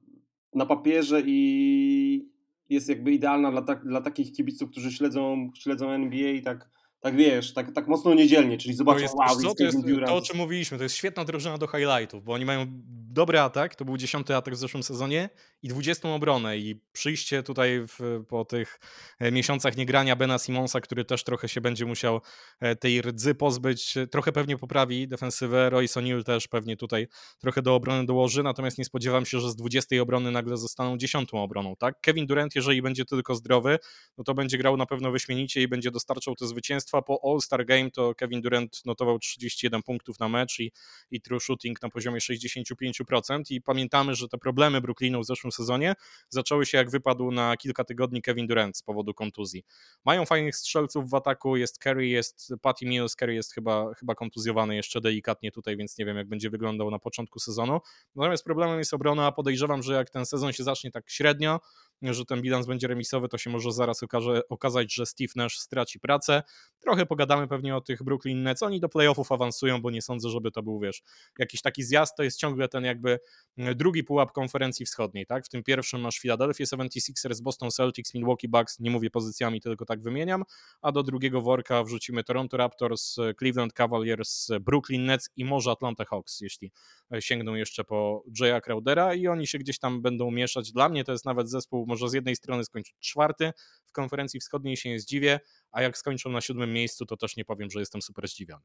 na 0.55 0.67
papierze 0.67 1.23
i 1.27 2.31
jest 2.71 2.89
jakby 2.89 3.13
idealna 3.13 3.51
dla, 3.51 3.63
tak, 3.63 3.85
dla 3.85 4.01
takich 4.01 4.33
kibiców, 4.33 4.71
którzy 4.71 4.93
śledzą, 4.93 5.51
śledzą 5.55 5.91
NBA 5.91 6.31
i 6.31 6.43
tak, 6.43 6.69
tak 7.01 7.17
wiesz, 7.17 7.53
tak, 7.53 7.73
tak 7.73 7.89
mocno 7.89 8.15
niedzielnie, 8.15 8.59
czyli 8.59 8.75
zobaczą, 8.75 8.99
to 8.99 9.03
jest, 9.03 9.15
wow, 9.15 9.37
co, 9.37 9.55
to 9.55 9.65
jest 9.65 9.79
to, 10.07 10.17
o 10.17 10.21
czym 10.21 10.37
mówiliśmy, 10.37 10.79
to 10.79 10.85
jest 10.85 10.97
świetna 10.97 11.25
drużyna 11.25 11.59
do 11.59 11.67
highlightów, 11.67 12.25
bo 12.25 12.33
oni 12.33 12.45
mają 12.45 12.67
dobry 13.13 13.41
atak, 13.41 13.75
to 13.75 13.85
był 13.85 13.97
dziesiąty 13.97 14.37
atak 14.37 14.55
w 14.55 14.57
zeszłym 14.57 14.83
sezonie 14.83 15.31
i 15.63 15.69
20 15.69 16.09
obronę 16.09 16.59
i 16.59 16.81
przyjście 16.93 17.43
tutaj 17.43 17.81
w, 17.89 18.25
po 18.29 18.45
tych 18.45 18.81
e, 19.19 19.33
miesiącach 19.33 19.77
niegrania 19.77 20.17
Bena 20.17 20.39
Simonsa, 20.39 20.81
który 20.81 21.05
też 21.05 21.25
trochę 21.25 21.49
się 21.49 21.61
będzie 21.61 21.87
musiał 21.87 22.21
e, 22.61 22.77
tej 22.77 23.03
rdzy 23.03 23.35
pozbyć, 23.35 23.95
trochę 24.11 24.33
pewnie 24.33 24.57
poprawi 24.57 25.09
defensywę, 25.09 25.71
Royce 25.71 26.01
O'Neal 26.01 26.25
też 26.25 26.49
pewnie 26.49 26.77
tutaj 26.77 27.09
trochę 27.39 27.63
do 27.63 27.75
obrony 27.75 28.07
dołoży, 28.07 28.43
natomiast 28.43 28.79
nie 28.79 28.85
spodziewam 28.85 29.27
się, 29.27 29.41
że 29.41 29.51
z 29.51 29.57
20 29.57 30.03
obrony 30.03 30.31
nagle 30.31 30.57
zostaną 30.57 30.97
dziesiątą 30.97 31.43
obroną, 31.43 31.77
tak? 31.77 32.01
Kevin 32.01 32.27
Durant, 32.27 32.55
jeżeli 32.55 32.83
będzie 32.83 33.05
tylko 33.05 33.35
zdrowy, 33.35 33.79
no 34.19 34.25
to 34.25 34.35
będzie 34.35 34.59
grał 34.59 34.77
na 34.77 34.87
pewno 34.87 35.11
wyśmienicie 35.11 35.63
i 35.63 35.69
będzie 35.69 35.91
dostarczał 35.91 36.35
te 36.35 36.47
zwycięstwa. 36.91 37.03
Po 37.03 37.21
All-Star 37.25 37.67
Game 37.67 37.91
to 37.91 38.15
Kevin 38.15 38.41
Durant 38.41 38.83
notował 38.85 39.19
31 39.19 39.83
punktów 39.83 40.21
na 40.21 40.29
mecz 40.29 40.61
i, 40.61 40.73
i 41.11 41.21
true 41.21 41.41
shooting 41.41 41.83
na 41.83 41.89
poziomie 41.89 42.19
65% 42.19 43.43
i 43.51 43.61
pamiętamy, 43.61 44.15
że 44.15 44.29
te 44.29 44.39
problemy 44.39 44.81
Brooklynu 44.81 45.21
w 45.21 45.27
zeszłym 45.27 45.53
sezonie 45.53 45.95
zaczęły 46.29 46.67
się 46.67 46.79
jak 46.79 46.91
wypadł 46.91 47.31
na 47.31 47.57
kilka 47.57 47.85
tygodni 47.85 48.23
Kevin 48.23 48.47
Durant 48.47 48.77
z 48.77 48.83
powodu 48.83 49.15
kontuzji. 49.15 49.65
Mają 50.05 50.27
fajnych 50.27 50.57
strzelców 50.57 51.11
w 51.11 51.15
ataku, 51.15 51.57
jest 51.57 51.79
Kerry, 51.79 52.09
jest 52.09 52.53
Patty 52.63 52.87
Mills, 52.87 53.17
Kerry 53.17 53.35
jest 53.35 53.55
chyba, 53.55 53.95
chyba 53.95 54.15
kontuzjowany 54.15 54.77
jeszcze 54.77 55.01
delikatnie 55.01 55.53
tutaj, 55.53 55.77
więc 55.77 55.99
nie 55.99 56.05
wiem 56.05 56.17
jak 56.17 56.29
będzie 56.29 56.51
wyglądał 56.51 56.91
na 56.91 56.99
początku 56.99 57.39
sezonu. 57.39 57.81
Natomiast 58.17 58.45
problemem 58.45 58.79
jest 58.79 58.95
obrona, 58.95 59.27
a 59.27 59.33
podejrzewam, 59.33 59.83
że 59.83 59.93
jak 59.95 60.11
ten 60.11 60.27
sezon 60.27 60.53
się 60.53 60.65
zacznie 60.65 60.91
tak 60.91 61.11
średnio, 61.11 61.61
że 62.03 62.25
ten 62.25 62.43
bilans 62.43 62.67
będzie 62.67 62.89
remisowy, 62.89 63.29
to 63.29 63.39
się 63.39 63.51
może 63.51 63.73
zaraz 63.73 64.03
okaże, 64.03 64.49
okazać, 64.49 64.95
że 64.95 65.07
Steve 65.07 65.33
Nash 65.37 65.59
straci 65.59 66.01
pracę. 66.01 66.43
Trochę 66.81 67.07
pogadamy 67.07 67.49
pewnie 67.49 67.77
o 67.77 67.81
tych 67.81 68.03
Brooklyn 68.03 68.43
Nets. 68.43 68.63
Oni 68.63 68.81
do 68.81 68.89
playoffów 68.89 69.33
awansują, 69.33 69.83
bo 69.83 69.91
nie 69.91 70.03
sądzę, 70.03 70.31
żeby 70.31 70.51
to 70.51 70.63
był, 70.63 70.81
wiesz, 70.81 71.03
jakiś 71.39 71.63
taki 71.63 71.83
zjazd. 71.83 72.17
To 72.17 72.23
jest 72.23 72.39
ciągle 72.39 72.69
ten 72.69 72.85
jakby 72.85 73.21
mm, 73.59 73.77
drugi 73.77 74.05
pułap 74.05 74.33
konferencji 74.33 74.87
wschodniej, 74.87 75.27
tak? 75.27 75.47
W 75.47 75.49
tym 75.49 75.63
pierwszym 75.63 76.01
masz 76.01 76.19
Philadelphia 76.19 76.65
76ers, 76.65 77.41
Boston 77.43 77.71
Celtics, 77.71 78.15
Milwaukee 78.15 78.49
Bucks, 78.49 78.81
nie 78.81 78.91
mówię 78.91 79.11
pozycjami, 79.11 79.61
tylko 79.61 79.85
tak 79.85 80.03
wymieniam, 80.03 80.45
a 80.83 80.93
do 80.93 81.03
drugiego 81.03 81.41
worka 81.41 81.85
wrzucimy 81.85 82.25
Toronto 82.25 82.57
Raptors, 82.57 83.17
Cleveland 83.39 83.73
Cavaliers, 83.73 84.49
Brooklyn 84.61 85.05
Nets 85.05 85.31
i 85.37 85.45
może 85.45 85.71
Atlanta 85.71 86.05
Hawks, 86.05 86.41
jeśli 86.41 86.73
sięgną 87.21 87.55
jeszcze 87.55 87.85
po 87.85 88.25
Jaya 88.41 88.61
Crowdera 88.61 89.15
i 89.15 89.27
oni 89.27 89.47
się 89.47 89.59
gdzieś 89.59 89.79
tam 89.79 90.03
będą 90.03 90.31
mieszać. 90.31 90.73
Dla 90.73 90.89
mnie 90.89 91.05
to 91.05 91.13
jest 91.13 91.25
nawet 91.25 91.51
zespół 91.51 91.87
może 91.91 92.09
z 92.09 92.13
jednej 92.13 92.37
strony 92.37 92.65
skończyć 92.65 92.95
czwarty 93.01 93.53
w 93.87 93.93
konferencji 93.93 94.41
wschodniej, 94.41 94.77
się 94.77 94.89
nie 94.89 95.01
zdziwię, 95.01 95.41
a 95.73 95.83
jak 95.83 95.99
skończą 95.99 96.31
na 96.31 96.41
siódmym 96.41 96.73
miejscu, 96.73 97.07
to 97.07 97.17
też 97.17 97.37
nie 97.37 97.45
powiem, 97.45 97.71
że 97.71 97.81
jestem 97.81 98.03
super 98.03 98.29
zdziwiony. 98.29 98.63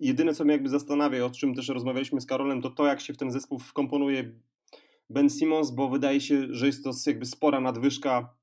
Jedyne, 0.00 0.34
co 0.34 0.44
mnie 0.44 0.52
jakby 0.52 0.68
zastanawia, 0.68 1.24
o 1.24 1.30
czym 1.30 1.54
też 1.54 1.68
rozmawialiśmy 1.68 2.20
z 2.20 2.26
Karolem, 2.26 2.62
to 2.62 2.70
to, 2.70 2.86
jak 2.86 3.00
się 3.00 3.14
w 3.14 3.16
ten 3.16 3.30
zespół 3.30 3.58
wkomponuje 3.58 4.32
Ben 5.10 5.30
Simmons, 5.30 5.70
bo 5.70 5.88
wydaje 5.88 6.20
się, 6.20 6.46
że 6.50 6.66
jest 6.66 6.84
to 6.84 6.90
jakby 7.06 7.26
spora 7.26 7.60
nadwyżka 7.60 8.34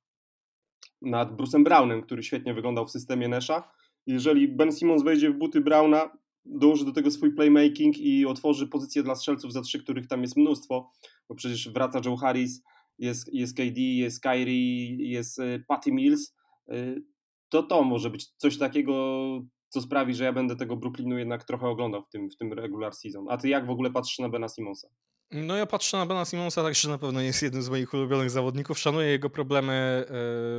nad 1.02 1.36
Bruce'em 1.36 1.64
Brownem, 1.64 2.02
który 2.02 2.24
świetnie 2.24 2.54
wyglądał 2.54 2.86
w 2.86 2.92
systemie 2.92 3.28
Nesha. 3.28 3.72
Jeżeli 4.08 4.48
Ben 4.48 4.72
Simmons 4.72 5.04
wejdzie 5.04 5.30
w 5.30 5.38
buty 5.38 5.62
Browna, 5.62 6.18
dołoży 6.46 6.86
do 6.86 6.92
tego 6.92 7.12
swój 7.12 7.36
playmaking 7.36 7.98
i 7.98 8.26
otworzy 8.26 8.68
pozycję 8.68 9.04
dla 9.04 9.16
strzelców 9.16 9.54
za 9.54 9.62
trzy, 9.62 9.84
których 9.84 10.08
tam 10.08 10.22
jest 10.22 10.38
mnóstwo, 10.38 10.92
bo 11.30 11.36
przecież 11.36 11.70
wraca 11.70 12.02
Joe 12.06 12.18
Harris, 12.18 12.62
jest, 13.02 13.34
jest 13.34 13.58
KD, 13.58 13.82
jest 13.82 14.24
Kyrie, 14.24 14.96
jest 15.12 15.40
e, 15.40 15.60
Patty 15.68 15.92
Mills, 15.92 16.36
e, 16.70 16.96
to 17.50 17.64
to 17.64 17.84
może 17.84 18.10
być 18.10 18.28
coś 18.28 18.58
takiego, 18.58 18.94
co 19.70 19.82
sprawi, 19.82 20.14
że 20.14 20.24
ja 20.24 20.34
będę 20.34 20.56
tego 20.56 20.78
Brooklynu 20.78 21.18
jednak 21.18 21.44
trochę 21.44 21.68
oglądał 21.68 22.04
w 22.04 22.10
tym, 22.10 22.30
w 22.30 22.38
tym 22.38 22.54
regular 22.54 22.94
season. 22.94 23.26
A 23.30 23.38
ty 23.38 23.50
jak 23.50 23.66
w 23.66 23.70
ogóle 23.70 23.92
patrzysz 23.92 24.20
na 24.20 24.30
Bena 24.30 24.48
Simonsa? 24.48 24.88
No 25.34 25.58
ja 25.58 25.66
patrzę 25.66 25.98
na 25.98 26.06
Bena 26.06 26.26
Simonsa 26.26 26.64
tak, 26.64 26.76
że 26.76 26.90
na 26.90 26.98
pewno 26.98 27.22
jest 27.22 27.42
jednym 27.42 27.64
z 27.64 27.70
moich 27.70 27.94
ulubionych 27.94 28.30
zawodników. 28.30 28.80
Szanuję 28.80 29.08
jego 29.08 29.30
problemy 29.30 30.06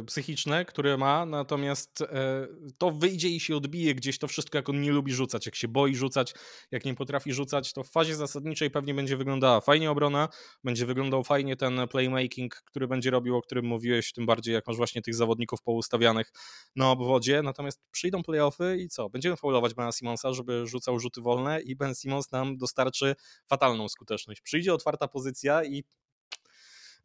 e, 0.01 0.05
psychiczne, 0.05 0.65
które 0.65 0.97
ma, 0.97 1.27
natomiast 1.27 2.03
e, 2.03 2.49
to 2.79 2.91
wyjdzie 2.91 3.29
i 3.29 3.41
się 3.41 3.57
odbije 3.57 3.95
gdzieś 3.95 4.19
to 4.19 4.29
wszystko, 4.29 4.59
jak 4.59 4.69
on 4.69 4.81
nie 4.81 4.93
lubi 4.93 5.13
rzucać, 5.13 5.47
jak 5.47 5.55
się 5.55 5.69
boi 5.69 5.95
rzucać, 5.95 6.35
jak 6.71 6.85
nie 6.85 6.95
potrafi 6.95 7.33
rzucać, 7.33 7.73
to 7.73 7.83
w 7.83 7.91
fazie 7.91 8.15
zasadniczej 8.15 8.71
pewnie 8.71 8.95
będzie 8.95 9.17
wyglądała 9.17 9.61
fajnie 9.61 9.91
obrona, 9.91 10.29
będzie 10.65 10.87
wyglądał 10.87 11.25
fajnie 11.25 11.57
ten 11.57 11.89
playmaking, 11.89 12.55
który 12.55 12.89
będzie 12.89 13.11
robił, 13.11 13.37
o 13.37 13.43
którym 13.43 13.67
mówiłeś, 13.67 14.13
tym 14.13 14.27
bardziej 14.27 14.55
jak 14.55 14.67
masz 14.67 14.77
właśnie 14.77 15.03
tych 15.03 15.15
zawodników 15.15 15.63
poustawianych 15.63 16.33
na 16.77 16.91
obwodzie, 16.91 17.43
natomiast 17.43 17.81
przyjdą 17.91 18.23
playoffy 18.23 18.77
i 18.81 18.89
co? 18.89 19.11
Będziemy 19.11 19.37
faulować 19.37 19.75
Bena 19.75 19.93
Simonsa, 19.93 20.33
żeby 20.33 20.67
rzucał 20.67 21.01
rzuty 21.01 21.21
wolne 21.21 21.61
i 21.61 21.77
Ben 21.77 21.95
Simons 21.95 22.33
nam 22.33 22.57
dostarczy 22.57 23.15
fatalną 23.49 23.89
skuteczność. 23.89 24.41
Przyjdzie 24.41 24.62
przyjdzie 24.63 24.75
otwarta 24.75 25.09
pozycja 25.09 25.65
i 25.65 25.85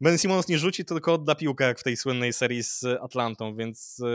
Ben 0.00 0.18
Simmons 0.18 0.48
nie 0.48 0.58
rzuci, 0.58 0.84
tylko 0.84 1.14
odda 1.14 1.34
piłkę, 1.34 1.64
jak 1.64 1.80
w 1.80 1.82
tej 1.82 1.96
słynnej 1.96 2.32
serii 2.32 2.62
z 2.62 2.84
Atlantą, 3.00 3.56
więc 3.56 4.00
e, 4.00 4.06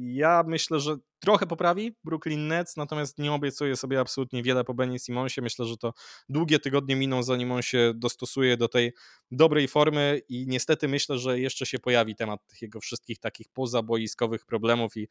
ja 0.00 0.42
myślę, 0.46 0.80
że 0.80 0.96
trochę 1.20 1.46
poprawi 1.46 1.96
Brooklyn 2.04 2.48
Nets, 2.48 2.76
natomiast 2.76 3.18
nie 3.18 3.32
obiecuję 3.32 3.76
sobie 3.76 4.00
absolutnie 4.00 4.42
wiele 4.42 4.64
po 4.64 4.74
Benie 4.74 4.98
Simonsie. 4.98 5.42
Myślę, 5.42 5.66
że 5.66 5.76
to 5.76 5.92
długie 6.28 6.58
tygodnie 6.58 6.96
miną, 6.96 7.22
zanim 7.22 7.52
on 7.52 7.62
się 7.62 7.92
dostosuje 7.94 8.56
do 8.56 8.68
tej 8.68 8.92
dobrej 9.30 9.68
formy 9.68 10.20
i 10.28 10.46
niestety 10.46 10.88
myślę, 10.88 11.18
że 11.18 11.40
jeszcze 11.40 11.66
się 11.66 11.78
pojawi 11.78 12.14
temat 12.16 12.46
tych 12.46 12.62
jego 12.62 12.80
wszystkich 12.80 13.18
takich 13.18 13.48
pozaboiskowych 13.48 14.44
problemów 14.44 14.96
i 14.96 15.08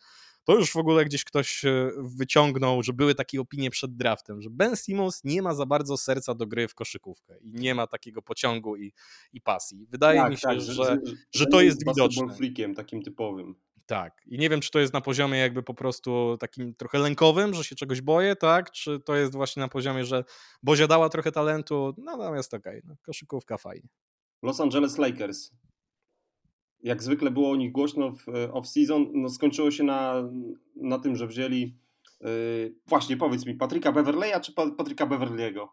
to 0.50 0.56
już 0.56 0.72
w 0.72 0.78
ogóle 0.78 1.06
gdzieś 1.06 1.24
ktoś 1.24 1.66
e, 1.66 1.92
wyciągnął, 1.98 2.84
że 2.84 2.94
były 2.94 3.16
takie 3.16 3.42
opinie 3.42 3.70
przed 3.70 3.96
draftem, 3.96 4.42
że 4.42 4.50
Ben 4.50 4.76
Simmons 4.76 5.24
nie 5.24 5.42
ma 5.42 5.54
za 5.54 5.66
bardzo 5.66 5.98
serca 5.98 6.36
do 6.36 6.48
gry 6.48 6.68
w 6.68 6.76
koszykówkę 6.76 7.38
i 7.42 7.54
nie 7.54 7.76
ma 7.76 7.88
takiego 7.88 8.22
pociągu 8.22 8.76
i, 8.76 8.94
i 9.34 9.42
pasji. 9.42 9.88
Wydaje 9.90 10.20
tak, 10.20 10.32
mi 10.32 10.38
się, 10.38 10.42
tak, 10.42 10.62
że, 10.62 10.74
że, 10.74 10.98
że, 11.32 11.46
to 11.46 11.62
jest 11.62 11.86
widoczne. 11.86 12.34
freakiem 12.34 12.76
takim 12.76 13.02
typowym. 13.02 13.56
Tak. 13.86 14.22
I 14.26 14.38
nie 14.38 14.50
wiem, 14.50 14.62
czy 14.62 14.72
to 14.72 14.80
jest 14.80 14.94
na 14.94 15.02
poziomie 15.02 15.40
jakby 15.40 15.64
po 15.64 15.74
prostu 15.74 16.38
takim 16.40 16.76
trochę 16.76 17.00
lękowym, 17.00 17.54
że 17.54 17.64
się 17.64 17.76
czegoś 17.76 18.02
boję, 18.02 18.36
tak? 18.36 18.72
Czy 18.72 19.00
to 19.00 19.16
jest 19.16 19.34
właśnie 19.34 19.60
na 19.60 19.68
poziomie, 19.68 20.06
że 20.06 20.24
Bozia 20.64 20.88
dała 20.88 21.10
trochę 21.10 21.32
talentu, 21.32 21.94
no 21.98 22.18
natomiast 22.18 22.54
okej, 22.54 22.80
okay, 22.80 22.90
no, 22.90 22.96
koszykówka 23.02 23.58
fajnie. 23.58 23.90
Los 24.44 24.62
Angeles 24.62 24.98
Lakers. 24.98 25.52
Jak 26.84 27.04
zwykle 27.04 27.32
było 27.32 27.52
o 27.52 27.56
nich 27.56 27.72
głośno 27.72 28.12
w 28.12 28.30
e, 28.30 28.48
off-season, 28.48 29.06
no 29.14 29.30
skończyło 29.30 29.72
się 29.72 29.84
na, 29.84 30.30
na 30.76 31.00
tym, 31.00 31.16
że 31.16 31.28
wzięli 31.28 31.76
yy, 32.22 32.76
właśnie 32.88 33.18
powiedz 33.18 33.46
mi, 33.46 33.54
Patryka 33.54 33.92
Beverleya 33.92 34.42
czy 34.42 34.54
Patryka 34.54 35.08
Beverley'ego? 35.08 35.68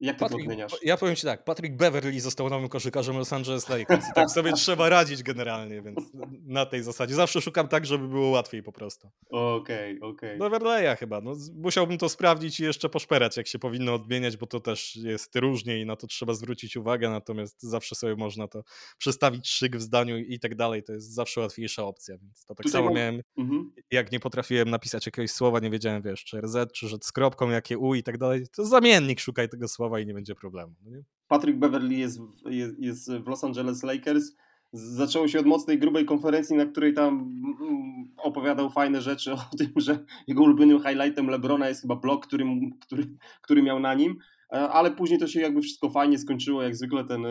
Jak 0.00 0.16
ty 0.16 0.20
Patrick? 0.20 0.50
Ja 0.82 0.96
powiem 0.96 1.16
ci 1.16 1.22
tak, 1.22 1.44
Patrick 1.44 1.76
Beverly 1.76 2.20
został 2.20 2.50
nowym 2.50 2.68
koszykarzem 2.68 3.18
Los 3.18 3.32
Angeles 3.32 3.68
Lakers 3.68 4.08
i 4.10 4.14
tak 4.14 4.30
sobie 4.30 4.52
trzeba 4.62 4.88
radzić 4.88 5.22
generalnie, 5.22 5.82
więc 5.82 5.98
na 6.46 6.66
tej 6.66 6.82
zasadzie. 6.82 7.14
Zawsze 7.14 7.40
szukam 7.40 7.68
tak, 7.68 7.86
żeby 7.86 8.08
było 8.08 8.28
łatwiej 8.28 8.62
po 8.62 8.72
prostu. 8.72 9.10
Okej, 9.30 9.98
okay, 9.98 10.08
okej. 10.10 10.36
Okay. 10.36 10.50
Beverleya 10.50 10.96
chyba. 10.96 11.20
No, 11.20 11.36
musiałbym 11.54 11.98
to 11.98 12.08
sprawdzić 12.08 12.60
i 12.60 12.62
jeszcze 12.62 12.88
poszperać, 12.88 13.36
jak 13.36 13.46
się 13.46 13.58
powinno 13.58 13.94
odmieniać, 13.94 14.36
bo 14.36 14.46
to 14.46 14.60
też 14.60 14.96
jest 14.96 15.36
różnie 15.36 15.80
i 15.80 15.86
na 15.86 15.96
to 15.96 16.06
trzeba 16.06 16.34
zwrócić 16.34 16.76
uwagę, 16.76 17.10
natomiast 17.10 17.62
zawsze 17.62 17.94
sobie 17.94 18.16
można 18.16 18.48
to 18.48 18.62
przestawić 18.98 19.48
szyk 19.48 19.76
w 19.76 19.80
zdaniu 19.80 20.18
i 20.18 20.38
tak 20.38 20.54
dalej. 20.54 20.82
To 20.82 20.92
jest 20.92 21.14
zawsze 21.14 21.40
łatwiejsza 21.40 21.84
opcja, 21.84 22.18
więc 22.18 22.44
to 22.44 22.54
tak 22.54 22.64
Tutaj 22.64 22.72
samo 22.72 22.84
mam... 22.84 22.94
miałem, 22.94 23.22
mhm. 23.38 23.72
jak 23.90 24.12
nie 24.12 24.20
potrafiłem 24.20 24.70
napisać 24.70 25.06
jakiegoś 25.06 25.30
słowa, 25.30 25.60
nie 25.60 25.70
wiedziałem, 25.70 26.02
wiesz, 26.02 26.24
czy 26.24 26.40
RZ, 26.40 26.72
czy 26.72 26.88
że 26.88 26.96
z 27.02 27.12
kropką, 27.12 27.50
jakie 27.50 27.78
U 27.78 27.94
i 27.94 28.02
tak 28.02 28.18
dalej, 28.18 28.46
to 28.56 28.64
zamiennik 28.64 29.20
szukaj 29.20 29.48
tego 29.48 29.68
słowa 29.68 29.95
i 29.98 30.06
nie 30.06 30.14
będzie 30.14 30.34
problemu. 30.34 30.74
No 30.84 30.90
nie? 30.90 31.02
Patrick 31.28 31.58
Beverly 31.58 31.94
jest, 31.94 32.20
jest, 32.46 32.78
jest 32.78 33.12
w 33.12 33.28
Los 33.28 33.44
Angeles 33.44 33.82
Lakers. 33.82 34.32
Zaczęło 34.72 35.28
się 35.28 35.40
od 35.40 35.46
mocnej, 35.46 35.78
grubej 35.78 36.04
konferencji, 36.04 36.56
na 36.56 36.66
której 36.66 36.94
tam 36.94 37.14
mm, 37.14 38.14
opowiadał 38.16 38.70
fajne 38.70 39.00
rzeczy 39.00 39.32
o 39.52 39.56
tym, 39.58 39.72
że 39.76 40.04
jego 40.26 40.42
ulubionym 40.42 40.78
highlightem 40.78 41.26
Lebrona 41.26 41.68
jest 41.68 41.82
chyba 41.82 41.96
blok, 41.96 42.26
który, 42.26 42.44
który, 42.80 43.06
który 43.42 43.62
miał 43.62 43.80
na 43.80 43.94
nim 43.94 44.16
e, 44.52 44.68
ale 44.68 44.90
później 44.90 45.18
to 45.18 45.26
się 45.26 45.40
jakby 45.40 45.60
wszystko 45.60 45.90
fajnie 45.90 46.18
skończyło, 46.18 46.62
jak 46.62 46.76
zwykle 46.76 47.04
ten 47.04 47.26
e, 47.26 47.30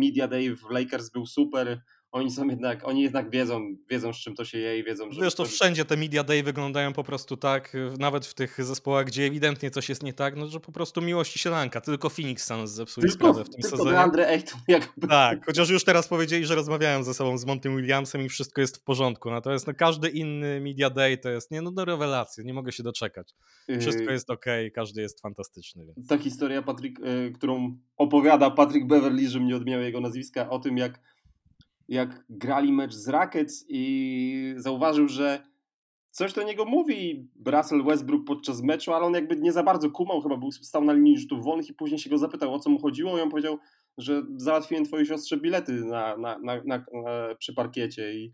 Media 0.00 0.28
Day 0.28 0.56
w 0.56 0.70
Lakers 0.70 1.10
był 1.10 1.26
super, 1.26 1.82
oni 2.12 2.30
są 2.30 2.48
jednak, 2.48 2.88
oni 2.88 3.02
jednak 3.02 3.30
wiedzą, 3.30 3.76
wiedzą 3.90 4.12
z 4.12 4.16
czym 4.16 4.34
to 4.34 4.44
się 4.44 4.58
je 4.58 4.78
i 4.78 4.84
wiedzą, 4.84 5.12
że... 5.12 5.22
Wiesz, 5.22 5.34
to 5.34 5.44
wszędzie 5.44 5.84
te 5.84 5.96
media 5.96 6.24
day 6.24 6.42
wyglądają 6.42 6.92
po 6.92 7.04
prostu 7.04 7.36
tak, 7.36 7.76
nawet 7.98 8.26
w 8.26 8.34
tych 8.34 8.64
zespołach, 8.64 9.06
gdzie 9.06 9.24
ewidentnie 9.24 9.70
coś 9.70 9.88
jest 9.88 10.02
nie 10.02 10.12
tak, 10.12 10.36
no 10.36 10.46
że 10.46 10.60
po 10.60 10.72
prostu 10.72 11.02
miłość 11.02 11.36
i 11.36 11.38
sielanka, 11.38 11.80
tylko 11.80 12.08
Phoenix 12.08 12.44
Suns 12.44 12.70
zepsuli 12.70 13.08
tylko, 13.08 13.18
sprawę 13.18 13.44
w 13.44 13.50
tym 13.50 13.62
tylko 13.62 13.76
sezonie. 13.76 13.98
Andre 13.98 14.28
Ayton 14.28 14.60
jakby. 14.68 15.08
Tak, 15.08 15.46
chociaż 15.46 15.70
już 15.70 15.84
teraz 15.84 16.08
powiedzieli, 16.08 16.46
że 16.46 16.54
rozmawiają 16.54 17.02
ze 17.02 17.14
sobą 17.14 17.38
z 17.38 17.44
Montym 17.44 17.76
Williamsem 17.76 18.22
i 18.22 18.28
wszystko 18.28 18.60
jest 18.60 18.76
w 18.76 18.82
porządku, 18.82 19.30
natomiast 19.30 19.66
no, 19.66 19.74
każdy 19.74 20.08
inny 20.08 20.60
media 20.60 20.90
day 20.90 21.18
to 21.18 21.28
jest, 21.28 21.50
nie 21.50 21.62
no, 21.62 21.70
no 21.70 21.84
rewelacja, 21.84 22.44
nie 22.44 22.54
mogę 22.54 22.72
się 22.72 22.82
doczekać. 22.82 23.34
Wszystko 23.80 24.04
yy, 24.04 24.12
jest 24.12 24.30
ok, 24.30 24.44
każdy 24.74 25.02
jest 25.02 25.20
fantastyczny. 25.20 25.86
Więc. 25.86 26.08
Ta 26.08 26.18
historia, 26.18 26.62
Patrick, 26.62 26.98
yy, 26.98 27.32
którą 27.32 27.78
opowiada 27.96 28.50
Patrick 28.50 28.86
Beverly, 28.86 29.28
że 29.28 29.40
mnie 29.40 29.56
odmieniał 29.56 29.80
jego 29.80 30.00
nazwiska, 30.00 30.50
o 30.50 30.58
tym 30.58 30.76
jak 30.76 31.00
jak 31.88 32.24
grali 32.28 32.72
mecz 32.72 32.94
z 32.94 33.08
Rackets 33.08 33.64
i 33.68 34.54
zauważył, 34.56 35.08
że 35.08 35.42
coś 36.10 36.32
do 36.32 36.42
niego 36.42 36.64
mówi 36.64 37.28
Russell 37.46 37.84
Westbrook 37.84 38.24
podczas 38.26 38.62
meczu, 38.62 38.92
ale 38.92 39.06
on 39.06 39.14
jakby 39.14 39.36
nie 39.36 39.52
za 39.52 39.62
bardzo 39.62 39.90
kumał, 39.90 40.20
chyba 40.20 40.36
był, 40.36 40.52
stał 40.52 40.84
na 40.84 40.92
linii 40.92 41.18
rzutów 41.18 41.44
wolnych 41.44 41.68
i 41.68 41.74
później 41.74 41.98
się 41.98 42.10
go 42.10 42.18
zapytał, 42.18 42.54
o 42.54 42.58
co 42.58 42.70
mu 42.70 42.78
chodziło 42.80 43.18
i 43.18 43.20
on 43.20 43.30
powiedział, 43.30 43.58
że 43.98 44.22
załatwiłem 44.36 44.84
twojej 44.84 45.06
siostrze 45.06 45.36
bilety 45.36 45.72
na, 45.72 46.16
na, 46.16 46.38
na, 46.38 46.62
na, 46.64 46.84
przy 47.38 47.54
parkiecie. 47.54 48.14
I, 48.14 48.32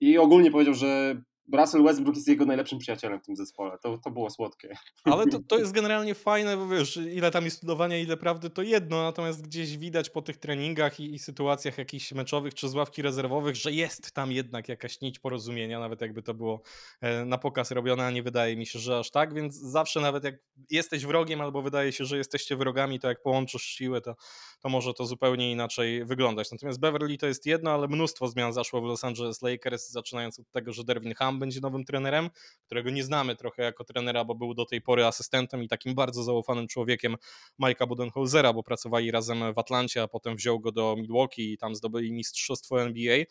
i 0.00 0.18
ogólnie 0.18 0.50
powiedział, 0.50 0.74
że 0.74 1.22
Russell 1.52 1.82
Westbrook 1.82 2.16
jest 2.16 2.28
jego 2.28 2.46
najlepszym 2.46 2.78
przyjacielem 2.78 3.20
w 3.20 3.22
tym 3.22 3.36
zespole. 3.36 3.78
To, 3.78 3.98
to 3.98 4.10
było 4.10 4.30
słodkie. 4.30 4.76
Ale 5.04 5.26
to, 5.26 5.38
to 5.48 5.58
jest 5.62 5.72
generalnie 5.72 6.14
fajne, 6.14 6.56
bo 6.56 6.68
wiesz, 6.68 6.96
ile 6.96 7.30
tam 7.30 7.44
jest 7.44 7.56
studowania, 7.56 7.98
ile 7.98 8.16
prawdy, 8.16 8.50
to 8.50 8.62
jedno, 8.62 9.02
natomiast 9.02 9.42
gdzieś 9.42 9.78
widać 9.78 10.10
po 10.10 10.22
tych 10.22 10.36
treningach 10.36 11.00
i, 11.00 11.14
i 11.14 11.18
sytuacjach 11.18 11.78
jakichś 11.78 12.12
meczowych 12.12 12.54
czy 12.54 12.68
z 12.68 12.74
ławki 12.74 13.02
rezerwowych, 13.02 13.56
że 13.56 13.72
jest 13.72 14.12
tam 14.12 14.32
jednak 14.32 14.68
jakaś 14.68 15.00
nić 15.00 15.18
porozumienia, 15.18 15.80
nawet 15.80 16.00
jakby 16.00 16.22
to 16.22 16.34
było 16.34 16.62
e, 17.00 17.24
na 17.24 17.38
pokaz 17.38 17.70
robione, 17.70 18.06
a 18.06 18.10
nie 18.10 18.22
wydaje 18.22 18.56
mi 18.56 18.66
się, 18.66 18.78
że 18.78 18.98
aż 18.98 19.10
tak, 19.10 19.34
więc 19.34 19.54
zawsze 19.54 20.00
nawet 20.00 20.24
jak 20.24 20.34
jesteś 20.70 21.06
wrogiem 21.06 21.40
albo 21.40 21.62
wydaje 21.62 21.92
się, 21.92 22.04
że 22.04 22.16
jesteście 22.16 22.56
wrogami, 22.56 23.00
to 23.00 23.08
jak 23.08 23.22
połączysz 23.22 23.62
siłę, 23.62 24.00
to, 24.00 24.16
to 24.64 24.68
może 24.68 24.94
to 24.94 25.06
zupełnie 25.06 25.52
inaczej 25.52 26.04
wyglądać. 26.04 26.50
Natomiast 26.50 26.80
Beverly 26.80 27.18
to 27.18 27.26
jest 27.26 27.46
jedno, 27.46 27.70
ale 27.70 27.88
mnóstwo 27.88 28.28
zmian 28.28 28.52
zaszło 28.52 28.80
w 28.80 28.84
Los 28.84 29.04
Angeles 29.04 29.42
Lakers, 29.42 29.90
zaczynając 29.90 30.40
od 30.40 30.50
tego, 30.50 30.72
że 30.72 30.84
Dervin 30.84 31.14
Ham 31.14 31.38
będzie 31.38 31.60
nowym 31.60 31.84
trenerem, 31.84 32.30
którego 32.66 32.90
nie 32.90 33.04
znamy 33.04 33.36
trochę 33.36 33.62
jako 33.62 33.84
trenera, 33.84 34.24
bo 34.24 34.34
był 34.34 34.54
do 34.54 34.64
tej 34.64 34.80
pory 34.80 35.04
asystentem 35.04 35.62
i 35.62 35.68
takim 35.68 35.94
bardzo 35.94 36.22
zaufanym 36.22 36.68
człowiekiem 36.68 37.16
Majka 37.58 37.86
Budenholzera, 37.86 38.52
bo 38.52 38.62
pracowali 38.62 39.10
razem 39.10 39.54
w 39.54 39.58
Atlancie, 39.58 40.02
a 40.02 40.08
potem 40.08 40.36
wziął 40.36 40.60
go 40.60 40.72
do 40.72 40.96
Milwaukee 40.98 41.52
i 41.52 41.58
tam 41.58 41.74
zdobyli 41.74 42.12
mistrzostwo 42.12 42.82
NBA. 42.82 43.24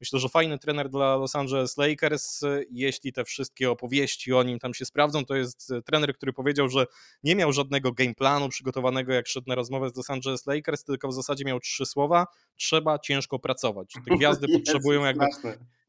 Myślę, 0.00 0.18
że 0.18 0.28
fajny 0.28 0.58
trener 0.58 0.88
dla 0.88 1.16
Los 1.16 1.36
Angeles 1.36 1.76
Lakers. 1.76 2.40
Jeśli 2.70 3.12
te 3.12 3.24
wszystkie 3.24 3.70
opowieści 3.70 4.32
o 4.32 4.42
nim 4.42 4.58
tam 4.58 4.74
się 4.74 4.84
sprawdzą, 4.84 5.24
to 5.24 5.36
jest 5.36 5.72
trener, 5.84 6.14
który 6.14 6.32
powiedział, 6.32 6.68
że 6.68 6.86
nie 7.24 7.36
miał 7.36 7.52
żadnego 7.52 7.92
game 7.92 8.14
planu 8.14 8.48
przygotowanego, 8.48 9.12
jak 9.12 9.26
szedł 9.26 9.48
na 9.48 9.54
rozmowę 9.54 9.90
z 9.90 9.96
Los 9.96 10.10
Angeles 10.10 10.46
Lakers, 10.46 10.84
tylko 10.84 11.08
w 11.08 11.14
zasadzie 11.14 11.44
miał 11.44 11.60
trzy 11.60 11.86
słowa: 11.86 12.26
trzeba 12.56 12.98
ciężko 12.98 13.38
pracować. 13.38 13.92
Te 13.92 14.00
gwiazdy 14.16 14.46
potrzebują 14.48 15.04
jakby 15.04 15.26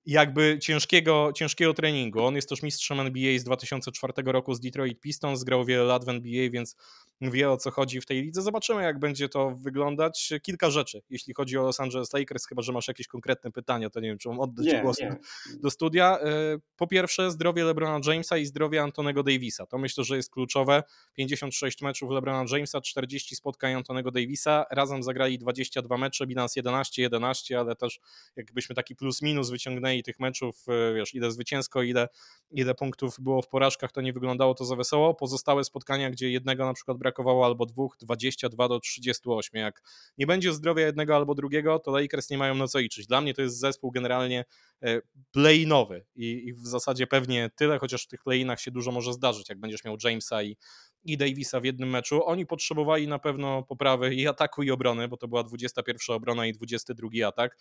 jakby 0.05 0.59
ciężkiego, 0.61 1.31
ciężkiego 1.35 1.73
treningu. 1.73 2.25
On 2.25 2.35
jest 2.35 2.49
też 2.49 2.63
mistrzem 2.63 2.99
NBA 2.99 3.39
z 3.39 3.43
2004 3.43 4.13
roku 4.25 4.53
z 4.53 4.59
Detroit 4.59 4.99
Pistons, 4.99 5.43
grał 5.43 5.65
wiele 5.65 5.83
lat 5.83 6.05
w 6.05 6.09
NBA, 6.09 6.49
więc 6.49 6.75
wie 7.21 7.51
o 7.51 7.57
co 7.57 7.71
chodzi 7.71 8.01
w 8.01 8.05
tej 8.05 8.21
lidze. 8.21 8.41
Zobaczymy, 8.41 8.83
jak 8.83 8.99
będzie 8.99 9.29
to 9.29 9.55
wyglądać. 9.55 10.33
Kilka 10.41 10.69
rzeczy, 10.69 11.01
jeśli 11.09 11.33
chodzi 11.33 11.57
o 11.57 11.63
Los 11.63 11.79
Angeles 11.79 12.13
Lakers, 12.13 12.47
chyba 12.47 12.61
że 12.61 12.71
masz 12.71 12.87
jakieś 12.87 13.07
konkretne 13.07 13.51
pytania, 13.51 13.89
to 13.89 13.99
nie 13.99 14.09
wiem, 14.09 14.17
czy 14.17 14.29
mam 14.29 14.39
oddać 14.39 14.65
nie, 14.65 14.81
głos 14.81 14.99
nie. 14.99 15.15
do 15.59 15.71
studia. 15.71 16.19
E, 16.19 16.57
po 16.75 16.87
pierwsze, 16.87 17.31
zdrowie 17.31 17.63
LeBrona 17.63 17.99
Jamesa 18.11 18.37
i 18.37 18.45
zdrowie 18.45 18.81
Antonego 18.81 19.23
Davisa. 19.23 19.65
To 19.65 19.77
myślę, 19.77 20.03
że 20.03 20.15
jest 20.15 20.31
kluczowe. 20.31 20.83
56 21.13 21.81
meczów 21.81 22.11
LeBrona 22.11 22.45
Jamesa, 22.51 22.81
40 22.81 23.35
spotkań 23.35 23.73
Antonego 23.73 24.11
Davisa. 24.11 24.65
Razem 24.71 25.03
zagrali 25.03 25.39
22 25.39 25.97
mecze, 25.97 26.27
bilans 26.27 26.55
11-11, 26.57 27.55
ale 27.55 27.75
też 27.75 27.99
jakbyśmy 28.35 28.75
taki 28.75 28.95
plus 28.95 29.21
minus 29.21 29.49
wyciągnęli 29.49 30.03
tych 30.03 30.19
meczów, 30.19 30.65
e, 30.67 30.93
wiesz, 30.93 31.15
ile 31.15 31.31
zwycięsko, 31.31 31.83
ile, 31.83 32.07
ile 32.51 32.75
punktów 32.75 33.15
było 33.19 33.41
w 33.41 33.47
porażkach, 33.47 33.91
to 33.91 34.01
nie 34.01 34.13
wyglądało 34.13 34.53
to 34.53 34.65
za 34.65 34.75
wesoło. 34.75 35.13
Pozostałe 35.13 35.63
spotkania, 35.63 36.09
gdzie 36.09 36.29
jednego 36.29 36.65
na 36.65 36.73
przykład 36.73 36.97
brakowało 37.09 37.45
albo 37.45 37.65
dwóch, 37.65 37.97
22 38.01 38.67
do 38.67 38.79
38. 38.79 39.61
Jak 39.61 39.81
nie 40.17 40.27
będzie 40.27 40.53
zdrowia 40.53 40.85
jednego 40.85 41.15
albo 41.15 41.35
drugiego, 41.35 41.79
to 41.79 41.91
Lakers 41.91 42.29
nie 42.29 42.37
mają 42.37 42.55
na 42.55 42.67
co 42.67 42.79
liczyć. 42.79 43.07
Dla 43.07 43.21
mnie 43.21 43.33
to 43.33 43.41
jest 43.41 43.59
zespół 43.59 43.91
generalnie 43.91 44.45
e, 44.83 45.01
play-inowy 45.31 46.05
i, 46.15 46.47
i 46.47 46.53
w 46.53 46.67
zasadzie 46.67 47.07
pewnie 47.07 47.49
tyle, 47.55 47.79
chociaż 47.79 48.03
w 48.03 48.07
tych 48.07 48.23
play-inach 48.23 48.59
się 48.59 48.71
dużo 48.71 48.91
może 48.91 49.13
zdarzyć, 49.13 49.49
jak 49.49 49.59
będziesz 49.59 49.83
miał 49.83 49.97
Jamesa 50.03 50.43
i, 50.43 50.57
i 51.03 51.17
Davisa 51.17 51.59
w 51.59 51.63
jednym 51.63 51.89
meczu. 51.89 52.25
Oni 52.25 52.45
potrzebowali 52.45 53.07
na 53.07 53.19
pewno 53.19 53.63
poprawy 53.63 54.15
i 54.15 54.27
ataku 54.27 54.63
i 54.63 54.71
obrony, 54.71 55.07
bo 55.07 55.17
to 55.17 55.27
była 55.27 55.43
21 55.43 56.15
obrona 56.15 56.47
i 56.47 56.53
22 56.53 57.27
atak. 57.27 57.57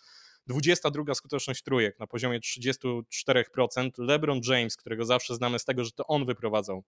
22 0.47 1.13
skuteczność 1.13 1.63
trójek 1.63 1.99
na 1.99 2.07
poziomie 2.07 2.39
34%. 2.39 3.89
LeBron 3.97 4.41
James, 4.47 4.77
którego 4.77 5.05
zawsze 5.05 5.35
znamy 5.35 5.59
z 5.59 5.65
tego, 5.65 5.83
że 5.83 5.91
to 5.91 6.07
on 6.07 6.25
wyprowadzał 6.25 6.83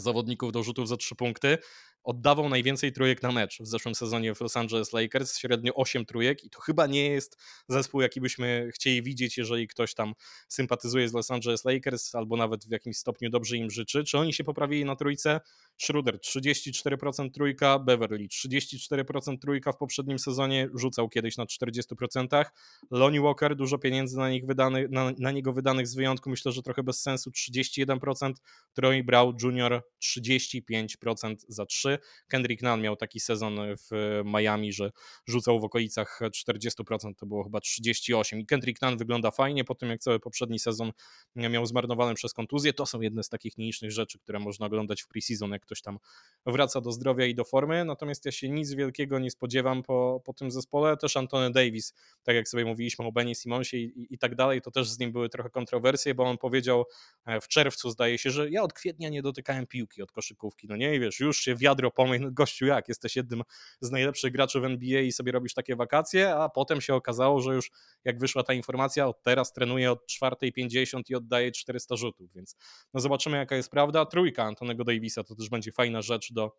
zawodników 0.00 0.52
do 0.52 0.62
rzutów 0.62 0.88
za 0.88 0.96
trzy 0.96 1.14
punkty, 1.14 1.58
oddawał 2.04 2.48
najwięcej 2.48 2.92
trójek 2.92 3.22
na 3.22 3.32
mecz 3.32 3.58
w 3.60 3.66
zeszłym 3.66 3.94
sezonie 3.94 4.34
w 4.34 4.40
Los 4.40 4.56
Angeles 4.56 4.92
Lakers, 4.92 5.38
średnio 5.38 5.74
8 5.74 6.06
trójek 6.06 6.44
i 6.44 6.50
to 6.50 6.60
chyba 6.60 6.86
nie 6.86 7.10
jest 7.10 7.36
zespół, 7.68 8.00
jaki 8.00 8.20
byśmy 8.20 8.70
chcieli 8.74 9.02
widzieć, 9.02 9.38
jeżeli 9.38 9.68
ktoś 9.68 9.94
tam 9.94 10.14
sympatyzuje 10.48 11.08
z 11.08 11.12
Los 11.12 11.30
Angeles 11.30 11.64
Lakers 11.64 12.14
albo 12.14 12.36
nawet 12.36 12.64
w 12.64 12.70
jakimś 12.70 12.96
stopniu 12.96 13.30
dobrze 13.30 13.56
im 13.56 13.70
życzy. 13.70 14.04
Czy 14.04 14.18
oni 14.18 14.32
się 14.32 14.44
poprawili 14.44 14.84
na 14.84 14.96
trójce? 14.96 15.40
Schroeder 15.78 16.18
34% 16.18 17.30
trójka, 17.30 17.78
Beverly 17.78 18.28
34% 18.28 19.38
trójka 19.38 19.72
w 19.72 19.76
poprzednim 19.76 20.18
sezonie, 20.18 20.68
rzucał 20.74 21.08
kiedyś 21.08 21.36
na 21.36 21.44
40%. 21.44 22.44
Lonnie 22.90 23.20
Walker, 23.20 23.56
dużo 23.56 23.78
pieniędzy 23.78 24.16
na, 24.16 24.30
nich 24.30 24.46
wydany, 24.46 24.88
na, 24.90 25.12
na 25.18 25.30
niego 25.30 25.52
wydanych 25.52 25.88
z 25.88 25.94
wyjątku, 25.94 26.30
myślę, 26.30 26.52
że 26.52 26.62
trochę 26.62 26.82
bez 26.82 27.02
sensu, 27.02 27.30
31%. 27.30 28.32
Troy 28.74 29.04
Brown 29.04 29.36
Jr. 29.42 29.82
35% 30.02 31.36
za 31.48 31.66
3. 31.66 31.98
Kendrick 32.28 32.62
Nunn 32.62 32.80
miał 32.80 32.96
taki 32.96 33.20
sezon 33.20 33.58
w 33.90 34.22
Miami, 34.24 34.72
że 34.72 34.90
rzucał 35.26 35.60
w 35.60 35.64
okolicach 35.64 36.20
40%, 36.20 37.14
to 37.16 37.26
było 37.26 37.44
chyba 37.44 37.60
38. 37.60 38.40
I 38.40 38.46
Kendrick 38.46 38.82
Nunn 38.82 38.96
wygląda 38.96 39.30
fajnie 39.30 39.64
po 39.64 39.74
tym, 39.74 39.88
jak 39.88 40.00
cały 40.00 40.20
poprzedni 40.20 40.58
sezon 40.58 40.92
miał 41.36 41.66
zmarnowany 41.66 42.14
przez 42.14 42.32
kontuzję. 42.32 42.72
To 42.72 42.86
są 42.86 43.00
jedne 43.00 43.22
z 43.22 43.28
takich 43.28 43.58
nielicznych 43.58 43.92
rzeczy, 43.92 44.18
które 44.18 44.38
można 44.38 44.66
oglądać 44.66 45.02
w 45.02 45.08
preseason, 45.08 45.50
jak 45.50 45.62
ktoś 45.62 45.82
tam 45.82 45.98
wraca 46.46 46.80
do 46.80 46.92
zdrowia 46.92 47.26
i 47.26 47.34
do 47.34 47.44
formy. 47.44 47.84
Natomiast 47.84 48.24
ja 48.24 48.32
się 48.32 48.48
nic 48.48 48.74
wielkiego 48.74 49.18
nie 49.18 49.30
spodziewam 49.30 49.82
po, 49.82 50.22
po 50.24 50.32
tym 50.32 50.50
zespole. 50.50 50.96
Też 50.96 51.16
Antony 51.16 51.50
Davis, 51.50 51.94
tak 52.22 52.34
jak 52.34 52.48
sobie 52.48 52.64
mówiliśmy 52.64 53.06
o 53.06 53.12
Benny 53.12 53.34
Simonsie 53.34 53.76
i, 53.76 54.00
i, 54.00 54.14
i 54.14 54.18
tak 54.18 54.34
dalej, 54.34 54.60
to 54.62 54.70
też 54.70 54.88
z 54.88 54.98
nim 54.98 55.12
były 55.12 55.28
trochę 55.28 55.50
kontrowersje, 55.50 56.14
bo 56.14 56.24
on 56.24 56.38
powiedział 56.38 56.84
e, 57.26 57.40
w 57.40 57.48
czerwcu, 57.48 57.90
zdaje 57.90 58.18
się, 58.18 58.30
że 58.30 58.50
ja 58.50 58.62
od 58.62 58.72
kwietnia 58.72 59.08
nie 59.08 59.22
dotykałem 59.22 59.66
piłki 59.74 60.02
od 60.02 60.12
koszykówki. 60.12 60.66
No 60.68 60.76
nie, 60.76 61.00
wiesz, 61.00 61.20
już 61.20 61.38
się 61.38 61.56
wiadro 61.56 61.90
pomyj, 61.90 62.20
no 62.20 62.30
gościu 62.30 62.66
jak, 62.66 62.88
jesteś 62.88 63.16
jednym 63.16 63.42
z 63.80 63.90
najlepszych 63.90 64.32
graczy 64.32 64.60
w 64.60 64.64
NBA 64.64 65.00
i 65.00 65.12
sobie 65.12 65.32
robisz 65.32 65.54
takie 65.54 65.76
wakacje, 65.76 66.34
a 66.34 66.48
potem 66.48 66.80
się 66.80 66.94
okazało, 66.94 67.40
że 67.40 67.54
już 67.54 67.70
jak 68.04 68.18
wyszła 68.18 68.42
ta 68.42 68.52
informacja, 68.52 69.06
od 69.06 69.22
teraz 69.22 69.52
trenuje 69.52 69.92
od 69.92 70.06
4.50 70.22 71.02
i 71.08 71.14
oddaje 71.14 71.52
400 71.52 71.96
rzutów, 71.96 72.32
więc 72.34 72.56
no 72.94 73.00
zobaczymy 73.00 73.36
jaka 73.36 73.56
jest 73.56 73.70
prawda. 73.70 74.06
Trójka 74.06 74.44
Antonego 74.44 74.84
Davisa 74.84 75.24
to 75.24 75.34
też 75.34 75.48
będzie 75.48 75.72
fajna 75.72 76.02
rzecz 76.02 76.32
do 76.32 76.56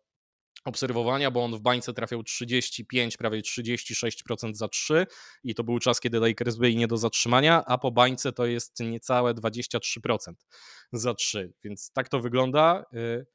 obserwowania, 0.66 1.30
bo 1.30 1.44
on 1.44 1.56
w 1.56 1.60
bańce 1.60 1.92
trafiał 1.92 2.22
35, 2.22 3.16
prawie 3.16 3.40
36% 3.40 4.54
za 4.54 4.68
3 4.68 5.06
i 5.44 5.54
to 5.54 5.64
był 5.64 5.78
czas, 5.78 6.00
kiedy 6.00 6.20
Lakers 6.20 6.56
byli 6.56 6.76
nie 6.76 6.86
do 6.86 6.96
zatrzymania, 6.96 7.64
a 7.66 7.78
po 7.78 7.90
bańce 7.90 8.32
to 8.32 8.46
jest 8.46 8.80
niecałe 8.80 9.34
23% 9.34 10.32
za 10.92 11.14
3, 11.14 11.52
więc 11.64 11.90
tak 11.92 12.08
to 12.08 12.20
wygląda. 12.20 12.84
Y, 12.94 13.26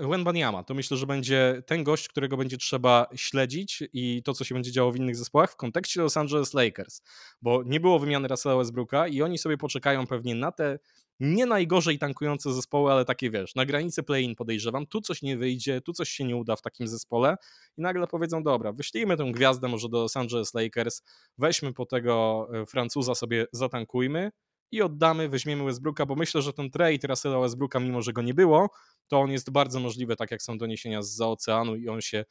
Wenbanyama 0.00 0.64
to 0.64 0.74
myślę, 0.74 0.96
że 0.96 1.06
będzie 1.06 1.62
ten 1.66 1.84
gość, 1.84 2.08
którego 2.08 2.36
będzie 2.36 2.56
trzeba 2.56 3.06
śledzić 3.14 3.82
i 3.92 4.22
to, 4.24 4.34
co 4.34 4.44
się 4.44 4.54
będzie 4.54 4.72
działo 4.72 4.92
w 4.92 4.96
innych 4.96 5.16
zespołach 5.16 5.52
w 5.52 5.56
kontekście 5.56 6.00
Los 6.00 6.16
Angeles 6.16 6.54
Lakers, 6.54 7.02
bo 7.42 7.62
nie 7.62 7.80
było 7.80 7.98
wymiany 7.98 8.28
Russella 8.28 8.56
Westbrooka 8.56 9.08
i 9.08 9.22
oni 9.22 9.38
sobie 9.38 9.56
poczekają 9.56 10.06
pewnie 10.06 10.34
na 10.34 10.52
te 10.52 10.78
nie 11.20 11.46
najgorzej 11.46 11.98
tankujące 11.98 12.52
zespoły, 12.52 12.92
ale 12.92 13.04
takie 13.04 13.30
wiesz, 13.30 13.54
na 13.54 13.66
granicy 13.66 14.02
play-in 14.02 14.34
podejrzewam, 14.34 14.86
tu 14.86 15.00
coś 15.00 15.22
nie 15.22 15.36
wyjdzie, 15.36 15.80
tu 15.80 15.92
coś 15.92 16.08
się 16.08 16.24
nie 16.24 16.36
uda 16.36 16.56
w 16.56 16.62
takim 16.62 16.88
zespole 16.88 17.36
i 17.78 17.82
nagle 17.82 18.06
powiedzą, 18.06 18.42
dobra, 18.42 18.72
wyślijmy 18.72 19.16
tę 19.16 19.32
gwiazdę 19.32 19.68
może 19.68 19.88
do 19.88 19.98
Los 19.98 20.16
Angeles 20.16 20.54
Lakers, 20.54 21.02
weźmy 21.38 21.72
po 21.72 21.86
tego 21.86 22.46
e, 22.54 22.66
Francuza 22.66 23.14
sobie 23.14 23.46
zatankujmy 23.52 24.30
i 24.72 24.82
oddamy, 24.82 25.28
weźmiemy 25.28 25.64
Westbrooka, 25.64 26.06
bo 26.06 26.14
myślę, 26.14 26.42
że 26.42 26.52
ten 26.52 26.70
trade 26.70 27.08
Russella 27.08 27.40
Westbrooka, 27.40 27.80
mimo 27.80 28.02
że 28.02 28.12
go 28.12 28.22
nie 28.22 28.34
było, 28.34 28.70
to 29.08 29.20
on 29.20 29.30
jest 29.30 29.50
bardzo 29.50 29.80
możliwy, 29.80 30.16
tak 30.16 30.30
jak 30.30 30.42
są 30.42 30.58
doniesienia 30.58 31.02
z 31.02 31.20
oceanu 31.20 31.76
i 31.76 31.88
on 31.88 32.00
się 32.00 32.24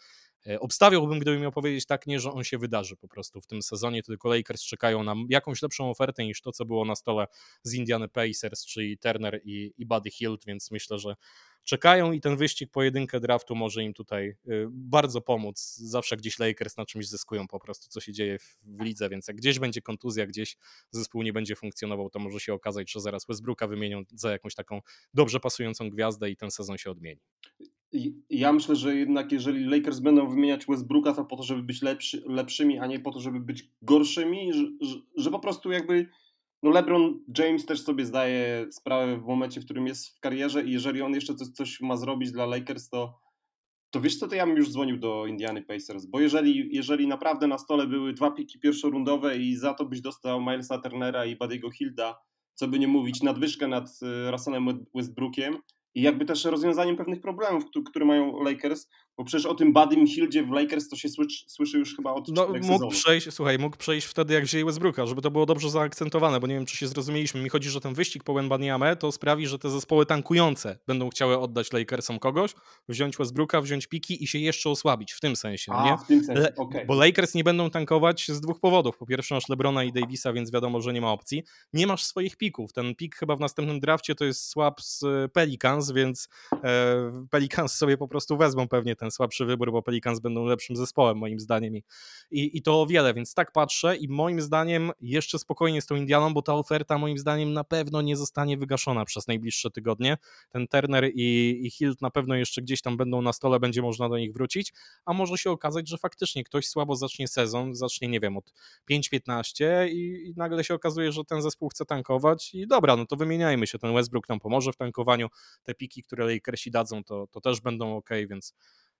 obstawiałbym, 0.59 1.19
gdybym 1.19 1.41
miał 1.41 1.51
powiedzieć 1.51 1.85
tak, 1.85 2.07
nie, 2.07 2.19
że 2.19 2.31
on 2.31 2.43
się 2.43 2.57
wydarzy 2.57 2.95
po 2.95 3.07
prostu 3.07 3.41
w 3.41 3.47
tym 3.47 3.61
sezonie, 3.61 4.03
tylko 4.03 4.29
Lakers 4.29 4.63
czekają 4.63 5.03
na 5.03 5.15
jakąś 5.29 5.61
lepszą 5.61 5.89
ofertę 5.89 6.25
niż 6.25 6.41
to, 6.41 6.51
co 6.51 6.65
było 6.65 6.85
na 6.85 6.95
stole 6.95 7.27
z 7.63 7.73
Indiana 7.73 8.07
Pacers, 8.07 8.65
czyli 8.65 8.97
Turner 8.97 9.41
i, 9.43 9.73
i 9.77 9.85
Buddy 9.85 10.11
Hield, 10.11 10.45
więc 10.45 10.71
myślę, 10.71 10.99
że 10.99 11.15
czekają 11.63 12.11
i 12.11 12.21
ten 12.21 12.37
wyścig 12.37 12.71
pojedynkę 12.71 13.19
draftu 13.19 13.55
może 13.55 13.83
im 13.83 13.93
tutaj 13.93 14.27
y, 14.47 14.67
bardzo 14.71 15.21
pomóc. 15.21 15.75
Zawsze 15.75 16.17
gdzieś 16.17 16.39
Lakers 16.39 16.77
na 16.77 16.85
czymś 16.85 17.07
zyskują 17.07 17.47
po 17.47 17.59
prostu, 17.59 17.87
co 17.89 18.01
się 18.01 18.13
dzieje 18.13 18.39
w, 18.39 18.57
w 18.63 18.81
lidze, 18.81 19.09
więc 19.09 19.27
jak 19.27 19.37
gdzieś 19.37 19.59
będzie 19.59 19.81
kontuzja, 19.81 20.27
gdzieś 20.27 20.57
zespół 20.91 21.23
nie 21.23 21.33
będzie 21.33 21.55
funkcjonował, 21.55 22.09
to 22.09 22.19
może 22.19 22.39
się 22.39 22.53
okazać, 22.53 22.91
że 22.91 23.01
zaraz 23.01 23.25
Westbrooka 23.25 23.67
wymienią 23.67 24.03
za 24.15 24.31
jakąś 24.31 24.55
taką 24.55 24.81
dobrze 25.13 25.39
pasującą 25.39 25.89
gwiazdę 25.89 26.29
i 26.29 26.35
ten 26.35 26.51
sezon 26.51 26.77
się 26.77 26.91
odmieni. 26.91 27.21
Ja 28.29 28.53
myślę, 28.53 28.75
że 28.75 28.95
jednak 28.95 29.31
jeżeli 29.31 29.65
Lakers 29.65 29.99
będą 29.99 30.29
wymieniać 30.29 30.65
Westbrooka, 30.65 31.13
to 31.13 31.25
po 31.25 31.37
to, 31.37 31.43
żeby 31.43 31.63
być 31.63 31.81
lepszy, 31.81 32.23
lepszymi, 32.27 32.79
a 32.79 32.87
nie 32.87 32.99
po 32.99 33.11
to, 33.11 33.19
żeby 33.19 33.39
być 33.39 33.69
gorszymi, 33.81 34.53
że, 34.53 34.63
że, 34.81 34.95
że 35.17 35.31
po 35.31 35.39
prostu 35.39 35.71
jakby 35.71 36.07
no 36.63 36.71
LeBron 36.71 37.19
James 37.37 37.65
też 37.65 37.81
sobie 37.81 38.05
zdaje 38.05 38.67
sprawę 38.71 39.17
w 39.17 39.25
momencie, 39.25 39.61
w 39.61 39.65
którym 39.65 39.87
jest 39.87 40.17
w 40.17 40.19
karierze 40.19 40.63
i 40.63 40.71
jeżeli 40.71 41.01
on 41.01 41.13
jeszcze 41.13 41.35
coś, 41.35 41.47
coś 41.47 41.81
ma 41.81 41.97
zrobić 41.97 42.31
dla 42.31 42.45
Lakers, 42.45 42.89
to, 42.89 43.19
to 43.89 44.01
wiesz 44.01 44.17
co, 44.17 44.27
to 44.27 44.35
ja 44.35 44.45
bym 44.45 44.57
już 44.57 44.71
dzwonił 44.71 44.97
do 44.97 45.25
Indiany 45.25 45.61
Pacers, 45.61 46.05
bo 46.05 46.19
jeżeli, 46.19 46.75
jeżeli 46.75 47.07
naprawdę 47.07 47.47
na 47.47 47.57
stole 47.57 47.87
były 47.87 48.13
dwa 48.13 48.31
piki 48.31 48.59
pierwszorundowe 48.59 49.37
i 49.37 49.55
za 49.55 49.73
to 49.73 49.85
byś 49.85 50.01
dostał 50.01 50.41
Milesa 50.41 50.77
Turnera 50.77 51.25
i 51.25 51.37
Buddy'ego 51.37 51.71
Hilda, 51.71 52.19
co 52.53 52.67
by 52.67 52.79
nie 52.79 52.87
mówić, 52.87 53.23
nadwyżkę 53.23 53.67
nad 53.67 53.89
y, 54.27 54.31
Russellem 54.31 54.85
Westbrookiem, 54.95 55.57
i 55.95 56.01
jakby 56.01 56.25
też 56.25 56.45
rozwiązaniem 56.45 56.97
pewnych 56.97 57.21
problemów, 57.21 57.65
które 57.85 58.05
mają 58.05 58.43
Lakers, 58.43 58.87
bo 59.18 59.24
przecież 59.24 59.45
o 59.45 59.55
tym 59.55 59.74
Badym 59.74 60.07
Hildzie 60.07 60.43
w 60.43 60.51
Lakers 60.51 60.89
to 60.89 60.95
się 60.95 61.09
słyszy, 61.09 61.45
słyszy 61.47 61.78
już 61.78 61.95
chyba 61.95 62.14
od 62.14 62.28
no, 62.28 62.47
mógł 62.47 62.61
sezonów. 62.64 62.93
przejść, 62.93 63.34
Słuchaj, 63.34 63.59
mógł 63.59 63.78
przejść 63.78 64.07
wtedy 64.07 64.34
jak 64.34 64.43
wzięli 64.43 64.66
Westbrooka, 64.66 65.05
żeby 65.05 65.22
to 65.22 65.32
było 65.32 65.45
dobrze 65.45 65.70
zaakcentowane, 65.70 66.39
bo 66.39 66.47
nie 66.47 66.55
wiem, 66.55 66.66
czy 66.66 66.78
się 66.78 66.88
zrozumieliśmy. 66.88 67.41
Mi 67.41 67.49
chodzi, 67.49 67.70
że 67.70 67.82
ten 67.82 67.93
wyścig 67.93 68.24
po 68.24 68.34
Wembaniame 68.34 68.95
to 68.95 69.11
sprawi, 69.11 69.47
że 69.47 69.59
te 69.59 69.70
zespoły 69.70 70.05
tankujące 70.05 70.80
będą 70.88 71.09
chciały 71.09 71.39
oddać 71.39 71.74
Lakersom 71.74 72.20
kogoś, 72.20 72.53
wziąć 72.89 73.18
Westbrooka, 73.18 73.61
wziąć 73.61 73.88
piki 73.88 74.24
i 74.24 74.28
się 74.28 74.39
jeszcze 74.39 74.70
osłabić 74.70 75.11
w 75.14 75.20
tym 75.20 75.36
sensie. 75.36 75.74
A, 75.74 75.86
nie? 75.86 75.97
w 75.97 76.07
tym 76.07 76.24
sensie, 76.24 76.41
Le 76.41 76.55
okay. 76.55 76.86
Bo 76.86 76.95
Lakers 76.95 77.34
nie 77.34 77.43
będą 77.43 77.70
tankować 77.70 78.28
z 78.28 78.41
dwóch 78.41 78.59
powodów. 78.59 78.97
Po 78.97 79.05
pierwsze 79.05 79.36
masz 79.36 79.49
LeBrona 79.49 79.84
i 79.84 79.91
Davisa, 79.91 80.34
więc 80.34 80.51
wiadomo, 80.51 80.82
że 80.82 80.93
nie 80.93 81.01
ma 81.01 81.11
opcji. 81.11 81.43
Nie 81.74 81.88
masz 81.88 82.03
swoich 82.03 82.38
pików. 82.38 82.74
Ten 82.74 82.95
pik 82.95 83.16
chyba 83.16 83.36
w 83.36 83.39
następnym 83.39 83.80
drafcie 83.80 84.16
to 84.16 84.26
jest 84.26 84.49
swap 84.49 84.81
z 84.81 85.03
Pelicans, 85.34 85.91
więc 85.91 86.30
E, 86.64 87.26
Pelicans 87.30 87.76
sobie 87.76 87.98
po 87.98 88.07
prostu 88.07 88.38
wezmą 88.38 88.68
pewnie 88.68 88.95
ten 88.95 89.02
słabszy 89.11 89.45
wybór, 89.45 89.71
bo 89.71 89.81
Pelicans 89.81 90.19
będą 90.19 90.45
lepszym 90.45 90.75
zespołem 90.75 91.17
moim 91.17 91.39
zdaniem 91.39 91.75
i, 91.75 91.84
i, 92.31 92.61
to 92.61 92.81
o 92.81 92.85
wiele, 92.85 93.13
więc 93.13 93.34
tak 93.34 93.51
patrzę 93.51 93.97
i 93.97 94.09
moim 94.09 94.41
zdaniem 94.41 94.91
jeszcze 95.01 95.39
spokojnie 95.39 95.81
z 95.81 95.85
tą 95.85 95.95
Indianą, 95.95 96.34
bo 96.34 96.41
ta 96.41 96.53
oferta 96.53 96.97
moim 96.97 97.17
zdaniem 97.17 97.53
na 97.53 97.63
pewno 97.63 98.01
nie 98.01 98.17
zostanie 98.17 98.57
wygaszona 98.57 99.05
przez 99.05 99.27
najbliższe 99.27 99.71
tygodnie. 99.71 100.17
Ten 100.49 100.67
Turner 100.67 101.11
i, 101.13 101.59
i 101.63 101.71
Hilt 101.71 102.01
na 102.01 102.09
pewno 102.09 102.35
jeszcze 102.35 102.61
gdzieś 102.61 102.81
tam 102.81 102.97
będą 102.97 103.21
na 103.21 103.34
stole, 103.34 103.59
będzie 103.59 103.81
można 103.81 104.09
do 104.09 104.17
nich 104.17 104.34
wrócić, 104.34 104.73
a 105.05 105.13
może 105.13 105.38
się 105.38 105.51
okazać, 105.51 105.89
że 105.89 105.97
faktycznie 105.97 106.43
ktoś 106.43 106.67
słabo 106.67 106.95
zacznie 106.95 107.27
sezon, 107.27 107.75
zacznie 107.75 108.07
nie 108.07 108.19
wiem, 108.19 108.38
od 108.38 108.53
5-15 108.91 109.88
i, 109.88 110.27
i 110.27 110.34
nagle 110.38 110.63
się 110.63 110.73
okazuje, 110.73 111.11
że 111.11 111.23
ten 111.23 111.41
zespół 111.41 111.69
chce 111.69 111.85
tankować 111.85 112.53
i 112.53 112.67
dobra, 112.67 112.95
no 112.95 113.05
to 113.05 113.15
wymieniajmy 113.15 113.67
się, 113.67 113.80
ten 113.80 113.93
Westbrook 113.93 114.30
nam 114.30 114.39
pomoże 114.39 114.71
w 114.71 114.77
tankowaniu, 114.77 115.27
te 115.63 115.73
piki, 115.73 116.03
które 116.03 116.25
Lakers 116.25 116.53
Lakersi 116.53 116.71
dadzą, 116.71 117.03
to, 117.03 117.27
to 117.27 117.41
też 117.41 117.61
będą 117.61 117.97
ok, 117.97 118.09
więc 118.30 118.53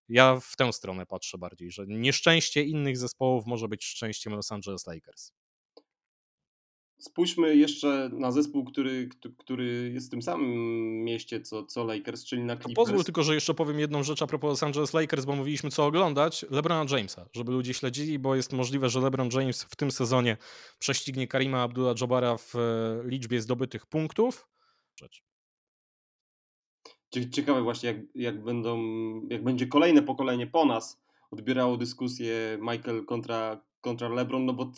ja 0.10 0.40
w 0.40 0.56
tę 0.56 0.74
stronę 0.74 1.06
patrzę 1.06 1.38
bardziej, 1.38 1.72
że 1.72 1.88
nieszczęście 1.88 2.64
innych 2.64 2.98
zespołów 2.98 3.46
może 3.46 3.68
być 3.68 3.86
szczęściem 3.86 4.34
Los 4.34 4.52
Angeles 4.52 4.88
Lakers. 4.88 5.32
Spójrzmy 7.00 7.56
jeszcze 7.56 8.10
na 8.14 8.32
zespół, 8.32 8.66
który, 8.66 9.10
który 9.38 9.92
jest 9.94 10.08
w 10.08 10.10
tym 10.10 10.22
samym 10.22 10.54
mieście 11.04 11.42
co, 11.42 11.66
co 11.66 11.84
Lakers, 11.84 12.26
czyli 12.26 12.44
na 12.44 12.56
Clippers. 12.56 12.76
Pozwól 12.76 13.04
tylko, 13.04 13.24
że 13.24 13.34
jeszcze 13.34 13.54
powiem 13.54 13.80
jedną 13.80 14.04
rzecz 14.04 14.22
a 14.22 14.28
propos 14.28 14.50
Los 14.50 14.64
Angeles 14.64 14.94
Lakers, 14.94 15.26
bo 15.26 15.36
mówiliśmy 15.36 15.70
co 15.72 15.86
oglądać. 15.86 16.46
LeBrona 16.50 16.98
Jamesa, 16.98 17.30
żeby 17.34 17.52
ludzie 17.52 17.74
śledzili, 17.74 18.20
bo 18.20 18.36
jest 18.36 18.54
możliwe, 18.54 18.90
że 18.90 19.00
LeBron 19.00 19.30
James 19.34 19.64
w 19.64 19.76
tym 19.76 19.92
sezonie 19.92 20.38
prześcignie 20.80 21.28
Karima 21.28 21.64
Abdullah-Jabara 21.68 22.38
w 22.38 22.56
e, 22.56 23.10
liczbie 23.10 23.42
zdobytych 23.42 23.86
punktów. 23.86 24.48
Rzecz. 25.00 25.24
Ciekawe 27.32 27.62
właśnie, 27.62 27.90
jak, 27.90 27.98
jak, 28.16 28.44
będą, 28.44 28.78
jak 29.30 29.44
będzie 29.44 29.68
kolejne 29.68 30.02
pokolenie 30.02 30.48
po 30.48 30.66
nas 30.66 31.04
odbierało 31.32 31.78
dyskusję 31.78 32.58
Michael 32.62 33.06
kontra, 33.06 33.62
kontra 33.82 34.10
LeBron, 34.10 34.46
no 34.46 34.54
bo 34.54 34.72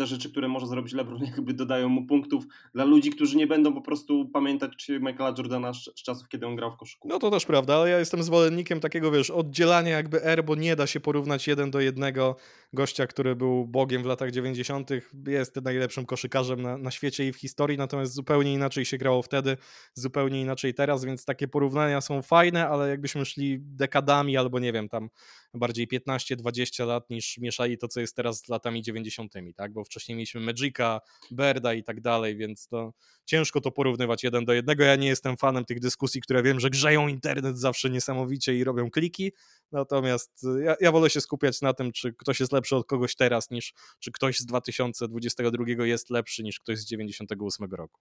te 0.00 0.06
rzeczy, 0.06 0.30
które 0.30 0.48
może 0.48 0.66
zrobić 0.66 0.92
LeBron, 0.92 1.22
jakby 1.36 1.54
dodają 1.54 1.88
mu 1.88 2.06
punktów 2.06 2.44
dla 2.74 2.84
ludzi, 2.84 3.10
którzy 3.10 3.36
nie 3.36 3.46
będą 3.46 3.74
po 3.74 3.80
prostu 3.80 4.28
pamiętać 4.28 4.90
Michaela 5.00 5.34
Jordana 5.38 5.74
z, 5.74 5.84
z 5.84 6.02
czasów, 6.02 6.28
kiedy 6.28 6.46
on 6.46 6.56
grał 6.56 6.70
w 6.70 6.76
koszyku. 6.76 7.08
No 7.08 7.18
to 7.18 7.30
też 7.30 7.46
prawda, 7.46 7.76
ale 7.76 7.90
ja 7.90 7.98
jestem 7.98 8.22
zwolennikiem 8.22 8.80
takiego, 8.80 9.10
wiesz, 9.10 9.30
oddzielania 9.30 9.90
jakby 9.90 10.24
R, 10.24 10.44
bo 10.44 10.54
nie 10.54 10.76
da 10.76 10.86
się 10.86 11.00
porównać 11.00 11.46
jeden 11.46 11.70
do 11.70 11.80
jednego 11.80 12.36
gościa, 12.72 13.06
który 13.06 13.36
był 13.36 13.66
bogiem 13.66 14.02
w 14.02 14.06
latach 14.06 14.30
90., 14.30 14.90
jest 15.26 15.56
najlepszym 15.56 16.06
koszykarzem 16.06 16.62
na, 16.62 16.78
na 16.78 16.90
świecie 16.90 17.28
i 17.28 17.32
w 17.32 17.36
historii, 17.36 17.78
natomiast 17.78 18.14
zupełnie 18.14 18.54
inaczej 18.54 18.84
się 18.84 18.98
grało 18.98 19.22
wtedy, 19.22 19.56
zupełnie 19.94 20.40
inaczej 20.40 20.74
teraz, 20.74 21.04
więc 21.04 21.24
takie 21.24 21.48
porównania 21.48 22.00
są 22.00 22.22
fajne, 22.22 22.68
ale 22.68 22.88
jakbyśmy 22.88 23.24
szli 23.24 23.58
dekadami 23.60 24.36
albo 24.36 24.58
nie 24.58 24.72
wiem, 24.72 24.88
tam 24.88 25.10
bardziej 25.54 25.88
15-20 25.88 26.86
lat 26.86 27.10
niż 27.10 27.38
mieszali 27.38 27.78
to, 27.78 27.88
co 27.88 28.00
jest 28.00 28.16
teraz 28.16 28.38
z 28.38 28.48
latami 28.48 28.82
90., 28.82 29.34
tak? 29.56 29.72
Bo 29.72 29.84
wcześniej 29.84 30.16
mieliśmy 30.16 30.40
Magica, 30.40 31.00
Berda 31.30 31.74
i 31.74 31.84
tak 31.84 32.00
dalej, 32.00 32.36
więc 32.36 32.66
to 32.66 32.92
ciężko 33.24 33.60
to 33.60 33.70
porównywać 33.70 34.24
jeden 34.24 34.44
do 34.44 34.52
jednego. 34.52 34.84
Ja 34.84 34.96
nie 34.96 35.08
jestem 35.08 35.36
fanem 35.36 35.64
tych 35.64 35.80
dyskusji, 35.80 36.20
które 36.20 36.42
wiem, 36.42 36.60
że 36.60 36.70
grzeją 36.70 37.08
internet 37.08 37.58
zawsze 37.58 37.90
niesamowicie 37.90 38.54
i 38.54 38.64
robią 38.64 38.90
kliki, 38.90 39.32
natomiast 39.72 40.46
ja, 40.64 40.76
ja 40.80 40.92
wolę 40.92 41.10
się 41.10 41.20
skupiać 41.20 41.60
na 41.60 41.74
tym, 41.74 41.92
czy 41.92 42.12
ktoś 42.12 42.40
jest 42.40 42.52
lepszy 42.52 42.76
od 42.76 42.86
kogoś 42.86 43.16
teraz, 43.16 43.50
niż 43.50 43.72
czy 43.98 44.12
ktoś 44.12 44.38
z 44.38 44.46
2022 44.46 45.86
jest 45.86 46.10
lepszy 46.10 46.42
niż 46.42 46.60
ktoś 46.60 46.78
z 46.78 46.86
98 46.86 47.74
roku. 47.74 48.00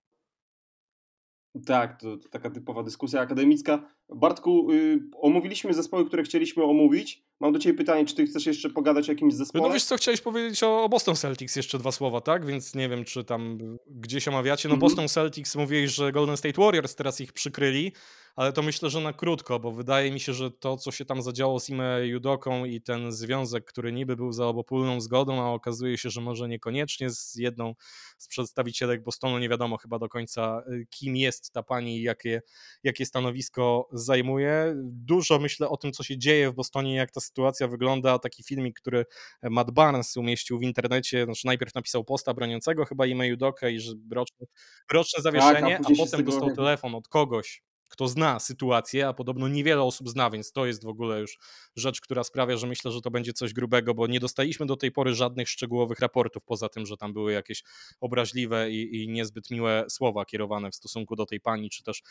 Tak, 1.65 2.01
to, 2.01 2.17
to, 2.17 2.30
taka 2.30 2.49
typowa 2.49 2.84
dyskusja 2.84 3.21
akademicka. 3.21 3.89
Bartku, 4.15 4.71
y, 4.71 4.99
omówiliśmy 5.21 5.73
zespoły, 5.73 6.05
które 6.05 6.23
chcieliśmy 6.23 6.63
omówić. 6.63 7.23
Mam 7.39 7.53
do 7.53 7.59
Ciebie 7.59 7.77
pytanie, 7.77 8.05
czy 8.05 8.15
Ty 8.15 8.26
chcesz 8.26 8.45
jeszcze 8.45 8.69
pogadać 8.69 9.09
o 9.09 9.11
jakimś 9.11 9.34
zespole? 9.34 9.67
No 9.67 9.73
wiesz 9.73 9.84
co, 9.84 9.97
chciałeś 9.97 10.21
powiedzieć 10.21 10.63
o 10.63 10.89
Boston 10.89 11.15
Celtics 11.15 11.55
jeszcze 11.55 11.80
dwa 11.80 11.91
słowa, 11.91 12.21
tak? 12.21 12.45
Więc 12.45 12.76
nie 12.76 12.89
wiem, 12.89 13.05
czy 13.05 13.23
tam 13.23 13.57
gdzieś 13.88 14.27
omawiacie. 14.27 14.69
No 14.69 14.73
mm 14.73 14.80
-hmm. 14.80 14.81
Boston 14.81 15.07
Celtics 15.07 15.55
mówiłeś, 15.55 15.91
że 15.91 16.11
Golden 16.11 16.38
State 16.38 16.61
Warriors 16.61 16.95
teraz 16.95 17.21
ich 17.21 17.34
przykryli, 17.34 17.91
ale 18.40 18.53
to 18.53 18.61
myślę, 18.61 18.90
że 18.90 19.02
na 19.02 19.14
krótko, 19.14 19.60
bo 19.60 19.72
wydaje 19.72 20.11
mi 20.11 20.20
się, 20.20 20.34
że 20.34 20.52
to, 20.52 20.78
co 20.78 20.91
się 20.91 21.06
tam 21.06 21.22
zadziało 21.22 21.60
z 21.60 21.70
Ime 21.70 22.07
Judoką 22.07 22.66
i 22.66 22.82
ten 22.82 23.11
związek, 23.11 23.66
który 23.66 23.91
niby 23.91 24.16
był 24.16 24.32
za 24.32 24.48
obopólną 24.48 25.02
zgodą, 25.02 25.41
a 25.41 25.49
okazuje 25.49 25.98
się, 25.98 26.10
że 26.10 26.22
może 26.22 26.48
niekoniecznie 26.48 27.10
z 27.10 27.36
jedną 27.36 27.76
z 28.18 28.28
przedstawicielek 28.28 29.03
Bostonu, 29.03 29.40
nie 29.40 29.49
wiadomo 29.49 29.78
chyba 29.78 29.99
do 29.99 30.10
końca, 30.10 30.64
y, 30.74 30.86
kim 30.90 31.16
jest 31.16 31.53
ta 31.53 31.64
pani 31.64 31.98
i 31.98 32.03
jakie, 32.03 32.41
jakie 32.84 33.06
stanowisko 33.06 33.90
zajmuje. 33.94 34.74
Dużo 34.84 35.40
myślę 35.40 35.70
o 35.70 35.78
tym, 35.78 35.91
co 35.91 36.03
się 36.03 36.18
dzieje 36.18 36.52
w 36.52 36.53
Bostonie, 36.53 36.95
jak 36.95 37.11
ta 37.11 37.22
sytuacja 37.22 37.68
wygląda. 37.68 38.20
Taki 38.20 38.44
filmik, 38.44 38.80
który 38.80 39.06
Matt 39.44 39.72
Barnes 39.72 40.18
umieścił 40.18 40.60
w 40.60 40.64
internecie, 40.64 41.26
znaczy 41.26 41.48
najpierw 41.48 41.76
napisał 41.76 42.03
posta 42.03 42.34
broniącego 42.34 42.86
chyba 42.86 43.06
Ime 43.06 43.28
Judokę 43.28 43.72
i 43.72 43.80
że 43.80 43.94
roczne, 44.11 44.48
roczne 44.91 45.24
zawieszenie, 45.24 45.78
tak, 45.78 45.90
a, 45.90 45.94
a 45.94 46.06
potem 46.06 46.26
dostał 46.26 46.56
telefon 46.56 46.95
od 46.95 47.07
kogoś, 47.07 47.64
kto 47.90 48.07
zna 48.07 48.40
sytuację, 48.40 49.07
a 49.07 49.14
podobno 49.14 49.48
niewiele 49.48 49.84
osób 49.84 50.10
zna, 50.10 50.30
więc 50.30 50.52
to 50.52 50.66
jest 50.66 50.84
w 50.84 50.88
ogóle 50.88 51.20
już 51.20 51.38
rzecz, 51.76 52.02
która 52.02 52.24
sprawia, 52.24 52.57
że 52.57 52.68
myślę, 52.68 52.91
że 52.91 53.02
to 53.02 53.11
będzie 53.11 53.34
coś 53.34 53.53
grubego, 53.53 53.94
bo 53.94 54.07
nie 54.07 54.20
dostaliśmy 54.20 54.66
do 54.66 54.78
tej 54.78 54.91
pory 54.91 55.14
żadnych 55.14 55.49
szczegółowych 55.49 55.99
raportów, 55.99 56.44
poza 56.45 56.70
tym, 56.70 56.86
że 56.86 56.98
tam 56.98 57.14
były 57.14 57.34
jakieś 57.34 57.64
obraźliwe 57.99 58.72
i, 58.72 59.03
i 59.03 59.10
niezbyt 59.10 59.52
miłe 59.52 59.86
słowa 59.90 60.26
kierowane 60.26 60.72
w 60.72 60.76
stosunku 60.76 61.16
do 61.16 61.26
tej 61.26 61.41
pani, 61.41 61.70
czy 61.70 61.84
też 61.84 62.02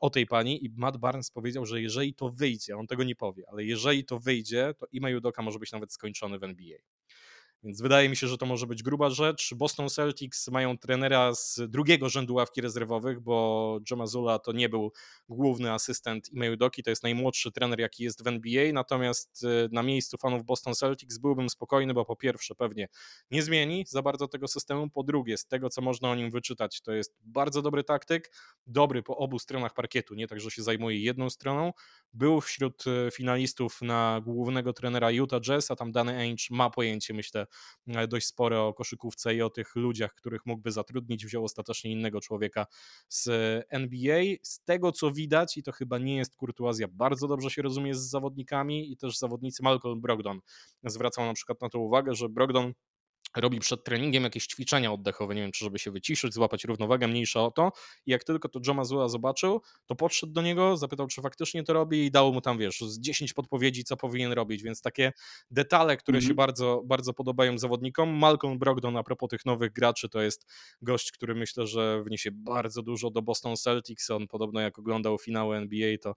o 0.00 0.10
tej 0.10 0.26
pani. 0.26 0.64
I 0.64 0.70
Matt 0.76 0.96
Barnes 0.96 1.30
powiedział, 1.30 1.66
że 1.66 1.82
jeżeli 1.82 2.14
to 2.14 2.30
wyjdzie, 2.30 2.76
on 2.76 2.86
tego 2.86 3.04
nie 3.04 3.16
powie, 3.16 3.44
ale 3.52 3.64
jeżeli 3.64 4.04
to 4.04 4.18
wyjdzie, 4.18 4.74
to 4.78 4.86
Ime 4.92 5.16
Udoka 5.16 5.42
może 5.42 5.58
być 5.58 5.72
nawet 5.72 5.92
skończony 5.92 6.38
w 6.38 6.44
NBA. 6.44 6.78
Więc 7.62 7.80
wydaje 7.80 8.08
mi 8.08 8.16
się, 8.16 8.26
że 8.28 8.38
to 8.38 8.46
może 8.46 8.66
być 8.66 8.82
gruba 8.82 9.10
rzecz. 9.10 9.54
Boston 9.54 9.88
Celtics 9.88 10.48
mają 10.48 10.78
trenera 10.78 11.34
z 11.34 11.60
drugiego 11.68 12.08
rzędu 12.08 12.34
ławki 12.34 12.60
rezerwowych, 12.60 13.20
bo 13.20 13.78
Joe 13.90 13.96
Mazzulla 13.96 14.38
to 14.38 14.52
nie 14.52 14.68
był 14.68 14.92
główny 15.28 15.72
asystent 15.72 16.32
Ime 16.32 16.52
Udoki, 16.52 16.82
to 16.82 16.90
jest 16.90 17.02
najmłodszy 17.02 17.52
trener, 17.52 17.80
jaki 17.80 18.04
jest 18.04 18.24
w 18.24 18.26
NBA, 18.26 18.72
natomiast 18.72 19.44
y, 19.44 19.68
na 19.72 19.82
miejscu 19.82 20.16
fanów 20.18 20.44
Boston 20.44 20.74
Celtics 20.74 21.18
byłbym 21.18 21.50
spokojny, 21.50 21.94
bo 21.94 22.04
po 22.04 22.16
pierwsze 22.16 22.54
pewnie 22.54 22.88
nie 23.30 23.42
zmieni 23.42 23.84
za 23.88 24.02
bardzo 24.02 24.28
tego 24.28 24.48
systemu, 24.48 24.90
po 24.90 25.02
drugie 25.02 25.36
z 25.36 25.46
tego, 25.46 25.68
co 25.70 25.82
można 25.82 26.10
o 26.10 26.14
nim 26.14 26.30
wyczytać, 26.30 26.80
to 26.80 26.92
jest 26.92 27.16
bardzo 27.24 27.62
dobry 27.62 27.84
taktyk, 27.84 28.32
dobry 28.66 29.02
po 29.02 29.16
obu 29.16 29.38
stronach 29.38 29.74
parkietu, 29.74 30.14
nie 30.14 30.26
tak, 30.26 30.40
że 30.40 30.50
się 30.50 30.62
zajmuje 30.62 31.02
jedną 31.02 31.30
stroną, 31.30 31.72
był 32.12 32.40
wśród 32.40 32.84
y, 32.86 33.10
finalistów 33.12 33.82
na 33.82 34.20
głównego 34.24 34.72
trenera 34.72 35.10
Utah 35.10 35.40
Jazz, 35.40 35.70
a 35.70 35.76
tam 35.76 35.92
Danny 35.92 36.16
Ainge 36.16 36.44
ma 36.50 36.70
pojęcie, 36.70 37.14
myślę, 37.14 37.47
dość 38.08 38.26
spore 38.26 38.60
o 38.60 38.74
koszykówce 38.74 39.34
i 39.34 39.42
o 39.42 39.50
tych 39.50 39.76
ludziach, 39.76 40.14
których 40.14 40.46
mógłby 40.46 40.72
zatrudnić, 40.72 41.26
wziął 41.26 41.44
ostatecznie 41.44 41.92
innego 41.92 42.20
człowieka 42.20 42.66
z 43.08 43.28
NBA. 43.68 44.22
Z 44.42 44.60
tego, 44.64 44.92
co 44.92 45.12
widać, 45.12 45.56
i 45.56 45.62
to 45.62 45.72
chyba 45.72 45.98
nie 45.98 46.16
jest 46.16 46.36
kurtuazja, 46.36 46.88
bardzo 46.88 47.28
dobrze 47.28 47.50
się 47.50 47.62
rozumie 47.62 47.94
z 47.94 48.10
zawodnikami 48.10 48.92
i 48.92 48.96
też 48.96 49.18
zawodnicy 49.18 49.62
Malcolm 49.62 50.00
Brogdon 50.00 50.40
zwracał 50.84 51.26
na 51.26 51.34
przykład 51.34 51.60
na 51.60 51.68
to 51.68 51.78
uwagę, 51.78 52.14
że 52.14 52.28
Brogdon 52.28 52.72
robi 53.36 53.58
przed 53.58 53.84
treningiem 53.84 54.24
jakieś 54.24 54.46
ćwiczenia 54.46 54.92
oddechowe, 54.92 55.34
nie 55.34 55.42
wiem, 55.42 55.52
czy 55.52 55.64
żeby 55.64 55.78
się 55.78 55.90
wyciszyć, 55.90 56.34
złapać 56.34 56.64
równowagę, 56.64 57.08
mniejsza 57.08 57.44
o 57.44 57.50
to. 57.50 57.72
I 58.06 58.10
jak 58.10 58.24
tylko 58.24 58.48
to 58.48 58.60
Joe 58.66 58.74
Mazzulla 58.74 59.08
zobaczył, 59.08 59.62
to 59.86 59.94
podszedł 59.94 60.32
do 60.32 60.42
niego, 60.42 60.76
zapytał, 60.76 61.06
czy 61.06 61.22
faktycznie 61.22 61.64
to 61.64 61.72
robi 61.72 62.04
i 62.04 62.10
dał 62.10 62.32
mu 62.32 62.40
tam, 62.40 62.58
wiesz, 62.58 62.80
z 62.80 63.00
10 63.00 63.32
podpowiedzi, 63.32 63.84
co 63.84 63.96
powinien 63.96 64.32
robić, 64.32 64.62
więc 64.62 64.82
takie 64.82 65.12
detale, 65.50 65.96
które 65.96 66.20
się 66.20 66.24
Mhm. 66.28 66.36
bardzo, 66.36 66.82
bardzo 66.84 67.14
podobają 67.14 67.58
zawodnikom. 67.58 68.08
Malcolm 68.10 68.58
Brogdon, 68.58 68.96
a 68.96 69.02
propos 69.02 69.28
tych 69.30 69.46
nowych 69.46 69.72
graczy, 69.72 70.08
to 70.08 70.20
jest 70.22 70.46
gość, 70.82 71.12
który 71.12 71.34
myślę, 71.34 71.66
że 71.66 72.02
wniesie 72.02 72.30
bardzo 72.32 72.82
dużo 72.82 73.10
do 73.10 73.22
Boston 73.22 73.56
Celtics. 73.56 74.10
On 74.10 74.28
podobno 74.28 74.60
jak 74.60 74.78
oglądał 74.78 75.18
finały 75.18 75.56
NBA, 75.56 75.98
to 76.02 76.14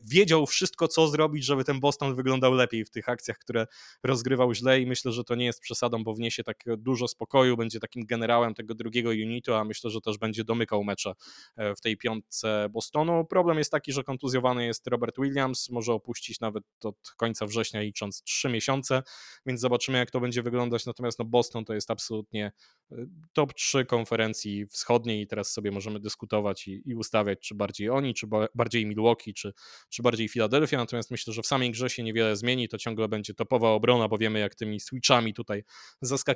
wiedział 0.00 0.46
wszystko, 0.46 0.88
co 0.88 1.08
zrobić, 1.08 1.44
żeby 1.44 1.64
ten 1.64 1.80
Boston 1.80 2.14
wyglądał 2.14 2.54
lepiej 2.54 2.84
w 2.84 2.90
tych 2.90 3.08
akcjach, 3.08 3.38
które 3.38 3.66
rozgrywał 4.02 4.54
źle 4.54 4.80
i 4.80 4.86
myślę, 4.86 5.12
że 5.12 5.24
to 5.24 5.34
nie 5.34 5.44
jest 5.44 5.60
przesadą, 5.60 6.04
bo 6.04 6.14
wniesie 6.14 6.44
tak 6.54 6.76
dużo 6.78 7.08
spokoju, 7.08 7.56
będzie 7.56 7.80
takim 7.80 8.06
generałem 8.06 8.54
tego 8.54 8.74
drugiego 8.74 9.10
unitu, 9.10 9.54
a 9.54 9.64
myślę, 9.64 9.90
że 9.90 10.00
też 10.00 10.18
będzie 10.18 10.44
domykał 10.44 10.84
mecze 10.84 11.12
e, 11.56 11.74
w 11.74 11.80
tej 11.80 11.96
piątce 11.96 12.68
Bostonu. 12.70 13.24
Problem 13.24 13.58
jest 13.58 13.70
taki, 13.70 13.92
że 13.92 14.04
kontuzjowany 14.04 14.66
jest 14.66 14.86
Robert 14.86 15.16
Williams, 15.18 15.70
może 15.70 15.92
opuścić 15.92 16.40
nawet 16.40 16.64
od 16.84 16.96
końca 17.16 17.46
września 17.46 17.80
licząc 17.80 18.22
trzy 18.22 18.48
miesiące, 18.48 19.02
więc 19.46 19.60
zobaczymy 19.60 19.98
jak 19.98 20.10
to 20.10 20.20
będzie 20.20 20.42
wyglądać, 20.42 20.86
natomiast 20.86 21.18
no 21.18 21.24
Boston 21.24 21.64
to 21.64 21.74
jest 21.74 21.90
absolutnie 21.90 22.52
e, 22.92 22.96
top 23.32 23.54
3 23.54 23.84
konferencji 23.84 24.66
wschodniej 24.66 25.22
i 25.22 25.26
teraz 25.26 25.52
sobie 25.52 25.70
możemy 25.70 26.00
dyskutować 26.00 26.68
i, 26.68 26.82
i 26.86 26.94
ustawiać, 26.94 27.38
czy 27.40 27.54
bardziej 27.54 27.90
oni, 27.90 28.14
czy 28.14 28.26
ba 28.26 28.46
bardziej 28.54 28.86
Milwaukee, 28.86 29.34
czy, 29.34 29.52
czy 29.88 30.02
bardziej 30.02 30.28
Philadelphia, 30.28 30.76
natomiast 30.76 31.10
myślę, 31.10 31.32
że 31.32 31.42
w 31.42 31.46
samej 31.46 31.70
grze 31.70 31.90
się 31.90 32.02
niewiele 32.02 32.36
zmieni, 32.36 32.68
to 32.68 32.78
ciągle 32.78 33.08
będzie 33.08 33.34
topowa 33.34 33.70
obrona, 33.70 34.08
bo 34.08 34.18
wiemy 34.18 34.38
jak 34.38 34.54
tymi 34.54 34.80
switchami 34.80 35.34
tutaj 35.34 35.64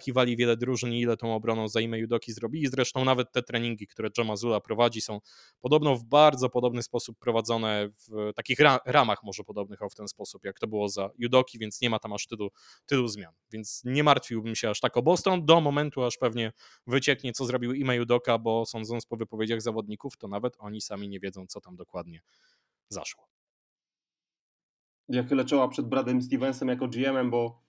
zaskakiwali 0.05 0.37
wiele 0.37 0.57
drużyn 0.57 0.93
i 0.93 1.01
ile 1.01 1.17
tą 1.17 1.35
obroną 1.35 1.69
za 1.69 1.81
Ime 1.81 1.99
Judoki 1.99 2.33
zrobili, 2.33 2.67
zresztą 2.67 3.05
nawet 3.05 3.33
te 3.33 3.43
treningi, 3.43 3.87
które 3.87 4.09
Joe 4.19 4.25
Mazzulla 4.25 4.61
prowadzi 4.61 5.01
są 5.01 5.21
podobno 5.61 5.97
w 5.97 6.05
bardzo 6.05 6.51
podobny 6.51 6.83
sposób 6.83 7.19
prowadzone 7.19 7.89
w 7.89 8.33
takich 8.35 8.59
ra 8.59 8.79
ramach 8.87 9.23
może 9.23 9.45
podobnych 9.45 9.83
o 9.83 9.89
w 9.89 9.95
ten 9.95 10.09
sposób, 10.09 10.45
jak 10.45 10.59
to 10.59 10.67
było 10.67 10.89
za 10.89 11.11
Judoki, 11.19 11.59
więc 11.59 11.81
nie 11.81 11.91
ma 11.91 11.99
tam 11.99 12.13
aż 12.13 12.27
tylu, 12.27 12.51
tylu 12.87 13.09
zmian, 13.09 13.33
więc 13.51 13.83
nie 13.85 14.05
martwiłbym 14.05 14.55
się 14.55 14.71
aż 14.71 14.81
tak 14.81 14.97
o 14.97 15.03
Boston. 15.03 15.47
Do 15.47 15.61
momentu, 15.61 16.05
aż 16.05 16.17
pewnie 16.17 16.53
wycieknie, 16.87 17.33
co 17.33 17.45
zrobił 17.45 17.73
Ime 17.73 17.97
Judoka, 17.97 18.39
bo 18.39 18.67
sądząc 18.67 19.07
po 19.07 19.17
wypowiedziach 19.17 19.63
zawodników, 19.63 20.17
to 20.17 20.29
nawet 20.29 20.57
oni 20.59 20.81
sami 20.81 21.09
nie 21.09 21.21
wiedzą, 21.21 21.47
co 21.47 21.61
tam 21.61 21.77
dokładnie 21.77 22.21
zaszło. 22.89 23.29
Ja 25.09 25.25
chylę 25.25 25.45
czoła 25.45 25.69
przed 25.69 25.89
Bradem 25.89 26.23
Stevensem 26.23 26.69
jako 26.69 26.89
GM-em, 26.89 27.31
bo, 27.31 27.64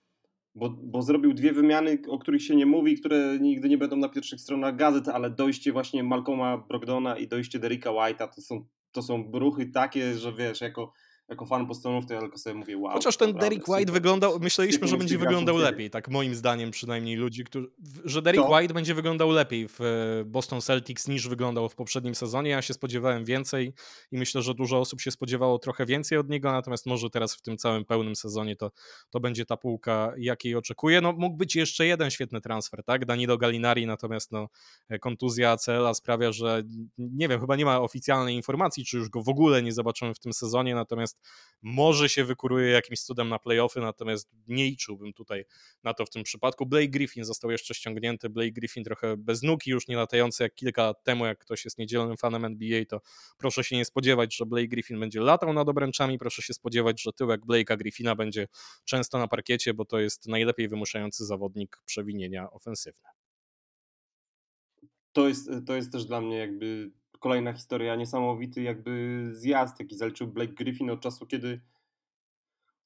bo, 0.56 0.70
bo 0.70 1.02
zrobił 1.02 1.34
dwie 1.34 1.52
wymiany, 1.52 1.98
o 2.08 2.18
których 2.18 2.42
się 2.42 2.56
nie 2.56 2.66
mówi, 2.66 2.98
które 2.98 3.38
nigdy 3.40 3.68
nie 3.68 3.78
będą 3.78 3.96
na 3.96 4.08
pierwszych 4.08 4.40
stronach 4.40 4.76
gazet, 4.76 5.08
ale 5.08 5.30
dojście 5.30 5.72
właśnie 5.72 6.02
Malcolma 6.02 6.58
Brogdona 6.58 7.16
i 7.16 7.28
dojście 7.28 7.58
Derricka 7.58 7.90
White'a 7.90 8.28
to 8.34 8.40
są, 8.40 8.66
to 8.92 9.02
są 9.02 9.30
ruchy 9.32 9.66
takie, 9.66 10.14
że 10.14 10.32
wiesz, 10.32 10.60
jako 10.60 10.92
jako 11.28 11.46
fan 11.46 11.66
Bostonów 11.66 12.06
to 12.06 12.14
ja 12.14 12.20
tylko 12.20 12.38
sobie 12.38 12.54
mówię 12.54 12.78
wow. 12.78 12.92
Chociaż 12.92 13.16
ten 13.16 13.32
Derek 13.32 13.68
White 13.68 13.80
super. 13.80 13.92
wyglądał, 13.94 14.40
myśleliśmy, 14.40 14.88
że 14.88 14.96
będzie 14.96 15.18
wyglądał 15.18 15.56
lepiej, 15.56 15.90
tak 15.90 16.08
moim 16.08 16.34
zdaniem 16.34 16.70
przynajmniej 16.70 17.16
ludzi, 17.16 17.44
którzy, 17.44 17.68
że 18.04 18.22
Derek 18.22 18.40
To? 18.40 18.50
White 18.50 18.74
będzie 18.74 18.94
wyglądał 18.94 19.30
lepiej 19.30 19.68
w 19.68 19.80
e, 19.80 20.24
Boston 20.24 20.60
Celtics 20.60 21.08
niż 21.08 21.28
wyglądał 21.28 21.68
w 21.68 21.74
poprzednim 21.74 22.14
sezonie. 22.14 22.50
Ja 22.50 22.62
się 22.62 22.74
spodziewałem 22.74 23.24
więcej 23.24 23.72
i 24.12 24.18
myślę, 24.18 24.42
że 24.42 24.54
dużo 24.54 24.78
osób 24.78 25.00
się 25.00 25.10
spodziewało 25.10 25.58
trochę 25.58 25.86
więcej 25.86 26.18
od 26.18 26.28
niego, 26.28 26.52
natomiast 26.52 26.86
może 26.86 27.10
teraz 27.10 27.34
w 27.34 27.42
tym 27.42 27.56
całym 27.56 27.84
pełnym 27.84 28.16
sezonie 28.16 28.56
to, 28.56 28.70
to 29.10 29.20
będzie 29.20 29.46
ta 29.46 29.56
półka, 29.56 30.12
jakiej 30.18 30.54
oczekuję. 30.54 31.00
No 31.00 31.12
mógł 31.12 31.36
być 31.36 31.56
jeszcze 31.56 31.86
jeden 31.86 32.10
świetny 32.10 32.40
transfer, 32.40 32.84
tak? 32.84 33.04
Danilo 33.04 33.38
Gallinari, 33.38 33.86
natomiast 33.86 34.32
no, 34.32 34.48
e, 34.88 34.98
kontuzja 34.98 35.50
ACL-a 35.50 35.94
sprawia, 35.94 36.32
że 36.32 36.62
nie 36.98 37.28
wiem, 37.28 37.40
chyba 37.40 37.56
nie 37.56 37.64
ma 37.64 37.80
oficjalnej 37.80 38.34
informacji, 38.34 38.84
czy 38.84 38.96
już 38.96 39.08
go 39.08 39.22
w 39.22 39.28
ogóle 39.28 39.62
nie 39.62 39.72
zobaczymy 39.72 40.14
w 40.14 40.18
tym 40.18 40.32
sezonie, 40.32 40.74
natomiast 40.74 41.15
może 41.62 42.08
się 42.08 42.24
wykuruje 42.24 42.70
jakimś 42.70 43.00
cudem 43.00 43.28
na 43.28 43.38
playoffy, 43.38 43.80
natomiast 43.80 44.30
nie 44.48 44.64
liczyłbym 44.64 45.12
tutaj 45.12 45.44
na 45.82 45.94
to 45.94 46.06
w 46.06 46.10
tym 46.10 46.22
przypadku. 46.22 46.66
Blake 46.66 46.88
Griffin 46.88 47.24
został 47.24 47.50
jeszcze 47.50 47.74
ściągnięty, 47.74 48.30
Blake 48.30 48.52
Griffin 48.52 48.84
trochę 48.84 49.16
bez 49.16 49.42
nuki, 49.42 49.70
już 49.70 49.88
nie 49.88 49.96
latający 49.96 50.42
jak 50.42 50.54
kilka 50.54 50.82
lat 50.82 51.04
temu, 51.04 51.26
jak 51.26 51.38
ktoś 51.38 51.64
jest 51.64 51.78
niedzielnym 51.78 52.16
fanem 52.16 52.44
NBA, 52.44 52.84
to 52.84 53.00
proszę 53.38 53.64
się 53.64 53.76
nie 53.76 53.84
spodziewać, 53.84 54.36
że 54.36 54.46
Blake 54.46 54.68
Griffin 54.68 55.00
będzie 55.00 55.20
latał 55.20 55.52
nad 55.52 55.68
obręczami, 55.68 56.18
proszę 56.18 56.42
się 56.42 56.54
spodziewać, 56.54 57.02
że 57.02 57.12
tyłek 57.12 57.40
Blake'a 57.40 57.76
Griffina 57.76 58.14
będzie 58.14 58.48
często 58.84 59.18
na 59.18 59.28
parkiecie, 59.28 59.74
bo 59.74 59.84
to 59.84 60.00
jest 60.00 60.26
najlepiej 60.28 60.68
wymuszający 60.68 61.26
zawodnik 61.26 61.82
przewinienia 61.86 62.50
ofensywne. 62.50 63.08
To 65.12 65.28
jest, 65.28 65.50
to 65.66 65.76
jest 65.76 65.92
też 65.92 66.04
dla 66.04 66.20
mnie 66.20 66.36
jakby 66.36 66.90
kolejna 67.26 67.52
historia, 67.52 67.96
niesamowity 67.96 68.62
jakby 68.62 69.22
zjazd, 69.32 69.80
jaki 69.80 69.96
zaliczył 69.96 70.26
Blake 70.26 70.52
Griffin 70.52 70.90
od 70.90 71.00
czasu, 71.00 71.26
kiedy 71.26 71.60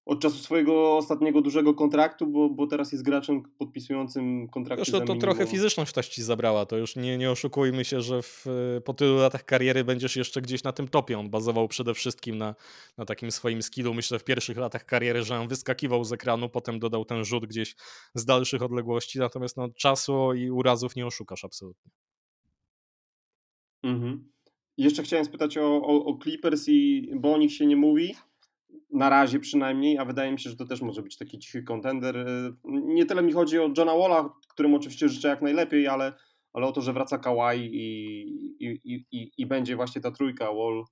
od 0.06 0.20
czasu 0.20 0.38
swojego 0.38 0.96
ostatniego 0.96 1.42
dużego 1.42 1.74
kontraktu, 1.74 2.26
bo, 2.26 2.50
bo 2.50 2.66
teraz 2.66 2.92
jest 2.92 3.04
graczem 3.04 3.42
podpisującym 3.58 4.48
kontrakty 4.48 4.84
Zresztą 4.84 5.06
to 5.06 5.14
trochę 5.14 5.46
fizyczność 5.46 5.92
też 5.92 6.08
ci 6.08 6.22
zabrała, 6.22 6.66
to 6.66 6.76
już 6.76 6.96
nie, 6.96 7.18
nie 7.18 7.30
oszukujmy 7.30 7.84
się, 7.84 8.00
że 8.00 8.22
w, 8.22 8.46
po 8.84 8.94
tylu 8.94 9.16
latach 9.16 9.44
kariery 9.44 9.84
będziesz 9.84 10.16
jeszcze 10.16 10.42
gdzieś 10.42 10.62
na 10.62 10.72
tym 10.72 10.88
topie. 10.88 11.18
On 11.18 11.30
bazował 11.30 11.68
przede 11.68 11.94
wszystkim 11.94 12.38
na, 12.38 12.54
na 12.98 13.04
takim 13.04 13.30
swoim 13.30 13.62
skillu. 13.62 13.94
Myślę 13.94 14.18
w 14.18 14.24
pierwszych 14.24 14.56
latach 14.56 14.84
kariery, 14.84 15.22
że 15.22 15.40
on 15.40 15.48
wyskakiwał 15.48 16.04
z 16.04 16.12
ekranu, 16.12 16.48
potem 16.48 16.78
dodał 16.78 17.04
ten 17.04 17.24
rzut 17.24 17.46
gdzieś 17.46 17.76
z 18.14 18.24
dalszych 18.24 18.62
odległości, 18.62 19.18
natomiast 19.18 19.56
no, 19.56 19.68
czasu 19.68 20.34
i 20.34 20.50
urazów 20.50 20.96
nie 20.96 21.06
oszukasz 21.06 21.44
absolutnie. 21.44 21.90
Mhm. 23.82 24.30
Jeszcze 24.76 25.02
chciałem 25.02 25.24
spytać 25.24 25.58
o, 25.58 25.82
o, 25.82 26.04
o 26.04 26.18
Clippers, 26.22 26.68
i, 26.68 27.10
bo 27.14 27.34
o 27.34 27.38
nich 27.38 27.52
się 27.52 27.66
nie 27.66 27.76
mówi, 27.76 28.14
na 28.92 29.08
razie 29.08 29.40
przynajmniej, 29.40 29.98
a 29.98 30.04
wydaje 30.04 30.32
mi 30.32 30.40
się, 30.40 30.50
że 30.50 30.56
to 30.56 30.66
też 30.66 30.82
może 30.82 31.02
być 31.02 31.16
taki 31.16 31.38
cichy 31.38 31.62
kontender. 31.62 32.26
Nie 32.64 33.06
tyle 33.06 33.22
mi 33.22 33.32
chodzi 33.32 33.58
o 33.58 33.70
Johna 33.76 33.96
Walla, 33.96 34.34
którym 34.48 34.74
oczywiście 34.74 35.08
życzę 35.08 35.28
jak 35.28 35.42
najlepiej, 35.42 35.88
ale, 35.88 36.12
ale 36.52 36.66
o 36.66 36.72
to, 36.72 36.80
że 36.80 36.92
wraca 36.92 37.18
Kawhi 37.18 37.60
i, 37.72 38.20
i, 38.60 39.04
i, 39.12 39.32
i 39.38 39.46
będzie 39.46 39.76
właśnie 39.76 40.00
ta 40.00 40.10
trójka 40.10 40.52
Wall, 40.52 40.84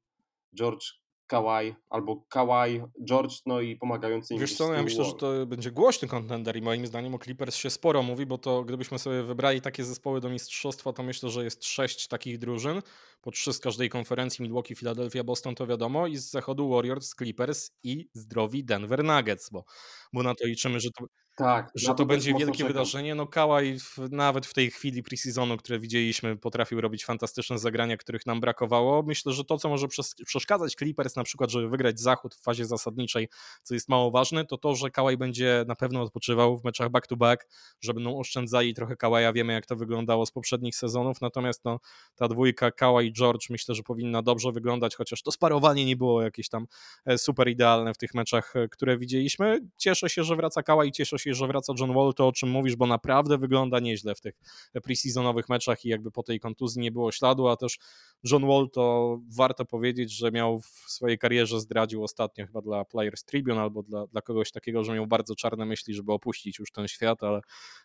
George, 0.59 0.85
Kawhi, 1.28 1.74
albo 1.90 2.16
Kawhi, 2.28 2.82
George, 3.05 3.34
no 3.46 3.60
i 3.60 3.76
pomagający 3.76 4.34
im 4.34 4.40
Wiesz 4.40 4.56
co, 4.56 4.68
no 4.68 4.74
ja 4.74 4.82
myślę, 4.82 5.05
że 5.05 5.12
to 5.12 5.46
będzie 5.46 5.70
głośny 5.70 6.09
kontender 6.09 6.56
i 6.56 6.62
moim 6.62 6.86
zdaniem 6.86 7.14
o 7.14 7.18
Clippers 7.18 7.56
się 7.56 7.70
sporo 7.70 8.02
mówi, 8.02 8.26
bo 8.26 8.38
to 8.38 8.64
gdybyśmy 8.64 8.98
sobie 8.98 9.22
wybrali 9.22 9.60
takie 9.60 9.84
zespoły 9.84 10.20
do 10.20 10.28
mistrzostwa, 10.28 10.92
to 10.92 11.02
myślę, 11.02 11.30
że 11.30 11.44
jest 11.44 11.64
sześć 11.64 12.09
takich 12.09 12.38
drużyn, 12.38 12.82
po 13.22 13.30
trzy 13.30 13.52
z 13.52 13.59
każdej 13.59 13.88
konferencji, 13.90 14.42
Milwaukee, 14.42 14.74
Philadelphia, 14.74 15.24
Boston 15.24 15.55
to 15.55 15.66
wiadomo. 15.66 16.06
I 16.06 16.16
z 16.16 16.30
zachodu 16.30 16.68
Warriors, 16.68 17.14
Clippers 17.14 17.70
i 17.82 18.09
zdrowi 18.14 18.64
Denver 18.64 19.05
Nuggets, 19.05 19.50
bo, 19.50 19.64
bo 20.12 20.22
na 20.22 20.34
to 20.34 20.46
liczymy, 20.46 20.80
że 20.80 20.90
to, 20.90 21.05
Tak, 21.39 21.70
że 21.74 21.94
to 21.94 22.06
będzie 22.06 22.35
wielkie 22.35 22.52
czekam. 22.52 22.69
wydarzenie. 22.69 23.15
No 23.15 23.27
Kałaj 23.27 23.78
w, 23.78 23.98
nawet 24.10 24.47
w 24.47 24.55
tej 24.55 24.70
chwili 24.70 25.02
preseasonu, 25.02 25.56
które 25.56 25.78
widzieliśmy, 25.78 26.36
potrafił 26.36 26.81
robić 26.81 27.05
fantastyczne 27.05 27.59
zagrania, 27.59 27.97
których 27.97 28.27
nam 28.27 28.40
brakowało. 28.40 29.02
Myślę, 29.02 29.32
że 29.32 29.44
to, 29.44 29.59
co 29.59 29.69
może 29.69 29.86
przes- 29.86 30.24
przeszkadzać 30.24 30.74
Clippers 30.74 31.16
na 31.16 31.24
przykład, 31.24 31.51
żeby 31.51 31.69
wygrać 31.69 32.01
zachód 32.01 32.35
w 32.35 32.43
fazie 32.43 32.65
zasadniczej, 32.65 33.28
co 33.62 33.74
jest 33.74 33.89
mało 33.89 34.10
ważne, 34.10 34.44
to 34.44 34.59
to, 34.59 34.74
że 34.74 34.90
Kałaj 34.90 35.16
będzie 35.16 35.65
na 35.69 35.74
pewno 35.74 36.02
odpoczywał 36.02 36.59
w 36.59 36.65
meczach 36.65 36.90
back-to-back, 36.90 37.48
że 37.81 37.94
będą 37.94 38.19
oszczędzali 38.19 38.74
trochę 38.74 38.97
Kałaja. 38.97 39.32
Wiemy, 39.32 39.52
jak 39.52 39.66
to 39.66 39.77
wyglądało 39.77 40.27
z 40.27 40.31
poprzednich 40.31 40.77
sezonów, 40.77 41.20
natomiast 41.20 41.65
no, 41.65 41.81
ta 42.16 42.28
dwójka 42.28 42.70
Kałaj 42.70 43.06
i 43.06 43.12
George 43.12 43.51
myślę, 43.51 43.74
że 43.74 43.82
powinna 43.82 44.23
dobrze 44.23 44.52
wyglądać, 44.52 44.97
chociaż 44.97 45.23
to 45.23 45.32
sparowanie 45.32 45.85
nie 45.85 45.97
było 45.97 46.23
jakieś 46.23 46.48
tam 46.48 46.66
e, 47.06 47.19
super 47.19 47.48
idealne 47.48 47.94
w 47.94 47.98
tych 47.98 48.15
meczach, 48.15 48.56
e, 48.56 48.69
które 48.69 48.98
widzieliśmy. 48.98 49.60
Cieszę 49.77 50.09
się, 50.10 50.24
że 50.24 50.36
wraca 50.36 50.62
Kałaj, 50.62 50.93
cieszę 50.93 51.19
się, 51.19 51.27
że 51.34 51.46
wraca 51.46 51.72
John 51.80 51.94
Wall, 51.94 52.14
to 52.14 52.28
o 52.28 52.32
czym 52.32 52.50
mówisz, 52.50 52.76
bo 52.76 52.86
naprawdę 52.86 53.38
wygląda 53.38 53.80
nieźle 53.80 54.14
w 54.14 54.20
tych 54.20 54.34
preseasonowych 54.82 55.48
meczach 55.48 55.84
i 55.84 55.88
jakby 55.88 56.10
po 56.10 56.22
tej 56.22 56.40
kontuzji 56.40 56.82
nie 56.82 56.92
było 56.92 57.12
śladu, 57.12 57.48
a 57.48 57.56
też 57.56 57.78
John 58.24 58.46
Wall 58.46 58.70
to 58.72 59.16
warto 59.36 59.64
powiedzieć, 59.64 60.12
że 60.12 60.30
miał 60.30 60.60
w 60.60 60.66
swojej 60.66 61.18
karierze 61.18 61.60
zdradził 61.60 62.05
ostatnio 62.05 62.46
chyba 62.46 62.60
dla 62.60 62.84
Players 62.84 63.24
Tribune 63.24 63.59
albo 63.59 63.82
dla, 63.82 64.06
dla 64.06 64.22
kogoś 64.22 64.50
takiego, 64.50 64.84
że 64.84 64.94
miał 64.94 65.06
bardzo 65.06 65.34
czarne 65.34 65.66
myśli, 65.66 65.94
żeby 65.94 66.12
opuścić 66.12 66.59
już 66.59 66.72
ten 66.72 66.88
świat, 66.88 67.22
ale 67.22 67.40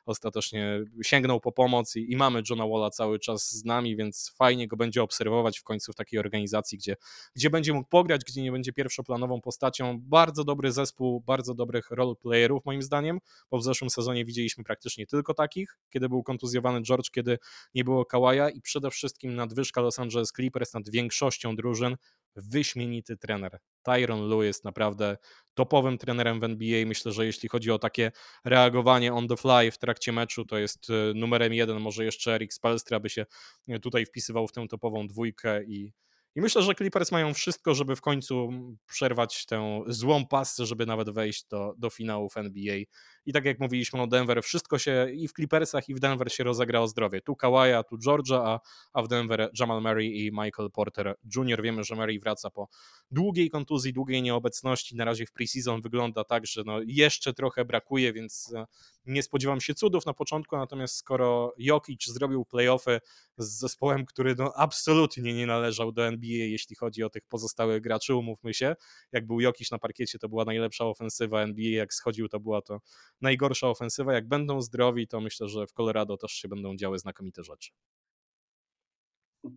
ostatecznie 0.05 0.79
sięgnął 1.03 1.39
po 1.39 1.51
pomoc 1.51 1.95
i, 1.95 2.11
i 2.11 2.15
mamy 2.15 2.41
Johna 2.49 2.67
Walla 2.67 2.89
cały 2.89 3.19
czas 3.19 3.51
z 3.51 3.65
nami, 3.65 3.95
więc 3.95 4.33
fajnie 4.37 4.67
go 4.67 4.77
będzie 4.77 5.03
obserwować 5.03 5.59
w 5.59 5.63
końcu 5.63 5.91
w 5.91 5.95
takiej 5.95 6.19
organizacji, 6.19 6.77
gdzie, 6.77 6.95
gdzie 7.35 7.49
będzie 7.49 7.73
mógł 7.73 7.89
pograć, 7.89 8.21
gdzie 8.23 8.41
nie 8.41 8.51
będzie 8.51 8.73
pierwszoplanową 8.73 9.41
postacią. 9.41 9.99
Bardzo 9.99 10.43
dobry 10.43 10.71
zespół, 10.71 11.21
bardzo 11.21 11.53
dobrych 11.53 11.91
roleplayerów 11.91 12.65
moim 12.65 12.81
zdaniem, 12.81 13.19
bo 13.51 13.57
w 13.57 13.63
zeszłym 13.63 13.89
sezonie 13.89 14.25
widzieliśmy 14.25 14.63
praktycznie 14.63 15.07
tylko 15.07 15.33
takich, 15.33 15.77
kiedy 15.89 16.09
był 16.09 16.23
kontuzjowany 16.23 16.81
George, 16.81 17.11
kiedy 17.11 17.37
nie 17.73 17.83
było 17.83 18.05
Kawaja 18.05 18.49
i 18.49 18.61
przede 18.61 18.91
wszystkim 18.91 19.35
nadwyżka 19.35 19.81
Los 19.81 19.99
Angeles 19.99 20.31
Clippers 20.31 20.73
nad 20.73 20.89
większością 20.89 21.55
drużyn 21.55 21.95
wyśmienity 22.35 23.17
trener. 23.17 23.59
Tyron 23.83 24.29
Lewis 24.29 24.63
naprawdę 24.63 25.17
topowym 25.53 25.97
trenerem 25.97 26.39
w 26.39 26.43
NBA. 26.43 26.85
Myślę, 26.85 27.11
że 27.11 27.25
jeśli 27.25 27.49
chodzi 27.49 27.71
o 27.71 27.79
takie 27.79 28.11
reagowanie 28.45 29.13
on 29.13 29.27
the 29.27 29.37
fly 29.37 29.71
w 29.71 29.77
trakcie 29.77 30.11
meczu, 30.11 30.45
to 30.45 30.57
jest 30.57 30.89
e, 30.89 31.13
numerem 31.13 31.53
jeden. 31.53 31.79
Może 31.79 32.05
jeszcze 32.05 32.35
Eric 32.35 32.53
Spelstra 32.53 32.99
by 32.99 33.09
się 33.09 33.25
e, 33.67 33.79
tutaj 33.79 34.05
wpisywał 34.05 34.47
w 34.47 34.51
tę 34.51 34.67
topową 34.67 35.07
dwójkę 35.07 35.63
i 35.63 35.93
i 36.35 36.41
myślę, 36.41 36.61
że 36.61 36.75
Clippers 36.75 37.11
mają 37.11 37.33
wszystko, 37.33 37.75
żeby 37.75 37.95
w 37.95 38.01
końcu 38.01 38.49
przerwać 38.87 39.45
tę 39.45 39.83
złą 39.87 40.25
pasę, 40.25 40.65
żeby 40.65 40.85
nawet 40.85 41.09
wejść 41.09 41.45
do, 41.45 41.73
do 41.77 41.89
finałów 41.89 42.37
NBA. 42.37 42.77
I 43.25 43.33
tak 43.33 43.45
jak 43.45 43.59
mówiliśmy 43.59 44.01
o 44.01 44.07
Denver, 44.07 44.43
wszystko 44.43 44.79
się 44.79 45.07
i 45.13 45.27
w 45.27 45.33
Clippersach, 45.33 45.89
i 45.89 45.95
w 45.95 45.99
Denver 45.99 46.33
się 46.33 46.43
rozegra 46.43 46.79
o 46.79 46.87
zdrowie. 46.87 47.21
Tu 47.21 47.35
Kawaja, 47.35 47.83
tu 47.83 47.97
Georgia, 47.97 48.37
a, 48.37 48.59
a 48.93 49.01
w 49.01 49.07
Denver 49.07 49.49
Jamal 49.59 49.81
Murray 49.81 50.25
i 50.25 50.31
Michael 50.31 50.71
Porter 50.71 51.15
Jr. 51.35 51.61
Wiemy, 51.61 51.83
że 51.83 51.95
Murray 51.95 52.19
wraca 52.19 52.49
po 52.49 52.67
długiej 53.11 53.49
kontuzji, 53.49 53.93
długiej 53.93 54.21
nieobecności. 54.21 54.95
Na 54.95 55.05
razie 55.05 55.25
w 55.25 55.31
preseason 55.31 55.81
wygląda 55.81 56.23
tak, 56.23 56.45
że 56.45 56.63
no 56.65 56.79
jeszcze 56.85 57.33
trochę 57.33 57.65
brakuje, 57.65 58.13
więc 58.13 58.53
e, 58.55 58.65
nie 59.05 59.23
spodziewam 59.23 59.61
się 59.61 59.73
cudów 59.73 60.05
na 60.05 60.13
początku, 60.13 60.57
natomiast 60.57 60.95
skoro 60.95 61.53
Jokic 61.57 62.05
zrobił 62.05 62.45
playoffy 62.45 62.99
z 63.37 63.59
zespołem, 63.59 64.05
który 64.05 64.35
no 64.37 64.53
absolutnie 64.55 65.33
nie 65.33 65.47
należał 65.47 65.91
do 65.91 66.07
NBA, 66.07 66.22
jeśli 66.29 66.75
chodzi 66.75 67.03
o 67.03 67.09
tych 67.09 67.23
pozostałych 67.29 67.81
graczy, 67.81 68.15
umówmy 68.15 68.53
się, 68.53 68.75
jak 69.11 69.27
był 69.27 69.39
Jokic 69.39 69.71
na 69.71 69.79
parkiecie, 69.79 70.19
to 70.19 70.29
była 70.29 70.45
najlepsza 70.45 70.85
ofensywa 70.85 71.41
NBA, 71.41 71.69
jak 71.69 71.93
schodził, 71.93 72.29
to 72.29 72.39
była 72.39 72.61
to 72.61 72.79
najgorsza 73.21 73.69
ofensywa. 73.69 74.13
Jak 74.13 74.27
będą 74.27 74.61
zdrowi, 74.61 75.07
to 75.07 75.21
myślę, 75.21 75.47
że 75.47 75.67
w 75.67 75.73
Colorado 75.73 76.17
też 76.17 76.31
się 76.31 76.47
będą 76.47 76.75
działy 76.75 76.99
znakomite 76.99 77.43
rzeczy. 77.43 77.71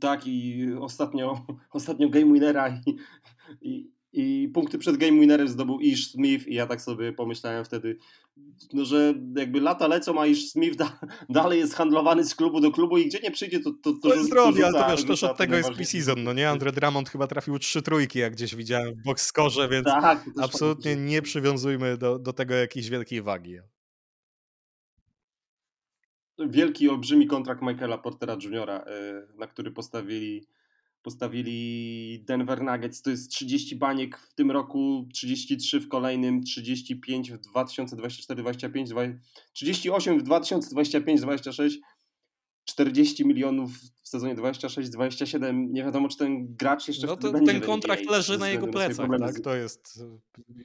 Tak 0.01 0.27
i 0.27 0.67
ostatnio, 0.81 1.47
ostatnio 1.71 2.09
game 2.09 2.33
winnera 2.33 2.69
i, 2.69 2.97
i, 3.61 3.96
i 4.17 4.49
punkty 4.55 4.79
przed 4.79 4.97
game 4.97 5.21
winnerem 5.21 5.49
zdobył 5.49 5.81
Ish 5.81 6.11
Smith 6.11 6.47
i 6.47 6.55
ja 6.55 6.67
tak 6.67 6.81
sobie 6.83 7.13
pomyślałem 7.13 7.65
wtedy, 7.65 7.97
no, 8.73 8.85
że 8.85 9.15
jakby 9.37 9.61
lata 9.61 9.87
lecą, 9.87 10.21
a 10.21 10.27
Ish 10.27 10.51
Smith 10.51 10.77
da, 10.77 11.01
dalej 11.29 11.59
jest 11.59 11.75
handlowany 11.75 12.25
z 12.25 12.35
klubu 12.35 12.61
do 12.61 12.71
klubu 12.71 12.99
i 12.99 13.07
gdzie 13.07 13.21
nie 13.21 13.31
przyjdzie, 13.31 13.61
to 13.61 13.71
to, 13.83 13.93
to, 13.93 14.09
to 14.09 14.15
jest 14.15 14.31
drogi, 14.31 14.63
ale 14.63 14.73
to 14.73 14.91
wiesz, 14.91 15.05
też 15.05 15.25
od 15.25 15.37
tego 15.37 15.57
jest 15.57 15.71
pre-season, 15.71 16.23
no 16.23 16.33
nie? 16.33 16.51
Andre 16.51 16.73
Drummond 16.73 17.09
chyba 17.09 17.27
trafił 17.27 17.59
trzy 17.59 17.83
trójki, 17.83 18.19
jak 18.19 18.33
gdzieś 18.33 18.55
widziałem 18.55 18.95
w 18.95 19.03
box 19.03 19.33
więc 19.71 19.87
tak, 19.87 20.25
absolutnie 20.43 20.97
nie 20.97 21.23
przywiązujmy 21.23 21.97
do, 21.97 22.19
do 22.19 22.33
tego 22.33 22.55
jakiejś 22.55 22.89
wielkiej 22.89 23.23
wagi. 23.23 23.59
Wielki, 26.39 26.89
olbrzymi 26.89 27.27
kontrakt 27.27 27.63
Michaela 27.63 27.99
Portera 27.99 28.37
Jr., 28.43 28.71
e, 28.71 28.83
na 29.39 29.47
który 29.47 29.71
postawili 29.71 30.47
postawili 31.07 32.25
Denver 32.27 32.63
Nuggets. 32.63 33.03
To 33.03 33.11
jest 33.11 33.31
30 33.31 33.77
baniek 33.77 34.19
w 34.19 34.35
tym 34.35 34.51
roku, 34.51 35.09
33 35.13 35.81
w 35.81 35.89
kolejnym, 35.89 36.43
35 36.43 37.33
w 37.33 37.39
2024-25, 37.39 39.15
38 39.53 40.19
w 40.19 40.23
2025-26, 40.23 41.71
40 42.67 43.25
milionów 43.25 43.71
w 44.03 44.09
sezonie 44.09 44.35
26-27. 44.35 45.69
Nie 45.71 45.85
wiadomo, 45.85 46.09
czy 46.09 46.17
ten 46.17 46.55
gracz 46.55 46.89
jeszcze 46.89 47.07
no 47.07 47.17
to, 47.17 47.33
będzie 47.33 47.53
Ten 47.53 47.61
kontrakt 47.61 48.11
leży 48.11 48.39
na 48.39 48.49
jego 48.49 48.67
plecach, 48.67 49.09
tak? 49.21 49.41
To 49.41 49.55
jest 49.55 50.05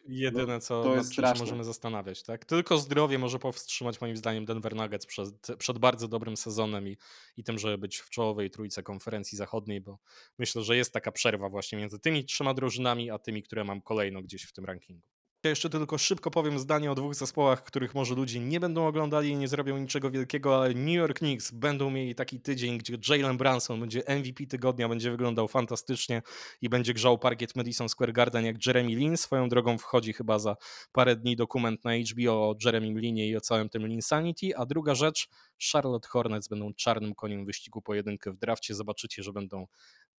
jedyne, 0.08 0.60
co 0.60 0.84
to 0.84 0.96
jest 0.96 1.40
możemy 1.40 1.64
zastanawiać. 1.64 2.24
Tak? 2.24 2.46
Tylko 2.46 2.78
zdrowie 2.78 3.20
może 3.20 3.40
powstrzymać 3.40 4.02
moim 4.02 4.18
zdaniem 4.18 4.46
Denver 4.46 4.76
Nuggets 4.76 5.06
przed, 5.06 5.48
przed 5.58 5.80
bardzo 5.80 6.08
dobrym 6.08 6.38
sezonem 6.38 6.88
i, 6.88 6.98
i 7.38 7.44
tym, 7.44 7.60
żeby 7.60 7.78
być 7.78 7.98
w 7.98 8.10
czołowej 8.10 8.50
trójce 8.50 8.84
konferencji 8.84 9.38
zachodniej, 9.38 9.82
bo 9.82 10.00
myślę, 10.40 10.64
że 10.64 10.78
jest 10.78 10.94
taka 10.94 11.12
przerwa 11.12 11.50
właśnie 11.50 11.78
między 11.78 12.00
tymi 12.00 12.26
trzema 12.26 12.54
drużynami, 12.54 13.12
a 13.12 13.20
tymi, 13.20 13.44
które 13.44 13.64
mam 13.64 13.82
kolejno 13.82 14.22
gdzieś 14.22 14.44
w 14.44 14.54
tym 14.54 14.66
rankingu. 14.66 15.08
Ja 15.44 15.50
jeszcze 15.50 15.70
tylko 15.70 15.98
szybko 15.98 16.32
powiem 16.32 16.60
zdanie 16.60 16.92
o 16.92 16.96
dwóch 16.96 17.16
zespołach, 17.16 17.64
których 17.64 17.96
może 17.96 18.16
ludzie 18.16 18.40
nie 18.40 18.60
będą 18.60 18.88
oglądali 18.88 19.30
i 19.30 19.36
nie 19.36 19.48
zrobią 19.48 19.78
niczego 19.78 20.12
wielkiego, 20.12 20.58
ale 20.58 20.74
New 20.74 20.96
York 20.96 21.18
Knicks 21.18 21.52
będą 21.52 21.90
mieli 21.90 22.16
taki 22.16 22.40
tydzień, 22.40 22.78
gdzie 22.78 22.98
Jalen 23.10 23.38
Brunson 23.38 23.80
będzie 23.80 24.04
MVP 24.08 24.46
tygodnia, 24.46 24.90
będzie 24.90 25.12
wyglądał 25.12 25.48
fantastycznie 25.48 26.22
i 26.62 26.70
będzie 26.70 26.94
grzał 26.94 27.18
parkiet 27.18 27.56
Madison 27.56 27.90
Square 27.90 28.14
Garden 28.14 28.46
jak 28.46 28.66
Jeremy 28.66 28.90
Lin. 28.90 29.18
Swoją 29.18 29.50
drogą 29.50 29.78
wchodzi 29.78 30.14
chyba 30.14 30.40
za 30.40 30.56
parę 30.92 31.16
dni 31.16 31.36
dokument 31.36 31.84
na 31.86 31.92
HBO 32.12 32.34
o 32.34 32.56
Jeremy 32.66 33.00
Linie 33.00 33.28
i 33.28 33.38
o 33.38 33.42
całym 33.42 33.70
tym 33.70 33.88
Linsanity. 33.88 34.58
A 34.58 34.66
druga 34.66 34.96
rzecz, 34.96 35.30
Charlotte 35.72 36.08
Hornets 36.08 36.48
będą 36.48 36.74
czarnym 36.74 37.16
koniem 37.16 37.46
wyścigu 37.46 37.82
pojedynkę 37.82 38.32
w 38.32 38.38
drafcie. 38.38 38.76
Zobaczycie, 38.76 39.24
że 39.24 39.34
będą 39.34 39.68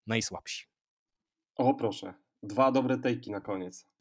najsłabsi. 0.07 0.65
O 1.57 1.75
proszę, 1.75 2.15
dwa 2.43 2.73
dobre 2.73 2.99
tejki 2.99 3.31
na 3.31 3.41
koniec. 3.41 3.92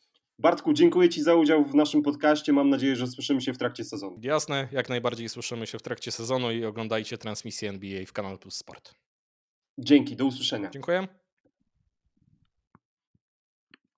Bartku, 0.42 0.74
dziękuję 0.74 1.10
Ci 1.10 1.24
za 1.24 1.36
udział 1.36 1.66
w 1.66 1.76
naszym 1.76 2.02
podcaście. 2.02 2.54
Mam 2.54 2.70
nadzieję, 2.70 2.96
że 2.96 3.08
słyszymy 3.08 3.42
się 3.42 3.54
w 3.54 3.58
trakcie 3.58 3.84
sezonu. 3.84 4.20
Jasne, 4.22 4.68
jak 4.72 4.90
najbardziej 4.90 5.30
słyszymy 5.30 5.68
się 5.68 5.80
w 5.80 5.82
trakcie 5.82 6.12
sezonu 6.12 6.52
i 6.52 6.66
oglądajcie 6.66 7.18
transmisję 7.18 7.70
NBA 7.70 8.06
w 8.06 8.14
Kanal 8.14 8.40
Plus 8.40 8.56
Sport. 8.56 8.94
Dzięki, 9.78 10.16
do 10.16 10.26
usłyszenia. 10.26 10.70
Dziękuję. 10.70 11.08